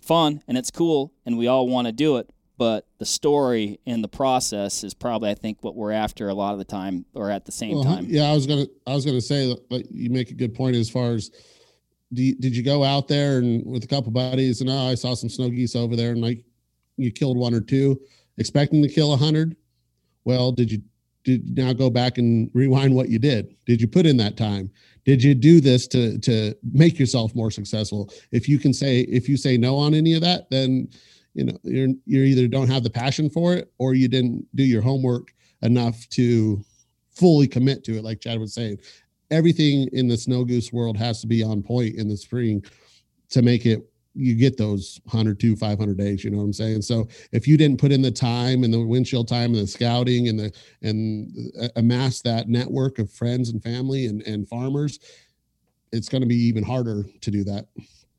fun 0.00 0.42
and 0.48 0.56
it's 0.56 0.70
cool, 0.70 1.12
and 1.26 1.38
we 1.38 1.46
all 1.46 1.68
want 1.68 1.86
to 1.86 1.92
do 1.92 2.16
it 2.16 2.30
but 2.56 2.86
the 2.98 3.06
story 3.06 3.80
and 3.86 4.02
the 4.02 4.08
process 4.08 4.84
is 4.84 4.94
probably 4.94 5.30
I 5.30 5.34
think 5.34 5.58
what 5.62 5.74
we're 5.74 5.92
after 5.92 6.28
a 6.28 6.34
lot 6.34 6.52
of 6.52 6.58
the 6.58 6.64
time 6.64 7.04
or 7.14 7.30
at 7.30 7.44
the 7.44 7.52
same 7.52 7.74
well, 7.74 7.84
time. 7.84 8.06
Yeah, 8.08 8.24
I 8.24 8.34
was 8.34 8.46
gonna 8.46 8.66
I 8.86 8.94
was 8.94 9.04
gonna 9.04 9.20
say 9.20 9.54
but 9.68 9.90
you 9.90 10.10
make 10.10 10.30
a 10.30 10.34
good 10.34 10.54
point 10.54 10.76
as 10.76 10.88
far 10.88 11.12
as 11.12 11.30
you, 12.10 12.34
did 12.36 12.56
you 12.56 12.62
go 12.62 12.84
out 12.84 13.08
there 13.08 13.38
and 13.38 13.66
with 13.66 13.84
a 13.84 13.88
couple 13.88 14.12
buddies 14.12 14.60
and 14.60 14.70
oh 14.70 14.88
I 14.88 14.94
saw 14.94 15.14
some 15.14 15.28
snow 15.28 15.48
geese 15.50 15.74
over 15.74 15.96
there 15.96 16.12
and 16.12 16.20
like 16.20 16.44
you 16.96 17.10
killed 17.10 17.36
one 17.36 17.54
or 17.54 17.60
two 17.60 18.00
expecting 18.38 18.82
to 18.82 18.88
kill 18.88 19.12
a 19.12 19.16
hundred? 19.16 19.56
Well, 20.24 20.52
did 20.52 20.70
you 20.70 20.80
did 21.24 21.56
now 21.56 21.72
go 21.72 21.90
back 21.90 22.18
and 22.18 22.50
rewind 22.54 22.94
what 22.94 23.08
you 23.08 23.18
did? 23.18 23.54
Did 23.66 23.80
you 23.80 23.88
put 23.88 24.06
in 24.06 24.16
that 24.18 24.36
time? 24.36 24.70
Did 25.04 25.22
you 25.22 25.34
do 25.34 25.60
this 25.60 25.86
to 25.88 26.18
to 26.20 26.54
make 26.72 26.98
yourself 26.98 27.34
more 27.34 27.50
successful? 27.50 28.10
If 28.30 28.48
you 28.48 28.58
can 28.58 28.72
say 28.72 29.00
if 29.00 29.28
you 29.28 29.36
say 29.36 29.56
no 29.56 29.76
on 29.76 29.94
any 29.94 30.14
of 30.14 30.20
that, 30.22 30.50
then 30.50 30.88
you 31.34 31.44
know 31.44 31.58
you're 31.64 31.88
you 32.06 32.22
either 32.22 32.48
don't 32.48 32.68
have 32.68 32.84
the 32.84 32.90
passion 32.90 33.28
for 33.28 33.54
it 33.54 33.72
or 33.78 33.94
you 33.94 34.08
didn't 34.08 34.46
do 34.54 34.62
your 34.62 34.82
homework 34.82 35.32
enough 35.62 36.08
to 36.10 36.62
fully 37.10 37.46
commit 37.46 37.84
to 37.84 37.96
it 37.96 38.04
like 38.04 38.20
chad 38.20 38.38
was 38.38 38.54
saying 38.54 38.76
everything 39.30 39.88
in 39.92 40.08
the 40.08 40.16
snow 40.16 40.44
goose 40.44 40.72
world 40.72 40.96
has 40.96 41.20
to 41.20 41.26
be 41.26 41.42
on 41.42 41.62
point 41.62 41.94
in 41.96 42.08
the 42.08 42.16
spring 42.16 42.64
to 43.30 43.42
make 43.42 43.66
it 43.66 43.80
you 44.14 44.34
get 44.34 44.56
those 44.56 45.00
100 45.04 45.40
to 45.40 45.56
500 45.56 45.96
days 45.96 46.24
you 46.24 46.30
know 46.30 46.38
what 46.38 46.44
i'm 46.44 46.52
saying 46.52 46.82
so 46.82 47.08
if 47.32 47.48
you 47.48 47.56
didn't 47.56 47.80
put 47.80 47.92
in 47.92 48.00
the 48.00 48.10
time 48.10 48.64
and 48.64 48.72
the 48.72 48.80
windshield 48.80 49.28
time 49.28 49.54
and 49.54 49.62
the 49.62 49.66
scouting 49.66 50.28
and 50.28 50.38
the 50.38 50.52
and 50.82 51.52
amass 51.76 52.20
that 52.20 52.48
network 52.48 52.98
of 52.98 53.10
friends 53.10 53.50
and 53.50 53.62
family 53.62 54.06
and, 54.06 54.22
and 54.22 54.48
farmers 54.48 55.00
it's 55.92 56.08
going 56.08 56.22
to 56.22 56.28
be 56.28 56.36
even 56.36 56.62
harder 56.62 57.04
to 57.20 57.30
do 57.30 57.44
that 57.44 57.66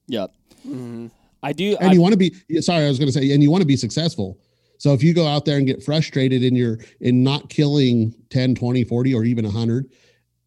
yep 0.07 0.31
mm-hmm. 0.67 1.07
I 1.45 1.53
do. 1.53 1.77
And 1.79 1.91
I, 1.91 1.93
you 1.93 2.01
want 2.01 2.13
to 2.13 2.17
be 2.17 2.33
sorry, 2.61 2.85
I 2.85 2.87
was 2.87 2.97
going 2.97 3.07
to 3.07 3.13
say, 3.13 3.31
and 3.31 3.41
you 3.43 3.51
want 3.51 3.61
to 3.61 3.67
be 3.67 3.77
successful. 3.77 4.39
So 4.79 4.93
if 4.93 5.03
you 5.03 5.13
go 5.13 5.27
out 5.27 5.45
there 5.45 5.57
and 5.57 5.67
get 5.67 5.83
frustrated 5.83 6.43
in 6.43 6.55
your 6.55 6.79
in 7.01 7.23
not 7.23 7.49
killing 7.49 8.13
10, 8.31 8.55
20, 8.55 8.83
40 8.83 9.13
or 9.13 9.23
even 9.23 9.45
100, 9.45 9.89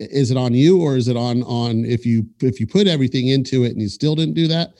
is 0.00 0.30
it 0.30 0.36
on 0.36 0.54
you 0.54 0.82
or 0.82 0.96
is 0.96 1.06
it 1.06 1.16
on 1.16 1.44
on 1.44 1.84
if 1.84 2.04
you 2.04 2.26
if 2.40 2.58
you 2.58 2.66
put 2.66 2.88
everything 2.88 3.28
into 3.28 3.64
it 3.64 3.72
and 3.72 3.80
you 3.80 3.88
still 3.88 4.16
didn't 4.16 4.34
do 4.34 4.48
that, 4.48 4.74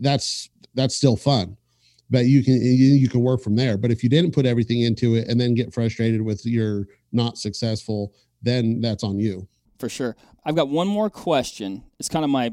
that's 0.00 0.50
that's 0.74 0.96
still 0.96 1.16
fun. 1.16 1.56
But 2.08 2.26
you 2.26 2.44
can 2.44 2.54
you, 2.54 2.94
you 2.94 3.08
can 3.08 3.20
work 3.20 3.40
from 3.40 3.56
there. 3.56 3.76
But 3.76 3.90
if 3.90 4.02
you 4.02 4.08
didn't 4.08 4.32
put 4.32 4.46
everything 4.46 4.82
into 4.82 5.14
it 5.14 5.28
and 5.28 5.40
then 5.40 5.54
get 5.54 5.72
frustrated 5.74 6.22
with 6.22 6.46
your 6.46 6.86
not 7.12 7.38
successful, 7.38 8.12
then 8.42 8.80
that's 8.80 9.02
on 9.02 9.18
you. 9.18 9.48
For 9.78 9.88
sure. 9.88 10.16
I've 10.44 10.54
got 10.54 10.68
one 10.68 10.86
more 10.86 11.10
question. 11.10 11.82
It's 11.98 12.08
kind 12.08 12.24
of 12.24 12.30
my 12.30 12.52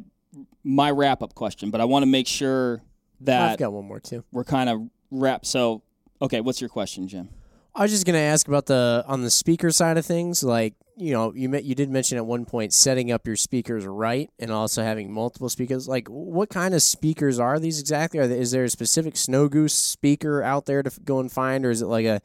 my 0.63 0.89
wrap 0.89 1.21
up 1.21 1.35
question, 1.35 1.69
but 1.69 1.81
I 1.81 1.85
want 1.85 2.03
to 2.03 2.07
make 2.07 2.27
sure 2.27 2.81
that 3.21 3.51
I've 3.51 3.59
got 3.59 3.73
one 3.73 3.85
more 3.85 3.99
too. 3.99 4.23
We're 4.31 4.43
kind 4.43 4.69
of 4.69 4.81
wrap. 5.11 5.45
So, 5.45 5.83
okay, 6.21 6.41
what's 6.41 6.61
your 6.61 6.69
question, 6.69 7.07
Jim? 7.07 7.29
I 7.75 7.81
was 7.81 7.91
just 7.91 8.05
going 8.05 8.15
to 8.15 8.19
ask 8.19 8.47
about 8.47 8.67
the 8.67 9.03
on 9.07 9.23
the 9.23 9.31
speaker 9.31 9.71
side 9.71 9.97
of 9.97 10.05
things. 10.05 10.43
Like 10.43 10.75
you 10.95 11.11
know, 11.11 11.33
you 11.33 11.49
met, 11.49 11.63
you 11.63 11.73
did 11.75 11.89
mention 11.89 12.17
at 12.17 12.25
one 12.25 12.45
point 12.45 12.73
setting 12.73 13.11
up 13.11 13.25
your 13.25 13.35
speakers 13.35 13.85
right, 13.85 14.29
and 14.37 14.51
also 14.51 14.83
having 14.83 15.11
multiple 15.11 15.49
speakers. 15.49 15.87
Like, 15.87 16.07
what 16.07 16.49
kind 16.49 16.73
of 16.73 16.81
speakers 16.81 17.39
are 17.39 17.59
these 17.59 17.79
exactly? 17.79 18.19
Are 18.19 18.27
there, 18.27 18.37
is 18.37 18.51
there 18.51 18.63
a 18.63 18.69
specific 18.69 19.17
snow 19.17 19.47
goose 19.47 19.73
speaker 19.73 20.43
out 20.43 20.65
there 20.65 20.83
to 20.83 20.91
go 21.03 21.19
and 21.19 21.31
find, 21.31 21.65
or 21.65 21.71
is 21.71 21.81
it 21.81 21.87
like 21.87 22.05
a 22.05 22.21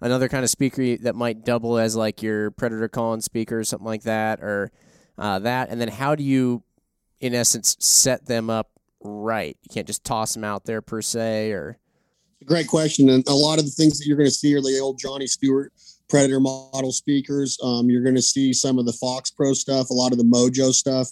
another 0.00 0.28
kind 0.28 0.44
of 0.44 0.50
speaker 0.50 0.96
that 0.98 1.14
might 1.14 1.44
double 1.44 1.78
as 1.78 1.96
like 1.96 2.22
your 2.22 2.50
predator 2.50 2.88
calling 2.88 3.20
speaker 3.20 3.58
or 3.58 3.64
something 3.64 3.86
like 3.86 4.02
that, 4.04 4.40
or 4.40 4.72
uh, 5.18 5.38
that? 5.40 5.68
And 5.68 5.80
then 5.80 5.88
how 5.88 6.14
do 6.14 6.24
you, 6.24 6.62
in 7.20 7.34
essence, 7.34 7.76
set 7.80 8.26
them 8.26 8.48
up 8.48 8.70
right? 9.02 9.56
You 9.62 9.68
can't 9.72 9.86
just 9.86 10.04
toss 10.04 10.34
them 10.34 10.44
out 10.44 10.64
there 10.64 10.80
per 10.80 11.02
se, 11.02 11.52
or. 11.52 11.78
Great 12.46 12.68
question, 12.68 13.10
and 13.10 13.26
a 13.26 13.34
lot 13.34 13.58
of 13.58 13.64
the 13.64 13.72
things 13.72 13.98
that 13.98 14.06
you're 14.06 14.16
going 14.16 14.28
to 14.28 14.34
see 14.34 14.54
are 14.54 14.60
the 14.60 14.78
old 14.80 14.98
Johnny 15.00 15.26
Stewart 15.26 15.72
Predator 16.08 16.38
model 16.38 16.92
speakers. 16.92 17.58
Um, 17.60 17.90
you're 17.90 18.04
going 18.04 18.14
to 18.14 18.22
see 18.22 18.52
some 18.52 18.78
of 18.78 18.86
the 18.86 18.92
Fox 18.92 19.30
Pro 19.30 19.52
stuff, 19.52 19.90
a 19.90 19.94
lot 19.94 20.12
of 20.12 20.18
the 20.18 20.24
Mojo 20.24 20.72
stuff 20.72 21.08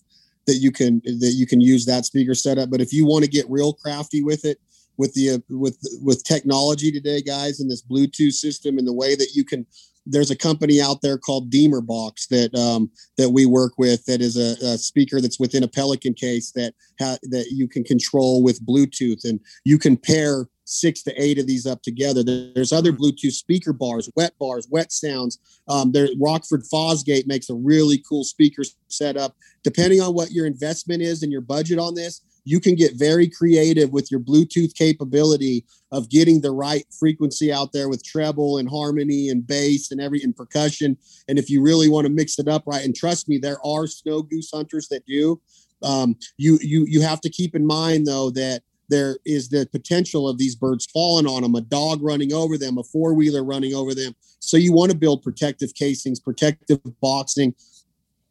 that 0.47 0.55
you 0.55 0.71
can 0.71 1.03
that 1.05 1.33
you 1.35 1.47
can 1.47 1.61
use 1.61 1.87
that 1.87 2.05
speaker 2.05 2.35
setup. 2.35 2.71
But 2.71 2.81
if 2.81 2.93
you 2.93 3.05
want 3.05 3.25
to 3.25 3.31
get 3.31 3.51
real 3.51 3.73
crafty 3.73 4.23
with 4.23 4.45
it, 4.45 4.59
with 4.97 5.13
the 5.15 5.31
uh, 5.31 5.39
with 5.49 5.77
with 6.01 6.23
technology 6.23 6.93
today, 6.93 7.21
guys, 7.21 7.59
and 7.59 7.69
this 7.69 7.83
Bluetooth 7.83 8.35
system 8.35 8.79
and 8.79 8.87
the 8.87 8.93
way 8.93 9.17
that 9.17 9.33
you 9.35 9.45
can 9.45 9.67
there's 10.07 10.31
a 10.31 10.37
company 10.37 10.81
out 10.81 11.01
there 11.03 11.19
called 11.19 11.51
Deemer 11.51 11.81
Box 11.81 12.27
that 12.29 12.55
um, 12.55 12.91
that 13.17 13.31
we 13.31 13.47
work 13.47 13.73
with 13.79 14.05
that 14.05 14.21
is 14.21 14.37
a, 14.37 14.55
a, 14.67 14.79
speaker 14.79 15.21
that's 15.21 15.41
within 15.41 15.63
a 15.63 15.69
Pelican 15.69 16.15
case 16.15 16.53
that 16.53 16.75
ha- 17.01 17.19
that 17.23 17.47
you 17.51 17.67
can 17.67 17.85
control 17.85 18.43
with 18.43 18.65
Bluetooth 18.65 19.25
and 19.25 19.41
you 19.65 19.79
can 19.79 19.97
pair 19.97 20.47
six 20.65 21.03
to 21.03 21.23
eight 21.23 21.39
of 21.39 21.47
these 21.47 21.67
up 21.67 21.83
together. 21.83 22.23
There's 22.23 22.73
other 22.73 22.93
hmm. 22.93 23.03
Bluetooth 23.03 23.33
speaker 23.33 23.73
bars, 23.73 24.11
wet 24.17 24.33
bars, 24.39 24.67
wet 24.71 24.93
sounds. 24.93 25.39
Um, 25.69 25.93
there, 25.93 26.09
Rockford 26.21 26.63
Fosgate 26.73 27.27
makes 27.27 27.51
a 27.51 27.55
really 27.55 28.03
cool 28.09 28.25
speaker 28.25 28.63
setup. 28.89 29.37
Depending 29.63 30.01
on 30.01 30.15
what 30.15 30.33
your 30.33 30.47
investment 30.47 31.03
is 31.03 31.23
and 31.23 31.33
your 31.33 31.41
budget 31.41 31.79
on 31.79 31.95
this, 31.95 32.23
you 32.45 32.61
can 32.61 32.75
get 32.75 32.95
very 32.95 33.29
creative 33.29 33.91
with 33.91 34.11
your 34.11 34.21
Bluetooth 34.21 34.75
capability 34.75 35.65
of 35.93 36.11
getting 36.11 36.41
the 36.41 36.51
right 36.51 36.85
frequency 36.99 37.51
out 37.53 37.73
there 37.73 37.89
with 37.89 38.05
treble 38.05 38.59
and 38.59 38.69
harmony 38.69 39.31
and 39.31 39.47
bass 39.47 39.91
and 39.91 40.01
every 40.01 40.23
and 40.23 40.37
percussion. 40.37 40.97
And 41.29 41.39
if 41.39 41.49
you 41.49 41.63
really 41.63 41.89
want 41.89 42.07
to 42.07 42.13
mix 42.13 42.39
it 42.39 42.49
up 42.49 42.65
right, 42.67 42.85
and 42.85 42.95
trust 42.95 43.29
me, 43.29 43.39
there 43.39 43.65
are 43.65 43.87
snow 43.87 44.23
goose 44.23 44.51
hunters 44.53 44.89
that 44.89 45.07
do. 45.07 45.41
Um, 45.83 46.17
you 46.37 46.59
you 46.63 46.85
you 46.89 47.01
have 47.03 47.21
to 47.23 47.31
keep 47.31 47.55
in 47.55 47.67
mind 47.67 48.07
though 48.07 48.31
that 48.31 48.63
there 48.95 49.19
is 49.27 49.49
the 49.49 49.67
potential 49.73 50.29
of 50.29 50.39
these 50.39 50.55
birds 50.55 50.87
falling 50.87 51.27
on 51.27 51.43
them, 51.43 51.57
a 51.57 51.61
dog 51.61 52.01
running 52.01 52.33
over 52.33 52.57
them, 52.57 52.79
a 52.79 52.85
four 52.85 53.13
wheeler 53.13 53.43
running 53.43 53.75
over 53.75 53.93
them. 53.93 54.15
So 54.39 54.57
you 54.57 54.73
want 54.73 54.93
to 54.93 54.97
build 54.97 55.23
protective 55.23 55.75
casings, 55.75 56.21
protective 56.21 56.79
boxing, 57.01 57.57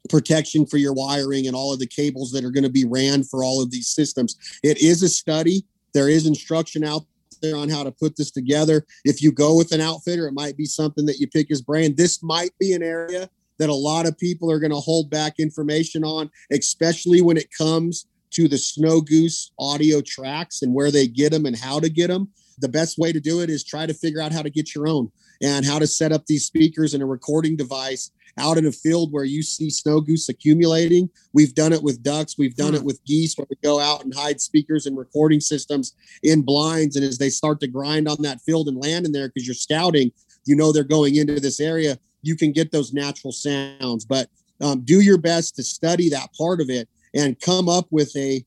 protection 0.09 0.65
for 0.65 0.77
your 0.77 0.93
wiring 0.93 1.47
and 1.47 1.55
all 1.55 1.73
of 1.73 1.79
the 1.79 1.87
cables 1.87 2.31
that 2.31 2.45
are 2.45 2.51
going 2.51 2.63
to 2.63 2.69
be 2.69 2.85
ran 2.85 3.25
for 3.25 3.43
all 3.43 3.61
of 3.61 3.71
these 3.71 3.89
systems. 3.89 4.37
It 4.63 4.81
is 4.81 5.03
a 5.03 5.09
study. 5.09 5.65
There 5.93 6.07
is 6.07 6.25
instruction 6.25 6.85
out 6.85 7.01
there 7.41 7.57
on 7.57 7.67
how 7.67 7.83
to 7.83 7.91
put 7.91 8.15
this 8.15 8.31
together. 8.31 8.85
If 9.03 9.21
you 9.21 9.33
go 9.33 9.57
with 9.57 9.73
an 9.73 9.81
outfitter, 9.81 10.27
it 10.29 10.33
might 10.33 10.55
be 10.55 10.65
something 10.65 11.05
that 11.07 11.19
you 11.19 11.27
pick 11.27 11.49
his 11.49 11.61
brand. 11.61 11.97
This 11.97 12.23
might 12.23 12.57
be 12.57 12.71
an 12.71 12.83
area 12.83 13.29
that 13.59 13.69
a 13.69 13.75
lot 13.75 14.07
of 14.07 14.17
people 14.17 14.49
are 14.49 14.59
going 14.59 14.71
to 14.71 14.77
hold 14.77 15.09
back 15.09 15.39
information 15.39 16.05
on, 16.05 16.29
especially 16.51 17.21
when 17.21 17.35
it 17.35 17.49
comes 17.51 18.05
to 18.33 18.47
the 18.47 18.57
Snow 18.57 19.01
Goose 19.01 19.51
audio 19.59 20.01
tracks 20.01 20.61
and 20.61 20.73
where 20.73 20.91
they 20.91 21.07
get 21.07 21.31
them 21.31 21.45
and 21.45 21.57
how 21.57 21.79
to 21.79 21.89
get 21.89 22.07
them. 22.07 22.29
The 22.59 22.69
best 22.69 22.97
way 22.97 23.11
to 23.11 23.19
do 23.19 23.41
it 23.41 23.49
is 23.49 23.63
try 23.63 23.85
to 23.85 23.93
figure 23.93 24.21
out 24.21 24.31
how 24.31 24.41
to 24.41 24.49
get 24.49 24.75
your 24.75 24.87
own 24.87 25.11
and 25.41 25.65
how 25.65 25.79
to 25.79 25.87
set 25.87 26.11
up 26.11 26.25
these 26.25 26.45
speakers 26.45 26.93
and 26.93 27.01
a 27.01 27.05
recording 27.05 27.55
device 27.55 28.11
out 28.37 28.57
in 28.57 28.65
a 28.65 28.71
field 28.71 29.11
where 29.11 29.23
you 29.23 29.43
see 29.43 29.69
snow 29.69 30.01
goose 30.01 30.29
accumulating. 30.29 31.09
We've 31.33 31.53
done 31.53 31.73
it 31.73 31.83
with 31.83 32.03
ducks. 32.03 32.37
We've 32.37 32.55
done 32.55 32.73
it 32.73 32.79
hmm. 32.79 32.85
with 32.85 33.03
geese 33.05 33.35
where 33.37 33.47
we 33.49 33.55
go 33.63 33.79
out 33.79 34.03
and 34.03 34.13
hide 34.13 34.41
speakers 34.41 34.85
and 34.85 34.97
recording 34.97 35.39
systems 35.39 35.95
in 36.23 36.41
blinds. 36.41 36.95
And 36.95 37.05
as 37.05 37.17
they 37.17 37.29
start 37.29 37.59
to 37.61 37.67
grind 37.67 38.07
on 38.07 38.21
that 38.21 38.41
field 38.41 38.67
and 38.67 38.77
land 38.77 39.05
in 39.05 39.11
there, 39.11 39.27
because 39.27 39.47
you're 39.47 39.53
scouting, 39.53 40.11
you 40.45 40.55
know 40.55 40.71
they're 40.71 40.83
going 40.83 41.15
into 41.15 41.39
this 41.39 41.59
area, 41.59 41.97
you 42.21 42.35
can 42.35 42.51
get 42.51 42.71
those 42.71 42.93
natural 42.93 43.31
sounds. 43.31 44.05
But 44.05 44.29
um, 44.61 44.81
do 44.81 45.01
your 45.01 45.17
best 45.17 45.55
to 45.57 45.63
study 45.63 46.09
that 46.09 46.33
part 46.33 46.61
of 46.61 46.69
it 46.69 46.87
and 47.13 47.39
come 47.39 47.69
up 47.69 47.87
with 47.91 48.15
a 48.15 48.45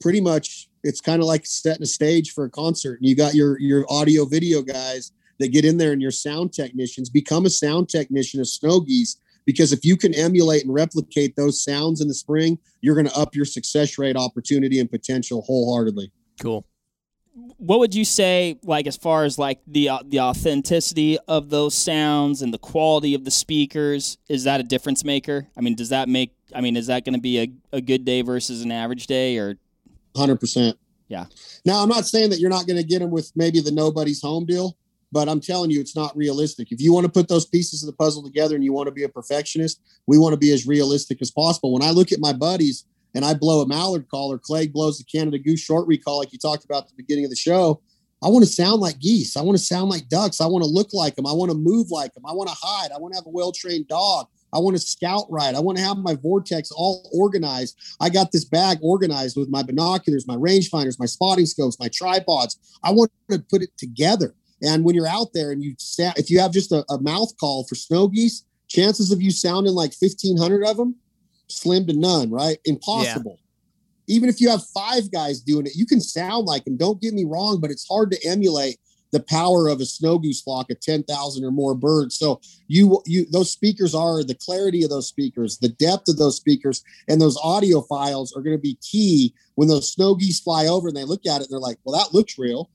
pretty 0.00 0.20
much 0.20 0.68
it's 0.84 1.00
kind 1.00 1.20
of 1.20 1.26
like 1.26 1.44
setting 1.44 1.82
a 1.82 1.86
stage 1.86 2.32
for 2.32 2.44
a 2.44 2.50
concert. 2.50 3.00
And 3.00 3.08
you 3.08 3.16
got 3.16 3.34
your 3.34 3.58
your 3.60 3.84
audio 3.90 4.24
video 4.24 4.62
guys 4.62 5.12
that 5.38 5.52
get 5.52 5.64
in 5.64 5.76
there 5.76 5.92
and 5.92 6.02
your 6.02 6.10
sound 6.10 6.52
technicians. 6.52 7.10
Become 7.10 7.46
a 7.46 7.50
sound 7.50 7.88
technician 7.88 8.40
of 8.40 8.48
snow 8.48 8.80
geese 8.80 9.20
because 9.48 9.72
if 9.72 9.84
you 9.84 9.96
can 9.96 10.14
emulate 10.14 10.64
and 10.64 10.74
replicate 10.74 11.34
those 11.34 11.64
sounds 11.64 12.02
in 12.02 12.08
the 12.08 12.12
spring 12.14 12.58
you're 12.82 12.94
going 12.94 13.08
to 13.08 13.16
up 13.16 13.34
your 13.34 13.46
success 13.46 13.96
rate 13.96 14.14
opportunity 14.14 14.78
and 14.78 14.90
potential 14.90 15.42
wholeheartedly. 15.42 16.12
Cool 16.40 16.67
what 17.58 17.78
would 17.78 17.94
you 17.94 18.04
say 18.04 18.58
like 18.62 18.86
as 18.86 18.96
far 18.96 19.24
as 19.24 19.38
like 19.38 19.60
the 19.66 19.88
uh, 19.88 19.98
the 20.04 20.20
authenticity 20.20 21.18
of 21.28 21.50
those 21.50 21.74
sounds 21.74 22.42
and 22.42 22.52
the 22.52 22.58
quality 22.58 23.14
of 23.14 23.24
the 23.24 23.30
speakers 23.30 24.18
is 24.28 24.44
that 24.44 24.60
a 24.60 24.62
difference 24.62 25.04
maker 25.04 25.46
i 25.56 25.60
mean 25.60 25.74
does 25.74 25.88
that 25.88 26.08
make 26.08 26.32
i 26.54 26.60
mean 26.60 26.76
is 26.76 26.86
that 26.86 27.04
going 27.04 27.14
to 27.14 27.20
be 27.20 27.38
a, 27.40 27.76
a 27.76 27.80
good 27.80 28.04
day 28.04 28.22
versus 28.22 28.62
an 28.62 28.72
average 28.72 29.06
day 29.06 29.36
or 29.38 29.56
100% 30.14 30.74
yeah 31.08 31.26
now 31.64 31.82
i'm 31.82 31.88
not 31.88 32.06
saying 32.06 32.30
that 32.30 32.38
you're 32.38 32.50
not 32.50 32.66
going 32.66 32.76
to 32.76 32.84
get 32.86 33.00
them 33.00 33.10
with 33.10 33.32
maybe 33.34 33.60
the 33.60 33.72
nobody's 33.72 34.22
home 34.22 34.44
deal 34.44 34.76
but 35.10 35.28
I'm 35.28 35.40
telling 35.40 35.70
you, 35.70 35.80
it's 35.80 35.96
not 35.96 36.14
realistic. 36.16 36.70
If 36.70 36.80
you 36.80 36.92
want 36.92 37.06
to 37.06 37.10
put 37.10 37.28
those 37.28 37.46
pieces 37.46 37.82
of 37.82 37.86
the 37.86 37.94
puzzle 37.94 38.22
together 38.22 38.54
and 38.54 38.62
you 38.62 38.72
want 38.72 38.88
to 38.88 38.92
be 38.92 39.04
a 39.04 39.08
perfectionist, 39.08 39.80
we 40.06 40.18
want 40.18 40.34
to 40.34 40.36
be 40.36 40.52
as 40.52 40.66
realistic 40.66 41.22
as 41.22 41.30
possible. 41.30 41.72
When 41.72 41.82
I 41.82 41.92
look 41.92 42.12
at 42.12 42.20
my 42.20 42.32
buddies 42.32 42.84
and 43.14 43.24
I 43.24 43.34
blow 43.34 43.62
a 43.62 43.66
mallard 43.66 44.08
call 44.08 44.32
or 44.32 44.38
Clay 44.38 44.68
blows 44.68 44.98
the 44.98 45.04
Canada 45.04 45.38
goose 45.38 45.60
short 45.60 45.86
reed 45.86 46.04
call, 46.04 46.18
like 46.18 46.32
you 46.32 46.38
talked 46.38 46.64
about 46.64 46.84
at 46.84 46.88
the 46.88 46.94
beginning 46.96 47.24
of 47.24 47.30
the 47.30 47.36
show, 47.36 47.80
I 48.22 48.28
want 48.28 48.44
to 48.44 48.50
sound 48.50 48.80
like 48.80 48.98
geese. 48.98 49.36
I 49.36 49.42
want 49.42 49.56
to 49.56 49.62
sound 49.62 49.90
like 49.90 50.08
ducks. 50.08 50.40
I 50.40 50.46
want 50.46 50.64
to 50.64 50.70
look 50.70 50.92
like 50.92 51.14
them. 51.14 51.26
I 51.26 51.32
want 51.32 51.52
to 51.52 51.56
move 51.56 51.90
like 51.90 52.14
them. 52.14 52.26
I 52.26 52.32
want 52.32 52.48
to 52.48 52.56
hide. 52.60 52.90
I 52.92 52.98
want 52.98 53.14
to 53.14 53.18
have 53.18 53.26
a 53.26 53.30
well 53.30 53.52
trained 53.52 53.88
dog. 53.88 54.26
I 54.52 54.58
want 54.58 54.76
to 54.76 54.82
scout 54.82 55.26
right. 55.28 55.54
I 55.54 55.60
want 55.60 55.78
to 55.78 55.84
have 55.84 55.98
my 55.98 56.14
vortex 56.14 56.72
all 56.72 57.08
organized. 57.12 57.76
I 58.00 58.08
got 58.08 58.32
this 58.32 58.44
bag 58.44 58.78
organized 58.82 59.36
with 59.36 59.48
my 59.48 59.62
binoculars, 59.62 60.26
my 60.26 60.36
rangefinders, 60.36 60.98
my 60.98 61.06
spotting 61.06 61.46
scopes, 61.46 61.78
my 61.78 61.88
tripods. 61.88 62.78
I 62.82 62.90
want 62.92 63.12
to 63.30 63.38
put 63.38 63.62
it 63.62 63.76
together. 63.76 64.34
And 64.62 64.84
when 64.84 64.94
you're 64.94 65.06
out 65.06 65.28
there 65.34 65.52
and 65.52 65.62
you 65.62 65.76
if 66.16 66.30
you 66.30 66.40
have 66.40 66.52
just 66.52 66.72
a, 66.72 66.84
a 66.90 67.00
mouth 67.00 67.36
call 67.38 67.64
for 67.64 67.74
snow 67.74 68.08
geese, 68.08 68.44
chances 68.68 69.12
of 69.12 69.22
you 69.22 69.30
sounding 69.30 69.74
like 69.74 69.92
1500 69.98 70.64
of 70.64 70.76
them 70.76 70.96
slim 71.48 71.86
to 71.86 71.92
none, 71.92 72.30
right? 72.30 72.58
Impossible. 72.64 73.38
Yeah. 73.38 74.16
Even 74.16 74.28
if 74.28 74.40
you 74.40 74.48
have 74.48 74.64
five 74.74 75.10
guys 75.10 75.40
doing 75.40 75.66
it, 75.66 75.76
you 75.76 75.84
can 75.84 76.00
sound 76.00 76.46
like 76.46 76.64
them. 76.64 76.76
Don't 76.76 77.00
get 77.00 77.12
me 77.12 77.24
wrong, 77.24 77.60
but 77.60 77.70
it's 77.70 77.86
hard 77.86 78.10
to 78.12 78.26
emulate 78.26 78.78
the 79.10 79.20
power 79.20 79.68
of 79.68 79.80
a 79.80 79.86
snow 79.86 80.18
goose 80.18 80.40
flock 80.42 80.70
of 80.70 80.80
10,000 80.80 81.44
or 81.44 81.50
more 81.50 81.74
birds. 81.74 82.16
So 82.18 82.40
you 82.66 83.02
you 83.06 83.26
those 83.30 83.50
speakers 83.50 83.94
are 83.94 84.22
the 84.22 84.34
clarity 84.34 84.82
of 84.82 84.90
those 84.90 85.08
speakers, 85.08 85.58
the 85.58 85.70
depth 85.70 86.08
of 86.08 86.18
those 86.18 86.36
speakers 86.36 86.82
and 87.08 87.20
those 87.20 87.38
audio 87.42 87.80
files 87.82 88.34
are 88.36 88.42
going 88.42 88.56
to 88.56 88.60
be 88.60 88.78
key 88.82 89.34
when 89.54 89.68
those 89.68 89.92
snow 89.92 90.14
geese 90.14 90.40
fly 90.40 90.66
over 90.66 90.88
and 90.88 90.96
they 90.96 91.04
look 91.04 91.26
at 91.26 91.40
it 91.40 91.44
and 91.44 91.50
they're 91.50 91.58
like, 91.58 91.78
"Well, 91.84 91.98
that 91.98 92.14
looks 92.14 92.38
real." 92.38 92.70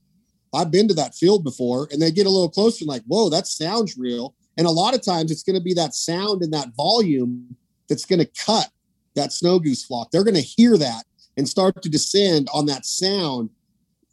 I've 0.54 0.70
been 0.70 0.88
to 0.88 0.94
that 0.94 1.14
field 1.14 1.42
before, 1.42 1.88
and 1.90 2.00
they 2.00 2.10
get 2.10 2.26
a 2.26 2.30
little 2.30 2.48
closer 2.48 2.82
and 2.82 2.88
like, 2.88 3.02
whoa, 3.06 3.28
that 3.30 3.46
sounds 3.46 3.98
real. 3.98 4.34
And 4.56 4.66
a 4.66 4.70
lot 4.70 4.94
of 4.94 5.02
times 5.02 5.30
it's 5.30 5.42
going 5.42 5.58
to 5.58 5.62
be 5.62 5.74
that 5.74 5.94
sound 5.94 6.42
and 6.42 6.52
that 6.52 6.68
volume 6.76 7.56
that's 7.88 8.04
going 8.04 8.20
to 8.20 8.30
cut 8.44 8.68
that 9.14 9.32
snow 9.32 9.58
goose 9.58 9.84
flock. 9.84 10.10
They're 10.10 10.24
going 10.24 10.34
to 10.34 10.40
hear 10.40 10.76
that 10.78 11.04
and 11.36 11.48
start 11.48 11.82
to 11.82 11.88
descend 11.88 12.48
on 12.52 12.66
that 12.66 12.84
sound, 12.84 13.50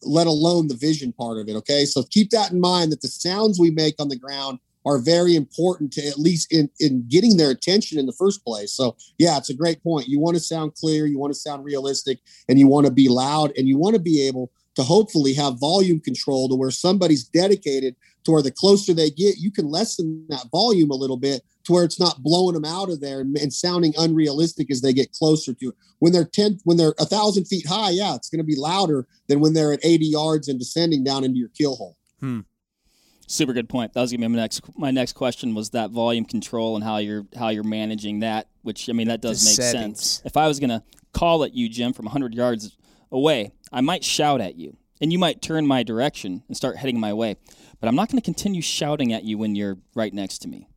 let 0.04 0.28
alone 0.28 0.68
the 0.68 0.76
vision 0.76 1.14
part 1.14 1.38
of 1.38 1.48
it. 1.48 1.56
Okay. 1.58 1.86
So 1.86 2.04
keep 2.04 2.30
that 2.32 2.52
in 2.52 2.60
mind 2.60 2.92
that 2.92 3.02
the 3.02 3.08
sounds 3.08 3.60
we 3.60 3.72
make 3.72 3.96
on 4.00 4.10
the 4.10 4.18
ground 4.18 4.60
are 4.86 4.98
very 4.98 5.36
important 5.36 5.94
to 5.94 6.08
at 6.08 6.18
least 6.18 6.52
in, 6.52 6.70
in 6.80 7.06
getting 7.08 7.38
their 7.38 7.52
attention 7.52 8.00
in 8.00 8.08
the 8.08 8.14
first 8.14 8.44
place. 8.44 8.74
So 8.74 8.96
yeah, 9.20 9.38
it's 9.38 9.50
a 9.50 9.56
great 9.56 9.84
point. 9.84 10.08
You 10.08 10.20
want 10.20 10.36
to 10.36 10.42
sound 10.42 10.74
clear, 10.76 11.06
you 11.06 11.20
want 11.20 11.34
to 11.34 11.40
sound 11.40 11.64
realistic, 11.64 12.20
and 12.50 12.58
you 12.58 12.68
want 12.68 12.88
to 12.88 12.92
be 12.92 13.08
loud, 13.08 13.52
and 13.58 13.68
you 13.68 13.78
want 13.78 13.96
to 13.96 14.02
be 14.02 14.28
able 14.28 14.52
to 14.76 14.84
hopefully 14.84 15.34
have 15.34 15.60
volume 15.60 16.00
control 16.00 16.50
to 16.50 16.56
where 16.56 16.72
somebody's 16.72 17.26
dedicated 17.26 17.96
to 18.24 18.32
where 18.32 18.42
the 18.42 18.52
closer 18.52 18.94
they 18.94 19.10
get, 19.10 19.38
you 19.38 19.52
can 19.52 19.70
lessen 19.70 20.26
that 20.30 20.46
volume 20.52 20.92
a 20.92 20.96
little 20.96 21.18
bit 21.18 21.42
to 21.66 21.74
where 21.74 21.84
it's 21.84 22.00
not 22.00 22.22
blowing 22.24 22.54
them 22.54 22.66
out 22.66 22.90
of 22.90 23.00
there 23.02 23.22
and, 23.22 23.38
and 23.38 23.54
sounding 23.54 23.94
unrealistic 23.98 24.72
as 24.72 24.82
they 24.82 24.94
get 24.94 25.12
closer 25.12 25.54
to 25.54 25.70
it. 25.70 25.76
When 26.00 26.12
they're 26.12 26.26
10, 26.26 26.60
when 26.64 26.78
they're 26.78 26.96
a 27.00 27.06
thousand 27.06 27.46
feet 27.46 27.68
high, 27.68 27.92
yeah, 27.92 28.16
it's 28.16 28.30
going 28.30 28.40
to 28.40 28.46
be 28.46 28.56
louder 28.56 29.08
than 29.28 29.40
when 29.40 29.54
they're 29.54 29.74
at 29.74 29.86
80 29.86 30.06
yards 30.06 30.48
and 30.48 30.60
descending 30.60 31.04
down 31.04 31.24
into 31.24 31.38
your 31.38 31.50
kill 31.50 31.76
hole. 31.76 31.98
Hmm. 32.20 32.42
Super 33.28 33.54
good 33.54 33.70
point. 33.70 33.94
That 33.94 34.02
was 34.02 34.12
gonna 34.12 34.28
be 34.28 34.28
my 34.28 34.40
next 34.40 34.62
my 34.78 34.92
next 34.92 35.14
question 35.14 35.56
was 35.56 35.70
that 35.70 35.92
volume 35.92 36.26
control 36.26 36.76
and 36.76 36.84
how 36.84 36.98
you're 36.98 37.26
how 37.34 37.48
you're 37.48 37.64
managing 37.64 38.20
that. 38.20 38.50
Which 38.62 38.90
I 38.90 38.92
mean 38.92 39.08
that 39.08 39.22
does 39.22 39.42
the 39.42 39.52
make 39.52 39.56
settings. 39.56 40.02
sense. 40.02 40.22
If 40.26 40.36
I 40.36 40.50
was 40.50 40.60
gonna 40.60 40.84
call 41.14 41.46
at 41.46 41.54
you, 41.54 41.70
Jim, 41.70 41.94
from 41.94 42.08
100 42.08 42.34
yards 42.34 42.76
away, 43.10 43.54
I 43.72 43.80
might 43.80 44.04
shout 44.04 44.42
at 44.42 44.58
you 44.58 44.76
and 45.02 45.12
you 45.12 45.20
might 45.20 45.42
turn 45.42 45.66
my 45.66 45.84
direction 45.84 46.44
and 46.48 46.56
start 46.56 46.78
heading 46.78 47.00
my 47.00 47.12
way. 47.12 47.36
But 47.82 47.88
I'm 47.88 47.96
not 47.96 48.10
going 48.10 48.22
to 48.22 48.26
continue 48.26 48.62
shouting 48.62 49.12
at 49.12 49.24
you 49.24 49.38
when 49.40 49.56
you're 49.56 49.78
right 49.96 50.14
next 50.14 50.40
to 50.40 50.48
me. 50.48 50.68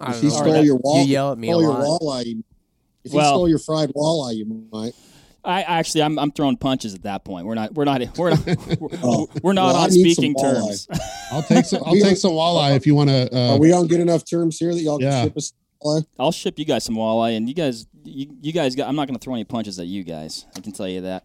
If 0.00 0.22
he 0.22 0.30
stole 0.30 0.64
your 0.64 0.76
wall, 0.76 1.04
you 1.04 1.12
yell 1.12 1.32
at 1.32 1.38
me 1.38 1.50
a 1.50 1.58
lot. 1.58 2.00
Walleye, 2.00 2.42
if 3.04 3.12
well, 3.12 3.24
he 3.24 3.28
stole 3.28 3.48
your 3.48 3.58
fried 3.58 3.90
walleye, 3.90 4.34
you 4.34 4.66
might. 4.72 4.94
I 5.44 5.62
actually, 5.62 6.02
I'm, 6.02 6.18
I'm 6.18 6.30
throwing 6.30 6.56
punches 6.56 6.94
at 6.94 7.02
that 7.02 7.24
point. 7.24 7.46
We're 7.46 7.54
not, 7.54 7.74
we're 7.74 7.84
not, 7.84 8.00
we're 8.16 8.30
not, 8.30 8.46
we're, 8.80 8.88
oh, 9.02 9.28
we're 9.42 9.52
not 9.52 9.74
well, 9.74 9.84
on 9.84 9.90
speaking 9.90 10.34
terms. 10.34 10.88
I'll 11.32 11.42
take 11.42 11.64
some, 11.66 11.82
I'll 11.84 11.94
take 11.94 12.16
some 12.16 12.32
walleye 12.32 12.76
if 12.76 12.86
you 12.86 12.94
want 12.94 13.10
to. 13.10 13.34
Uh, 13.34 13.54
Are 13.54 13.58
we 13.58 13.72
on 13.72 13.86
good 13.86 14.00
enough 14.00 14.24
terms 14.24 14.58
here 14.58 14.72
that 14.72 14.80
y'all 14.80 15.00
yeah. 15.00 15.20
can 15.20 15.28
ship 15.28 15.36
us 15.36 15.52
walleye? 15.82 16.06
I'll 16.18 16.32
ship 16.32 16.58
you 16.58 16.64
guys 16.64 16.84
some 16.84 16.96
walleye, 16.96 17.36
and 17.36 17.48
you 17.48 17.54
guys, 17.54 17.86
you, 18.04 18.36
you 18.40 18.52
guys 18.52 18.74
got. 18.74 18.88
I'm 18.88 18.96
not 18.96 19.06
going 19.06 19.18
to 19.18 19.22
throw 19.22 19.34
any 19.34 19.44
punches 19.44 19.78
at 19.78 19.86
you 19.86 20.04
guys. 20.04 20.46
I 20.56 20.60
can 20.60 20.72
tell 20.72 20.88
you 20.88 21.02
that. 21.02 21.24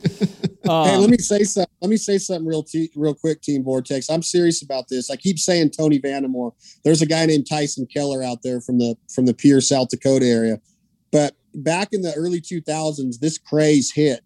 um, 0.70 0.86
hey, 0.90 0.98
let 0.98 1.10
me 1.10 1.18
say 1.18 1.44
something. 1.44 1.72
Let 1.82 1.90
me 1.90 1.98
say 1.98 2.18
something 2.18 2.46
real, 2.46 2.66
real 2.96 3.14
quick, 3.14 3.42
Team 3.42 3.64
Vortex. 3.64 4.10
I'm 4.10 4.22
serious 4.22 4.62
about 4.62 4.88
this. 4.88 5.10
I 5.10 5.16
keep 5.16 5.40
saying 5.40 5.72
Tony 5.72 6.00
Vandemore. 6.00 6.54
There's 6.84 7.02
a 7.02 7.06
guy 7.06 7.26
named 7.26 7.48
Tyson 7.48 7.88
Keller 7.88 8.24
out 8.24 8.40
there 8.44 8.62
from 8.62 8.80
the 8.80 8.96
from 9.14 9.26
the 9.26 9.34
Pierre, 9.34 9.62
South 9.62 9.90
Dakota 9.90 10.26
area. 10.26 10.60
But 11.12 11.36
back 11.54 11.90
in 11.92 12.02
the 12.02 12.14
early 12.16 12.42
2000s, 12.42 13.20
this 13.20 13.38
craze 13.38 13.92
hit 13.92 14.22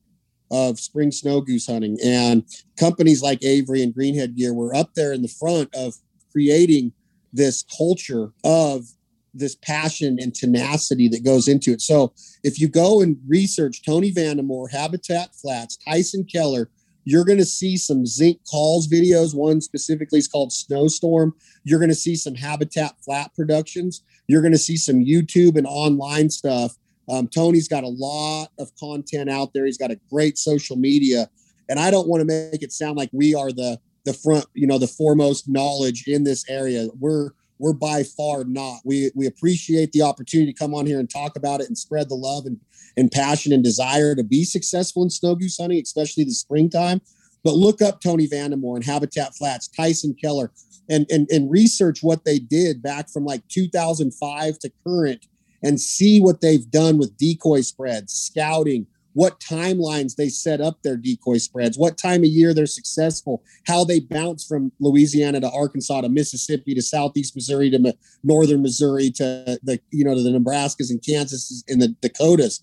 of 0.51 0.79
spring 0.79 1.11
snow 1.11 1.41
goose 1.41 1.67
hunting, 1.67 1.97
and 2.03 2.43
companies 2.79 3.21
like 3.21 3.43
Avery 3.43 3.83
and 3.83 3.93
Greenhead 3.93 4.35
Gear 4.35 4.53
were 4.53 4.73
up 4.75 4.93
there 4.95 5.13
in 5.13 5.21
the 5.21 5.27
front 5.27 5.69
of 5.75 5.93
creating 6.31 6.93
this 7.31 7.63
culture 7.77 8.31
of 8.43 8.85
this 9.33 9.55
passion 9.55 10.17
and 10.19 10.33
tenacity 10.33 11.07
that 11.09 11.23
goes 11.23 11.47
into 11.47 11.71
it. 11.71 11.81
So 11.81 12.13
if 12.43 12.59
you 12.59 12.67
go 12.67 13.01
and 13.01 13.17
research 13.27 13.83
Tony 13.85 14.11
Vandemore, 14.11 14.71
Habitat 14.71 15.35
Flats, 15.35 15.77
Tyson 15.77 16.25
Keller, 16.25 16.69
you're 17.05 17.25
going 17.25 17.39
to 17.39 17.45
see 17.45 17.77
some 17.77 18.05
Zink 18.05 18.39
Calls 18.49 18.87
videos. 18.87 19.33
One 19.33 19.61
specifically 19.61 20.19
is 20.19 20.27
called 20.27 20.51
Snowstorm. 20.51 21.33
You're 21.63 21.79
going 21.79 21.89
to 21.89 21.95
see 21.95 22.15
some 22.15 22.35
Habitat 22.35 22.95
Flat 23.03 23.33
productions. 23.35 24.03
You're 24.27 24.41
going 24.41 24.53
to 24.53 24.59
see 24.59 24.77
some 24.77 24.97
YouTube 24.97 25.57
and 25.57 25.65
online 25.65 26.29
stuff. 26.29 26.75
Um, 27.09 27.27
Tony's 27.27 27.67
got 27.67 27.83
a 27.83 27.87
lot 27.87 28.49
of 28.59 28.71
content 28.79 29.29
out 29.29 29.53
there. 29.53 29.65
He's 29.65 29.77
got 29.77 29.91
a 29.91 29.99
great 30.09 30.37
social 30.37 30.75
media, 30.75 31.27
and 31.67 31.79
I 31.79 31.89
don't 31.89 32.07
want 32.07 32.21
to 32.21 32.25
make 32.25 32.61
it 32.61 32.71
sound 32.71 32.97
like 32.97 33.09
we 33.11 33.33
are 33.33 33.51
the 33.51 33.79
the 34.05 34.13
front, 34.13 34.45
you 34.53 34.67
know, 34.67 34.77
the 34.77 34.87
foremost 34.87 35.49
knowledge 35.49 36.05
in 36.07 36.23
this 36.23 36.47
area. 36.49 36.87
We're 36.99 37.31
we're 37.59 37.73
by 37.73 38.03
far 38.03 38.45
not. 38.45 38.79
We 38.85 39.11
we 39.13 39.27
appreciate 39.27 39.91
the 39.91 40.01
opportunity 40.01 40.51
to 40.51 40.57
come 40.57 40.73
on 40.73 40.85
here 40.85 40.99
and 40.99 41.09
talk 41.09 41.35
about 41.35 41.61
it 41.61 41.67
and 41.67 41.77
spread 41.77 42.09
the 42.09 42.15
love 42.15 42.45
and, 42.45 42.57
and 42.97 43.11
passion 43.11 43.51
and 43.51 43.63
desire 43.63 44.15
to 44.15 44.23
be 44.23 44.45
successful 44.45 45.03
in 45.03 45.09
snow 45.09 45.35
goose 45.35 45.57
hunting, 45.57 45.81
especially 45.81 46.23
the 46.23 46.31
springtime. 46.31 47.01
But 47.43 47.55
look 47.55 47.81
up 47.81 48.01
Tony 48.01 48.27
Vandemore 48.27 48.75
and 48.75 48.85
Habitat 48.85 49.35
Flats, 49.35 49.67
Tyson 49.67 50.15
Keller, 50.19 50.51
and, 50.89 51.05
and 51.09 51.27
and 51.29 51.51
research 51.51 51.99
what 52.01 52.25
they 52.25 52.39
did 52.39 52.81
back 52.81 53.09
from 53.09 53.25
like 53.25 53.47
2005 53.49 54.59
to 54.59 54.71
current, 54.85 55.27
and 55.61 55.79
see 55.79 56.19
what 56.19 56.41
they've 56.41 56.69
done 56.71 56.97
with 56.97 57.17
decoy 57.17 57.61
spreads, 57.61 58.13
scouting, 58.13 58.87
what 59.19 59.37
timelines 59.41 60.15
they 60.15 60.29
set 60.29 60.61
up 60.61 60.81
their 60.81 60.95
decoy 60.95 61.37
spreads, 61.39 61.77
what 61.77 61.97
time 61.97 62.21
of 62.21 62.29
year 62.29 62.53
they're 62.53 62.65
successful, 62.65 63.43
how 63.67 63.83
they 63.83 63.99
bounce 63.99 64.45
from 64.45 64.71
Louisiana 64.79 65.41
to 65.41 65.51
Arkansas 65.51 65.99
to 65.99 66.07
Mississippi 66.07 66.73
to 66.73 66.81
Southeast 66.81 67.35
Missouri 67.35 67.69
to 67.69 67.93
Northern 68.23 68.61
Missouri 68.61 69.11
to 69.11 69.59
the 69.61 69.77
you 69.91 70.05
know 70.05 70.15
to 70.15 70.23
the 70.23 70.29
Nebraskas 70.29 70.89
and 70.89 71.03
Kansas 71.05 71.65
and 71.67 71.81
the 71.81 71.89
Dakotas. 71.99 72.61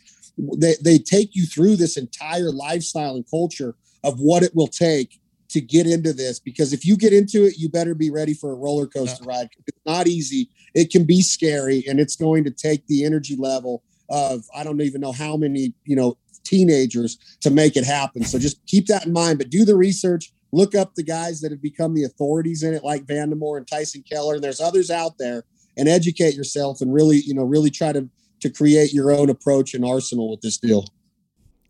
They 0.56 0.76
they 0.82 0.96
take 0.96 1.36
you 1.36 1.44
through 1.44 1.76
this 1.76 1.98
entire 1.98 2.50
lifestyle 2.50 3.16
and 3.16 3.30
culture 3.30 3.76
of 4.02 4.18
what 4.18 4.42
it 4.42 4.54
will 4.54 4.66
take 4.66 5.20
to 5.50 5.60
get 5.60 5.86
into 5.86 6.14
this 6.14 6.40
because 6.40 6.72
if 6.72 6.86
you 6.86 6.96
get 6.96 7.12
into 7.12 7.44
it, 7.44 7.58
you 7.58 7.68
better 7.68 7.94
be 7.94 8.10
ready 8.10 8.32
for 8.32 8.52
a 8.52 8.56
roller 8.56 8.86
coaster 8.86 9.24
ride. 9.24 9.48
It's 9.66 9.78
not 9.84 10.08
easy. 10.08 10.48
It 10.74 10.90
can 10.90 11.04
be 11.04 11.20
scary, 11.20 11.84
and 11.86 12.00
it's 12.00 12.16
going 12.16 12.44
to 12.44 12.50
take 12.50 12.86
the 12.86 13.04
energy 13.04 13.36
level 13.36 13.82
of 14.08 14.44
I 14.54 14.64
don't 14.64 14.80
even 14.80 15.00
know 15.00 15.12
how 15.12 15.36
many 15.36 15.74
you 15.84 15.96
know 15.96 16.16
teenagers 16.46 17.18
to 17.40 17.50
make 17.50 17.76
it 17.76 17.84
happen. 17.84 18.24
So 18.24 18.38
just 18.38 18.64
keep 18.66 18.86
that 18.86 19.06
in 19.06 19.12
mind. 19.12 19.38
But 19.38 19.50
do 19.50 19.64
the 19.64 19.76
research. 19.76 20.32
Look 20.52 20.74
up 20.74 20.94
the 20.94 21.02
guys 21.02 21.40
that 21.40 21.50
have 21.50 21.60
become 21.60 21.94
the 21.94 22.04
authorities 22.04 22.62
in 22.62 22.72
it, 22.72 22.84
like 22.84 23.04
Vandemore 23.04 23.58
and 23.58 23.66
Tyson 23.66 24.04
Keller. 24.08 24.36
And 24.36 24.44
there's 24.44 24.60
others 24.60 24.90
out 24.90 25.18
there, 25.18 25.44
and 25.76 25.88
educate 25.88 26.34
yourself 26.34 26.80
and 26.80 26.94
really, 26.94 27.18
you 27.18 27.34
know, 27.34 27.42
really 27.42 27.70
try 27.70 27.92
to 27.92 28.08
to 28.40 28.50
create 28.50 28.92
your 28.92 29.12
own 29.12 29.30
approach 29.30 29.74
and 29.74 29.84
arsenal 29.84 30.30
with 30.30 30.40
this 30.40 30.58
deal. 30.58 30.86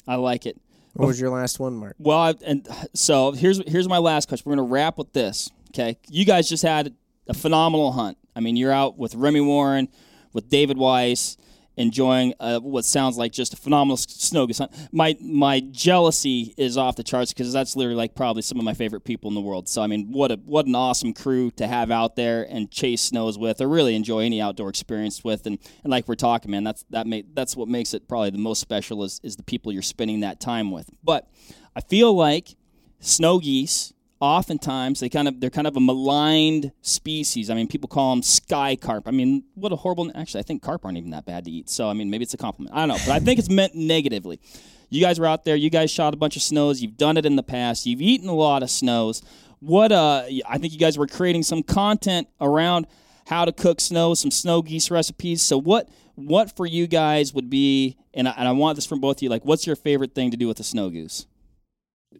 I 0.06 0.16
like 0.16 0.46
it. 0.46 0.60
What 0.94 1.06
was 1.06 1.20
your 1.20 1.30
last 1.30 1.60
one, 1.60 1.74
Mark? 1.74 1.94
Well, 1.98 2.18
I, 2.18 2.34
and 2.44 2.66
so 2.94 3.32
here's 3.32 3.60
here's 3.66 3.88
my 3.88 3.98
last 3.98 4.28
question. 4.28 4.44
We're 4.46 4.56
going 4.56 4.68
to 4.68 4.72
wrap 4.72 4.98
with 4.98 5.12
this. 5.12 5.50
Okay, 5.70 5.98
you 6.08 6.24
guys 6.24 6.48
just 6.48 6.62
had 6.62 6.94
a 7.28 7.34
phenomenal 7.34 7.92
hunt. 7.92 8.16
I 8.34 8.40
mean, 8.40 8.56
you're 8.56 8.72
out 8.72 8.96
with 8.96 9.14
Remy 9.14 9.42
Warren, 9.42 9.88
with 10.32 10.48
David 10.48 10.78
Weiss, 10.78 11.36
enjoying 11.76 12.34
uh, 12.40 12.58
what 12.60 12.84
sounds 12.84 13.16
like 13.18 13.32
just 13.32 13.52
a 13.52 13.56
phenomenal 13.56 13.96
snow. 13.96 14.48
My 14.92 15.16
my 15.20 15.60
jealousy 15.60 16.54
is 16.56 16.76
off 16.76 16.96
the 16.96 17.02
charts 17.02 17.32
because 17.32 17.52
that's 17.52 17.76
literally 17.76 17.96
like 17.96 18.14
probably 18.14 18.42
some 18.42 18.58
of 18.58 18.64
my 18.64 18.74
favorite 18.74 19.04
people 19.04 19.28
in 19.28 19.34
the 19.34 19.40
world. 19.40 19.68
So 19.68 19.82
I 19.82 19.86
mean, 19.86 20.10
what 20.10 20.30
a 20.30 20.36
what 20.44 20.66
an 20.66 20.74
awesome 20.74 21.12
crew 21.12 21.50
to 21.52 21.66
have 21.66 21.90
out 21.90 22.16
there 22.16 22.46
and 22.48 22.70
chase 22.70 23.02
snows 23.02 23.38
with, 23.38 23.60
or 23.60 23.68
really 23.68 23.94
enjoy 23.94 24.20
any 24.20 24.40
outdoor 24.40 24.68
experience 24.68 25.22
with. 25.22 25.46
And, 25.46 25.58
and 25.84 25.90
like 25.90 26.08
we're 26.08 26.14
talking, 26.14 26.50
man, 26.50 26.64
that's 26.64 26.84
that 26.90 27.06
may, 27.06 27.24
that's 27.34 27.56
what 27.56 27.68
makes 27.68 27.94
it 27.94 28.08
probably 28.08 28.30
the 28.30 28.38
most 28.38 28.60
special 28.60 29.04
is 29.04 29.20
is 29.22 29.36
the 29.36 29.42
people 29.42 29.72
you're 29.72 29.82
spending 29.82 30.20
that 30.20 30.40
time 30.40 30.70
with. 30.70 30.90
But 31.04 31.28
I 31.74 31.80
feel 31.80 32.14
like 32.14 32.56
snow 33.00 33.38
geese 33.38 33.92
oftentimes 34.20 35.00
they 35.00 35.08
kind 35.08 35.28
of 35.28 35.40
they're 35.40 35.50
kind 35.50 35.66
of 35.66 35.76
a 35.76 35.80
maligned 35.80 36.72
species. 36.82 37.50
I 37.50 37.54
mean, 37.54 37.68
people 37.68 37.88
call 37.88 38.14
them 38.14 38.22
sky 38.22 38.76
carp. 38.76 39.06
I 39.06 39.10
mean, 39.10 39.44
what 39.54 39.72
a 39.72 39.76
horrible. 39.76 40.10
Actually, 40.14 40.40
I 40.40 40.44
think 40.44 40.62
carp 40.62 40.84
aren't 40.84 40.98
even 40.98 41.10
that 41.10 41.26
bad 41.26 41.44
to 41.44 41.50
eat. 41.50 41.68
So 41.68 41.88
I 41.88 41.92
mean, 41.92 42.10
maybe 42.10 42.22
it's 42.22 42.34
a 42.34 42.38
compliment. 42.38 42.74
I 42.74 42.80
don't 42.80 42.88
know, 42.88 43.04
but 43.06 43.12
I 43.12 43.20
think 43.20 43.38
it's 43.38 43.50
meant 43.50 43.74
negatively. 43.74 44.40
You 44.88 45.00
guys 45.00 45.18
were 45.18 45.26
out 45.26 45.44
there. 45.44 45.56
You 45.56 45.70
guys 45.70 45.90
shot 45.90 46.14
a 46.14 46.16
bunch 46.16 46.36
of 46.36 46.42
snows. 46.42 46.80
You've 46.80 46.96
done 46.96 47.16
it 47.16 47.26
in 47.26 47.36
the 47.36 47.42
past. 47.42 47.86
You've 47.86 48.00
eaten 48.00 48.28
a 48.28 48.34
lot 48.34 48.62
of 48.62 48.70
snows. 48.70 49.22
What 49.60 49.92
uh, 49.92 50.24
I 50.48 50.58
think 50.58 50.72
you 50.72 50.78
guys 50.78 50.96
were 50.96 51.06
creating 51.06 51.42
some 51.42 51.62
content 51.62 52.28
around 52.40 52.86
how 53.26 53.44
to 53.44 53.52
cook 53.52 53.80
snow, 53.80 54.14
some 54.14 54.30
snow 54.30 54.62
geese 54.62 54.90
recipes. 54.90 55.42
So 55.42 55.58
what 55.58 55.88
what 56.14 56.56
for 56.56 56.66
you 56.66 56.86
guys 56.86 57.34
would 57.34 57.50
be, 57.50 57.96
and 58.14 58.28
I, 58.28 58.34
and 58.36 58.48
I 58.48 58.52
want 58.52 58.76
this 58.76 58.86
from 58.86 59.00
both 59.00 59.18
of 59.18 59.22
you. 59.22 59.28
Like, 59.28 59.44
what's 59.44 59.66
your 59.66 59.76
favorite 59.76 60.14
thing 60.14 60.30
to 60.30 60.36
do 60.36 60.48
with 60.48 60.60
a 60.60 60.64
snow 60.64 60.88
goose? 60.88 61.26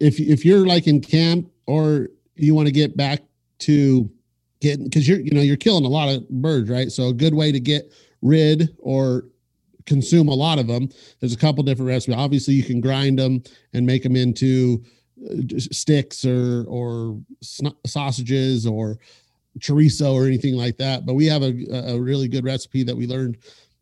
If 0.01 0.21
if 0.21 0.45
you're 0.45 0.67
like 0.67 0.87
in 0.87 1.01
camp 1.01 1.51
or 1.67 2.09
you 2.35 2.55
want 2.55 2.67
to 2.67 2.73
get 2.73 2.97
back 2.97 3.23
to 3.59 4.11
getting 4.61 4.85
because 4.85 5.09
you're 5.09 5.21
you 5.21 5.33
know 5.33 5.41
you're 5.41 5.57
killing 5.57 5.85
a 5.85 5.89
lot 5.89 6.09
of 6.09 6.29
birds 6.29 6.71
right? 6.71 6.91
So 6.91 7.09
a 7.09 7.13
good 7.13 7.35
way 7.35 7.53
to 7.53 7.61
get 7.61 7.93
rid 8.23 8.75
or 8.79 9.25
consume 9.85 10.29
a 10.29 10.35
lot 10.35 10.59
of 10.59 10.67
them 10.67 10.89
there's 11.21 11.35
a 11.35 11.39
couple 11.39 11.63
different 11.63 11.89
recipes. 11.89 12.17
Obviously 12.17 12.55
you 12.55 12.65
can 12.65 12.81
grind 12.81 13.19
them 13.19 13.43
and 13.73 13.87
make 13.87 14.03
them 14.03 14.17
into 14.17 14.83
uh, 15.31 15.59
sticks 15.59 16.25
or 16.25 16.65
or 16.69 17.19
sausages 17.87 18.67
or 18.67 18.99
chorizo 19.59 20.13
or 20.13 20.27
anything 20.27 20.55
like 20.55 20.77
that. 20.77 21.07
But 21.07 21.15
we 21.15 21.27
have 21.27 21.43
a, 21.43 21.55
a 21.95 21.99
really 21.99 22.29
good 22.29 22.45
recipe 22.45 22.83
that 22.85 22.97
we 22.97 23.07
learned 23.07 23.39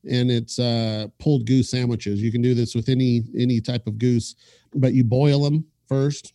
and 0.09 0.31
it's 0.31 0.59
uh 0.59 1.07
pulled 1.19 1.47
goose 1.47 1.71
sandwiches. 1.71 2.23
You 2.23 2.31
can 2.31 2.43
do 2.43 2.55
this 2.55 2.75
with 2.75 2.89
any 2.89 3.23
any 3.37 3.61
type 3.61 3.87
of 3.87 3.99
goose 3.99 4.37
but 4.75 4.93
you 4.93 5.05
boil 5.05 5.43
them 5.43 5.65
first 5.89 6.34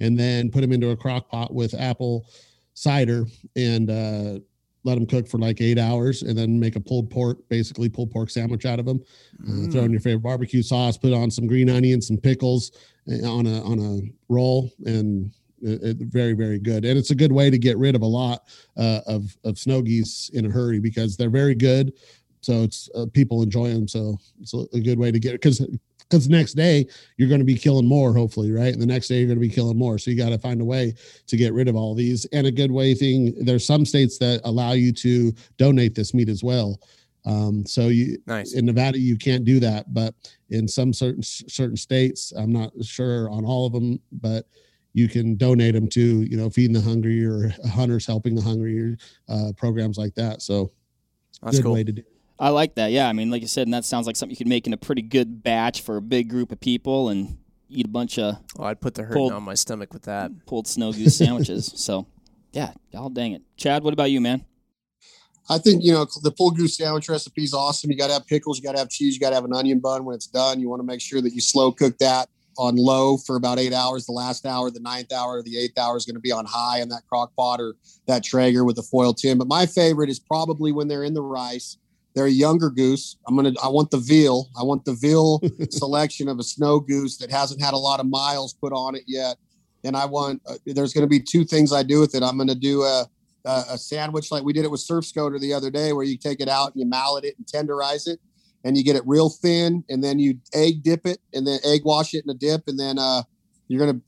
and 0.00 0.18
then 0.18 0.50
put 0.50 0.60
them 0.60 0.72
into 0.72 0.90
a 0.90 0.96
crock 0.96 1.28
pot 1.28 1.52
with 1.52 1.74
apple 1.74 2.26
cider 2.74 3.26
and 3.56 3.90
uh, 3.90 4.38
let 4.84 4.94
them 4.94 5.06
cook 5.06 5.26
for 5.28 5.38
like 5.38 5.60
eight 5.60 5.78
hours 5.78 6.22
and 6.22 6.38
then 6.38 6.58
make 6.58 6.76
a 6.76 6.80
pulled 6.80 7.10
pork, 7.10 7.38
basically 7.48 7.88
pulled 7.88 8.10
pork 8.10 8.30
sandwich 8.30 8.64
out 8.64 8.78
of 8.78 8.86
them. 8.86 9.02
Mm. 9.42 9.68
Uh, 9.68 9.72
throw 9.72 9.82
in 9.82 9.90
your 9.90 10.00
favorite 10.00 10.22
barbecue 10.22 10.62
sauce, 10.62 10.96
put 10.96 11.12
on 11.12 11.30
some 11.30 11.46
green 11.46 11.68
onions, 11.68 12.06
some 12.06 12.16
pickles 12.16 12.72
uh, 13.10 13.28
on 13.28 13.46
a, 13.46 13.62
on 13.62 13.78
a 13.80 14.32
roll 14.32 14.70
and 14.86 15.32
it, 15.60 15.82
it, 15.82 15.96
very, 16.06 16.34
very 16.34 16.60
good. 16.60 16.84
And 16.84 16.96
it's 16.96 17.10
a 17.10 17.14
good 17.16 17.32
way 17.32 17.50
to 17.50 17.58
get 17.58 17.76
rid 17.78 17.96
of 17.96 18.02
a 18.02 18.06
lot 18.06 18.44
uh, 18.76 19.00
of, 19.06 19.36
of 19.44 19.58
snow 19.58 19.82
geese 19.82 20.30
in 20.32 20.46
a 20.46 20.50
hurry 20.50 20.78
because 20.78 21.16
they're 21.16 21.30
very 21.30 21.56
good. 21.56 21.92
So 22.40 22.62
it's 22.62 22.88
uh, 22.94 23.06
people 23.12 23.42
enjoy 23.42 23.68
them. 23.70 23.88
So 23.88 24.16
it's 24.40 24.54
a, 24.54 24.64
a 24.72 24.80
good 24.80 24.98
way 24.98 25.10
to 25.10 25.18
get 25.18 25.34
it 25.34 25.42
because 25.42 25.66
because 26.08 26.28
next 26.28 26.54
day 26.54 26.86
you're 27.16 27.28
going 27.28 27.40
to 27.40 27.44
be 27.44 27.56
killing 27.56 27.86
more 27.86 28.12
hopefully 28.12 28.50
right? 28.52 28.72
And 28.72 28.80
the 28.80 28.86
next 28.86 29.08
day 29.08 29.18
you're 29.18 29.26
going 29.26 29.38
to 29.38 29.48
be 29.48 29.54
killing 29.54 29.78
more. 29.78 29.98
So 29.98 30.10
you 30.10 30.16
got 30.16 30.30
to 30.30 30.38
find 30.38 30.60
a 30.60 30.64
way 30.64 30.94
to 31.26 31.36
get 31.36 31.52
rid 31.52 31.68
of 31.68 31.76
all 31.76 31.94
these. 31.94 32.24
And 32.26 32.46
a 32.46 32.52
good 32.52 32.70
way 32.70 32.94
thing 32.94 33.34
there's 33.44 33.66
some 33.66 33.84
states 33.84 34.18
that 34.18 34.40
allow 34.44 34.72
you 34.72 34.92
to 34.92 35.32
donate 35.56 35.94
this 35.94 36.14
meat 36.14 36.28
as 36.28 36.42
well. 36.42 36.80
Um, 37.26 37.66
so 37.66 37.88
you 37.88 38.16
nice. 38.26 38.54
in 38.54 38.64
nevada 38.64 38.98
you 38.98 39.18
can't 39.18 39.44
do 39.44 39.60
that 39.60 39.92
but 39.92 40.14
in 40.50 40.68
some 40.68 40.92
certain 40.92 41.22
certain 41.22 41.76
states 41.76 42.32
i'm 42.38 42.52
not 42.52 42.72
sure 42.80 43.28
on 43.28 43.44
all 43.44 43.66
of 43.66 43.72
them 43.72 43.98
but 44.12 44.46
you 44.98 45.08
can 45.08 45.36
donate 45.36 45.74
them 45.74 45.88
to 45.88 46.22
you 46.22 46.36
know 46.36 46.50
feeding 46.50 46.72
the 46.72 46.80
hungry 46.80 47.24
or 47.24 47.52
hunters 47.70 48.06
helping 48.06 48.34
the 48.34 48.42
hungry 48.42 48.96
uh, 49.28 49.52
programs 49.56 49.96
like 49.98 50.14
that. 50.14 50.42
So 50.42 50.72
that's 51.42 51.58
good 51.58 51.64
cool. 51.64 51.74
way 51.74 51.84
to 51.84 51.92
do 51.92 52.02
I 52.40 52.50
like 52.50 52.76
that. 52.76 52.92
Yeah, 52.92 53.08
I 53.08 53.12
mean, 53.12 53.30
like 53.30 53.42
you 53.42 53.48
said, 53.48 53.66
and 53.66 53.74
that 53.74 53.84
sounds 53.84 54.06
like 54.06 54.16
something 54.16 54.32
you 54.32 54.36
could 54.36 54.46
make 54.46 54.66
in 54.66 54.72
a 54.72 54.76
pretty 54.76 55.02
good 55.02 55.42
batch 55.42 55.82
for 55.82 55.96
a 55.96 56.02
big 56.02 56.28
group 56.28 56.52
of 56.52 56.60
people 56.60 57.08
and 57.08 57.38
eat 57.68 57.86
a 57.86 57.88
bunch 57.88 58.18
of. 58.18 58.36
Oh, 58.58 58.64
I'd 58.64 58.80
put 58.80 58.94
the 58.94 59.02
hurt 59.02 59.16
on 59.16 59.42
my 59.42 59.54
stomach 59.54 59.92
with 59.92 60.02
that. 60.02 60.30
Pulled 60.46 60.68
snow 60.68 60.92
goose 60.92 61.16
sandwiches. 61.16 61.72
so, 61.76 62.06
yeah, 62.52 62.72
all 62.94 63.10
dang 63.10 63.32
it. 63.32 63.42
Chad, 63.56 63.82
what 63.82 63.92
about 63.92 64.10
you, 64.10 64.20
man? 64.20 64.44
I 65.50 65.58
think 65.58 65.82
you 65.82 65.92
know 65.92 66.06
the 66.22 66.30
pulled 66.30 66.56
goose 66.56 66.76
sandwich 66.76 67.08
recipe 67.08 67.42
is 67.42 67.54
awesome. 67.54 67.90
You 67.90 67.96
got 67.96 68.08
to 68.08 68.12
have 68.12 68.26
pickles, 68.26 68.58
you 68.58 68.64
got 68.64 68.72
to 68.72 68.78
have 68.78 68.90
cheese, 68.90 69.14
you 69.14 69.20
got 69.20 69.30
to 69.30 69.34
have 69.34 69.44
an 69.44 69.54
onion 69.54 69.80
bun 69.80 70.04
when 70.04 70.14
it's 70.14 70.26
done. 70.26 70.60
You 70.60 70.68
want 70.68 70.80
to 70.80 70.86
make 70.86 71.00
sure 71.00 71.22
that 71.22 71.32
you 71.32 71.40
slow 71.40 71.72
cook 71.72 71.96
that 71.98 72.28
on 72.58 72.76
low 72.76 73.16
for 73.16 73.36
about 73.36 73.58
eight 73.58 73.72
hours. 73.72 74.04
The 74.04 74.12
last 74.12 74.44
hour, 74.44 74.70
the 74.70 74.80
ninth 74.80 75.12
hour, 75.12 75.42
the 75.42 75.58
eighth 75.58 75.78
hour 75.78 75.96
is 75.96 76.04
going 76.04 76.16
to 76.16 76.20
be 76.20 76.32
on 76.32 76.44
high 76.44 76.80
in 76.80 76.88
that 76.90 77.02
crock 77.08 77.34
pot 77.34 77.60
or 77.60 77.76
that 78.06 78.24
Traeger 78.24 78.64
with 78.64 78.78
a 78.78 78.82
foil 78.82 79.14
tin. 79.14 79.38
But 79.38 79.48
my 79.48 79.64
favorite 79.64 80.10
is 80.10 80.18
probably 80.18 80.70
when 80.70 80.86
they're 80.86 81.04
in 81.04 81.14
the 81.14 81.22
rice 81.22 81.78
they're 82.14 82.26
a 82.26 82.30
younger 82.30 82.70
goose. 82.70 83.16
I'm 83.26 83.36
gonna. 83.36 83.52
I 83.62 83.68
want 83.68 83.90
the 83.90 83.98
veal. 83.98 84.48
I 84.58 84.62
want 84.62 84.84
the 84.84 84.94
veal 84.94 85.40
selection 85.70 86.28
of 86.28 86.38
a 86.38 86.42
snow 86.42 86.80
goose 86.80 87.16
that 87.18 87.30
hasn't 87.30 87.62
had 87.62 87.74
a 87.74 87.78
lot 87.78 88.00
of 88.00 88.06
miles 88.06 88.54
put 88.54 88.72
on 88.72 88.94
it 88.94 89.04
yet. 89.06 89.36
And 89.84 89.96
I 89.96 90.04
want. 90.06 90.42
Uh, 90.46 90.54
there's 90.66 90.92
going 90.92 91.04
to 91.04 91.08
be 91.08 91.20
two 91.20 91.44
things 91.44 91.72
I 91.72 91.82
do 91.82 92.00
with 92.00 92.14
it. 92.14 92.22
I'm 92.22 92.36
going 92.36 92.48
to 92.48 92.54
do 92.54 92.82
a, 92.82 93.06
a, 93.44 93.64
a 93.70 93.78
sandwich 93.78 94.32
like 94.32 94.42
we 94.42 94.52
did 94.52 94.64
it 94.64 94.70
with 94.70 94.80
Surf 94.80 95.06
Scoter 95.06 95.38
the 95.38 95.52
other 95.52 95.70
day, 95.70 95.92
where 95.92 96.04
you 96.04 96.16
take 96.16 96.40
it 96.40 96.48
out 96.48 96.72
and 96.72 96.80
you 96.80 96.86
mallet 96.86 97.24
it 97.24 97.36
and 97.38 97.46
tenderize 97.46 98.08
it, 98.08 98.18
and 98.64 98.76
you 98.76 98.82
get 98.82 98.96
it 98.96 99.02
real 99.06 99.28
thin, 99.28 99.84
and 99.88 100.02
then 100.02 100.18
you 100.18 100.38
egg 100.54 100.82
dip 100.82 101.06
it, 101.06 101.20
and 101.34 101.46
then 101.46 101.60
egg 101.64 101.82
wash 101.84 102.14
it 102.14 102.24
in 102.24 102.30
a 102.30 102.34
dip, 102.34 102.62
and 102.66 102.80
then 102.80 102.98
uh, 102.98 103.22
you're 103.68 103.78
going 103.78 103.94
to 103.94 104.02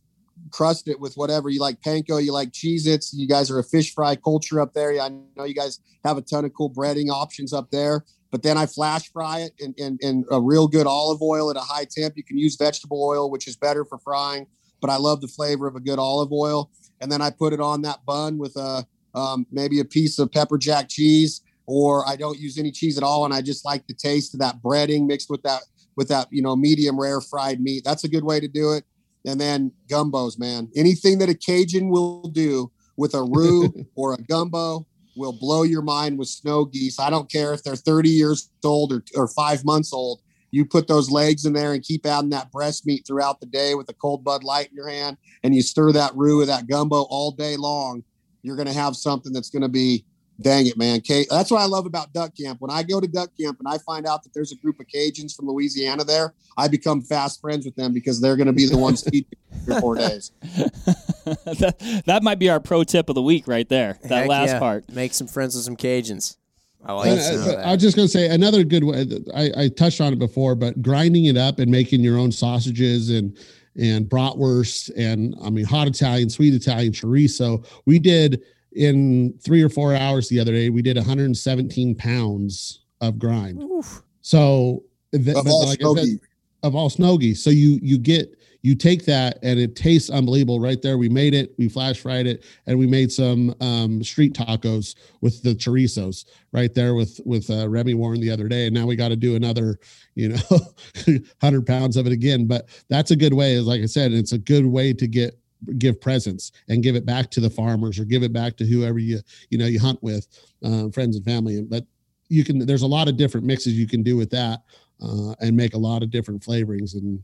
crust 0.51 0.89
it 0.89 0.99
with 0.99 1.15
whatever. 1.15 1.49
You 1.49 1.61
like 1.61 1.81
panko 1.81 2.23
you 2.23 2.33
like 2.33 2.51
Cheez-Its 2.53 3.13
you 3.15 3.27
guys 3.27 3.51
are 3.51 3.59
a 3.59 3.65
fish 3.65 3.95
fry 3.95 4.17
culture 4.17 4.61
up 4.61 4.75
there. 4.75 5.01
I 5.01 5.09
know 5.37 5.45
you 5.45 5.55
guys 5.55 5.81
have 6.05 6.17
a 6.17 6.23
ton 6.23 6.45
of 6.45 6.53
cool 6.55 6.71
breading 6.71 7.11
options 7.11 7.53
up 7.53 7.71
there 7.71 8.05
but 8.31 8.43
then 8.43 8.57
i 8.57 8.67
flash 8.67 9.11
fry 9.13 9.41
it 9.41 9.53
in, 9.59 9.75
in, 9.77 9.99
in 10.01 10.25
a 10.31 10.41
real 10.41 10.69
good 10.69 10.87
olive 10.87 11.21
oil 11.21 11.51
at 11.51 11.57
a 11.57 11.61
high 11.61 11.85
temp. 11.85 12.17
You 12.17 12.25
can 12.25 12.39
use 12.39 12.57
vegetable 12.57 13.03
oil 13.03 13.31
which 13.31 13.47
is 13.47 13.57
better 13.57 13.85
for 13.85 13.99
frying 13.99 14.47
but 14.81 14.91
i 14.91 14.97
love 14.97 15.21
the 15.21 15.29
flavor 15.29 15.67
of 15.67 15.77
a 15.77 15.81
good 15.81 15.99
olive 15.99 16.33
oil. 16.33 16.71
And 17.01 17.11
then 17.11 17.23
i 17.23 17.31
put 17.31 17.53
it 17.53 17.61
on 17.61 17.83
that 17.83 18.05
bun 18.07 18.39
with 18.39 18.57
a 18.57 18.87
um, 19.13 19.45
maybe 19.51 19.81
a 19.81 19.85
piece 19.85 20.21
of 20.21 20.31
pepper 20.31 20.57
jack 20.57 20.89
cheese 20.89 21.43
or 21.67 22.09
i 22.09 22.15
don't 22.17 22.39
use 22.39 22.59
any 22.59 22.71
cheese 22.71 22.97
at 22.97 23.03
all 23.03 23.25
and 23.25 23.35
i 23.35 23.43
just 23.43 23.65
like 23.65 23.87
the 23.87 23.95
taste 23.95 24.35
of 24.35 24.41
that 24.41 24.63
breading 24.63 25.07
mixed 25.07 25.29
with 25.29 25.43
that 25.43 25.63
with 25.97 26.09
that 26.09 26.29
you 26.31 26.43
know 26.43 26.57
medium 26.57 26.99
rare 26.99 27.21
fried 27.21 27.61
meat. 27.61 27.83
That's 27.85 28.05
a 28.05 28.09
good 28.09 28.25
way 28.25 28.41
to 28.41 28.49
do 28.49 28.73
it 28.73 28.85
and 29.27 29.41
then 29.41 29.73
gumbos, 29.89 30.39
man. 30.39 30.69
Anything 30.75 31.19
that 31.19 31.29
a 31.29 31.35
Cajun 31.35 31.89
will 31.89 32.23
do 32.29 32.71
with 32.97 33.15
a 33.15 33.23
roux 33.23 33.73
or 33.95 34.15
a 34.15 34.19
gumbo 34.19 34.87
will 35.17 35.33
blow 35.33 35.63
your 35.63 35.83
mind 35.83 36.19
with 36.19 36.29
snow 36.29 36.65
geese. 36.65 36.99
I 36.99 37.11
don't 37.11 37.31
care 37.31 37.53
if 37.53 37.63
they're 37.63 37.77
30 37.77 38.09
years 38.09 38.51
old 38.65 38.93
or, 38.93 39.03
or 39.15 39.29
five 39.29 39.65
months 39.65 39.93
old. 39.93 40.21
You 40.53 40.65
put 40.65 40.89
those 40.89 41.11
legs 41.11 41.45
in 41.45 41.53
there 41.53 41.75
and 41.75 41.83
keep 41.83 42.05
adding 42.07 42.31
that 42.31 42.51
breast 42.51 42.87
meat 42.87 43.05
throughout 43.07 43.41
the 43.41 43.47
day 43.47 43.75
with 43.75 43.89
a 43.89 43.95
cold 43.95 44.25
Bud 44.25 44.43
Light 44.43 44.69
in 44.71 44.77
your 44.77 44.89
hand, 44.89 45.17
and 45.45 45.55
you 45.55 45.63
stir 45.63 45.93
that 45.93 46.15
roux 46.17 46.39
with 46.39 46.49
that 46.49 46.67
gumbo 46.67 47.03
all 47.09 47.31
day 47.31 47.57
long. 47.57 48.03
You're 48.43 48.57
going 48.57 48.67
to 48.67 48.75
have 48.75 48.97
something 48.97 49.33
that's 49.33 49.51
going 49.51 49.63
to 49.63 49.69
be 49.69 50.05
Dang 50.41 50.67
it, 50.67 50.77
man. 50.77 51.01
Kate, 51.01 51.27
that's 51.31 51.51
what 51.51 51.61
I 51.61 51.67
love 51.67 51.87
about 51.87 52.13
duck 52.13 52.35
camp. 52.37 52.61
When 52.61 52.71
I 52.71 52.83
go 52.83 53.01
to 53.01 53.07
duck 53.07 53.31
camp 53.39 53.59
and 53.59 53.69
I 53.69 53.79
find 53.79 54.07
out 54.07 54.23
that 54.23 54.33
there's 54.33 54.53
a 54.53 54.57
group 54.57 54.81
of 54.81 54.87
Cajuns 54.87 55.37
from 55.37 55.47
Louisiana 55.49 56.05
there, 56.05 56.35
I 56.57 56.69
become 56.69 57.03
fast 57.03 57.41
friends 57.41 57.65
with 57.65 57.77
them 57.77 57.93
because 57.93 58.21
they're 58.21 58.37
going 58.37 58.47
to 58.47 58.53
be 58.53 58.67
the 58.67 58.79
ones 58.79 59.03
feeding 59.11 59.27
me 59.31 59.59
for 59.67 59.81
four 59.81 59.95
days. 59.97 60.33
that, 60.43 62.03
that 62.07 62.23
might 62.23 62.39
be 62.39 62.49
our 62.49 62.61
pro 62.61 62.85
tip 62.85 63.09
of 63.09 63.15
the 63.15 63.23
week 63.23 63.47
right 63.47 63.69
there. 63.69 63.99
That 64.03 64.21
Heck 64.21 64.29
last 64.29 64.49
yeah. 64.51 64.59
part. 64.59 64.89
Make 64.91 65.13
some 65.15 65.27
friends 65.27 65.55
with 65.55 65.65
some 65.65 65.77
Cajuns. 65.77 66.37
I 66.85 66.95
like 66.95 67.09
And, 67.09 67.21
uh, 67.21 67.45
that. 67.45 67.67
I 67.67 67.73
was 67.73 67.83
just 67.83 67.97
going 67.97 68.09
to 68.09 68.13
say 68.13 68.29
another 68.29 68.65
good 68.65 68.85
way. 68.85 69.07
I, 69.35 69.65
I 69.65 69.69
touched 69.69 70.01
on 70.01 70.13
it 70.13 70.19
before, 70.19 70.55
but 70.55 70.81
grinding 70.81 71.27
it 71.27 71.37
up 71.37 71.59
and 71.59 71.71
making 71.71 72.01
your 72.01 72.19
own 72.19 72.33
sausages 72.33 73.11
and 73.11 73.37
and 73.77 74.07
bratwurst 74.07 74.91
and 74.97 75.35
I 75.43 75.51
mean 75.51 75.65
hot 75.65 75.87
Italian, 75.87 76.29
sweet 76.29 76.55
Italian, 76.55 76.93
chorizo. 76.93 77.67
We 77.87 77.99
did 77.99 78.43
in 78.73 79.39
three 79.41 79.63
or 79.63 79.69
four 79.69 79.95
hours 79.95 80.29
the 80.29 80.41
other 80.41 80.53
day. 80.53 80.71
We 80.71 80.83
did 80.83 80.97
117 80.97 81.95
pounds 81.95 82.81
of 83.01 83.19
grind. 83.19 83.63
Oof. 83.63 84.03
So, 84.23 84.85
th- 85.13 85.37
Of 85.37 85.47
all 85.47 85.67
like 85.67 85.81
said, 85.81 86.21
of 86.63 86.75
all 86.75 86.91
snogie. 86.91 87.37
So 87.37 87.51
you 87.51 87.79
you 87.83 87.99
get 87.99 88.37
you 88.63 88.75
take 88.75 89.07
that 89.07 89.39
and 89.43 89.59
it 89.59 89.75
tastes 89.75 90.11
unbelievable 90.11 90.61
right 90.61 90.81
there. 90.83 90.99
We 90.99 91.09
made 91.09 91.33
it, 91.33 91.55
we 91.57 91.69
flash 91.69 92.01
fried 92.01 92.27
it, 92.27 92.45
and 92.67 92.79
we 92.79 92.87
made 92.87 93.11
some 93.11 93.55
um, 93.61 94.03
street 94.05 94.35
tacos 94.35 94.95
with 95.23 95.43
the 95.43 95.55
chorizos 95.55 96.27
right 96.53 96.73
there 96.75 96.95
with 96.95 97.21
with 97.25 97.49
uh, 97.51 97.69
Remi 97.69 97.95
Warren 97.95 98.21
the 98.21 98.31
other 98.31 98.49
day. 98.49 98.67
And 98.67 98.75
now 98.75 98.87
we 98.87 98.97
got 98.97 99.09
to 99.09 99.17
do 99.17 99.35
another, 99.35 99.79
you 100.15 100.31
know, 100.31 101.19
hundred 101.41 101.67
pounds 101.67 101.97
of 101.97 102.07
it 102.07 102.13
again. 102.13 102.47
But 102.47 102.69
that's 102.89 103.11
a 103.11 103.17
good 103.17 103.33
way, 103.33 103.55
as 103.57 103.67
like 103.67 103.81
I 103.81 103.87
said, 103.87 104.13
it's 104.13 104.33
a 104.33 104.39
good 104.39 104.67
way 104.67 104.93
to 104.93 105.07
get 105.07 105.40
give 105.79 106.01
presents 106.01 106.53
and 106.69 106.83
give 106.83 106.97
it 106.97 107.05
back 107.07 107.31
to 107.31 107.41
the 107.41 107.51
farmers 107.51 107.99
or 107.99 108.05
give 108.05 108.23
it 108.23 108.33
back 108.33 108.57
to 108.57 108.67
whoever 108.67 108.99
you 108.99 109.21
you 109.51 109.59
know 109.59 109.67
you 109.67 109.79
hunt 109.79 110.03
with 110.03 110.27
um, 110.65 110.91
friends 110.93 111.17
and 111.17 111.25
family. 111.25 111.63
But 111.63 111.85
you 112.29 112.45
can 112.45 112.65
there's 112.65 112.83
a 112.83 112.87
lot 112.87 113.09
of 113.09 113.17
different 113.17 113.47
mixes 113.47 113.75
you 113.75 113.87
can 113.87 114.03
do 114.03 114.17
with 114.17 114.31
that 114.31 114.63
uh, 115.03 115.35
and 115.41 115.57
make 115.57 115.75
a 115.75 115.79
lot 115.79 116.03
of 116.03 116.11
different 116.11 116.43
flavorings 116.43 116.95
and 116.95 117.23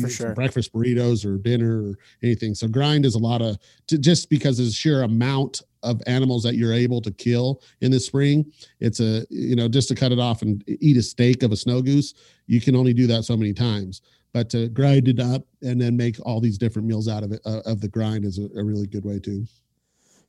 For 0.00 0.08
sure. 0.08 0.34
breakfast 0.34 0.72
burritos 0.72 1.24
or 1.24 1.38
dinner 1.38 1.82
or 1.82 1.94
anything. 2.22 2.54
So 2.54 2.68
grind 2.68 3.06
is 3.06 3.14
a 3.14 3.18
lot 3.18 3.40
of 3.42 3.58
just 3.86 4.28
because 4.28 4.58
of 4.58 4.66
the 4.66 4.72
sheer 4.72 5.02
amount 5.02 5.62
of 5.82 6.02
animals 6.06 6.42
that 6.42 6.56
you're 6.56 6.72
able 6.72 7.00
to 7.00 7.10
kill 7.12 7.62
in 7.82 7.90
the 7.92 8.00
spring 8.00 8.50
it's 8.80 9.00
a 9.00 9.24
you 9.30 9.54
know 9.54 9.68
just 9.68 9.88
to 9.88 9.94
cut 9.94 10.10
it 10.10 10.18
off 10.18 10.42
and 10.42 10.64
eat 10.66 10.96
a 10.96 11.02
steak 11.02 11.42
of 11.42 11.52
a 11.52 11.56
snow 11.56 11.80
goose 11.80 12.14
you 12.46 12.60
can 12.60 12.74
only 12.74 12.92
do 12.92 13.06
that 13.06 13.24
so 13.24 13.36
many 13.36 13.52
times 13.52 14.02
but 14.32 14.50
to 14.50 14.68
grind 14.68 15.08
it 15.08 15.20
up 15.20 15.42
and 15.62 15.80
then 15.80 15.96
make 15.96 16.16
all 16.24 16.40
these 16.40 16.58
different 16.58 16.86
meals 16.86 17.08
out 17.08 17.22
of 17.22 17.32
it 17.32 17.40
uh, 17.46 17.60
of 17.64 17.80
the 17.80 17.88
grind 17.88 18.24
is 18.24 18.38
a, 18.38 18.48
a 18.56 18.64
really 18.64 18.86
good 18.86 19.04
way 19.04 19.18
too 19.18 19.46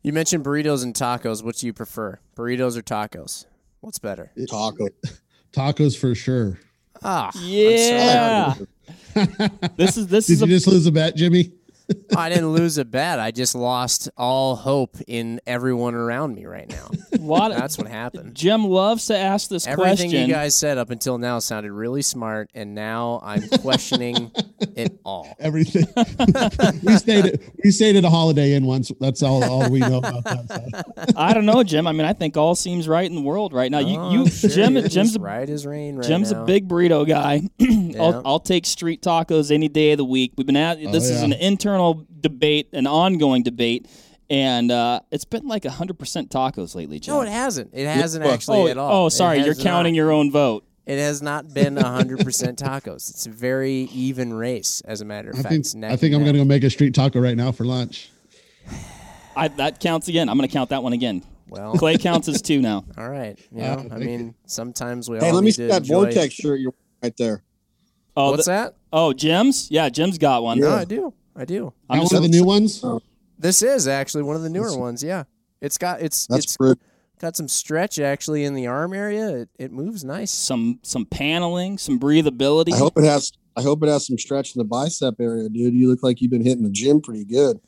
You 0.01 0.13
mentioned 0.13 0.45
burritos 0.45 0.83
and 0.83 0.93
tacos. 0.93 1.43
What 1.43 1.57
do 1.57 1.65
you 1.65 1.73
prefer, 1.73 2.19
burritos 2.35 2.77
or 2.77 2.81
tacos? 2.81 3.45
What's 3.81 3.99
better? 3.99 4.31
Taco. 4.49 4.87
tacos 5.51 5.97
for 5.97 6.13
sure 6.15 6.59
Ah, 7.01 7.31
I'm 7.33 7.41
Yeah. 7.43 8.53
This 9.77 9.97
is 9.97 10.07
this 10.07 10.29
is 10.29 10.41
you 10.41 10.45
a 10.45 10.49
just 10.49 10.67
lose 10.67 10.85
a 10.85 10.91
bet 10.91 11.15
jimmy 11.15 11.51
I 12.15 12.29
didn't 12.29 12.49
lose 12.49 12.77
a 12.77 12.85
bet. 12.85 13.19
I 13.19 13.31
just 13.31 13.55
lost 13.55 14.09
all 14.17 14.55
hope 14.55 14.97
in 15.07 15.39
everyone 15.45 15.95
around 15.95 16.35
me 16.35 16.45
right 16.45 16.69
now. 16.69 16.89
lot. 17.19 17.51
That's 17.51 17.77
what 17.77 17.87
happened. 17.87 18.35
Jim 18.35 18.65
loves 18.65 19.05
to 19.07 19.17
ask 19.17 19.49
this 19.49 19.67
Everything 19.67 20.09
question. 20.09 20.27
you 20.27 20.33
guys 20.33 20.55
said 20.55 20.77
up 20.77 20.89
until 20.89 21.17
now 21.17 21.39
sounded 21.39 21.71
really 21.71 22.01
smart, 22.01 22.49
and 22.53 22.73
now 22.75 23.19
I'm 23.23 23.47
questioning 23.61 24.31
it 24.75 24.99
all. 25.03 25.35
everything. 25.39 25.85
we 26.83 26.95
stayed 26.97 27.25
at 27.25 27.41
we 27.63 27.71
stayed 27.71 27.95
at 27.95 28.03
a 28.03 28.09
Holiday 28.09 28.53
Inn 28.53 28.65
once. 28.65 28.91
That's 28.99 29.23
all 29.23 29.43
all 29.43 29.69
we 29.69 29.79
know 29.79 29.97
about 29.97 30.23
that. 30.23 30.85
So. 31.07 31.13
I 31.17 31.33
don't 31.33 31.45
know, 31.45 31.63
Jim. 31.63 31.87
I 31.87 31.91
mean, 31.91 32.05
I 32.05 32.13
think 32.13 32.37
all 32.37 32.55
seems 32.55 32.87
right 32.87 33.05
in 33.05 33.15
the 33.15 33.21
world 33.21 33.53
right 33.53 33.71
now. 33.71 33.79
You, 33.79 33.99
Oh, 33.99 34.11
you, 34.11 34.21
I'm 34.21 34.29
sure 34.29 34.49
Jim, 34.49 34.73
Jim's 34.75 34.93
just 34.93 35.17
a, 35.17 35.19
right 35.19 35.49
as 35.49 35.65
rain. 35.65 35.97
Right 35.97 36.07
Jim's 36.07 36.31
now. 36.31 36.43
a 36.43 36.45
big 36.45 36.67
burrito 36.67 37.07
guy. 37.07 37.41
Yeah. 37.89 38.03
I'll, 38.03 38.21
I'll 38.25 38.39
take 38.39 38.65
street 38.65 39.01
tacos 39.01 39.51
any 39.51 39.67
day 39.67 39.91
of 39.93 39.97
the 39.97 40.05
week. 40.05 40.33
We've 40.37 40.45
been 40.45 40.55
at 40.55 40.77
oh, 40.77 40.91
this 40.91 41.09
is 41.09 41.19
yeah. 41.19 41.25
an 41.25 41.33
internal 41.33 41.78
debate, 42.21 42.69
an 42.73 42.87
ongoing 42.87 43.43
debate, 43.43 43.87
and 44.29 44.71
uh, 44.71 44.99
it's 45.11 45.25
been 45.25 45.47
like 45.47 45.65
hundred 45.65 45.97
percent 45.99 46.29
tacos 46.29 46.75
lately, 46.75 46.99
Jim. 46.99 47.13
No, 47.15 47.21
it 47.21 47.29
hasn't. 47.29 47.71
It 47.73 47.87
hasn't 47.87 48.23
well, 48.23 48.33
actually 48.33 48.57
oh, 48.59 48.67
at 48.67 48.77
all. 48.77 49.03
oh, 49.03 49.07
It 49.07 49.11
sorry, 49.11 49.41
you're 49.43 49.55
counting 49.55 49.93
not. 49.93 49.97
your 49.97 50.11
own 50.11 50.31
vote. 50.31 50.63
It 50.85 50.97
has 50.97 51.21
not 51.21 51.53
been 51.53 51.75
100% 51.75 52.17
tacos. 52.55 53.11
It's 53.11 53.27
a 53.27 53.29
very 53.29 53.81
even 53.93 54.33
race, 54.33 54.81
as 54.85 55.01
a 55.01 55.05
matter 55.05 55.29
of 55.29 55.35
I 55.35 55.41
fact. 55.43 55.49
think 55.49 55.59
It's 55.59 55.75
neck 55.75 55.91
I 55.91 55.95
think 55.95 56.13
and 56.13 56.21
I'm 56.21 56.21
neck. 56.25 56.33
gonna 56.33 56.43
go 56.43 56.47
make 56.47 56.63
a 56.63 56.69
street 56.71 56.95
taco 56.95 57.19
right 57.19 57.37
now 57.37 57.51
for 57.51 57.63
lunch. 57.63 58.09
I, 59.35 59.47
that 59.49 59.79
counts 59.79 60.07
again. 60.07 60.27
I'm 60.29 60.37
going 60.37 60.49
to 60.49 60.51
count 60.53 60.71
that 60.71 60.83
one 60.83 60.93
again. 60.93 61.23
Well, 61.47 61.73
Clay 61.75 61.97
counts 61.97 62.27
as 62.27 62.41
two 62.41 62.59
now. 62.61 62.83
all 62.97 63.09
right. 63.09 63.37
You 63.51 63.61
Uh, 63.63 63.75
know, 63.75 63.81
I 63.81 63.87
thank 63.89 64.03
mean, 64.03 64.35
sometimes 64.45 65.09
we 65.09 65.17
Hey, 65.19 65.29
all 65.29 65.35
let 65.35 65.41
me 65.41 65.45
need 65.45 65.51
see 65.55 65.61
to 65.63 65.67
that 65.69 65.81
enjoy- 65.83 65.93
vortex 66.05 66.33
shirt 66.33 66.59
you're 66.59 66.71
wearing 66.71 67.01
right 67.03 67.17
there. 67.17 67.43
Oh, 68.17 68.31
What's 68.31 68.45
the- 68.45 68.51
that? 68.51 68.75
oh, 68.91 69.13
Jim's? 69.13 69.69
Yeah, 69.71 69.89
Jim's 69.89 70.17
got 70.17 70.43
one. 70.43 70.59
No, 70.59 70.71
I 70.71 70.85
do. 70.85 71.13
I 71.39 71.45
do. 71.45 71.73
I'm 71.89 71.99
one 71.99 72.15
of 72.15 72.21
the 72.21 72.27
new 72.27 72.43
ones. 72.43 72.83
This 73.37 73.61
is 73.61 73.87
actually 73.87 74.23
one 74.23 74.35
of 74.35 74.41
the 74.41 74.49
newer 74.49 74.77
ones. 74.77 75.01
Yeah, 75.01 75.23
it's 75.61 75.77
got 75.77 76.01
it's 76.01 76.27
That's 76.27 76.43
it's 76.43 76.57
pretty. 76.57 76.81
got 77.21 77.37
some 77.37 77.47
stretch 77.47 77.97
actually 77.97 78.43
in 78.43 78.55
the 78.55 78.67
arm 78.67 78.93
area. 78.93 79.29
It, 79.29 79.49
it 79.57 79.71
moves 79.71 80.03
nice. 80.03 80.31
some 80.31 80.79
some 80.83 81.05
paneling, 81.05 81.77
some 81.77 81.97
breathability. 81.97 82.73
I 82.73 82.77
hope 82.77 82.97
it 82.97 83.05
has. 83.05 83.31
I 83.55 83.61
hope 83.61 83.81
it 83.83 83.87
has 83.87 84.05
some 84.05 84.17
stretch 84.17 84.53
in 84.53 84.59
the 84.59 84.65
bicep 84.65 85.15
area, 85.19 85.47
dude. 85.47 85.73
You 85.73 85.89
look 85.89 86.03
like 86.03 86.19
you've 86.21 86.31
been 86.31 86.43
hitting 86.43 86.63
the 86.63 86.69
gym 86.69 86.99
pretty 86.99 87.23
good. 87.23 87.59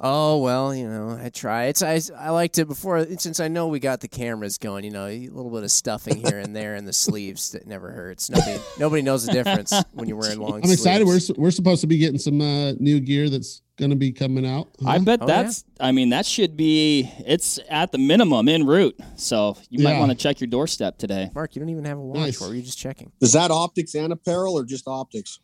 Oh 0.00 0.38
well, 0.38 0.72
you 0.72 0.88
know, 0.88 1.18
I 1.20 1.28
try. 1.30 1.64
It's 1.64 1.82
I 1.82 2.00
I 2.16 2.30
like 2.30 2.52
to 2.52 2.64
before 2.64 3.04
since 3.18 3.40
I 3.40 3.48
know 3.48 3.66
we 3.66 3.80
got 3.80 4.00
the 4.00 4.06
cameras 4.06 4.56
going. 4.56 4.84
You 4.84 4.92
know, 4.92 5.06
a 5.06 5.26
little 5.28 5.50
bit 5.50 5.64
of 5.64 5.72
stuffing 5.72 6.24
here 6.24 6.38
and 6.38 6.54
there 6.54 6.76
in 6.76 6.84
the 6.84 6.92
sleeves 6.92 7.50
that 7.50 7.66
never 7.66 7.90
hurts. 7.90 8.30
Nobody 8.30 8.58
nobody 8.78 9.02
knows 9.02 9.26
the 9.26 9.32
difference 9.32 9.74
when 9.94 10.06
you're 10.08 10.16
wearing 10.16 10.38
long. 10.40 10.62
Sleeves. 10.62 10.68
I'm 10.68 10.72
excited. 10.72 11.06
We're 11.06 11.42
we're 11.42 11.50
supposed 11.50 11.80
to 11.80 11.88
be 11.88 11.98
getting 11.98 12.18
some 12.20 12.40
uh, 12.40 12.72
new 12.78 13.00
gear 13.00 13.28
that's 13.28 13.60
gonna 13.76 13.96
be 13.96 14.12
coming 14.12 14.46
out. 14.46 14.68
I 14.86 14.98
bet 14.98 15.18
Oh, 15.22 15.26
that's. 15.26 15.64
I 15.80 15.90
mean, 15.90 16.10
that 16.10 16.26
should 16.26 16.56
be. 16.56 17.10
It's 17.26 17.58
at 17.68 17.90
the 17.90 17.98
minimum 17.98 18.48
en 18.48 18.66
route. 18.66 18.96
So 19.16 19.56
you 19.68 19.82
might 19.82 19.94
Yeah. 19.94 19.98
want 20.00 20.12
to 20.12 20.16
check 20.16 20.38
your 20.40 20.46
doorstep 20.48 20.98
today. 20.98 21.28
Mark, 21.34 21.56
you 21.56 21.60
don't 21.60 21.70
even 21.70 21.84
have 21.86 21.98
a 21.98 22.00
watch. 22.00 22.18
Nice. 22.18 22.40
What 22.40 22.50
were 22.50 22.54
you 22.56 22.62
just 22.62 22.78
checking? 22.78 23.10
Is 23.20 23.32
that 23.32 23.50
optics 23.50 23.96
and 23.96 24.12
apparel 24.12 24.56
or 24.56 24.64
just 24.64 24.86
optics? 24.86 25.40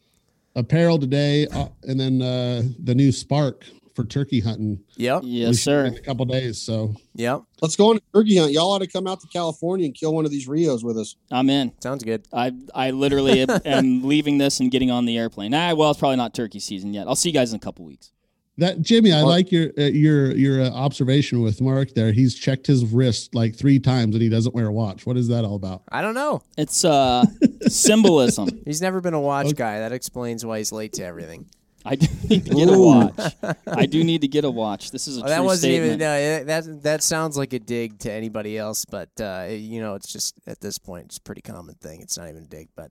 apparel 0.57 1.01
today, 1.01 1.49
uh, 1.49 1.67
and 1.83 1.99
then 1.99 2.23
uh, 2.23 2.63
the 2.85 2.95
new 2.95 3.09
SPARC 3.11 3.65
for 3.95 4.05
turkey 4.05 4.41
hunting. 4.41 4.81
Yep. 4.97 5.23
We 5.23 5.29
Yes, 5.31 5.59
shoot 5.61 5.71
in 5.87 5.95
a 5.95 6.01
couple 6.01 6.25
days. 6.25 6.61
So 6.61 6.95
Yep. 7.15 7.43
Let's 7.63 7.77
go 7.77 7.91
on 7.91 7.97
a 7.97 8.01
turkey 8.13 8.37
hunt. 8.39 8.53
Y'all 8.53 8.73
ought 8.73 8.81
to 8.81 8.87
come 8.89 9.07
out 9.07 9.21
to 9.21 9.27
California 9.29 9.87
and 9.87 9.95
kill 9.95 10.15
one 10.15 10.25
of 10.25 10.31
these 10.31 10.49
Rios 10.49 10.83
with 10.83 10.99
us. 10.99 11.17
I'm 11.31 11.49
in. 11.49 11.73
Sounds 11.81 12.03
good. 12.05 12.27
I 12.33 12.53
I 12.75 12.91
literally 12.91 13.41
am, 13.43 13.49
am 13.65 14.03
leaving 14.05 14.39
this 14.39 14.61
and 14.61 14.71
getting 14.71 14.91
on 14.91 15.05
the 15.07 15.17
airplane. 15.19 15.55
Ah, 15.55 15.75
well, 15.75 15.91
it's 15.91 15.99
probably 16.01 16.17
not 16.17 16.35
turkey 16.35 16.59
season 16.61 16.93
yet. 16.93 17.07
I'll 17.07 17.17
see 17.17 17.29
you 17.31 17.35
guys 17.35 17.53
in 17.53 17.57
a 17.57 17.61
couple 17.61 17.85
weeks. 17.85 18.11
that 18.59 18.81
Jimmy, 18.83 19.13
I 19.13 19.23
Mark- 19.23 19.31
like 19.31 19.53
your 19.53 19.71
uh, 19.79 19.83
your 19.83 20.33
your 20.37 20.63
uh, 20.63 20.71
observation 20.71 21.41
with 21.43 21.61
Mark 21.61 21.95
there. 21.95 22.13
He's 22.13 22.35
checked 22.35 22.67
his 22.67 22.85
wrist 22.85 23.35
like 23.35 23.55
three 23.57 23.79
times 23.79 24.15
and 24.15 24.23
he 24.23 24.29
doesn't 24.29 24.55
wear 24.55 24.67
a 24.67 24.73
watch. 24.73 25.07
What 25.07 25.17
is 25.17 25.29
that 25.29 25.45
all 25.45 25.55
about? 25.57 25.83
I 25.91 26.03
don't 26.03 26.15
know. 26.15 26.43
It's 26.59 26.85
uh 26.85 27.25
symbolism. 27.69 28.49
He's 28.65 28.81
never 28.83 29.01
been 29.01 29.15
a 29.15 29.21
watch 29.21 29.47
Okay. 29.47 29.55
guy. 29.55 29.79
That 29.81 29.93
explains 29.93 30.45
why 30.45 30.59
he's 30.59 30.73
late 30.73 30.93
to 30.95 31.05
everything. 31.05 31.47
I 31.85 31.97
do 31.97 32.07
need 32.31 32.45
to 32.47 32.55
get 32.55 32.69
a 32.71 32.79
watch. 32.79 33.35
I 33.67 33.87
do 33.87 34.05
need 34.05 34.23
to 34.23 34.29
get 34.29 34.45
a 34.45 34.51
watch. 34.51 34.91
This 34.91 35.07
is 35.07 35.19
a 35.19 35.21
Oh, 35.21 35.23
true 35.25 35.31
that 35.31 35.45
wasn't 35.45 35.61
statement. 35.73 35.87
even 35.87 35.99
no, 35.99 36.15
it- 36.15 36.47
that. 36.47 36.83
That 36.83 37.03
sounds 37.03 37.37
like 37.37 37.53
a 37.53 37.59
dig 37.59 37.99
to 38.01 38.13
anybody 38.13 38.57
else, 38.59 38.85
but 38.85 39.11
uh, 39.21 39.47
you 39.51 39.81
know, 39.81 39.95
it's 39.95 40.11
just 40.13 40.39
at 40.47 40.61
this 40.61 40.79
point, 40.79 41.07
it's 41.07 41.19
a 41.19 41.21
pretty 41.21 41.43
common 41.43 41.75
thing. 41.75 42.01
It's 42.01 42.17
not 42.17 42.29
even 42.31 42.45
a 42.45 42.47
dig, 42.47 42.69
but 42.75 42.91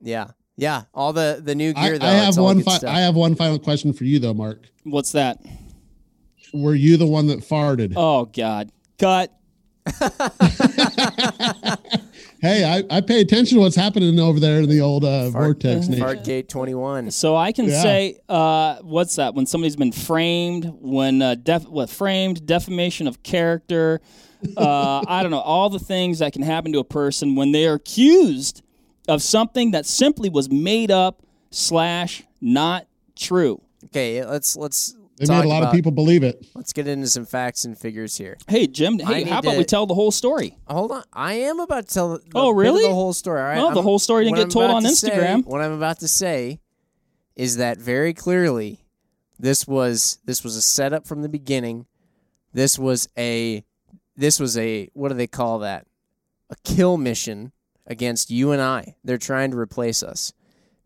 yeah, 0.00 0.28
yeah. 0.56 0.82
All 0.94 1.12
the 1.12 1.40
the 1.44 1.54
new 1.54 1.72
I, 1.76 1.88
gear 1.88 1.98
though. 1.98 2.06
I 2.06 2.10
have 2.12 2.28
it's 2.30 2.38
all 2.38 2.44
one. 2.46 2.62
Fi- 2.62 2.86
I 2.86 3.00
have 3.00 3.14
one 3.14 3.34
final 3.34 3.58
question 3.58 3.92
for 3.92 4.04
you 4.04 4.18
though, 4.18 4.34
Mark. 4.34 4.66
What's 4.84 5.12
that? 5.12 5.38
Were 6.54 6.74
you 6.74 6.96
the 6.96 7.06
one 7.06 7.26
that 7.28 7.40
farted? 7.40 7.92
Oh 7.96 8.24
God, 8.24 8.70
cut. 8.98 9.32
Hey, 12.40 12.64
I, 12.64 12.96
I 12.96 13.00
pay 13.02 13.20
attention 13.20 13.56
to 13.58 13.62
what's 13.62 13.76
happening 13.76 14.18
over 14.18 14.40
there 14.40 14.60
in 14.60 14.68
the 14.68 14.80
old 14.80 15.04
uh, 15.04 15.30
Fart- 15.30 15.44
vortex. 15.62 15.88
Nation. 15.88 16.04
Fartgate 16.04 16.48
twenty 16.48 16.74
one. 16.74 17.10
So 17.10 17.36
I 17.36 17.52
can 17.52 17.66
Yeah. 17.66 17.82
say, 17.82 18.18
uh, 18.28 18.76
what's 18.82 19.16
that? 19.16 19.34
When 19.34 19.46
somebody's 19.46 19.76
been 19.76 19.92
framed, 19.92 20.72
when 20.80 21.20
uh, 21.20 21.34
def- 21.34 21.68
what 21.68 21.90
framed, 21.90 22.46
defamation 22.46 23.06
of 23.06 23.22
character. 23.22 24.00
Uh, 24.56 25.04
I 25.08 25.22
don't 25.22 25.30
know 25.30 25.40
all 25.40 25.68
the 25.68 25.78
things 25.78 26.20
that 26.20 26.32
can 26.32 26.42
happen 26.42 26.72
to 26.72 26.78
a 26.78 26.84
person 26.84 27.34
when 27.36 27.52
they 27.52 27.66
are 27.66 27.74
accused 27.74 28.62
of 29.06 29.22
something 29.22 29.72
that 29.72 29.84
simply 29.84 30.30
was 30.30 30.48
made 30.50 30.90
up 30.90 31.22
slash 31.50 32.22
not 32.40 32.86
true. 33.16 33.60
Okay, 33.86 34.24
let's 34.24 34.56
let's 34.56 34.96
They 35.20 35.34
made 35.34 35.44
a 35.44 35.48
lot 35.48 35.58
about, 35.62 35.68
of 35.68 35.74
people 35.74 35.92
believe 35.92 36.22
it. 36.22 36.46
Let's 36.54 36.72
get 36.72 36.88
into 36.88 37.06
some 37.08 37.26
facts 37.26 37.64
and 37.64 37.76
figures 37.78 38.16
here. 38.16 38.36
Hey 38.48 38.66
Jim, 38.66 38.98
hey, 38.98 39.24
how 39.24 39.38
about 39.40 39.52
to- 39.52 39.58
we 39.58 39.64
tell 39.64 39.86
the 39.86 39.94
whole 39.94 40.10
story? 40.10 40.56
Hold 40.66 40.92
on, 40.92 41.04
I 41.12 41.34
am 41.34 41.60
about 41.60 41.88
to 41.88 41.94
tell. 41.94 42.12
Oh, 42.12 42.16
the, 42.18 42.24
the 42.24 42.30
Oh, 42.34 42.50
really? 42.50 42.82
The 42.82 42.94
whole 42.94 43.12
story. 43.12 43.40
All 43.40 43.46
right. 43.46 43.56
Well, 43.58 43.70
the 43.70 43.76
I'm- 43.76 43.84
whole 43.84 43.98
story 43.98 44.24
didn't 44.24 44.36
get 44.36 44.42
I'm 44.44 44.50
told 44.50 44.70
on 44.70 44.82
to 44.82 44.88
say- 44.90 45.10
Instagram. 45.10 45.44
what 45.46 45.60
I'm 45.60 45.72
about 45.72 46.00
to 46.00 46.08
say 46.08 46.60
is 47.36 47.56
that 47.58 47.78
very 47.78 48.14
clearly, 48.14 48.80
this 49.38 49.66
was 49.66 50.18
this 50.24 50.42
was 50.42 50.56
a 50.56 50.62
setup 50.62 51.06
from 51.06 51.22
the 51.22 51.28
beginning. 51.28 51.86
This 52.52 52.78
was 52.78 53.08
a 53.16 53.64
this 54.16 54.40
was 54.40 54.56
a 54.58 54.88
what 54.94 55.08
do 55.10 55.14
they 55.14 55.26
call 55.26 55.58
that? 55.60 55.86
A 56.50 56.56
kill 56.64 56.96
mission 56.96 57.52
against 57.86 58.30
you 58.30 58.52
and 58.52 58.60
I. 58.62 58.96
They're 59.04 59.18
trying 59.18 59.50
to 59.52 59.58
replace 59.58 60.02
us 60.02 60.32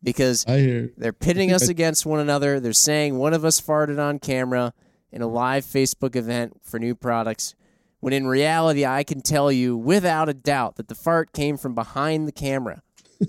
because 0.04 0.44
I 0.46 0.58
hear. 0.58 0.92
they're 0.96 1.12
pitting 1.12 1.50
us 1.56 1.68
against 1.68 2.06
one 2.06 2.20
another. 2.20 2.60
They're 2.60 2.72
saying 2.72 3.16
one 3.18 3.34
of 3.34 3.44
us 3.44 3.60
farted 3.60 3.98
on 3.98 4.18
camera 4.20 4.72
in 5.10 5.22
a 5.22 5.26
live 5.26 5.64
Facebook 5.64 6.14
event 6.14 6.60
for 6.62 6.78
new 6.78 6.94
products. 6.94 7.54
When 8.00 8.12
in 8.12 8.26
reality, 8.26 8.84
I 8.84 9.02
can 9.02 9.22
tell 9.22 9.50
you 9.50 9.76
without 9.76 10.28
a 10.28 10.34
doubt 10.34 10.76
that 10.76 10.88
the 10.88 10.94
fart 10.94 11.32
came 11.32 11.56
from 11.56 11.74
behind 11.74 12.28
the 12.28 12.32
camera. 12.32 12.82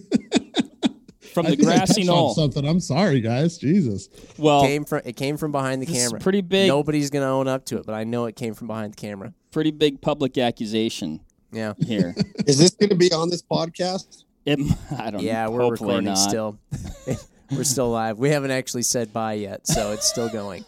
From 1.34 1.46
the 1.48 1.58
think 1.58 1.62
I 1.68 1.76
grassy 1.78 2.04
knoll. 2.06 2.34
Something. 2.34 2.66
I'm 2.66 2.80
sorry, 2.80 3.20
guys. 3.20 3.58
Jesus. 3.58 4.08
Well, 4.38 4.64
it 4.64 4.68
came 4.68 4.86
from 4.86 5.02
it 5.04 5.18
came 5.18 5.36
from 5.36 5.52
behind 5.52 5.82
the 5.82 5.86
this 5.86 5.98
is 5.98 6.04
camera. 6.04 6.20
pretty 6.22 6.40
big, 6.40 6.70
Nobody's 6.70 7.10
gonna 7.10 7.26
own 7.26 7.50
up 7.50 7.66
to 7.66 7.78
it, 7.78 7.86
but 7.86 7.94
I 7.94 8.06
know 8.06 8.26
it 8.26 8.38
came 8.38 8.54
from 8.54 8.68
behind 8.68 8.94
the 8.94 8.98
camera. 8.98 9.34
pretty 9.52 9.72
big 9.72 10.00
public 10.02 10.38
accusation 10.38 11.20
Yeah. 11.52 11.74
here. 11.86 12.16
Is 12.48 12.58
this 12.58 12.72
going 12.72 12.90
to 12.90 12.96
be 12.96 13.12
on 13.12 13.30
this 13.30 13.42
podcast? 13.42 14.24
It, 14.46 14.60
I 15.00 15.12
don't. 15.12 15.22
Yeah, 15.22 15.48
we're 15.48 15.70
recording 15.70 16.06
not. 16.06 16.16
still. 16.16 16.60
we're 17.52 17.64
still 17.64 17.92
live. 17.92 18.18
We 18.18 18.30
haven't 18.32 18.52
actually 18.52 18.82
said 18.82 19.14
bye 19.14 19.34
yet, 19.34 19.68
so 19.68 19.92
it's 19.92 20.08
still 20.08 20.30
going. 20.30 20.66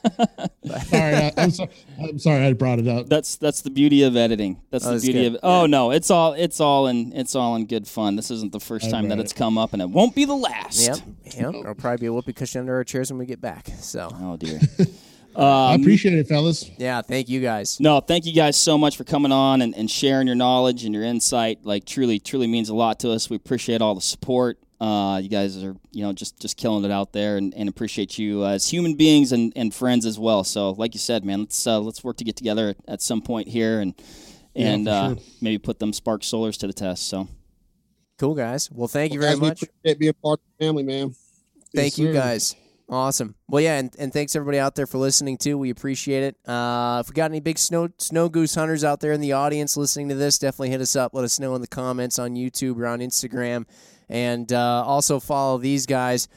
Sorry. 0.89 1.15
I, 1.15 1.33
I'm 1.37 1.49
sorry. 1.51 1.69
I'm 1.99 2.19
sorry. 2.19 2.45
I 2.45 2.53
brought 2.53 2.77
it 2.79 2.87
up. 2.87 3.07
That's 3.07 3.35
that's 3.37 3.61
the 3.61 3.69
beauty 3.71 4.03
of 4.03 4.15
editing. 4.15 4.61
That's 4.69 4.85
Oh, 4.85 4.93
the 4.97 5.01
beauty 5.01 5.29
good. 5.29 5.35
of. 5.35 5.39
Oh 5.43 5.65
no, 5.65 5.91
it's 5.91 6.11
all 6.11 6.33
it's 6.33 6.59
all 6.59 6.87
in 6.87 7.13
it's 7.13 7.35
all 7.35 7.55
in 7.55 7.65
good 7.65 7.87
fun. 7.87 8.15
This 8.15 8.29
isn't 8.31 8.51
the 8.51 8.59
first 8.59 8.85
I 8.87 8.91
time 8.91 9.07
that 9.09 9.15
brought 9.15 9.25
it's 9.25 9.33
come 9.33 9.57
up, 9.57 9.73
and 9.73 9.81
it 9.81 9.89
won't 9.89 10.13
be 10.13 10.25
the 10.25 10.35
last. 10.35 10.79
Yep. 10.87 10.97
Yep. 11.35 11.51
There'll 11.53 11.75
probably 11.75 11.97
be 12.01 12.05
a 12.07 12.13
whoopee 12.13 12.33
cushion 12.33 12.61
under 12.61 12.75
our 12.75 12.83
chairs 12.83 13.11
when 13.11 13.17
we 13.19 13.25
get 13.25 13.41
back. 13.41 13.67
So 13.79 14.09
Oh 14.13 14.37
dear. 14.37 14.59
I 15.37 15.73
Um, 15.75 15.81
appreciate 15.81 16.17
it, 16.17 16.27
fellas. 16.27 16.69
yeah, 16.77 17.01
thank 17.03 17.29
you 17.29 17.39
guys. 17.41 17.79
No, 17.79 17.99
thank 17.99 18.25
you 18.25 18.33
guys 18.33 18.57
so 18.57 18.77
much 18.77 18.97
for 18.97 19.03
coming 19.03 19.31
on 19.31 19.61
and, 19.61 19.75
and 19.75 19.89
sharing 19.89 20.25
your 20.25 20.35
knowledge 20.35 20.83
and 20.83 20.93
your 20.95 21.03
insight. 21.03 21.59
Like 21.63 21.85
truly, 21.85 22.19
truly 22.19 22.47
means 22.47 22.69
a 22.69 22.73
lot 22.75 22.99
to 23.01 23.11
us. 23.11 23.29
We 23.29 23.35
appreciate 23.35 23.81
all 23.81 23.93
the 23.93 24.01
support. 24.01 24.57
Uh, 24.81 25.19
you 25.21 25.29
guys 25.29 25.63
are, 25.63 25.75
you 25.91 26.03
know, 26.03 26.11
just 26.13 26.39
just 26.39 26.57
killing 26.57 26.83
it 26.85 26.91
out 26.91 27.11
there, 27.13 27.37
and, 27.37 27.53
and 27.55 27.67
appreciate 27.69 28.17
you 28.17 28.43
uh, 28.43 28.49
as 28.53 28.67
human 28.67 28.95
beings 28.95 29.31
and, 29.31 29.53
and 29.55 29.73
friends 29.73 30.05
as 30.05 30.17
well. 30.19 30.43
So, 30.43 30.71
like 30.71 30.93
you 30.93 30.99
said, 30.99 31.23
man, 31.25 31.41
let's 31.41 31.65
uh, 31.67 31.79
let's 31.79 32.03
work 32.03 32.17
to 32.17 32.23
get 32.23 32.35
together 32.35 32.69
at, 32.69 32.77
at 32.87 33.01
some 33.01 33.21
point 33.21 33.47
here 33.47 33.79
and 33.79 33.93
and 34.55 34.85
for 34.85 34.91
uh, 34.91 35.07
sure. 35.09 35.17
maybe 35.41 35.57
put 35.59 35.77
them 35.79 35.91
SPARC 35.91 36.21
Solars 36.21 36.57
to 36.59 36.67
the 36.67 36.73
test. 36.73 37.07
So, 37.09 37.27
Cool 38.19 38.33
guys. 38.35 38.69
Well, 38.71 38.87
thank 38.87 39.13
you 39.13 39.19
very 39.19 39.33
Guys, 39.33 39.41
we 39.41 39.47
much. 39.49 39.61
appreciate 39.63 39.99
being 39.99 40.13
part 40.23 40.39
of 40.39 40.45
the 40.57 40.65
family, 40.65 40.81
man. 40.83 41.13
Thank 41.75 41.93
Yes, 41.93 41.99
you 41.99 42.07
sir. 42.07 42.13
guys. 42.13 42.55
Awesome. 42.89 43.35
Well, 43.49 43.61
yeah, 43.61 43.79
and, 43.79 43.93
and 43.99 44.13
thanks 44.13 44.33
everybody 44.35 44.59
out 44.59 44.75
there 44.75 44.87
for 44.87 44.97
listening 44.97 45.37
too. 45.37 45.57
We 45.57 45.71
appreciate 45.71 46.23
it. 46.23 46.49
Uh, 46.49 47.01
if 47.03 47.09
we 47.09 47.13
got 47.13 47.29
any 47.29 47.41
big 47.41 47.57
snow 47.57 47.89
snow 47.97 48.29
goose 48.29 48.55
hunters 48.55 48.85
out 48.85 49.01
there 49.01 49.11
in 49.11 49.19
the 49.19 49.33
audience 49.33 49.75
listening 49.75 50.07
to 50.09 50.15
this, 50.15 50.39
definitely 50.39 50.69
hit 50.69 50.79
us 50.79 50.95
up. 50.95 51.13
Let 51.13 51.25
us 51.25 51.37
know 51.37 51.53
in 51.55 51.61
the 51.61 51.67
comments 51.67 52.17
on 52.17 52.35
YouTube 52.35 52.77
or 52.77 52.87
on 52.87 52.99
Instagram, 52.99 53.65
and 54.07 54.51
uh, 54.53 54.83
also 54.85 55.19
follow 55.19 55.57
these 55.57 55.85
guys. 55.85 56.29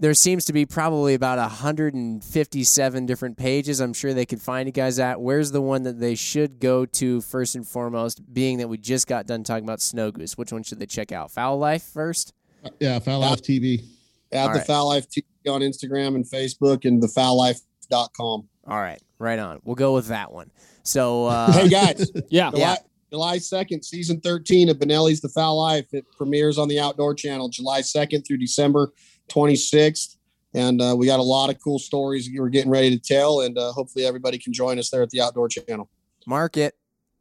There 0.00 0.14
seems 0.14 0.44
to 0.44 0.52
be 0.52 0.64
probably 0.64 1.14
about 1.14 1.38
157 1.38 3.06
different 3.06 3.36
pages. 3.36 3.80
I'm 3.80 3.92
sure 3.92 4.14
they 4.14 4.26
could 4.26 4.40
find 4.40 4.68
you 4.68 4.72
guys 4.72 5.00
at. 5.00 5.20
Where's 5.20 5.50
the 5.50 5.60
one 5.60 5.82
that 5.82 5.98
they 5.98 6.14
should 6.14 6.60
go 6.60 6.86
to 6.86 7.20
first 7.20 7.56
and 7.56 7.66
foremost? 7.66 8.22
Being 8.32 8.58
that 8.58 8.68
we 8.68 8.78
just 8.78 9.08
got 9.08 9.26
done 9.26 9.42
talking 9.42 9.64
about 9.64 9.80
snow 9.80 10.12
goose, 10.12 10.38
which 10.38 10.52
one 10.52 10.62
should 10.62 10.78
they 10.78 10.86
check 10.86 11.10
out? 11.10 11.32
Fowl 11.32 11.58
Life 11.58 11.82
first. 11.82 12.32
Yeah, 12.78 13.00
Fowl 13.00 13.18
Life 13.18 13.42
TV. 13.42 13.97
At 14.32 14.46
All 14.46 14.52
the 14.52 14.58
right. 14.58 14.66
Fowl 14.66 14.88
Life 14.88 15.06
TV 15.08 15.24
on 15.48 15.62
Instagram 15.62 16.14
and 16.14 16.24
Facebook 16.24 16.84
and 16.84 17.02
thefowllife.com. 17.02 18.48
All 18.66 18.78
right, 18.80 19.00
right 19.18 19.38
on. 19.38 19.60
We'll 19.64 19.74
go 19.74 19.94
with 19.94 20.08
that 20.08 20.30
one. 20.30 20.50
So, 20.82 21.26
uh, 21.26 21.52
hey 21.60 21.68
guys, 21.68 22.10
yeah, 22.28 22.50
July, 22.50 22.76
July 23.10 23.36
2nd, 23.38 23.84
season 23.84 24.20
13 24.20 24.68
of 24.68 24.78
Benelli's 24.78 25.20
The 25.20 25.30
Fowl 25.30 25.58
Life. 25.58 25.86
It 25.92 26.04
premieres 26.16 26.58
on 26.58 26.68
the 26.68 26.78
Outdoor 26.78 27.14
Channel 27.14 27.48
July 27.48 27.80
2nd 27.80 28.26
through 28.26 28.38
December 28.38 28.92
26th. 29.28 30.16
And 30.54 30.80
uh, 30.80 30.94
we 30.96 31.06
got 31.06 31.20
a 31.20 31.22
lot 31.22 31.50
of 31.50 31.62
cool 31.62 31.78
stories 31.78 32.28
we're 32.34 32.48
getting 32.48 32.70
ready 32.70 32.90
to 32.90 32.98
tell. 32.98 33.42
And 33.42 33.56
uh, 33.56 33.72
hopefully 33.72 34.06
everybody 34.06 34.38
can 34.38 34.52
join 34.52 34.78
us 34.78 34.90
there 34.90 35.02
at 35.02 35.10
the 35.10 35.20
Outdoor 35.20 35.48
Channel. 35.48 35.88
mark 36.26 36.56
it. 36.56 36.74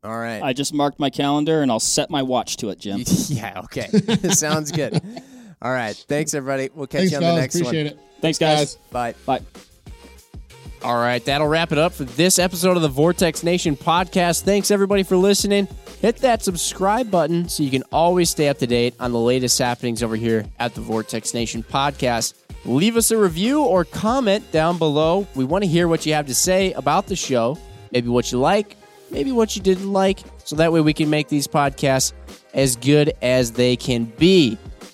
All 0.04 0.18
right. 0.18 0.42
I 0.42 0.54
just 0.54 0.74
marked 0.74 1.00
my 1.00 1.10
calendar 1.10 1.62
and 1.62 1.72
I'll 1.72 1.80
set 1.80 2.10
my 2.10 2.22
watch 2.22 2.58
to 2.58 2.70
it, 2.70 2.80
Jim. 2.80 3.04
yeah. 3.28 3.62
Okay. 3.66 3.88
Sounds 4.30 4.72
good. 4.72 5.02
All 5.62 5.72
right. 5.72 5.96
Thanks, 5.96 6.34
everybody. 6.34 6.70
We'll 6.74 6.88
catch 6.88 7.00
Thanks, 7.00 7.12
you 7.12 7.18
on 7.18 7.24
the 7.24 7.28
fellas. 7.30 7.42
next 7.42 7.56
Appreciate 7.56 7.84
one. 7.84 7.88
Appreciate 7.94 8.16
it. 8.16 8.22
Thanks, 8.22 8.38
guys. 8.38 8.76
Bye. 8.92 9.16
Bye. 9.26 9.42
All 10.84 10.96
right, 10.96 11.24
that'll 11.26 11.48
wrap 11.48 11.72
it 11.72 11.80
up 11.80 11.92
for 11.92 12.04
this 12.04 12.38
episode 12.38 12.76
of 12.78 12.84
the 12.84 12.88
Vortex 12.88 13.44
Nation 13.44 13.76
podcast. 13.76 14.44
Thanks 14.44 14.70
everybody 14.70 15.02
for 15.02 15.18
listening. 15.18 15.68
Hit 16.02 16.18
that 16.18 16.44
subscribe 16.44 17.10
button 17.10 17.50
so 17.50 17.64
you 17.64 17.72
can 17.72 17.82
always 17.92 18.30
stay 18.30 18.48
up 18.48 18.60
to 18.60 18.68
date 18.68 18.94
on 19.00 19.12
the 19.12 19.20
latest 19.20 19.58
happenings 19.58 20.04
over 20.04 20.16
here 20.16 20.46
at 20.60 20.76
the 20.76 20.82
Vortex 20.82 21.34
Nation 21.34 21.64
podcast. 21.64 22.36
Leave 22.64 22.96
us 22.96 23.10
a 23.10 23.18
review 23.18 23.64
or 23.64 23.86
comment 23.86 24.50
down 24.52 24.78
below. 24.78 25.26
We 25.34 25.46
want 25.46 25.64
to 25.64 25.68
hear 25.70 25.88
what 25.88 26.06
you 26.06 26.14
have 26.14 26.28
to 26.28 26.36
say 26.36 26.74
about 26.74 27.08
the 27.08 27.16
show, 27.16 27.58
maybe 27.92 28.10
what 28.10 28.32
you 28.32 28.38
like, 28.40 28.76
maybe 29.10 29.32
what 29.32 29.56
you 29.56 29.64
didn't 29.64 29.92
like, 29.92 30.20
so 30.46 30.56
that 30.58 30.72
way 30.72 30.82
we 30.82 30.94
can 30.94 31.10
make 31.10 31.28
these 31.28 31.48
podcasts 31.48 32.14
as 32.54 32.76
good 32.76 33.14
as 33.24 33.52
they 33.52 33.76
can 33.76 34.06
be. 34.06 34.60